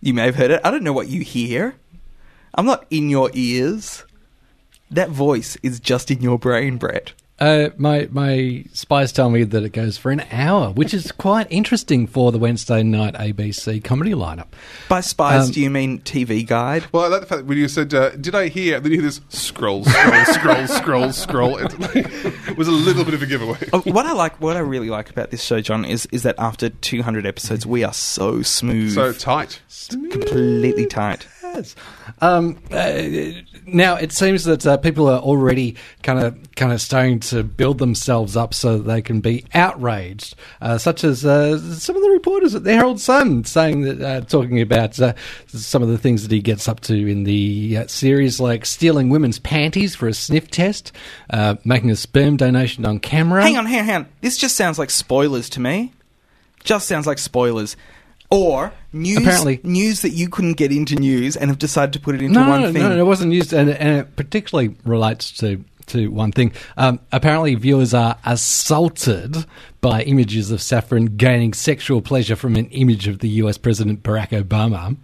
You 0.00 0.14
may 0.14 0.24
have 0.24 0.36
heard 0.36 0.50
it. 0.50 0.62
I 0.64 0.70
don't 0.70 0.82
know 0.82 0.94
what 0.94 1.08
you 1.08 1.20
hear. 1.20 1.74
I'm 2.54 2.64
not 2.64 2.86
in 2.88 3.10
your 3.10 3.30
ears. 3.34 4.06
That 4.92 5.10
voice 5.10 5.56
is 5.62 5.80
just 5.80 6.10
in 6.10 6.20
your 6.22 6.38
brain, 6.38 6.76
Brett. 6.76 7.12
Uh, 7.40 7.70
my 7.76 8.06
my 8.12 8.62
spies 8.72 9.10
tell 9.10 9.28
me 9.28 9.42
that 9.42 9.64
it 9.64 9.70
goes 9.72 9.96
for 9.98 10.12
an 10.12 10.22
hour, 10.30 10.70
which 10.70 10.94
is 10.94 11.10
quite 11.10 11.48
interesting 11.50 12.06
for 12.06 12.30
the 12.30 12.38
Wednesday 12.38 12.84
night 12.84 13.14
ABC 13.14 13.82
comedy 13.82 14.12
lineup. 14.12 14.46
By 14.88 15.00
spies, 15.00 15.46
Um, 15.46 15.50
do 15.50 15.60
you 15.60 15.68
mean 15.70 15.98
TV 16.00 16.46
Guide? 16.46 16.84
Well, 16.92 17.02
I 17.04 17.08
like 17.08 17.22
the 17.22 17.26
fact 17.26 17.38
that 17.40 17.46
when 17.46 17.58
you 17.58 17.66
said, 17.66 17.92
uh, 17.94 18.10
"Did 18.10 18.36
I 18.36 18.46
hear?" 18.46 18.78
Then 18.78 18.92
you 18.92 18.98
hear 19.00 19.08
this 19.08 19.22
scroll, 19.30 19.84
scroll, 19.84 20.24
scroll, 20.26 20.66
scroll, 20.68 21.12
scroll. 21.12 21.56
It, 21.56 21.74
it 22.50 22.56
was 22.56 22.68
a 22.68 22.72
little 22.72 23.02
bit 23.04 23.14
of 23.14 23.22
a 23.22 23.26
giveaway. 23.26 23.58
Oh, 23.72 23.80
what 23.86 24.06
I 24.06 24.12
like, 24.12 24.40
what 24.40 24.56
I 24.56 24.60
really 24.60 24.90
like 24.90 25.10
about 25.10 25.32
this 25.32 25.42
show, 25.42 25.60
John, 25.60 25.84
is 25.84 26.06
is 26.12 26.22
that 26.22 26.36
after 26.38 26.68
200 26.68 27.26
episodes, 27.26 27.66
we 27.66 27.82
are 27.82 27.94
so 27.94 28.42
smooth, 28.42 28.94
So 28.94 29.12
tight. 29.12 29.60
completely 30.10 30.86
tight. 30.86 31.26
Yes. 31.62 31.76
Um, 32.20 32.58
uh, 32.70 33.42
now 33.66 33.94
it 33.94 34.12
seems 34.12 34.44
that 34.44 34.66
uh, 34.66 34.76
people 34.76 35.08
are 35.08 35.20
already 35.20 35.76
kind 36.02 36.18
of 36.18 36.36
kind 36.56 36.72
of 36.72 36.80
starting 36.80 37.20
to 37.20 37.44
build 37.44 37.78
themselves 37.78 38.36
up 38.36 38.52
so 38.52 38.78
that 38.78 38.84
they 38.84 39.00
can 39.00 39.20
be 39.20 39.44
outraged, 39.54 40.34
uh, 40.60 40.78
such 40.78 41.04
as 41.04 41.24
uh, 41.24 41.58
some 41.78 41.94
of 41.96 42.02
the 42.02 42.10
reporters 42.10 42.54
at 42.54 42.64
the 42.64 42.72
Herald 42.72 43.00
Sun 43.00 43.44
saying 43.44 43.82
that, 43.82 44.00
uh, 44.00 44.20
talking 44.22 44.60
about 44.60 44.98
uh, 45.00 45.14
some 45.46 45.82
of 45.82 45.88
the 45.88 45.98
things 45.98 46.22
that 46.22 46.32
he 46.32 46.40
gets 46.40 46.68
up 46.68 46.80
to 46.80 46.94
in 46.94 47.24
the 47.24 47.86
series, 47.86 48.40
like 48.40 48.66
stealing 48.66 49.08
women's 49.08 49.38
panties 49.38 49.94
for 49.94 50.08
a 50.08 50.14
sniff 50.14 50.50
test, 50.50 50.92
making 51.64 51.90
a 51.90 51.96
sperm 51.96 52.36
donation 52.36 52.84
on 52.84 52.98
camera. 52.98 53.42
Hang 53.42 53.56
on, 53.56 53.66
hang 53.66 53.80
on, 53.80 53.84
hang 53.86 53.96
on. 53.96 54.08
This 54.20 54.36
just 54.36 54.56
sounds 54.56 54.78
like 54.78 54.90
spoilers 54.90 55.48
to 55.50 55.60
me. 55.60 55.92
Just 56.64 56.86
sounds 56.88 57.06
like 57.06 57.18
spoilers. 57.18 57.76
Or 58.32 58.72
news, 58.92 59.18
Apparently- 59.18 59.60
news 59.62 60.00
that 60.02 60.10
you 60.10 60.28
couldn't 60.28 60.54
get 60.54 60.72
into 60.72 60.96
news 60.96 61.36
and 61.36 61.50
have 61.50 61.58
decided 61.58 61.92
to 61.92 62.00
put 62.00 62.14
it 62.14 62.22
into 62.22 62.40
no, 62.40 62.48
one 62.48 62.60
no, 62.62 62.72
thing. 62.72 62.82
No, 62.82 62.96
it 62.98 63.04
wasn't 63.06 63.32
used, 63.32 63.52
and, 63.52 63.68
and 63.70 63.98
it 64.00 64.16
particularly 64.16 64.74
relates 64.84 65.30
to 65.38 65.62
to 65.86 66.08
one 66.08 66.30
thing. 66.32 66.52
Um, 66.76 67.00
apparently, 67.10 67.54
viewers 67.56 67.92
are 67.92 68.16
assaulted 68.24 69.44
by 69.80 70.02
images 70.02 70.50
of 70.52 70.60
Safran 70.60 71.16
gaining 71.16 71.52
sexual 71.52 72.00
pleasure 72.00 72.36
from 72.36 72.54
an 72.56 72.66
image 72.70 73.08
of 73.08 73.18
the 73.18 73.28
U.S. 73.30 73.58
President 73.58 74.02
Barack 74.02 74.28
Obama. 74.30 74.96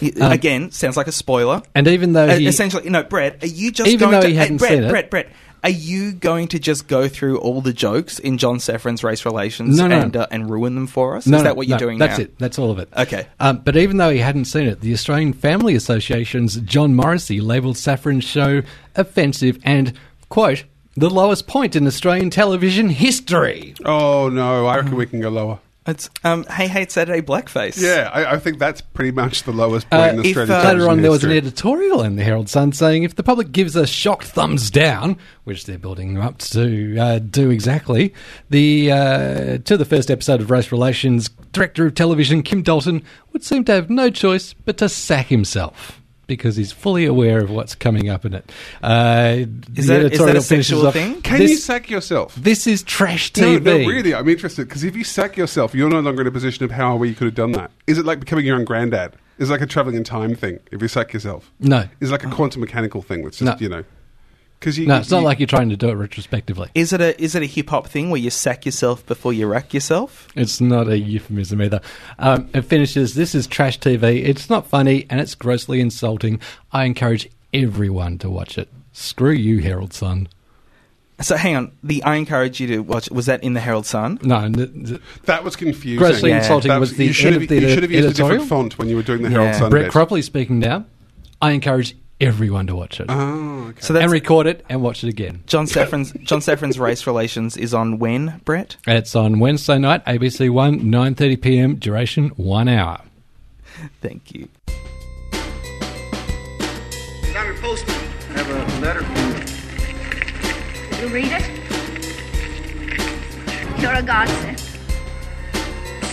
It- 0.00 0.20
Um, 0.20 0.32
Again, 0.32 0.70
sounds 0.72 0.96
like 0.96 1.06
a 1.06 1.12
spoiler. 1.12 1.62
And 1.74 1.86
even 1.88 2.12
though 2.12 2.26
Uh, 2.28 2.36
he, 2.36 2.46
essentially, 2.46 2.88
no, 2.90 3.02
Brett, 3.02 3.42
are 3.42 3.46
you 3.46 3.70
just 3.70 3.88
Even 3.88 4.10
going 4.10 4.12
though 4.12 4.20
to 4.22 4.28
he 4.28 4.34
hadn't 4.34 4.58
Brett, 4.58 4.70
seen 4.72 4.84
it. 4.84 4.90
Brett, 4.90 5.10
Brett, 5.10 5.28
are 5.64 5.70
you 5.70 6.12
going 6.12 6.48
to 6.48 6.58
just 6.58 6.86
go 6.86 7.08
through 7.08 7.38
all 7.38 7.60
the 7.60 7.72
jokes 7.72 8.18
in 8.18 8.38
John 8.38 8.58
Safran's 8.58 9.02
race 9.02 9.24
relations 9.24 9.76
No, 9.78 9.86
no. 9.88 9.98
and 10.00 10.16
uh, 10.16 10.26
and 10.30 10.48
ruin 10.50 10.74
them 10.74 10.86
for 10.86 11.16
us? 11.16 11.26
No, 11.26 11.38
Is 11.38 11.42
that 11.44 11.56
what 11.56 11.66
you're 11.66 11.76
no, 11.78 11.86
doing 11.86 11.98
That's 11.98 12.18
now? 12.18 12.24
it. 12.24 12.38
That's 12.38 12.58
all 12.58 12.70
of 12.70 12.78
it. 12.78 12.88
Okay. 12.96 13.26
Um, 13.40 13.58
but 13.58 13.76
even 13.76 13.96
though 13.96 14.10
he 14.10 14.18
hadn't 14.18 14.44
seen 14.46 14.66
it, 14.68 14.80
the 14.80 14.92
Australian 14.92 15.32
Family 15.32 15.74
Association's 15.74 16.56
John 16.60 16.94
Morrissey 16.94 17.40
labelled 17.40 17.76
Safran's 17.76 18.24
show 18.24 18.62
offensive 18.94 19.58
and, 19.64 19.92
quote, 20.28 20.64
the 20.96 21.10
lowest 21.10 21.46
point 21.46 21.76
in 21.76 21.86
Australian 21.86 22.30
television 22.30 22.88
history. 22.88 23.74
Oh 23.84 24.28
no, 24.28 24.66
I 24.66 24.76
reckon 24.76 24.96
we 24.96 25.06
can 25.06 25.20
go 25.20 25.28
lower. 25.28 25.58
It's 25.86 26.10
um, 26.24 26.44
Hey 26.44 26.66
Hate 26.66 26.90
Saturday 26.90 27.22
blackface. 27.22 27.80
Yeah, 27.80 28.10
I, 28.12 28.34
I 28.34 28.38
think 28.38 28.58
that's 28.58 28.80
pretty 28.80 29.12
much 29.12 29.44
the 29.44 29.52
lowest 29.52 29.88
point 29.88 30.02
Uh, 30.02 30.08
in 30.14 30.18
if, 30.20 30.26
Australian 30.36 30.50
uh, 30.50 30.64
Later 30.72 30.88
on, 30.88 31.02
there 31.02 31.10
was 31.12 31.22
an 31.22 31.30
history. 31.30 31.48
editorial 31.48 32.02
in 32.02 32.16
the 32.16 32.24
Herald 32.24 32.48
Sun 32.48 32.72
saying 32.72 33.04
if 33.04 33.14
the 33.14 33.22
public 33.22 33.52
gives 33.52 33.76
a 33.76 33.86
shocked 33.86 34.26
thumbs 34.26 34.70
down, 34.70 35.16
which 35.44 35.64
they're 35.66 35.78
building 35.78 36.14
them 36.14 36.22
up 36.24 36.38
to 36.38 36.96
uh, 36.98 37.18
do 37.20 37.50
exactly, 37.50 38.12
the 38.50 38.90
uh, 38.90 39.58
to 39.58 39.76
the 39.76 39.84
first 39.84 40.10
episode 40.10 40.40
of 40.40 40.50
Race 40.50 40.72
Relations, 40.72 41.28
director 41.52 41.86
of 41.86 41.94
television 41.94 42.42
Kim 42.42 42.62
Dalton 42.62 43.02
would 43.32 43.44
seem 43.44 43.64
to 43.64 43.72
have 43.72 43.88
no 43.88 44.10
choice 44.10 44.54
but 44.54 44.76
to 44.78 44.88
sack 44.88 45.26
himself. 45.28 46.02
Because 46.26 46.56
he's 46.56 46.72
fully 46.72 47.04
aware 47.04 47.38
of 47.40 47.50
what's 47.50 47.74
coming 47.76 48.08
up 48.08 48.24
in 48.24 48.34
it. 48.34 48.50
Uh, 48.82 49.44
Is 49.76 49.86
that- 49.86 50.12
is 50.12 50.18
that 50.18 50.36
a 50.36 50.40
finishes 50.42 50.46
sexual 50.46 50.86
off, 50.88 50.94
thing? 50.94 51.22
Can 51.22 51.38
this, 51.38 51.50
you 51.52 51.56
sack 51.56 51.88
yourself? 51.88 52.34
This 52.34 52.66
is 52.66 52.82
trash 52.82 53.30
No, 53.36 53.60
TV. 53.60 53.62
no, 53.64 53.76
really, 53.88 54.12
I'm 54.14 54.28
interested 54.28 54.66
because 54.68 54.82
if 54.82 54.96
you 54.96 55.04
sack 55.04 55.36
yourself, 55.36 55.72
you're 55.74 55.88
no 55.88 56.00
longer 56.00 56.22
in 56.22 56.26
a 56.26 56.32
position 56.32 56.64
of 56.64 56.72
how 56.72 57.00
you 57.04 57.14
could 57.14 57.26
have 57.26 57.34
done 57.36 57.52
that. 57.52 57.70
Is 57.86 57.98
it 57.98 58.04
like 58.06 58.18
becoming 58.18 58.44
your 58.44 58.56
own 58.56 58.64
granddad? 58.64 59.14
Is 59.38 59.50
it 59.50 59.52
like 59.52 59.60
a 59.60 59.66
traveling 59.66 59.96
in 59.96 60.02
time 60.02 60.34
thing 60.34 60.58
if 60.72 60.82
you 60.82 60.88
sack 60.88 61.12
yourself? 61.12 61.52
No. 61.60 61.84
Is 62.00 62.08
it 62.08 62.12
like 62.12 62.24
a 62.24 62.30
quantum 62.30 62.60
mechanical 62.60 63.02
thing 63.02 63.22
that's 63.22 63.38
just, 63.38 63.60
No. 63.60 63.64
you 63.64 63.68
know? 63.68 63.84
Because 64.66 64.80
No, 64.80 64.96
it's 64.96 65.12
not 65.12 65.22
like 65.22 65.38
you're 65.38 65.46
trying 65.46 65.68
to 65.68 65.76
do 65.76 65.90
it 65.90 65.94
retrospectively. 65.94 66.68
Is 66.74 66.92
it 66.92 67.00
a 67.00 67.22
is 67.22 67.36
it 67.36 67.42
a 67.44 67.46
hip 67.46 67.70
hop 67.70 67.86
thing 67.86 68.10
where 68.10 68.20
you 68.20 68.30
sack 68.30 68.66
yourself 68.66 69.06
before 69.06 69.32
you 69.32 69.46
rack 69.46 69.72
yourself? 69.72 70.26
It's 70.34 70.60
not 70.60 70.88
a 70.88 70.98
euphemism 70.98 71.62
either. 71.62 71.80
Um, 72.18 72.48
it 72.52 72.62
finishes, 72.62 73.14
this 73.14 73.32
is 73.32 73.46
trash 73.46 73.78
TV. 73.78 74.24
It's 74.24 74.50
not 74.50 74.66
funny 74.66 75.06
and 75.08 75.20
it's 75.20 75.36
grossly 75.36 75.80
insulting. 75.80 76.40
I 76.72 76.82
encourage 76.82 77.28
everyone 77.54 78.18
to 78.18 78.28
watch 78.28 78.58
it. 78.58 78.68
Screw 78.92 79.30
you, 79.30 79.58
Herald 79.62 79.92
Sun. 79.92 80.26
So 81.20 81.36
hang 81.36 81.54
on, 81.54 81.70
the 81.84 82.02
I 82.02 82.16
encourage 82.16 82.58
you 82.58 82.66
to 82.66 82.78
watch. 82.80 83.08
Was 83.12 83.26
that 83.26 83.44
in 83.44 83.52
the 83.52 83.60
Herald 83.60 83.86
Sun? 83.86 84.18
No, 84.24 84.38
n- 84.38 84.58
n- 84.58 85.00
That 85.26 85.44
was 85.44 85.54
confusing. 85.54 85.98
grossly 85.98 86.30
Yeah. 86.30 86.38
insulting 86.38 86.70
That 86.70 86.80
was 86.80 86.96
the 86.96 87.04
you 87.06 87.12
should 87.12 87.26
end 87.26 87.34
have, 87.34 87.42
of 87.44 87.48
the 87.50 87.60
you 87.60 87.68
should 87.72 87.82
have 87.84 87.92
used 87.92 88.08
a 88.08 88.12
different 88.14 88.48
font 88.48 88.78
when 88.78 88.88
you 88.88 88.96
were 88.96 89.02
doing 89.04 89.22
the 89.22 89.30
Yeah. 89.30 89.38
Herald 89.42 89.54
Sun. 89.54 89.70
Brett 89.70 89.84
bit. 89.84 89.92
Cropley 89.92 90.24
speaking 90.24 90.58
now. 90.58 90.86
I 91.40 91.52
encourage 91.52 91.94
everyone 92.20 92.66
to 92.68 92.74
watch 92.76 93.00
it. 93.00 93.06
Oh, 93.08 93.68
okay. 93.68 93.80
So 93.80 93.92
that's 93.92 94.04
and 94.04 94.12
record 94.12 94.46
it 94.46 94.64
and 94.68 94.82
watch 94.82 95.04
it 95.04 95.08
again. 95.08 95.42
John 95.46 95.66
Safran's 95.66 96.12
John 96.24 96.40
Safran's 96.40 96.78
race 96.78 97.06
relations 97.06 97.56
is 97.56 97.74
on 97.74 97.98
when 97.98 98.40
Brett? 98.44 98.76
It's 98.86 99.14
on 99.14 99.38
Wednesday 99.38 99.78
night, 99.78 100.04
ABC 100.06 100.50
One, 100.50 100.80
9.30 100.80 101.40
p.m., 101.42 101.76
duration 101.76 102.28
one 102.30 102.68
hour. 102.68 103.00
Thank 104.00 104.32
you. 104.34 104.48
I'm 107.36 107.46
your 107.46 107.58
postman. 107.58 107.94
I 108.30 108.32
have 108.38 108.50
a 108.50 108.80
letter 108.80 109.02
for 109.02 109.18
you. 109.20 109.34
Did 110.90 111.00
you 111.00 111.08
read 111.08 111.32
it? 111.32 111.44
You're 113.80 113.92
a 113.92 114.02
godsend. 114.02 114.58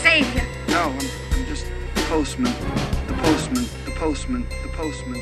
Savior. 0.02 0.44
No, 0.68 0.90
I'm, 0.90 1.00
I'm 1.32 1.46
just 1.46 1.66
the 1.96 2.02
postman. 2.10 2.52
The 3.08 3.14
postman. 3.14 3.66
The 3.86 3.92
postman. 3.92 4.46
The 4.64 4.70
postman. 4.72 5.22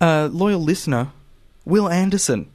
Uh, 0.00 0.28
loyal 0.32 0.60
listener, 0.60 1.12
Will 1.64 1.88
Anderson 1.88 2.50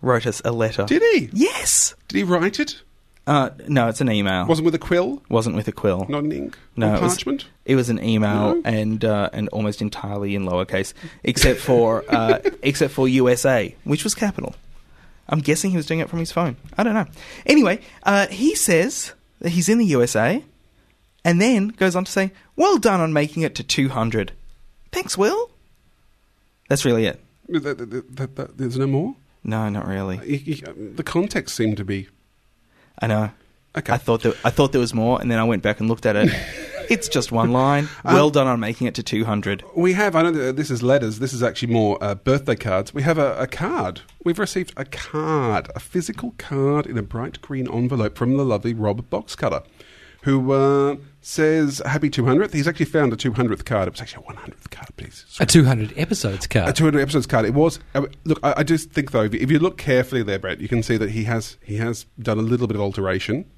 wrote 0.00 0.26
us 0.26 0.40
a 0.44 0.52
letter. 0.52 0.84
Did 0.84 1.02
he? 1.02 1.30
Yes. 1.32 1.94
Did 2.08 2.18
he 2.18 2.24
write 2.24 2.60
it? 2.60 2.82
Uh, 3.26 3.50
no, 3.68 3.88
it's 3.88 4.00
an 4.00 4.10
email. 4.10 4.46
Wasn't 4.46 4.64
with 4.64 4.74
a 4.74 4.78
quill? 4.78 5.22
Wasn't 5.28 5.54
with 5.54 5.68
a 5.68 5.72
quill. 5.72 6.06
Not 6.08 6.24
an 6.24 6.32
ink? 6.32 6.58
No, 6.76 6.88
it 6.96 7.00
was- 7.02 7.12
parchment? 7.14 7.46
It 7.64 7.76
was 7.76 7.88
an 7.88 8.02
email 8.02 8.56
No? 8.56 8.62
and 8.64 9.04
uh, 9.04 9.30
and 9.32 9.48
almost 9.50 9.80
entirely 9.80 10.34
in 10.34 10.44
lowercase, 10.44 10.92
except 11.22 11.60
for 11.60 12.04
uh, 12.08 12.40
except 12.62 12.92
for 12.92 13.06
USA, 13.06 13.72
which 13.84 14.02
was 14.02 14.16
capital. 14.16 14.56
I'm 15.28 15.38
guessing 15.38 15.70
he 15.70 15.76
was 15.76 15.86
doing 15.86 16.00
it 16.00 16.08
from 16.10 16.18
his 16.18 16.32
phone. 16.32 16.56
I 16.76 16.82
don't 16.82 16.94
know. 16.94 17.06
Anyway, 17.46 17.80
uh, 18.02 18.26
he 18.26 18.56
says 18.56 19.12
that 19.38 19.50
he's 19.50 19.68
in 19.68 19.78
the 19.78 19.86
USA, 19.86 20.44
and 21.24 21.40
then 21.40 21.68
goes 21.68 21.94
on 21.94 22.04
to 22.04 22.10
say, 22.10 22.32
"Well 22.56 22.78
done 22.78 23.00
on 23.00 23.12
making 23.12 23.44
it 23.44 23.54
to 23.54 23.62
200." 23.62 24.32
Thanks, 24.90 25.16
Will. 25.16 25.48
That's 26.72 26.86
really 26.86 27.04
it. 27.04 27.20
Th- 27.50 27.62
th- 27.62 27.76
th- 27.76 27.90
th- 28.16 28.34
th- 28.34 28.48
There's 28.56 28.78
no 28.78 28.86
more? 28.86 29.14
No, 29.44 29.68
not 29.68 29.86
really. 29.86 30.16
Y- 30.16 30.42
y- 30.66 30.72
The 30.96 31.02
context 31.02 31.54
seemed 31.54 31.76
to 31.76 31.84
be. 31.84 32.08
I 32.98 33.08
know. 33.08 33.30
Okay. 33.76 33.92
I 33.92 33.98
thought 33.98 34.22
that 34.22 34.34
I 34.42 34.48
thought 34.48 34.72
there 34.72 34.80
was 34.80 34.94
more, 34.94 35.20
and 35.20 35.30
then 35.30 35.38
I 35.38 35.44
went 35.44 35.62
back 35.62 35.80
and 35.80 35.86
looked 35.90 36.06
at 36.06 36.16
it. 36.16 36.30
it's 36.88 37.08
just 37.08 37.30
one 37.30 37.52
line. 37.52 37.90
Um, 38.06 38.14
Well 38.14 38.30
done 38.30 38.46
on 38.46 38.58
making 38.58 38.86
it 38.86 38.94
to 38.94 39.02
200. 39.02 39.62
We 39.76 39.92
have, 39.92 40.16
I 40.16 40.22
know 40.22 40.52
this 40.52 40.70
is 40.70 40.82
letters, 40.82 41.18
this 41.18 41.34
is 41.34 41.42
actually 41.42 41.74
more 41.74 41.98
uh, 42.02 42.14
birthday 42.14 42.56
cards. 42.56 42.94
We 42.94 43.02
have 43.02 43.18
a, 43.18 43.36
a 43.38 43.46
card. 43.46 44.00
We've 44.24 44.38
received 44.38 44.72
a 44.78 44.86
card, 44.86 45.70
a 45.76 45.80
physical 45.80 46.34
card 46.38 46.86
in 46.86 46.96
a 46.96 47.02
bright 47.02 47.42
green 47.42 47.68
envelope 47.70 48.16
from 48.16 48.38
the 48.38 48.44
lovely 48.46 48.72
Rob 48.72 49.10
Boxcutter, 49.10 49.62
who 50.22 50.52
uh, 50.52 50.96
says 51.20 51.82
Happy 51.84 52.10
200th. 52.10 52.52
He's 52.52 52.66
actually 52.66 52.86
found 52.86 53.12
a 53.12 53.16
200th 53.16 53.64
card. 53.64 53.88
It 53.88 53.92
was 53.92 54.00
actually 54.00 54.24
a 54.28 54.32
100th 54.32 54.70
card, 54.70 54.88
please. 54.96 55.24
A 55.40 55.46
200 55.46 55.96
episodes 55.96 56.46
card. 56.46 56.68
A 56.68 56.72
200 56.72 57.00
episodes 57.00 57.26
card. 57.26 57.44
It 57.44 57.54
was. 57.54 57.78
Uh, 57.94 58.06
look, 58.24 58.38
I, 58.42 58.54
I 58.58 58.62
just 58.62 58.90
think 58.90 59.10
though, 59.12 59.22
if 59.22 59.34
you, 59.34 59.40
if 59.40 59.50
you 59.50 59.58
look 59.58 59.78
carefully 59.78 60.22
there, 60.22 60.38
Brett, 60.38 60.60
you 60.60 60.68
can 60.68 60.82
see 60.82 60.96
that 60.96 61.10
he 61.10 61.24
has 61.24 61.56
he 61.62 61.76
has 61.76 62.06
done 62.18 62.38
a 62.38 62.42
little 62.42 62.66
bit 62.66 62.76
of 62.76 62.82
alteration. 62.82 63.50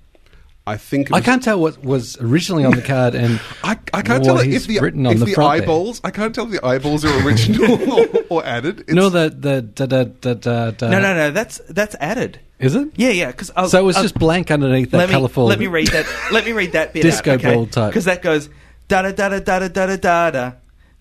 I 0.66 0.78
think. 0.78 1.08
It 1.10 1.14
I 1.14 1.20
can't 1.20 1.42
tell 1.42 1.60
what 1.60 1.82
was 1.84 2.18
originally 2.20 2.64
on 2.64 2.72
the 2.74 2.80
card 2.82 3.14
and 3.14 3.38
I, 3.62 3.78
I 3.92 4.00
can't 4.00 4.20
what 4.20 4.24
tell 4.24 4.38
if 4.38 4.66
the 4.66 4.78
written 4.80 5.06
on 5.06 5.12
if 5.12 5.18
the, 5.18 5.26
the, 5.26 5.32
front 5.32 5.52
there. 5.52 5.62
eyeballs. 5.62 6.00
I 6.02 6.10
can't 6.10 6.34
tell 6.34 6.46
if 6.46 6.52
the 6.52 6.64
eyeballs 6.66 7.04
are 7.04 7.26
original 7.26 7.92
or, 7.92 8.06
or 8.30 8.46
added. 8.46 8.80
It's, 8.80 8.92
No, 8.94 9.10
the 9.10 9.28
the 9.28 9.60
da, 9.60 9.86
da, 9.86 10.04
da, 10.04 10.34
da, 10.34 10.70
da. 10.70 10.90
no, 10.90 11.00
no, 11.00 11.14
no. 11.14 11.30
That's 11.30 11.60
that's 11.68 11.94
added. 12.00 12.40
Is 12.58 12.74
it? 12.74 12.88
Yeah, 12.96 13.10
yeah. 13.10 13.26
Because 13.30 13.52
So 13.70 13.78
it 13.78 13.84
was 13.84 13.96
just 13.96 14.14
blank 14.14 14.50
underneath 14.50 14.90
that 14.92 14.96
let 14.98 15.08
me, 15.10 15.12
colourful. 15.14 15.44
Let 15.44 15.58
me 15.58 15.66
read 15.66 15.88
that. 15.88 16.06
let 16.32 16.46
me 16.46 16.52
read 16.52 16.72
that 16.72 16.94
bit. 16.94 17.02
Disco 17.02 17.32
out, 17.32 17.40
okay? 17.40 17.54
ball 17.54 17.66
type. 17.66 17.90
Because 17.90 18.06
that 18.06 18.22
goes 18.22 18.48
da 18.88 19.02
da 19.02 19.12
da 19.12 19.28
da 19.28 19.40
da 19.40 19.68
da 19.68 19.68
da 19.68 19.96
da 19.96 20.30
da 20.30 20.52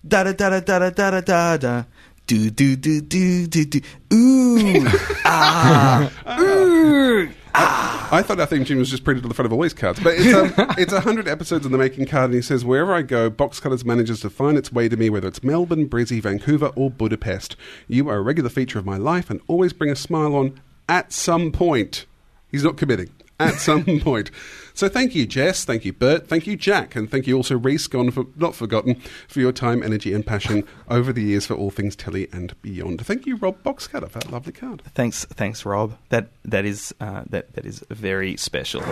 da 0.06 0.32
da 0.32 0.32
da 0.32 0.60
da 0.60 0.60
da 0.60 0.78
da 0.78 0.90
da 0.90 1.10
da 1.10 1.20
da 1.20 1.56
da 1.56 1.84
do 2.26 2.50
do 2.50 2.76
do 2.76 3.00
do 3.00 3.46
do 3.46 3.64
do 3.64 3.80
ooh 4.12 4.86
ah 5.24 6.10
ooh 6.38 7.28
I, 8.10 8.22
thought 8.22 8.40
our 8.40 8.46
theme 8.46 8.64
tune 8.64 8.78
was 8.78 8.90
just 8.90 9.04
printed 9.04 9.24
on 9.24 9.28
the 9.28 9.34
front 9.34 9.46
of 9.46 9.52
all 9.52 9.62
these 9.62 9.74
cards, 9.74 10.00
but 10.00 10.14
it's 10.16 10.34
um, 10.34 10.52
it's 10.78 10.92
hundred 10.92 11.28
episodes 11.28 11.66
in 11.66 11.72
the 11.72 11.78
making 11.78 12.06
card, 12.06 12.26
and 12.26 12.34
he 12.34 12.42
says 12.42 12.64
wherever 12.64 12.94
I 12.94 13.02
go, 13.02 13.30
Box 13.30 13.60
Cutters 13.60 13.84
manages 13.84 14.20
to 14.20 14.30
find 14.30 14.56
its 14.56 14.72
way 14.72 14.88
to 14.88 14.96
me, 14.96 15.10
whether 15.10 15.28
it's 15.28 15.42
Melbourne, 15.42 15.88
Brizzy, 15.88 16.20
Vancouver, 16.20 16.72
or 16.76 16.90
Budapest. 16.90 17.56
You 17.88 18.08
are 18.08 18.16
a 18.16 18.22
regular 18.22 18.50
feature 18.50 18.78
of 18.78 18.86
my 18.86 18.96
life, 18.96 19.30
and 19.30 19.40
always 19.48 19.72
bring 19.72 19.90
a 19.90 19.96
smile 19.96 20.34
on 20.34 20.60
at 20.88 21.12
some 21.12 21.52
point. 21.52 22.06
He's 22.50 22.64
not 22.64 22.76
committing. 22.76 23.10
At 23.40 23.54
some 23.54 23.84
point. 24.00 24.30
So 24.74 24.88
thank 24.88 25.14
you, 25.14 25.26
Jess. 25.26 25.64
Thank 25.64 25.84
you, 25.84 25.92
Bert. 25.92 26.26
Thank 26.28 26.46
you, 26.46 26.56
Jack. 26.56 26.94
And 26.96 27.10
thank 27.10 27.26
you 27.26 27.36
also, 27.36 27.56
Reese, 27.58 27.86
gone 27.86 28.10
for, 28.10 28.26
not 28.36 28.54
forgotten, 28.54 29.00
for 29.28 29.40
your 29.40 29.52
time, 29.52 29.82
energy, 29.82 30.12
and 30.12 30.24
passion 30.26 30.64
over 30.88 31.12
the 31.12 31.22
years 31.22 31.46
for 31.46 31.54
all 31.54 31.70
things 31.70 31.96
telly 31.96 32.28
and 32.32 32.60
beyond. 32.62 33.04
Thank 33.04 33.26
you, 33.26 33.36
Rob 33.36 33.62
Boxcutter, 33.62 34.08
for 34.08 34.18
that 34.20 34.30
lovely 34.32 34.52
card. 34.52 34.82
Thanks, 34.94 35.24
thanks, 35.26 35.64
Rob. 35.64 35.96
That 36.10 36.30
that 36.44 36.64
is 36.64 36.94
uh, 37.00 37.24
that 37.30 37.54
that 37.54 37.66
is 37.66 37.84
very 37.90 38.36
special. 38.36 38.82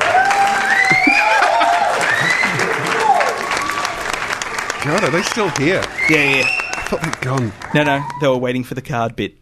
God, 4.85 5.05
are 5.05 5.11
they 5.11 5.23
still 5.23 5.49
here? 5.51 5.85
Yeah, 6.11 6.39
yeah. 6.39 6.45
I 6.75 6.83
thought 6.89 7.03
they'd 7.03 7.21
gone. 7.21 7.53
No, 7.73 7.85
no, 7.85 8.05
they 8.21 8.27
were 8.27 8.37
waiting 8.37 8.65
for 8.65 8.75
the 8.75 8.83
card 8.83 9.15
bit. 9.15 9.37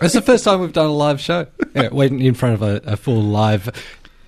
It's 0.00 0.14
the 0.14 0.20
first 0.20 0.42
time 0.42 0.58
we've 0.60 0.72
done 0.72 0.86
a 0.86 0.92
live 0.92 1.20
show. 1.20 1.46
Yeah, 1.74 1.88
waiting 1.90 2.20
in 2.20 2.34
front 2.34 2.52
of 2.56 2.60
a, 2.60 2.82
a 2.84 2.96
full 2.98 3.22
live 3.22 3.70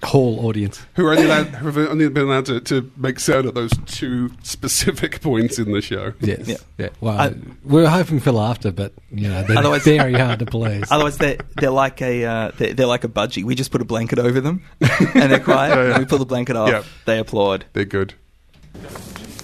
hall 0.05 0.47
audience. 0.47 0.81
Who 0.95 1.07
are 1.07 1.13
only, 1.13 1.25
allowed, 1.25 1.47
who 1.49 1.67
have 1.67 1.77
only 1.77 2.09
been 2.09 2.25
allowed 2.25 2.47
to, 2.47 2.61
to 2.61 2.91
make 2.97 3.19
sound 3.21 3.47
at 3.47 3.55
those 3.55 3.73
two 3.87 4.31
specific 4.43 5.21
points 5.21 5.59
in 5.59 5.73
the 5.73 5.81
show. 5.83 6.13
Yes. 6.21 6.47
Yeah. 6.47 6.57
Yeah. 6.79 6.89
Well, 7.01 7.19
I- 7.19 7.35
we're 7.65 7.89
hoping 7.89 8.21
for 8.21 8.33
laughter, 8.33 8.71
but 8.73 8.93
you 9.11 9.29
know 9.29 9.43
they're 9.43 9.59
Otherwise- 9.59 9.85
very 9.85 10.15
hard 10.15 10.39
to 10.41 10.47
please. 10.47 10.85
Otherwise, 10.91 11.19
they're 11.19 11.39
they're 11.61 11.71
like 11.71 12.01
a 12.03 12.25
uh, 12.25 12.51
they're, 12.59 12.75
they're 12.75 12.87
like 12.87 13.05
a 13.05 13.09
budgie. 13.09 13.45
We 13.45 13.55
just 13.55 13.71
put 13.71 13.81
a 13.81 13.85
blanket 13.85 14.19
over 14.19 14.41
them, 14.41 14.63
and 14.81 15.31
they're 15.33 15.41
quiet. 15.41 15.71
Yeah, 15.75 15.83
yeah. 15.85 15.91
And 15.91 15.99
we 16.01 16.05
pull 16.05 16.19
the 16.19 16.27
blanket 16.27 16.57
off. 16.57 16.69
Yeah. 16.69 16.83
They 17.07 17.19
applaud. 17.19 17.65
They're 17.73 17.85
good. 17.85 18.15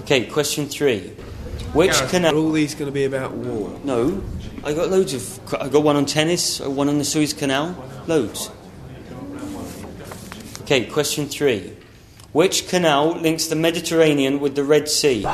Okay, 0.02 0.26
question 0.26 0.66
three. 0.66 1.00
Which 1.72 1.92
canal? 2.08 2.36
All 2.36 2.50
these 2.52 2.74
going 2.74 2.86
to 2.86 2.92
be 2.92 3.04
about 3.04 3.32
war? 3.32 3.78
No, 3.84 4.22
I 4.64 4.72
got 4.74 4.90
loads 4.90 5.14
of. 5.14 5.54
I 5.54 5.68
got 5.68 5.82
one 5.84 5.96
on 5.96 6.04
tennis, 6.04 6.58
one 6.60 6.88
on 6.88 6.98
the 6.98 7.04
Suez 7.04 7.32
Canal, 7.32 7.76
loads. 8.08 8.50
Okay, 10.70 10.86
question 10.86 11.26
three. 11.26 11.76
Which 12.30 12.68
canal 12.68 13.16
links 13.20 13.48
the 13.48 13.56
Mediterranean 13.56 14.38
with 14.38 14.54
the 14.54 14.62
Red 14.62 14.88
Sea? 14.88 15.26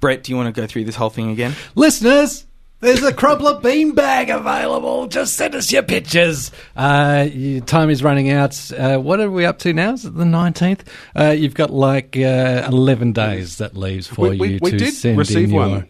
Brett, 0.00 0.22
do 0.22 0.32
you 0.32 0.36
want 0.36 0.54
to 0.54 0.58
go 0.58 0.66
through 0.66 0.84
this 0.84 0.94
whole 0.94 1.10
thing 1.10 1.28
again? 1.28 1.54
Listeners, 1.74 2.46
there's 2.80 3.02
a 3.02 3.12
Crumpler 3.12 3.60
beanbag 3.60 4.34
available. 4.34 5.08
Just 5.08 5.36
send 5.36 5.54
us 5.54 5.70
your 5.70 5.82
pictures. 5.82 6.50
Uh, 6.74 7.28
your 7.30 7.60
time 7.60 7.90
is 7.90 8.02
running 8.02 8.30
out. 8.30 8.72
Uh, 8.72 8.96
what 8.96 9.20
are 9.20 9.30
we 9.30 9.44
up 9.44 9.58
to 9.58 9.74
now? 9.74 9.92
Is 9.92 10.06
it 10.06 10.14
the 10.14 10.24
19th? 10.24 10.80
Uh, 11.14 11.32
you've 11.32 11.52
got 11.52 11.68
like 11.68 12.16
uh, 12.16 12.66
11 12.66 13.12
days 13.12 13.58
that 13.58 13.76
leaves 13.76 14.06
for 14.06 14.30
we, 14.30 14.38
we, 14.38 14.48
you 14.54 14.58
we 14.62 14.70
to 14.70 14.78
did 14.78 14.94
send 14.94 15.18
receive 15.18 15.50
in 15.50 15.50
your... 15.50 15.68
one 15.68 15.88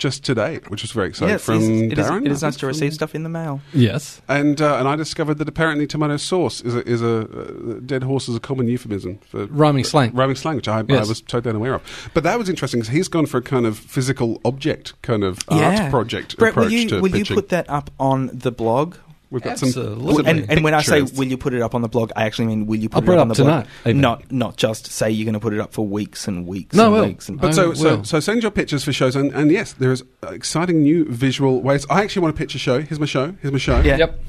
just 0.00 0.24
today, 0.24 0.58
which 0.68 0.82
was 0.82 0.90
very 0.90 1.08
exciting 1.08 1.34
Yes, 1.34 1.44
from 1.44 1.56
it 1.62 1.96
is, 1.98 2.06
Darren. 2.06 2.26
it 2.26 2.32
is 2.32 2.42
nice 2.42 2.56
to 2.56 2.66
receive 2.66 2.92
stuff 2.92 3.14
in 3.14 3.22
the 3.22 3.28
mail. 3.28 3.60
Yes. 3.72 4.20
And 4.26 4.60
uh, 4.60 4.78
and 4.78 4.88
I 4.88 4.96
discovered 4.96 5.34
that 5.34 5.48
apparently 5.48 5.86
tomato 5.86 6.16
sauce 6.16 6.60
is 6.62 6.74
a, 6.74 6.88
is 6.88 7.02
a 7.02 7.20
uh, 7.20 7.80
dead 7.86 8.02
horse 8.02 8.28
is 8.28 8.34
a 8.34 8.40
common 8.40 8.66
euphemism 8.66 9.18
for 9.28 9.46
Rhyming 9.46 9.84
slang. 9.84 10.12
Rhyming 10.14 10.36
slang, 10.36 10.56
which 10.56 10.66
I, 10.68 10.80
I 10.80 10.82
was 10.82 11.20
totally 11.20 11.50
unaware 11.50 11.74
of. 11.74 12.10
But 12.14 12.24
that 12.24 12.36
was 12.38 12.48
interesting 12.48 12.80
because 12.80 12.92
he's 12.92 13.08
gone 13.08 13.26
for 13.26 13.38
a 13.38 13.42
kind 13.42 13.66
of 13.66 13.78
physical 13.78 14.40
object 14.44 15.00
kind 15.02 15.22
of 15.22 15.38
Yeah. 15.50 15.82
art 15.84 15.90
project 15.90 16.36
Brett, 16.38 16.52
approach 16.52 16.64
will 16.66 16.72
you 16.72 16.88
to 16.88 17.00
will 17.00 17.16
you 17.16 17.24
put 17.24 17.50
that 17.50 17.68
up 17.70 17.90
on 18.00 18.30
the 18.32 18.50
blog? 18.50 18.96
We've 19.32 19.40
got 19.40 19.52
Absolutely. 19.62 20.14
some 20.14 20.26
And, 20.26 20.50
and 20.50 20.64
when 20.64 20.74
I 20.74 20.82
say 20.82 21.02
will 21.02 21.24
you 21.24 21.36
put 21.38 21.54
it 21.54 21.62
up 21.62 21.76
on 21.76 21.82
the 21.82 21.88
blog, 21.88 22.10
I 22.16 22.24
actually 22.24 22.46
mean 22.46 22.66
will 22.66 22.76
you 22.80 22.88
put 22.88 22.96
I'll 22.96 23.02
it 23.04 23.06
put 23.06 23.12
up 23.12 23.18
it 23.18 23.20
on 23.20 23.30
up 23.30 23.36
the 23.36 23.44
blog? 23.44 23.66
even. 23.86 24.00
Not 24.00 24.32
not 24.32 24.56
just 24.56 24.86
say 24.86 25.08
you're 25.08 25.24
going 25.24 25.34
to 25.34 25.40
put 25.40 25.52
it 25.54 25.60
up 25.60 25.72
for 25.72 25.86
weeks 25.86 26.26
and 26.26 26.48
weeks. 26.48 26.74
No, 26.74 26.86
and 26.86 26.94
I 26.94 27.00
will. 27.00 27.06
weeks 27.06 27.28
and 27.28 27.40
But 27.40 27.54
so, 27.54 27.72
so, 27.74 28.02
so 28.02 28.18
send 28.18 28.42
your 28.42 28.50
pictures 28.50 28.82
for 28.82 28.92
shows, 28.92 29.14
and, 29.14 29.32
and 29.32 29.52
yes, 29.52 29.72
there 29.74 29.92
is 29.92 30.02
exciting 30.28 30.82
new 30.82 31.04
visual 31.04 31.62
ways. 31.62 31.86
I 31.88 32.02
actually 32.02 32.22
want 32.22 32.34
to 32.34 32.38
pitch 32.38 32.56
a 32.56 32.58
show. 32.58 32.80
Here's 32.82 32.98
my 32.98 33.06
show. 33.06 33.36
Here's 33.40 33.52
my 33.52 33.58
show. 33.58 33.80
Yeah. 33.82 33.98
Yep. 33.98 34.20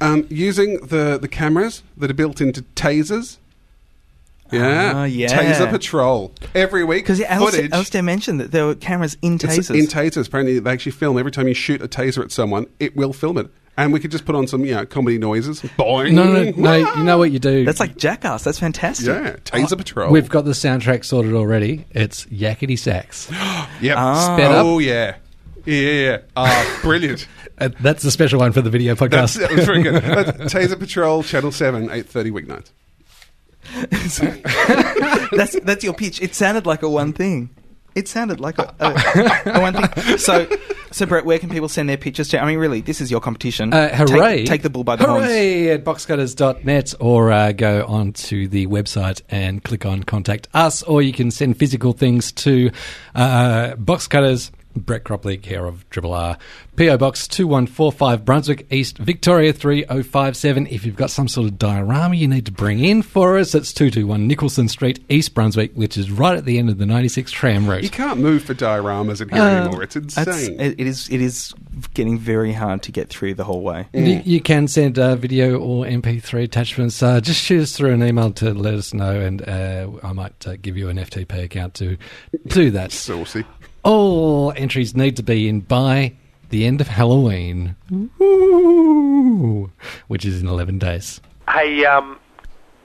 Um, 0.00 0.26
using 0.30 0.78
the, 0.86 1.18
the 1.20 1.28
cameras 1.28 1.82
that 1.98 2.10
are 2.10 2.14
built 2.14 2.40
into 2.40 2.62
tasers. 2.62 3.36
Yeah. 4.50 4.92
Ah, 4.96 5.04
yeah. 5.04 5.28
Taser 5.28 5.70
Patrol. 5.70 6.32
Every 6.54 6.82
week, 6.82 7.04
Because 7.04 7.20
Alistair, 7.20 7.58
footage. 7.60 7.72
Alistair 7.72 8.02
mentioned 8.02 8.40
that 8.40 8.50
there 8.50 8.66
were 8.66 8.74
cameras 8.74 9.16
in 9.22 9.34
It's 9.34 9.44
tasers. 9.44 9.78
in 9.78 9.86
tasers. 9.86 10.26
Apparently, 10.26 10.58
they 10.58 10.70
actually 10.70 10.92
film 10.92 11.18
every 11.18 11.30
time 11.30 11.46
you 11.46 11.54
shoot 11.54 11.80
a 11.82 11.86
taser 11.86 12.24
at 12.24 12.32
someone. 12.32 12.66
It 12.80 12.96
will 12.96 13.12
film 13.12 13.38
it, 13.38 13.48
and 13.80 13.92
we 13.92 14.00
could 14.00 14.10
just 14.10 14.24
put 14.24 14.34
on 14.34 14.46
some, 14.46 14.64
you 14.64 14.74
know, 14.74 14.84
comedy 14.84 15.18
noises. 15.18 15.62
Boing. 15.62 16.12
No, 16.12 16.24
no, 16.24 16.50
no. 16.50 16.94
You 16.96 17.02
know 17.02 17.18
what 17.18 17.30
you 17.30 17.38
do? 17.38 17.64
That's 17.64 17.80
like 17.80 17.96
Jackass. 17.96 18.44
That's 18.44 18.58
fantastic. 18.58 19.06
Yeah, 19.06 19.36
Taser 19.44 19.76
Patrol. 19.78 20.12
We've 20.12 20.28
got 20.28 20.44
the 20.44 20.52
soundtrack 20.52 21.04
sorted 21.04 21.32
already. 21.34 21.86
It's 21.90 22.26
Yakety 22.26 22.78
Sax. 22.78 23.30
Yep. 23.80 23.96
Ah. 23.96 24.36
Sped 24.36 24.50
up. 24.52 24.66
Oh 24.66 24.78
yeah. 24.78 25.16
Yeah, 25.64 25.80
yeah, 25.80 26.10
yeah. 26.10 26.18
Ah, 26.36 26.78
brilliant. 26.82 27.26
Uh, 27.56 27.70
that's 27.80 28.02
the 28.02 28.10
special 28.10 28.38
one 28.38 28.52
for 28.52 28.60
the 28.60 28.68
video 28.68 28.94
That's, 28.94 29.36
podcast. 29.36 29.40
that 29.40 29.52
was 29.52 29.64
very 29.64 29.82
good. 29.82 29.94
That's 30.02 30.52
Taser 30.52 30.78
Patrol, 30.78 31.22
Channel 31.22 31.52
Seven, 31.52 31.90
eight 31.90 32.06
thirty 32.06 32.30
weeknights. 32.30 32.72
that's 35.30 35.58
that's 35.60 35.84
your 35.84 35.94
pitch. 35.94 36.20
It 36.20 36.34
sounded 36.34 36.66
like 36.66 36.82
a 36.82 36.88
one 36.88 37.12
thing. 37.12 37.50
It 37.94 38.08
sounded 38.08 38.40
like 38.40 38.58
a, 38.58 38.74
a, 38.80 39.50
a 39.50 39.60
one 39.60 39.74
thing. 39.74 40.18
So, 40.18 40.46
so 40.92 41.06
Brett, 41.06 41.24
where 41.24 41.38
can 41.38 41.48
people 41.48 41.68
send 41.68 41.88
their 41.88 41.96
pictures 41.96 42.28
to? 42.28 42.42
I 42.42 42.46
mean, 42.46 42.58
really, 42.58 42.80
this 42.80 43.00
is 43.00 43.10
your 43.10 43.20
competition. 43.20 43.72
Uh, 43.72 43.94
hooray. 43.94 44.38
Take, 44.38 44.46
take 44.46 44.62
the 44.62 44.70
bull 44.70 44.84
by 44.84 44.96
the 44.96 45.06
horns. 45.06 45.26
Hooray 45.26 45.70
at 45.70 45.84
boxcutters.net 45.84 46.94
or 47.00 47.30
uh, 47.30 47.52
go 47.52 47.84
onto 47.86 48.48
the 48.48 48.66
website 48.66 49.22
and 49.28 49.62
click 49.62 49.86
on 49.86 50.02
contact 50.02 50.48
us 50.54 50.82
or 50.82 51.02
you 51.02 51.12
can 51.12 51.30
send 51.30 51.56
physical 51.56 51.92
things 51.92 52.32
to 52.32 52.70
uh, 53.14 53.74
Box 53.76 54.06
Cutters, 54.06 54.50
Brett 54.76 55.04
Cropley, 55.04 55.40
care 55.40 55.66
of 55.66 55.88
Triple 55.90 56.12
R, 56.14 56.38
PO 56.76 56.96
Box 56.98 57.26
2145 57.28 58.24
Brunswick 58.24 58.66
East, 58.72 58.98
Victoria 58.98 59.52
3057. 59.52 60.66
If 60.68 60.86
you've 60.86 60.96
got 60.96 61.10
some 61.10 61.28
sort 61.28 61.48
of 61.48 61.58
diorama 61.58 62.14
you 62.14 62.28
need 62.28 62.46
to 62.46 62.52
bring 62.52 62.78
in 62.84 63.02
for 63.02 63.36
us, 63.38 63.54
it's 63.54 63.72
221 63.72 64.26
Nicholson 64.26 64.68
Street, 64.68 65.04
East 65.08 65.34
Brunswick, 65.34 65.72
which 65.74 65.96
is 65.96 66.10
right 66.10 66.36
at 66.36 66.44
the 66.44 66.58
end 66.58 66.70
of 66.70 66.78
the 66.78 66.86
96 66.86 67.30
tram 67.32 67.68
route. 67.68 67.82
You 67.82 67.90
can't 67.90 68.20
move 68.20 68.44
for 68.44 68.54
dioramas 68.54 69.20
in 69.20 69.28
here 69.28 69.42
Um, 69.42 69.48
anymore. 69.48 69.82
It's 69.82 69.96
insane. 69.96 70.60
it 70.60 70.78
it 70.80 70.86
is. 70.86 71.08
It 71.10 71.20
is 71.20 71.52
getting 71.94 72.18
very 72.18 72.52
hard 72.52 72.82
to 72.84 72.92
get 72.92 73.08
through 73.08 73.34
the 73.34 73.44
whole 73.44 73.62
way. 73.62 73.88
You, 73.92 74.22
you 74.24 74.40
can 74.40 74.68
send 74.68 74.98
uh, 74.98 75.16
video 75.16 75.58
or 75.58 75.84
MP3 75.84 76.44
attachments. 76.44 77.02
Uh, 77.02 77.20
just 77.20 77.40
shoot 77.42 77.62
us 77.62 77.76
through 77.76 77.92
an 77.92 78.02
email 78.02 78.32
to 78.34 78.54
let 78.54 78.74
us 78.74 78.94
know, 78.94 79.18
and 79.20 79.46
uh, 79.48 79.88
I 80.02 80.12
might 80.12 80.46
uh, 80.46 80.56
give 80.56 80.76
you 80.76 80.88
an 80.88 80.96
FTP 80.96 81.42
account 81.44 81.74
to 81.74 81.96
do 82.46 82.70
that. 82.72 82.92
Saucy. 82.92 83.44
All 83.82 84.52
entries 84.56 84.94
need 84.94 85.16
to 85.16 85.22
be 85.22 85.48
in 85.48 85.60
by 85.60 86.14
the 86.50 86.66
end 86.66 86.80
of 86.80 86.88
Halloween, 86.88 87.76
Ooh, 88.20 89.70
which 90.08 90.24
is 90.24 90.42
in 90.42 90.48
11 90.48 90.78
days. 90.78 91.20
Hey, 91.48 91.84
um, 91.84 92.18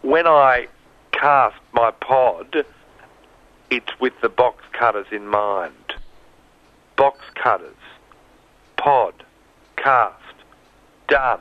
when 0.04 0.28
I 0.28 0.68
cast 1.12 1.58
my 1.74 1.92
pod, 1.92 2.66
it's 3.70 4.00
with 4.00 4.14
the 4.22 4.30
box 4.30 4.64
cutters 4.72 5.08
in 5.12 5.28
mind. 5.28 5.74
Box 6.96 7.20
cutters, 7.36 7.76
pod, 8.78 9.14
cast, 9.78 10.22
done. 11.08 11.40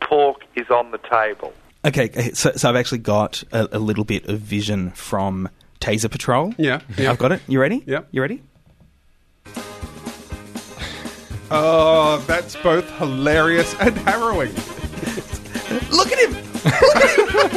Pork 0.00 0.42
is 0.54 0.68
on 0.70 0.90
the 0.90 0.98
table. 0.98 1.52
Okay, 1.84 2.30
so, 2.32 2.52
so 2.52 2.68
I've 2.68 2.76
actually 2.76 2.98
got 2.98 3.42
a, 3.52 3.76
a 3.76 3.78
little 3.78 4.04
bit 4.04 4.26
of 4.26 4.38
vision 4.38 4.90
from 4.90 5.48
Taser 5.80 6.10
Patrol. 6.10 6.54
Yeah, 6.58 6.80
yeah. 6.96 7.10
I've 7.10 7.18
got 7.18 7.32
it. 7.32 7.40
You 7.48 7.60
ready? 7.60 7.82
Yep. 7.86 8.08
You 8.12 8.20
ready? 8.20 8.42
Oh, 11.54 12.24
that's 12.26 12.56
both 12.56 12.88
hilarious 12.96 13.74
and 13.78 13.94
harrowing. 13.98 14.54
Look 15.90 16.10
at 16.10 16.18
him! 16.18 16.32
Look 16.64 16.96
at 16.96 17.18
him! 17.18 17.26
Look 17.26 17.52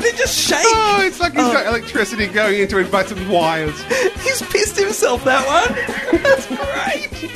at 0.00 0.04
him 0.04 0.16
just 0.16 0.38
shake! 0.38 0.58
Oh, 0.62 1.02
it's 1.04 1.18
like 1.18 1.32
he's 1.32 1.42
got 1.42 1.66
oh. 1.66 1.70
electricity 1.70 2.28
going 2.28 2.60
into 2.60 2.78
it 2.78 2.92
by 2.92 3.04
some 3.04 3.28
wires. 3.28 3.82
He's 4.22 4.40
pissed 4.42 4.78
himself, 4.78 5.24
that 5.24 5.44
one! 5.46 6.22
That's 6.22 6.46
great! 6.46 7.30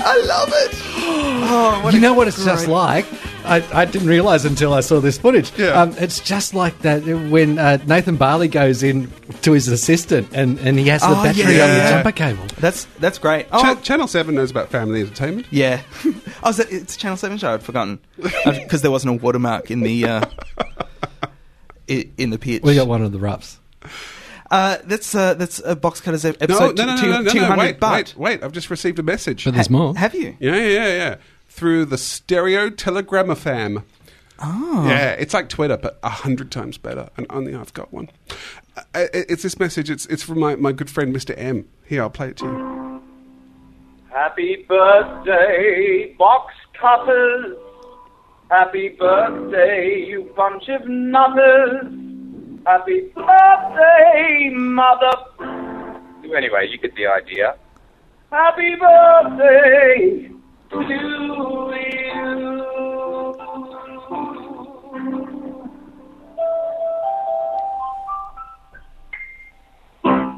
I 0.00 0.22
love 0.26 0.50
it! 0.52 0.70
Oh, 0.96 1.80
what 1.84 1.94
you 1.94 1.98
a 1.98 2.02
know 2.02 2.12
what 2.12 2.28
it's 2.28 2.44
just 2.44 2.66
great- 2.66 2.74
like? 2.74 3.06
I, 3.44 3.62
I 3.72 3.84
didn't 3.84 4.08
realise 4.08 4.44
until 4.44 4.72
I 4.72 4.80
saw 4.80 5.00
this 5.00 5.18
footage. 5.18 5.52
Yeah. 5.58 5.80
Um, 5.80 5.94
it's 5.98 6.18
just 6.20 6.54
like 6.54 6.78
that 6.80 7.02
when 7.04 7.58
uh, 7.58 7.78
Nathan 7.86 8.16
Barley 8.16 8.48
goes 8.48 8.82
in 8.82 9.10
to 9.42 9.52
his 9.52 9.68
assistant 9.68 10.28
and, 10.32 10.58
and 10.60 10.78
he 10.78 10.88
has 10.88 11.02
the 11.02 11.08
Oh, 11.08 11.22
battery 11.22 11.60
on 11.60 11.68
the 11.70 11.86
jumper 11.90 12.12
cable. 12.12 12.44
That's 12.58 12.86
that's 13.00 13.18
great. 13.18 13.46
Oh, 13.52 13.60
Cha- 13.62 13.80
Channel 13.82 14.06
7 14.06 14.34
knows 14.34 14.50
about 14.50 14.70
family 14.70 15.00
entertainment. 15.02 15.46
yeah. 15.50 15.82
oh, 16.42 16.48
is 16.50 16.56
that, 16.56 16.72
it's 16.72 16.96
a 16.96 16.98
Channel 16.98 17.16
7 17.18 17.38
show. 17.38 17.52
I'd 17.54 17.62
forgotten. 17.62 17.98
Because 18.44 18.82
there 18.82 18.90
wasn't 18.90 19.18
a 19.20 19.22
watermark 19.22 19.70
in 19.70 19.80
the, 19.80 20.04
uh, 20.06 20.24
i- 21.88 22.08
in 22.16 22.30
the 22.30 22.38
pitch. 22.38 22.62
We 22.62 22.74
got 22.74 22.86
one 22.88 23.02
of 23.02 23.12
the 23.12 23.18
roughs. 23.18 23.58
Uh, 24.50 24.76
that's, 24.84 25.14
uh, 25.14 25.34
that's 25.34 25.60
uh, 25.64 25.74
Box 25.74 26.00
Cutters 26.00 26.24
ep- 26.24 26.40
No, 26.40 26.44
episode 26.44 26.78
no, 26.78 26.84
no, 26.86 26.96
two- 27.00 27.06
no, 27.08 27.12
no, 27.16 27.20
no, 27.22 27.30
200, 27.30 27.56
no, 27.56 27.62
wait, 27.62 27.80
but... 27.80 27.92
wait, 27.92 28.16
wait. 28.16 28.42
I've 28.44 28.52
just 28.52 28.70
received 28.70 28.98
a 28.98 29.02
message. 29.02 29.44
But 29.44 29.54
there's 29.54 29.70
more. 29.70 29.96
Have 29.96 30.14
you? 30.14 30.36
Yeah, 30.38 30.54
yeah, 30.56 30.68
yeah, 30.68 30.86
yeah. 30.86 31.16
Through 31.54 31.84
the 31.84 31.98
stereo 31.98 32.68
telegramopham. 32.68 33.84
Oh. 34.40 34.84
Yeah, 34.88 35.12
it's 35.12 35.32
like 35.32 35.48
Twitter, 35.48 35.76
but 35.76 36.00
a 36.02 36.08
hundred 36.08 36.50
times 36.50 36.78
better, 36.78 37.10
and 37.16 37.28
only 37.30 37.54
I've 37.54 37.72
got 37.72 37.92
one. 37.92 38.10
Uh, 38.76 39.06
it's 39.12 39.44
this 39.44 39.56
message. 39.60 39.88
It's 39.88 40.04
it's 40.06 40.24
from 40.24 40.40
my, 40.40 40.56
my 40.56 40.72
good 40.72 40.90
friend 40.90 41.14
Mr. 41.14 41.32
M. 41.38 41.68
Here, 41.86 42.02
I'll 42.02 42.10
play 42.10 42.30
it 42.30 42.38
to 42.38 42.46
you. 42.46 43.02
Happy 44.10 44.66
birthday, 44.68 46.12
box 46.18 46.52
cutters. 46.80 47.56
Happy 48.50 48.88
birthday, 48.88 50.04
you 50.08 50.32
bunch 50.36 50.68
of 50.68 50.88
nutters. 50.88 51.84
Happy 52.66 53.12
birthday, 53.14 54.50
mother. 54.52 55.12
Anyway, 56.36 56.68
you 56.68 56.78
get 56.78 56.96
the 56.96 57.06
idea. 57.06 57.54
Happy 58.32 58.74
birthday 58.74 59.94
to 59.94 60.22
you. 60.22 60.33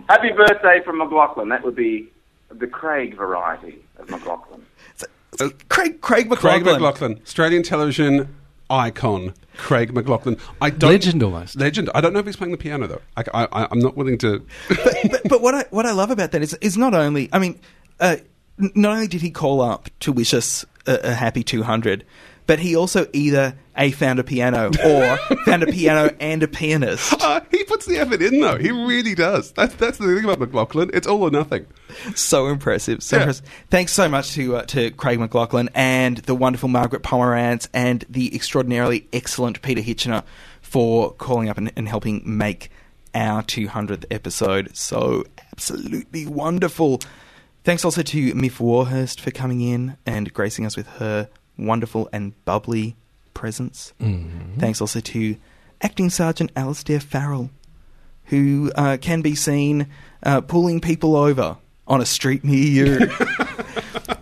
Happy 0.08 0.30
birthday 0.32 0.80
from 0.84 1.00
McLachlan. 1.00 1.48
That 1.48 1.64
would 1.64 1.74
be 1.74 2.08
the 2.50 2.66
Craig 2.66 3.16
variety 3.16 3.78
of 3.98 4.06
McLachlan. 4.06 4.60
Craig 5.68 6.00
Craig 6.00 6.30
Craig 6.30 6.62
McLachlan, 6.64 7.22
Australian 7.22 7.62
television 7.62 8.34
icon. 8.70 9.34
Craig 9.56 9.92
McLachlan. 9.94 10.38
I 10.60 10.70
don't, 10.70 10.90
Legend 10.90 11.22
almost. 11.22 11.56
Legend. 11.56 11.90
I 11.94 12.00
don't 12.00 12.12
know 12.12 12.18
if 12.20 12.26
he's 12.26 12.36
playing 12.36 12.52
the 12.52 12.58
piano 12.58 12.86
though. 12.86 13.00
I, 13.16 13.24
I, 13.34 13.68
I'm 13.70 13.78
not 13.78 13.96
willing 13.96 14.18
to. 14.18 14.44
but, 14.68 15.22
but 15.28 15.40
what 15.40 15.54
I 15.54 15.64
what 15.70 15.86
I 15.86 15.92
love 15.92 16.10
about 16.10 16.32
that 16.32 16.42
is 16.42 16.54
is 16.54 16.76
not 16.76 16.94
only 16.94 17.28
I 17.32 17.38
mean, 17.38 17.58
uh, 18.00 18.16
n- 18.18 18.26
not 18.58 18.92
only 18.94 19.08
did 19.08 19.22
he 19.22 19.30
call 19.30 19.60
up 19.60 19.88
to 20.00 20.12
wish 20.12 20.32
us 20.34 20.64
a, 20.86 20.94
a 21.10 21.12
happy 21.14 21.42
200, 21.42 22.04
but 22.46 22.58
he 22.60 22.76
also 22.76 23.06
either 23.12 23.56
a 23.76 23.90
found 23.90 24.18
a 24.20 24.24
piano 24.24 24.70
or 24.84 25.16
found 25.44 25.62
a 25.64 25.66
piano 25.66 26.14
and 26.20 26.42
a 26.44 26.48
pianist. 26.48 27.12
Uh, 27.20 27.40
he 27.50 27.64
puts 27.64 27.86
the 27.86 27.98
effort 27.98 28.22
in 28.22 28.40
though. 28.40 28.56
He 28.56 28.70
really 28.70 29.14
does. 29.16 29.50
That's 29.52 29.74
that's 29.74 29.98
the 29.98 30.06
thing 30.06 30.24
about 30.24 30.38
McLachlan. 30.38 30.90
It's 30.94 31.06
all 31.08 31.22
or 31.22 31.30
nothing. 31.30 31.66
So 32.14 32.46
impressive. 32.46 33.02
So 33.02 33.16
Yeah. 33.16 33.22
impressive. 33.22 33.46
Thanks 33.70 33.92
so 33.92 34.08
much 34.08 34.32
to 34.34 34.56
uh, 34.56 34.62
to 34.66 34.92
Craig 34.92 35.18
McLachlan 35.18 35.68
and 35.74 36.18
the 36.18 36.34
wonderful 36.36 36.68
Margaret 36.68 37.02
Pomeranz 37.02 37.68
and 37.74 38.04
the 38.08 38.32
extraordinarily 38.34 39.08
excellent 39.12 39.60
Peter 39.62 39.80
Hitchener 39.82 40.22
for 40.62 41.12
calling 41.14 41.48
up 41.48 41.58
and, 41.58 41.72
and 41.76 41.88
helping 41.88 42.22
make 42.24 42.70
our 43.14 43.42
200th 43.42 44.04
episode 44.10 44.76
so 44.76 45.24
absolutely 45.52 46.26
wonderful. 46.26 47.00
Thanks 47.66 47.84
also 47.84 48.02
to 48.02 48.32
Myf 48.34 48.60
Warhurst 48.60 49.20
for 49.20 49.32
coming 49.32 49.60
in 49.60 49.96
and 50.06 50.32
gracing 50.32 50.64
us 50.66 50.76
with 50.76 50.86
her 50.86 51.28
wonderful 51.58 52.08
and 52.12 52.32
bubbly 52.44 52.94
presence. 53.34 53.92
Mhm. 54.00 54.60
Thanks 54.60 54.80
also 54.80 55.00
to 55.00 55.34
Acting 55.82 56.08
Sergeant 56.08 56.52
Alastair 56.54 57.00
Farrell, 57.00 57.50
who 58.26 58.70
uh, 58.76 58.98
can 59.00 59.20
be 59.20 59.34
seen 59.34 59.88
uh, 60.22 60.42
pulling 60.42 60.80
people 60.80 61.16
over 61.16 61.56
on 61.88 62.00
a 62.00 62.06
street 62.06 62.44
near 62.44 63.00
you. 63.00 63.10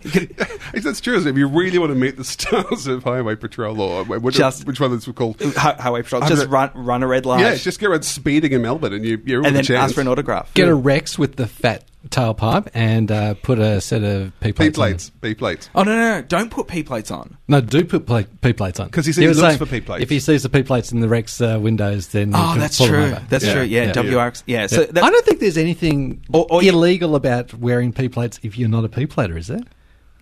That's 0.75 1.01
true. 1.01 1.17
Isn't 1.17 1.29
it? 1.29 1.31
If 1.33 1.39
you 1.39 1.49
really 1.49 1.79
want 1.79 1.91
to 1.91 1.97
meet 1.99 2.17
the 2.17 2.25
stars 2.25 2.87
of 2.87 3.05
Highway 3.05 3.37
Patrol, 3.37 3.81
or 3.81 4.05
which, 4.05 4.35
Just- 4.37 4.67
which 4.67 4.81
one 4.81 4.93
is 4.93 5.07
called 5.07 5.41
Hi- 5.41 5.77
Highway 5.79 6.03
Patrol, 6.03 6.21
just 6.23 6.49
gonna- 6.49 6.49
run 6.51 6.71
run 6.75 7.03
a 7.03 7.07
red 7.07 7.27
light. 7.27 7.41
Yeah, 7.41 7.55
just 7.55 7.81
get 7.81 7.89
around 7.91 8.05
speeding 8.05 8.53
in 8.53 8.63
Melbourne, 8.63 8.93
and 8.93 9.05
you 9.05 9.21
you're 9.25 9.41
all 9.41 9.47
and 9.47 9.55
the 9.55 9.59
then 9.59 9.65
chance. 9.65 9.79
ask 9.91 9.95
for 9.95 10.01
an 10.03 10.09
autograph. 10.09 10.53
Get 10.55 10.69
a 10.69 10.75
Rex 10.75 11.19
with 11.19 11.37
the 11.37 11.47
fat 11.47 11.85
tailpipe 12.11 12.69
and 12.75 13.11
uh, 13.11 13.33
put 13.33 13.59
a 13.59 13.81
set 13.81 14.03
of 14.05 14.31
P 14.41 14.49
P 14.53 14.71
plates. 14.71 14.77
plates. 14.77 15.11
P 15.23 15.35
plates. 15.35 15.71
Oh 15.75 15.83
no, 15.85 15.97
no, 15.97 16.17
no! 16.17 16.23
Don't 16.23 16.51
put 16.51 16.69
P 16.69 16.83
plates 16.83 17.11
on. 17.11 17.39
No, 17.49 17.63
do 17.63 17.83
put 17.85 18.05
pla- 18.07 18.25
P 18.43 18.53
plates 18.53 18.79
on 18.79 18.91
'Cause 18.91 19.07
he 19.07 19.13
said 19.13 19.23
he 19.23 19.29
was 19.29 19.39
looks 19.39 19.49
saying 19.57 19.59
for 19.59 19.67
P 19.67 19.81
plates. 19.81 20.03
If 20.03 20.11
he 20.11 20.21
sees 20.21 20.43
the 20.43 20.51
P 20.51 20.63
plates 20.63 20.93
in 20.93 21.01
the 21.01 21.09
Rex 21.09 21.41
uh, 21.41 21.59
windows, 21.63 22.09
then 22.09 22.33
Oh, 22.35 22.51
can 22.53 22.61
that's 22.61 22.77
pull 22.77 22.89
them 22.89 22.95
true. 22.95 23.05
over. 23.05 23.23
That's 23.31 23.51
true. 23.51 23.63
Yeah, 23.63 23.93
WRX. 23.93 24.43
Yeah, 24.47 24.67
so 24.67 24.83
Yeah. 24.83 24.87
that- 24.93 25.05
I 25.05 25.11
don't 25.11 25.25
think 25.25 25.41
there's 25.41 25.57
anything 25.57 26.23
illegal 26.33 27.17
about 27.17 27.55
wearing 27.55 27.93
P 27.93 28.09
plates 28.11 28.39
if 28.43 28.59
you're 28.59 28.69
not 28.69 28.85
a 28.85 28.89
P 28.91 29.07
plater, 29.07 29.39
is 29.39 29.47
there? 29.47 29.61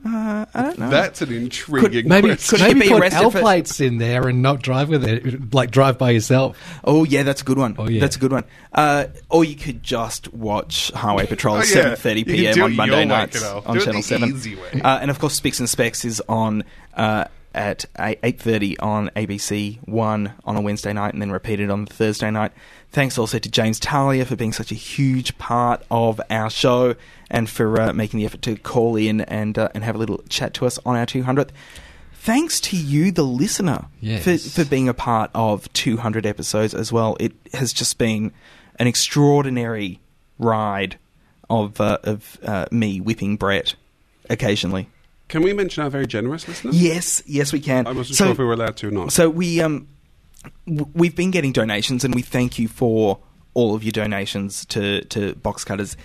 Uh, 0.04 0.44
I 0.52 0.62
don't 0.62 0.78
know. 0.80 0.90
That's 0.90 1.22
an 1.22 1.32
intriguing. 1.32 2.08
Maybe 2.08 2.28
question. 2.28 2.60
maybe 2.60 2.80
be 2.80 2.88
put 2.88 3.00
arrested 3.02 3.22
L 3.22 3.30
plates 3.30 3.78
in 3.80 3.98
there 3.98 4.26
and 4.26 4.42
not 4.42 4.60
drive 4.60 4.88
with 4.88 5.04
it, 5.04 5.54
like 5.54 5.70
drive 5.70 5.96
by 5.96 6.10
yourself. 6.10 6.58
Oh 6.82 7.04
yeah, 7.04 7.22
that's 7.22 7.42
a 7.42 7.44
good 7.44 7.58
one. 7.58 7.76
Oh, 7.78 7.88
yeah. 7.88 8.00
That's 8.00 8.16
a 8.16 8.18
good 8.18 8.32
one. 8.32 8.44
Uh, 8.72 9.06
or 9.30 9.44
you 9.44 9.54
could 9.54 9.82
just 9.82 10.32
watch 10.34 10.90
Highway 10.92 11.26
Patrol 11.26 11.54
Oh, 11.54 11.58
yeah. 11.58 11.64
seven 11.64 11.96
thirty 11.96 12.24
p.m. 12.24 12.62
on 12.62 12.74
Monday 12.74 13.04
nights 13.04 13.38
kiddo. 13.38 13.62
on 13.64 13.74
Do 13.76 13.80
it 13.80 13.84
Channel 13.84 14.00
the 14.00 14.06
Seven. 14.06 14.28
easy 14.30 14.56
way. 14.56 14.80
Uh, 14.82 14.98
and 15.00 15.10
of 15.10 15.18
course, 15.20 15.34
Spicks 15.34 15.60
and 15.60 15.68
Specs 15.68 16.04
is 16.04 16.20
on 16.28 16.64
uh, 16.94 17.26
at 17.54 17.84
eight 18.00 18.40
thirty 18.40 18.76
on 18.80 19.08
ABC 19.14 19.78
One 19.86 20.32
on 20.44 20.56
a 20.56 20.60
Wednesday 20.60 20.92
night, 20.92 21.12
and 21.12 21.22
then 21.22 21.30
repeated 21.30 21.70
on 21.70 21.86
Thursday 21.86 22.30
night. 22.30 22.50
Thanks 22.92 23.16
also 23.16 23.38
to 23.38 23.50
James 23.50 23.80
Talia 23.80 24.24
for 24.26 24.36
being 24.36 24.52
such 24.52 24.70
a 24.70 24.74
huge 24.74 25.38
part 25.38 25.82
of 25.90 26.20
our 26.28 26.50
show 26.50 26.94
and 27.30 27.48
for 27.48 27.80
uh, 27.80 27.92
making 27.94 28.20
the 28.20 28.26
effort 28.26 28.42
to 28.42 28.56
call 28.56 28.96
in 28.96 29.22
and 29.22 29.56
uh, 29.58 29.70
and 29.74 29.82
have 29.82 29.94
a 29.94 29.98
little 29.98 30.22
chat 30.28 30.52
to 30.54 30.66
us 30.66 30.78
on 30.84 30.96
our 30.96 31.06
two 31.06 31.22
hundredth. 31.22 31.52
Thanks 32.14 32.60
to 32.60 32.76
you, 32.76 33.10
the 33.10 33.24
listener, 33.24 33.86
Yes. 34.00 34.22
for, 34.24 34.62
for 34.62 34.68
being 34.70 34.88
a 34.88 34.94
part 34.94 35.32
of 35.34 35.72
200 35.72 36.24
episodes 36.24 36.72
as 36.72 36.92
well. 36.92 37.16
It 37.18 37.32
has 37.52 37.72
just 37.72 37.98
been 37.98 38.30
an 38.78 38.86
extraordinary 38.86 39.98
ride 40.38 40.98
of 41.50 41.80
uh, 41.80 41.98
of 42.04 42.38
uh, 42.44 42.66
me 42.70 43.00
whipping 43.00 43.36
Brett 43.36 43.74
occasionally. 44.30 44.88
Can 45.28 45.42
we 45.42 45.52
mention 45.54 45.82
our 45.82 45.88
very 45.90 46.06
generous 46.06 46.46
listeners? 46.46 46.80
Yes, 46.80 47.22
yes, 47.26 47.52
we 47.52 47.60
can. 47.60 47.86
I 47.86 47.92
wasn't 47.92 48.16
So- 48.18 48.24
sure 48.26 48.32
if 48.32 48.38
we 48.38 48.44
were 48.44 48.52
allowed 48.52 48.76
to 48.78 48.88
or 48.88 48.90
not. 48.90 49.12
So 49.12 49.30
we 49.30 49.60
um 49.60 49.72
w- 49.72 49.86
we've 50.66 51.16
been 51.16 51.30
getting 51.30 51.52
donations, 51.52 52.04
and 52.04 52.14
we 52.14 52.22
thank 52.22 52.58
you 52.58 52.68
for 52.68 53.18
all 53.54 53.74
of 53.74 53.82
your 53.84 53.92
donations 53.92 54.64
to 54.66 55.02
to 55.06 55.34
Box 55.36 55.64
Cutters. 55.64 55.96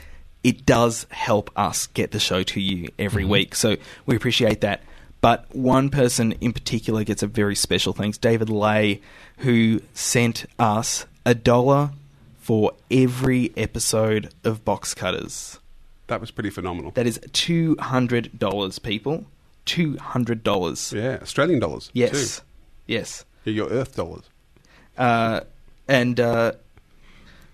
It 0.44 0.66
does 0.66 1.06
help 1.10 1.50
us 1.56 1.88
get 1.88 2.12
the 2.12 2.20
show 2.20 2.44
to 2.44 2.60
you 2.62 2.90
every 3.00 3.24
Mhm. 3.24 3.30
week, 3.30 3.56
so 3.56 3.76
we 4.06 4.16
appreciate 4.16 4.62
that. 4.62 4.82
But 5.20 5.48
one 5.56 5.90
person 5.90 6.34
in 6.34 6.54
particular 6.54 7.04
gets 7.04 7.24
a 7.24 7.28
very 7.28 7.56
special 7.56 7.92
thanks, 7.92 8.18
David 8.18 8.50
Lay, 8.50 9.02
who 9.40 9.82
sent 9.94 10.46
us 10.60 11.06
a 11.26 11.34
dollar 11.34 11.90
for 12.40 12.72
every 12.92 13.52
episode 13.58 14.30
of 14.44 14.64
Box 14.64 14.94
Cutters. 14.94 15.60
That 16.06 16.22
was 16.22 16.32
pretty 16.32 16.52
phenomenal. 16.52 16.92
That 16.92 17.08
is 17.08 17.20
two 17.34 17.76
hundred 17.80 18.38
dollars, 18.40 18.80
people. 18.80 19.26
Two 19.66 19.98
hundred 19.98 20.44
dollars. 20.44 20.94
Yeah, 20.96 21.18
Australian 21.22 21.60
dollars. 21.60 21.90
Yes. 21.94 22.38
too. 22.38 22.44
Yes. 22.88 23.26
Yeah, 23.48 23.54
your 23.54 23.70
Earth 23.70 23.95
dollars. 23.95 24.24
Uh, 24.98 25.41
and 25.88 26.20
uh, 26.20 26.52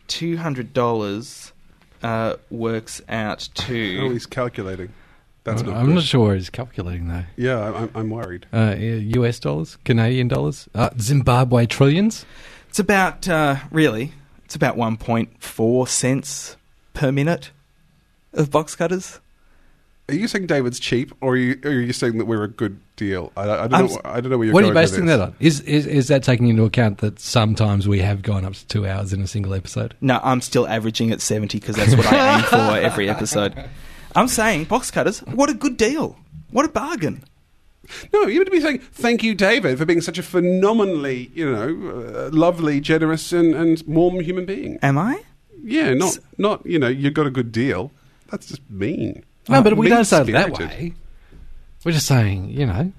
two 0.08 0.38
hundred 0.38 0.74
dollars 0.74 1.54
uh, 2.02 2.36
works 2.50 3.02
out 3.08 3.48
to. 3.54 4.00
Oh, 4.02 4.10
he's 4.10 4.26
calculating. 4.26 4.92
That's 5.44 5.62
not. 5.62 5.76
I'm 5.76 5.94
not 5.94 6.04
sure 6.04 6.34
he's 6.34 6.50
calculating 6.50 7.10
though. 7.10 7.26
Yeah, 7.36 7.60
I- 7.60 7.82
I'm, 7.84 7.92
I'm 7.94 8.10
worried. 8.10 8.48
Uh, 8.52 8.76
US 8.80 9.40
dollars, 9.40 9.78
Canadian 9.86 10.30
dollars, 10.30 10.68
uh, 10.74 10.90
Zimbabwe 11.00 11.66
trillions. 11.68 12.26
It's 12.70 12.80
about 12.80 13.28
uh, 13.30 13.58
really. 13.70 14.14
It's 14.46 14.56
about 14.56 14.76
one 14.78 14.98
point 14.98 15.44
four 15.44 15.86
cents 15.86 16.58
per 16.96 17.12
minute 17.12 17.52
of 18.34 18.50
box 18.50 18.76
cutters. 18.76 19.20
Are 20.10 20.16
you 20.16 20.28
saying 20.28 20.48
David's 20.48 20.80
cheap, 20.82 21.14
or 21.22 21.34
are 21.34 21.38
you, 21.38 21.58
are 21.64 21.72
you 21.72 21.94
saying 21.94 22.18
that 22.18 22.26
we're 22.26 22.44
a 22.44 22.50
good 22.50 22.78
deal? 22.98 23.32
I, 23.38 23.44
I 23.44 23.46
don't 23.46 23.74
I'm 23.74 23.86
know. 23.88 23.94
s- 23.94 23.98
I 24.04 24.20
don't 24.20 24.32
know 24.32 24.38
where 24.38 24.46
you're 24.48 24.54
What 24.54 24.66
are 24.66 24.68
you 24.68 24.74
basing 24.74 25.06
that 25.06 25.22
on? 25.22 25.36
Is, 25.40 25.62
is 25.62 25.88
is 25.88 26.10
that 26.10 26.24
taking 26.24 26.50
into 26.50 26.66
account 26.66 26.98
that 26.98 27.20
sometimes 27.20 27.88
we 27.88 28.00
have 28.00 28.22
gone 28.22 28.44
up 28.44 28.54
to 28.54 28.68
two 28.68 28.86
hours 28.86 29.14
in 29.14 29.22
a 29.22 29.28
single 29.28 29.54
episode? 29.54 29.96
No, 30.02 30.20
I'm 30.22 30.42
still 30.42 30.68
averaging 30.68 31.12
at 31.12 31.22
seventy 31.22 31.58
because 31.60 31.78
that's 31.78 31.96
what 31.96 32.06
I 32.06 32.38
aim 32.38 32.44
for 32.50 32.56
every 32.86 33.10
episode. 33.10 33.54
I'm 34.16 34.28
saying 34.28 34.66
box 34.66 34.92
cutters. 34.92 35.20
What 35.22 35.50
a 35.50 35.54
good 35.54 35.78
deal! 35.78 36.18
What 36.52 36.66
a 36.66 36.70
bargain! 36.70 37.24
No, 38.14 38.28
you 38.28 38.40
would 38.40 38.52
be 38.52 38.60
saying 38.60 38.80
thank 38.80 39.24
you, 39.24 39.34
David, 39.36 39.78
for 39.78 39.86
being 39.86 40.02
such 40.02 40.18
a 40.18 40.24
phenomenally, 40.24 41.32
you 41.34 41.50
know, 41.50 42.26
uh, 42.26 42.30
lovely, 42.34 42.80
generous, 42.82 43.32
and, 43.32 43.56
and 43.56 43.82
warm 43.88 44.20
human 44.20 44.46
being. 44.46 44.80
Am 44.82 44.98
I? 44.98 45.24
Yeah, 45.64 45.94
not 45.94 46.18
not 46.38 46.66
you 46.66 46.78
know, 46.78 46.90
you've 46.90 47.14
got 47.14 47.26
a 47.26 47.32
good 47.32 47.54
deal. 47.54 47.92
That's 48.30 48.48
just 48.48 48.70
mean. 48.70 49.24
No, 49.50 49.62
but 49.62 49.76
we 49.78 49.90
don't 49.90 50.06
say 50.06 50.22
it 50.22 50.26
that 50.32 50.48
Mean-spirited. 50.48 50.80
way. 50.80 50.94
We're 51.86 51.92
just 51.92 52.06
saying, 52.08 52.50
you 52.50 52.66
know. 52.66 52.92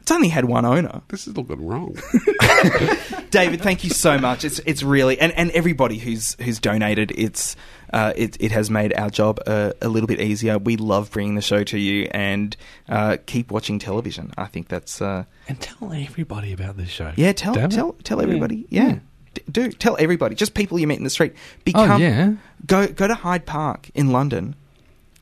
It's 0.00 0.10
only 0.10 0.28
had 0.28 0.44
one 0.44 0.64
owner. 0.66 1.00
This 1.08 1.24
has 1.24 1.34
all 1.34 1.44
gone 1.44 1.64
wrong. 1.64 1.96
David, 3.30 3.62
thank 3.62 3.84
you 3.84 3.90
so 3.90 4.18
much. 4.18 4.44
It's 4.44 4.58
it's 4.66 4.82
really 4.82 5.18
and, 5.18 5.32
and 5.32 5.50
everybody 5.52 5.96
who's 5.98 6.34
who's 6.42 6.58
donated. 6.58 7.10
It's 7.16 7.56
uh, 7.92 8.12
it 8.14 8.36
it 8.38 8.52
has 8.52 8.70
made 8.70 8.92
our 8.94 9.08
job 9.10 9.40
a, 9.46 9.72
a 9.80 9.88
little 9.88 10.06
bit 10.06 10.20
easier. 10.20 10.58
We 10.58 10.76
love 10.76 11.10
bringing 11.10 11.36
the 11.36 11.40
show 11.42 11.64
to 11.64 11.78
you 11.78 12.08
and 12.12 12.54
uh, 12.88 13.16
keep 13.26 13.50
watching 13.50 13.78
television. 13.78 14.32
I 14.36 14.44
think 14.46 14.68
that's 14.68 15.00
uh, 15.00 15.24
And 15.48 15.58
tell 15.60 15.92
everybody 15.92 16.52
about 16.52 16.76
this 16.76 16.90
show. 16.90 17.12
yeah. 17.16 17.32
Tell 17.32 17.54
Damn 17.54 17.70
it. 17.70 17.72
tell 17.74 17.92
tell 18.04 18.20
everybody. 18.20 18.66
Yeah. 18.68 18.98
D- 19.34 19.42
Do 19.50 19.72
tell 19.72 19.96
everybody. 19.98 20.34
Just 20.34 20.52
people 20.54 20.78
you 20.78 20.86
meet 20.86 20.98
in 20.98 21.04
the 21.04 21.10
street. 21.10 21.32
Become 21.64 21.90
Oh, 21.92 21.96
yeah. 21.96 22.34
Go 22.66 22.86
go 22.88 23.08
to 23.08 23.14
Hyde 23.14 23.46
Park 23.46 23.90
in 23.94 24.12
London. 24.12 24.54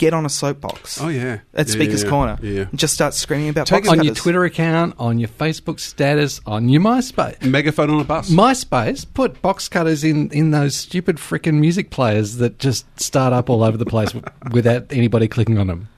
Get 0.03 0.13
on 0.13 0.27
a 0.27 0.29
soapbox. 0.29 1.01
Oh, 1.01 1.09
yeah. 1.09 1.39
At 1.55 1.69
Yeah, 1.69 1.73
Speaker's 1.73 2.03
yeah, 2.03 2.09
Corner. 2.11 2.39
yeah. 2.43 2.63
And 2.63 2.77
just 2.79 2.93
start 2.93 3.15
screaming 3.15 3.49
about 3.51 3.69
Take 3.69 3.85
box 3.85 3.99
on 3.99 4.05
your. 4.05 4.15
Twitter 4.17 4.43
account, 4.45 4.97
on 4.99 5.21
your 5.21 5.29
Facebook 5.29 5.79
status, 5.79 6.41
on 6.45 6.69
your 6.69 6.83
MySpace. 6.83 7.41
Megaphone 7.45 7.91
on 7.91 8.01
a 8.01 8.05
bus. 8.05 8.29
MySpace, 8.31 9.07
put 9.15 9.41
box 9.43 9.69
cutters 9.69 10.03
in, 10.03 10.29
in 10.33 10.51
those 10.51 10.75
stupid 10.75 11.19
freaking 11.19 11.61
music 11.61 11.91
players 11.91 12.39
that 12.39 12.59
just 12.59 12.85
start 13.01 13.33
up 13.33 13.49
all 13.49 13.63
over 13.63 13.77
the 13.77 13.87
place 13.87 14.13
without 14.53 14.93
anybody 14.93 15.29
clicking 15.29 15.57
on 15.59 15.69
them. 15.69 15.89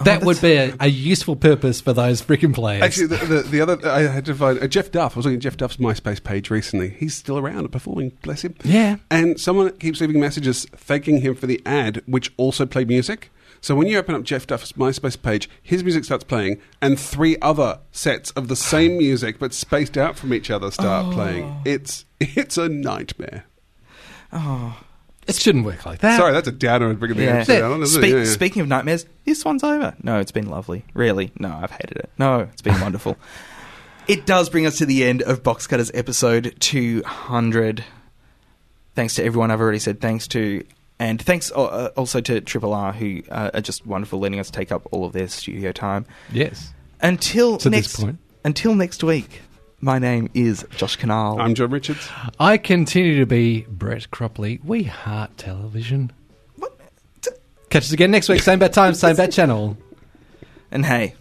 Oh, 0.00 0.04
That 0.04 0.22
would 0.24 0.40
be 0.40 0.54
a, 0.54 0.74
a 0.80 0.88
useful 0.88 1.36
purpose 1.36 1.80
for 1.80 1.92
those 1.92 2.22
freaking 2.22 2.54
players. 2.54 2.82
Actually, 2.82 3.06
the, 3.08 3.16
the, 3.26 3.42
the 3.42 3.60
other 3.60 3.78
I 3.88 4.00
had 4.02 4.24
to 4.26 4.34
find 4.34 4.58
uh, 4.62 4.66
Jeff 4.66 4.90
Duff. 4.90 5.14
I 5.14 5.18
was 5.18 5.26
looking 5.26 5.36
at 5.36 5.42
Jeff 5.42 5.56
Duff's 5.58 5.76
MySpace 5.76 6.22
page 6.22 6.50
recently. 6.50 6.90
He's 6.90 7.14
still 7.14 7.38
around 7.38 7.58
and 7.58 7.72
performing. 7.72 8.10
Bless 8.22 8.42
him. 8.42 8.54
Yeah. 8.64 8.96
And 9.10 9.38
someone 9.38 9.70
keeps 9.78 10.00
leaving 10.00 10.18
messages 10.20 10.66
thanking 10.74 11.20
him 11.20 11.34
for 11.34 11.46
the 11.46 11.60
ad, 11.66 12.02
which 12.06 12.32
also 12.36 12.64
played 12.66 12.88
music. 12.88 13.30
So 13.62 13.74
when 13.74 13.88
you 13.88 13.98
open 13.98 14.14
up 14.14 14.22
Jeff 14.22 14.46
Duff's 14.46 14.72
MySpace 14.72 15.20
page, 15.20 15.50
his 15.62 15.84
music 15.84 16.04
starts 16.04 16.24
playing, 16.24 16.62
and 16.80 16.98
three 16.98 17.36
other 17.42 17.80
sets 17.92 18.30
of 18.30 18.48
the 18.48 18.56
same 18.56 18.96
music 18.96 19.38
but 19.38 19.52
spaced 19.52 19.98
out 19.98 20.16
from 20.16 20.32
each 20.32 20.50
other 20.50 20.70
start 20.70 21.08
Oh. 21.08 21.12
playing. 21.12 21.56
It's 21.66 22.06
it's 22.20 22.56
a 22.56 22.70
nightmare. 22.70 23.44
Oh. 24.32 24.78
It 25.30 25.40
shouldn't 25.40 25.64
work 25.64 25.86
like 25.86 26.00
that. 26.00 26.16
Sorry, 26.18 26.32
that's 26.32 26.48
a 26.48 26.52
downer. 26.52 26.92
Bringing 26.94 27.16
the 27.18 27.24
Yeah. 27.24 27.30
episode 27.36 27.60
down, 27.60 27.82
isn't 27.82 28.04
it? 28.04 28.10
Yeah, 28.10 28.16
yeah. 28.18 28.24
Speaking 28.24 28.62
of 28.62 28.68
nightmares, 28.68 29.06
this 29.24 29.44
one's 29.44 29.64
over. 29.64 29.94
No, 30.02 30.18
it's 30.20 30.32
been 30.32 30.48
lovely. 30.48 30.84
Really? 30.94 31.32
No, 31.38 31.58
I've 31.62 31.70
hated 31.70 31.96
it. 31.98 32.10
No, 32.18 32.40
it's 32.40 32.62
been 32.62 32.80
wonderful. 32.80 33.16
It 34.08 34.26
does 34.26 34.48
bring 34.48 34.66
us 34.66 34.78
to 34.78 34.86
the 34.86 35.04
end 35.04 35.22
of 35.22 35.44
Box 35.44 35.68
Cutters 35.68 35.92
episode 35.94 36.56
200. 36.58 37.84
Thanks 38.96 39.14
to 39.14 39.24
everyone 39.24 39.52
I've 39.52 39.60
already 39.60 39.78
said 39.78 40.00
thanks 40.00 40.26
to. 40.28 40.64
And 40.98 41.22
thanks 41.22 41.52
uh, 41.54 41.62
uh, 41.64 41.90
also 41.96 42.20
to 42.22 42.40
Triple 42.40 42.74
R, 42.74 42.92
who 42.92 43.22
uh, 43.30 43.50
are 43.54 43.60
just 43.60 43.86
wonderful, 43.86 44.18
letting 44.18 44.40
us 44.40 44.50
take 44.50 44.72
up 44.72 44.82
all 44.90 45.04
of 45.04 45.12
their 45.12 45.28
studio 45.28 45.70
time. 45.70 46.06
Yes. 46.32 46.72
Until 47.00 47.56
To 47.58 47.70
this 47.70 47.86
next 47.86 48.00
point. 48.00 48.18
until 48.44 48.74
next 48.74 49.04
week, 49.04 49.42
my 49.80 49.98
name 49.98 50.28
is 50.34 50.66
Josh 50.76 50.98
Kinal. 50.98 51.40
I'm 51.40 51.54
John 51.54 51.70
Richards. 51.70 52.08
I 52.38 52.58
continue 52.58 53.18
to 53.18 53.26
be 53.26 53.62
Brett 53.68 54.10
Cropley. 54.10 54.62
We 54.64 54.84
heart 54.84 55.36
television. 55.36 56.12
Catch 57.70 57.84
us 57.84 57.92
again 57.92 58.10
next 58.10 58.28
week, 58.28 58.42
same 58.42 58.58
bad 58.58 58.72
time, 58.72 58.94
same 58.94 59.16
bad 59.16 59.32
channel. 59.32 59.76
And 60.70 60.84
hey, 60.84 61.14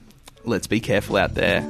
let's 0.45 0.67
be 0.67 0.79
careful 0.79 1.17
out 1.17 1.35
there. 1.35 1.61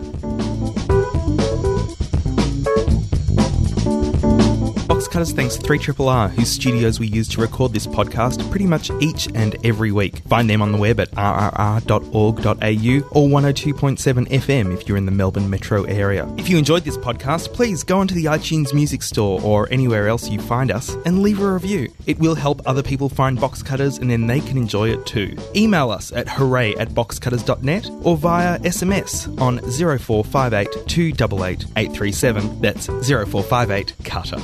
Box 4.99 5.07
Cutters 5.07 5.31
thanks 5.31 5.55
3RRR, 5.55 6.29
whose 6.31 6.49
studios 6.49 6.99
we 6.99 7.07
use 7.07 7.29
to 7.29 7.39
record 7.39 7.71
this 7.71 7.87
podcast 7.87 8.49
pretty 8.49 8.65
much 8.65 8.91
each 8.99 9.29
and 9.33 9.55
every 9.65 9.93
week. 9.93 10.17
Find 10.27 10.49
them 10.49 10.61
on 10.61 10.73
the 10.73 10.77
web 10.77 10.99
at 10.99 11.09
rrr.org.au 11.11 12.09
or 12.11 12.61
102.7 12.61 14.27
FM 14.27 14.73
if 14.73 14.89
you're 14.89 14.97
in 14.97 15.05
the 15.05 15.11
Melbourne 15.13 15.49
metro 15.49 15.83
area. 15.83 16.27
If 16.37 16.49
you 16.49 16.57
enjoyed 16.57 16.83
this 16.83 16.97
podcast, 16.97 17.53
please 17.53 17.81
go 17.81 17.99
onto 17.99 18.13
the 18.13 18.25
iTunes 18.25 18.73
Music 18.73 19.01
Store 19.01 19.39
or 19.41 19.71
anywhere 19.71 20.09
else 20.09 20.27
you 20.29 20.37
find 20.37 20.69
us 20.69 20.93
and 21.05 21.23
leave 21.23 21.39
a 21.39 21.49
review. 21.49 21.89
It 22.05 22.19
will 22.19 22.35
help 22.35 22.61
other 22.65 22.83
people 22.83 23.07
find 23.07 23.39
Box 23.39 23.63
Cutters 23.63 23.99
and 23.99 24.11
then 24.11 24.27
they 24.27 24.41
can 24.41 24.57
enjoy 24.57 24.89
it 24.89 25.05
too. 25.05 25.37
Email 25.55 25.91
us 25.91 26.11
at 26.11 26.27
hooray 26.27 26.75
at 26.75 26.89
boxcutters.net 26.89 27.89
or 28.03 28.17
via 28.17 28.59
SMS 28.59 29.29
on 29.39 29.59
0458 29.59 30.89
288 30.89 31.65
837. 31.77 32.59
That's 32.59 32.87
0458 32.87 33.93
Cutter. 34.03 34.41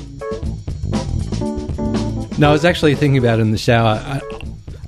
No, 2.38 2.50
I 2.50 2.52
was 2.52 2.66
actually 2.66 2.96
thinking 2.96 3.18
about 3.18 3.40
it 3.40 3.44
in 3.44 3.52
the 3.52 3.58
shower. 3.58 4.02
I, 4.04 4.22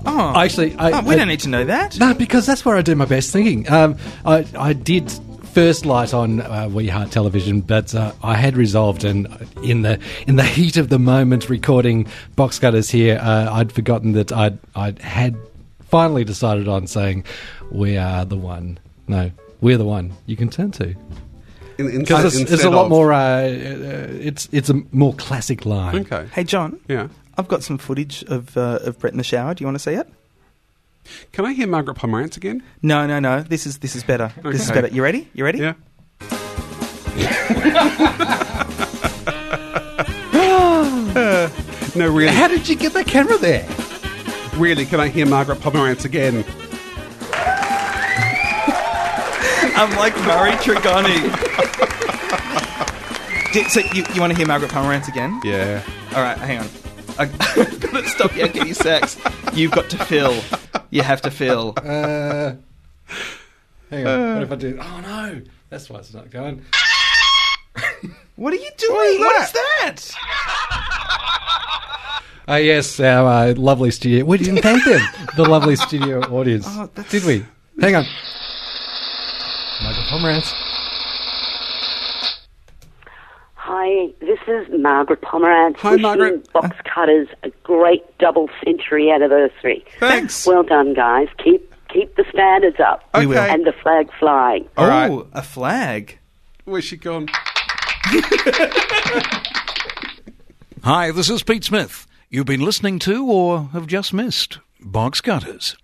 Oh, 0.10 0.34
actually, 0.40 0.74
I, 0.78 0.92
Oh, 0.92 1.02
we 1.04 1.16
I- 1.16 1.18
don't 1.18 1.28
need 1.28 1.42
to 1.42 1.50
know 1.50 1.66
that. 1.66 2.00
No, 2.00 2.14
because 2.14 2.46
that's 2.46 2.64
where 2.64 2.78
I 2.78 2.82
do 2.82 2.96
my 2.96 3.06
best 3.06 3.32
thinking. 3.32 3.70
Um, 3.70 3.98
I, 4.26 4.46
I 4.58 4.72
did 4.74 5.12
first 5.54 5.86
light 5.86 6.14
on 6.14 6.40
uh, 6.42 6.70
We 6.72 6.88
Heart 6.88 7.12
Television, 7.12 7.60
but 7.62 7.94
uh, 7.94 8.14
I 8.24 8.36
had 8.36 8.56
resolved, 8.56 9.04
and 9.04 9.28
in 9.64 9.82
the 9.82 10.00
in 10.26 10.38
the 10.38 10.44
heat 10.44 10.78
of 10.78 10.88
the 10.90 11.00
moment, 11.00 11.50
recording 11.50 12.08
box 12.38 12.58
cutters 12.58 12.90
here, 12.90 13.20
uh, 13.22 13.50
I'd 13.52 13.72
forgotten 13.74 14.14
that 14.14 14.32
I'd 14.32 14.58
I 14.76 14.94
had 15.02 15.36
finally 15.90 16.24
decided 16.24 16.68
on 16.70 16.88
saying, 16.88 17.26
"We 17.70 17.98
are 17.98 18.24
the 18.24 18.38
one." 18.38 18.80
No, 19.10 19.32
we're 19.60 19.78
the 19.78 19.86
one 19.86 20.14
you 20.26 20.38
can 20.38 20.50
turn 20.50 20.72
to. 20.72 20.96
In- 21.80 21.90
in- 21.90 22.00
Because 22.00 22.40
it's, 22.40 22.50
it's 22.52 22.64
a 22.64 22.70
lot 22.70 22.86
of- 22.86 22.90
more. 22.92 23.12
Uh, 23.12 23.18
uh, 23.20 24.08
it's 24.22 24.48
it's 24.54 24.70
a 24.70 24.82
more 24.94 25.14
classic 25.16 25.66
line. 25.66 25.96
Okay. 26.00 26.28
Hey, 26.32 26.44
John. 26.46 26.80
Yeah. 26.88 27.08
I've 27.38 27.48
got 27.48 27.64
some 27.64 27.78
footage 27.78 28.24
of 28.24 28.58
uh, 28.58 28.80
of 28.84 29.00
Brett 29.00 29.14
in 29.14 29.18
the 29.18 29.24
shower. 29.24 29.54
Do 29.54 29.64
you 29.64 29.68
want 29.68 29.76
to 29.76 29.80
see 29.84 29.94
it? 29.94 30.08
Can 31.32 31.46
I 31.46 31.54
hear 31.54 31.68
Margaret 31.68 31.98
Pomeranz 31.98 32.36
again? 32.36 32.64
No, 32.82 33.08
no, 33.08 33.20
no. 33.20 33.42
This 33.42 33.66
is 33.66 33.80
this 33.80 33.96
is 33.96 34.04
better. 34.04 34.32
This 34.44 34.64
is 34.64 34.72
better. 34.72 34.88
You 34.88 35.04
ready? 35.04 35.30
You 35.34 35.46
ready? 35.46 35.60
Yeah. 35.60 35.74
no, 41.96 42.10
really. 42.10 42.34
How 42.34 42.48
did 42.48 42.68
you 42.68 42.76
get 42.76 42.94
that 42.94 43.08
camera 43.08 43.38
there? 43.38 43.68
Really, 44.58 44.86
can 44.86 45.00
I 45.00 45.08
hear 45.08 45.26
Margaret 45.26 45.60
Pomeranz 45.60 46.06
again? 46.06 46.44
I'm 49.80 49.96
like 49.96 50.16
Murray 50.26 50.52
Trigoni. 50.54 51.44
So 53.70 53.80
you, 53.92 54.04
you 54.14 54.22
want 54.22 54.32
to 54.34 54.38
hear 54.38 54.46
Margaret 54.46 54.70
Pomeranz 54.70 55.08
again? 55.08 55.40
Yeah. 55.44 55.82
All 56.14 56.22
right, 56.22 56.38
hang 56.38 56.60
on. 56.60 56.68
I- 57.20 57.24
I've 57.24 57.80
got 57.80 58.04
to 58.04 58.10
stop 58.10 58.32
yakety 58.32 58.76
sax. 58.76 59.18
You've 59.54 59.72
got 59.72 59.90
to 59.90 59.98
fill. 60.06 60.42
You 60.90 61.02
have 61.04 61.22
to 61.24 61.32
fill. 61.32 61.74
Uh, 61.78 62.54
hang 63.90 64.08
on. 64.08 64.34
what 64.36 64.44
if 64.44 64.52
I 64.52 64.56
do? 64.56 64.78
Oh 64.82 65.00
no, 65.02 65.42
that's 65.70 65.90
why 65.90 66.00
it's 66.00 66.14
not 66.14 66.30
going. 66.30 66.64
What 68.36 68.54
are 68.54 68.58
you 68.58 68.70
doing? 68.78 69.20
What 69.20 69.42
is 69.44 69.52
that? 69.52 70.02
Oh 72.50 72.56
yes, 72.56 72.98
our 73.02 73.50
uh, 73.50 73.54
lovely 73.56 73.92
studio. 73.92 74.24
We 74.24 74.38
didn't 74.38 74.62
thank 74.62 74.82
them. 74.86 75.02
the 75.36 75.44
lovely 75.44 75.76
studio 75.76 76.22
audience. 76.22 76.66
Oh, 76.70 76.90
Did 77.10 77.26
we? 77.26 77.46
Hang 77.82 77.98
on. 77.98 78.06
Michael 79.84 80.04
Pomeranz. 80.04 80.54
Hi, 83.88 84.12
this 84.20 84.40
is 84.48 84.68
Margaret 84.82 85.22
Pomeranz. 85.22 85.78
Hi, 85.78 85.96
Margaret. 85.96 86.52
Box 86.52 86.76
Cutters 86.94 87.30
a 87.44 87.50
great 87.64 88.04
double 88.18 88.50
century 88.62 89.10
anniversary. 89.10 89.86
Thanks. 89.98 90.46
Well 90.46 90.64
done, 90.64 90.94
guys. 90.94 91.30
Keep 91.42 91.74
keep 91.88 92.14
the 92.18 92.26
standards 92.30 92.82
up. 92.82 93.08
We 93.18 93.28
will. 93.28 93.38
And 93.38 93.66
the 93.66 93.72
flag 93.72 94.10
flying. 94.20 94.68
Oh, 94.76 94.88
right. 94.90 95.26
a 95.32 95.42
flag. 95.42 96.20
Where's 96.66 96.84
she 96.84 96.98
gone? 96.98 97.30
Hi, 100.84 101.12
this 101.12 101.30
is 101.30 101.44
Pete 101.44 101.64
Smith. 101.64 102.06
You've 102.30 102.46
been 102.46 102.60
listening 102.60 103.00
to 103.00 103.26
or 103.26 103.70
have 103.72 103.88
just 103.88 104.14
missed 104.14 104.60
Box 104.82 105.22
Cutters. 105.22 105.78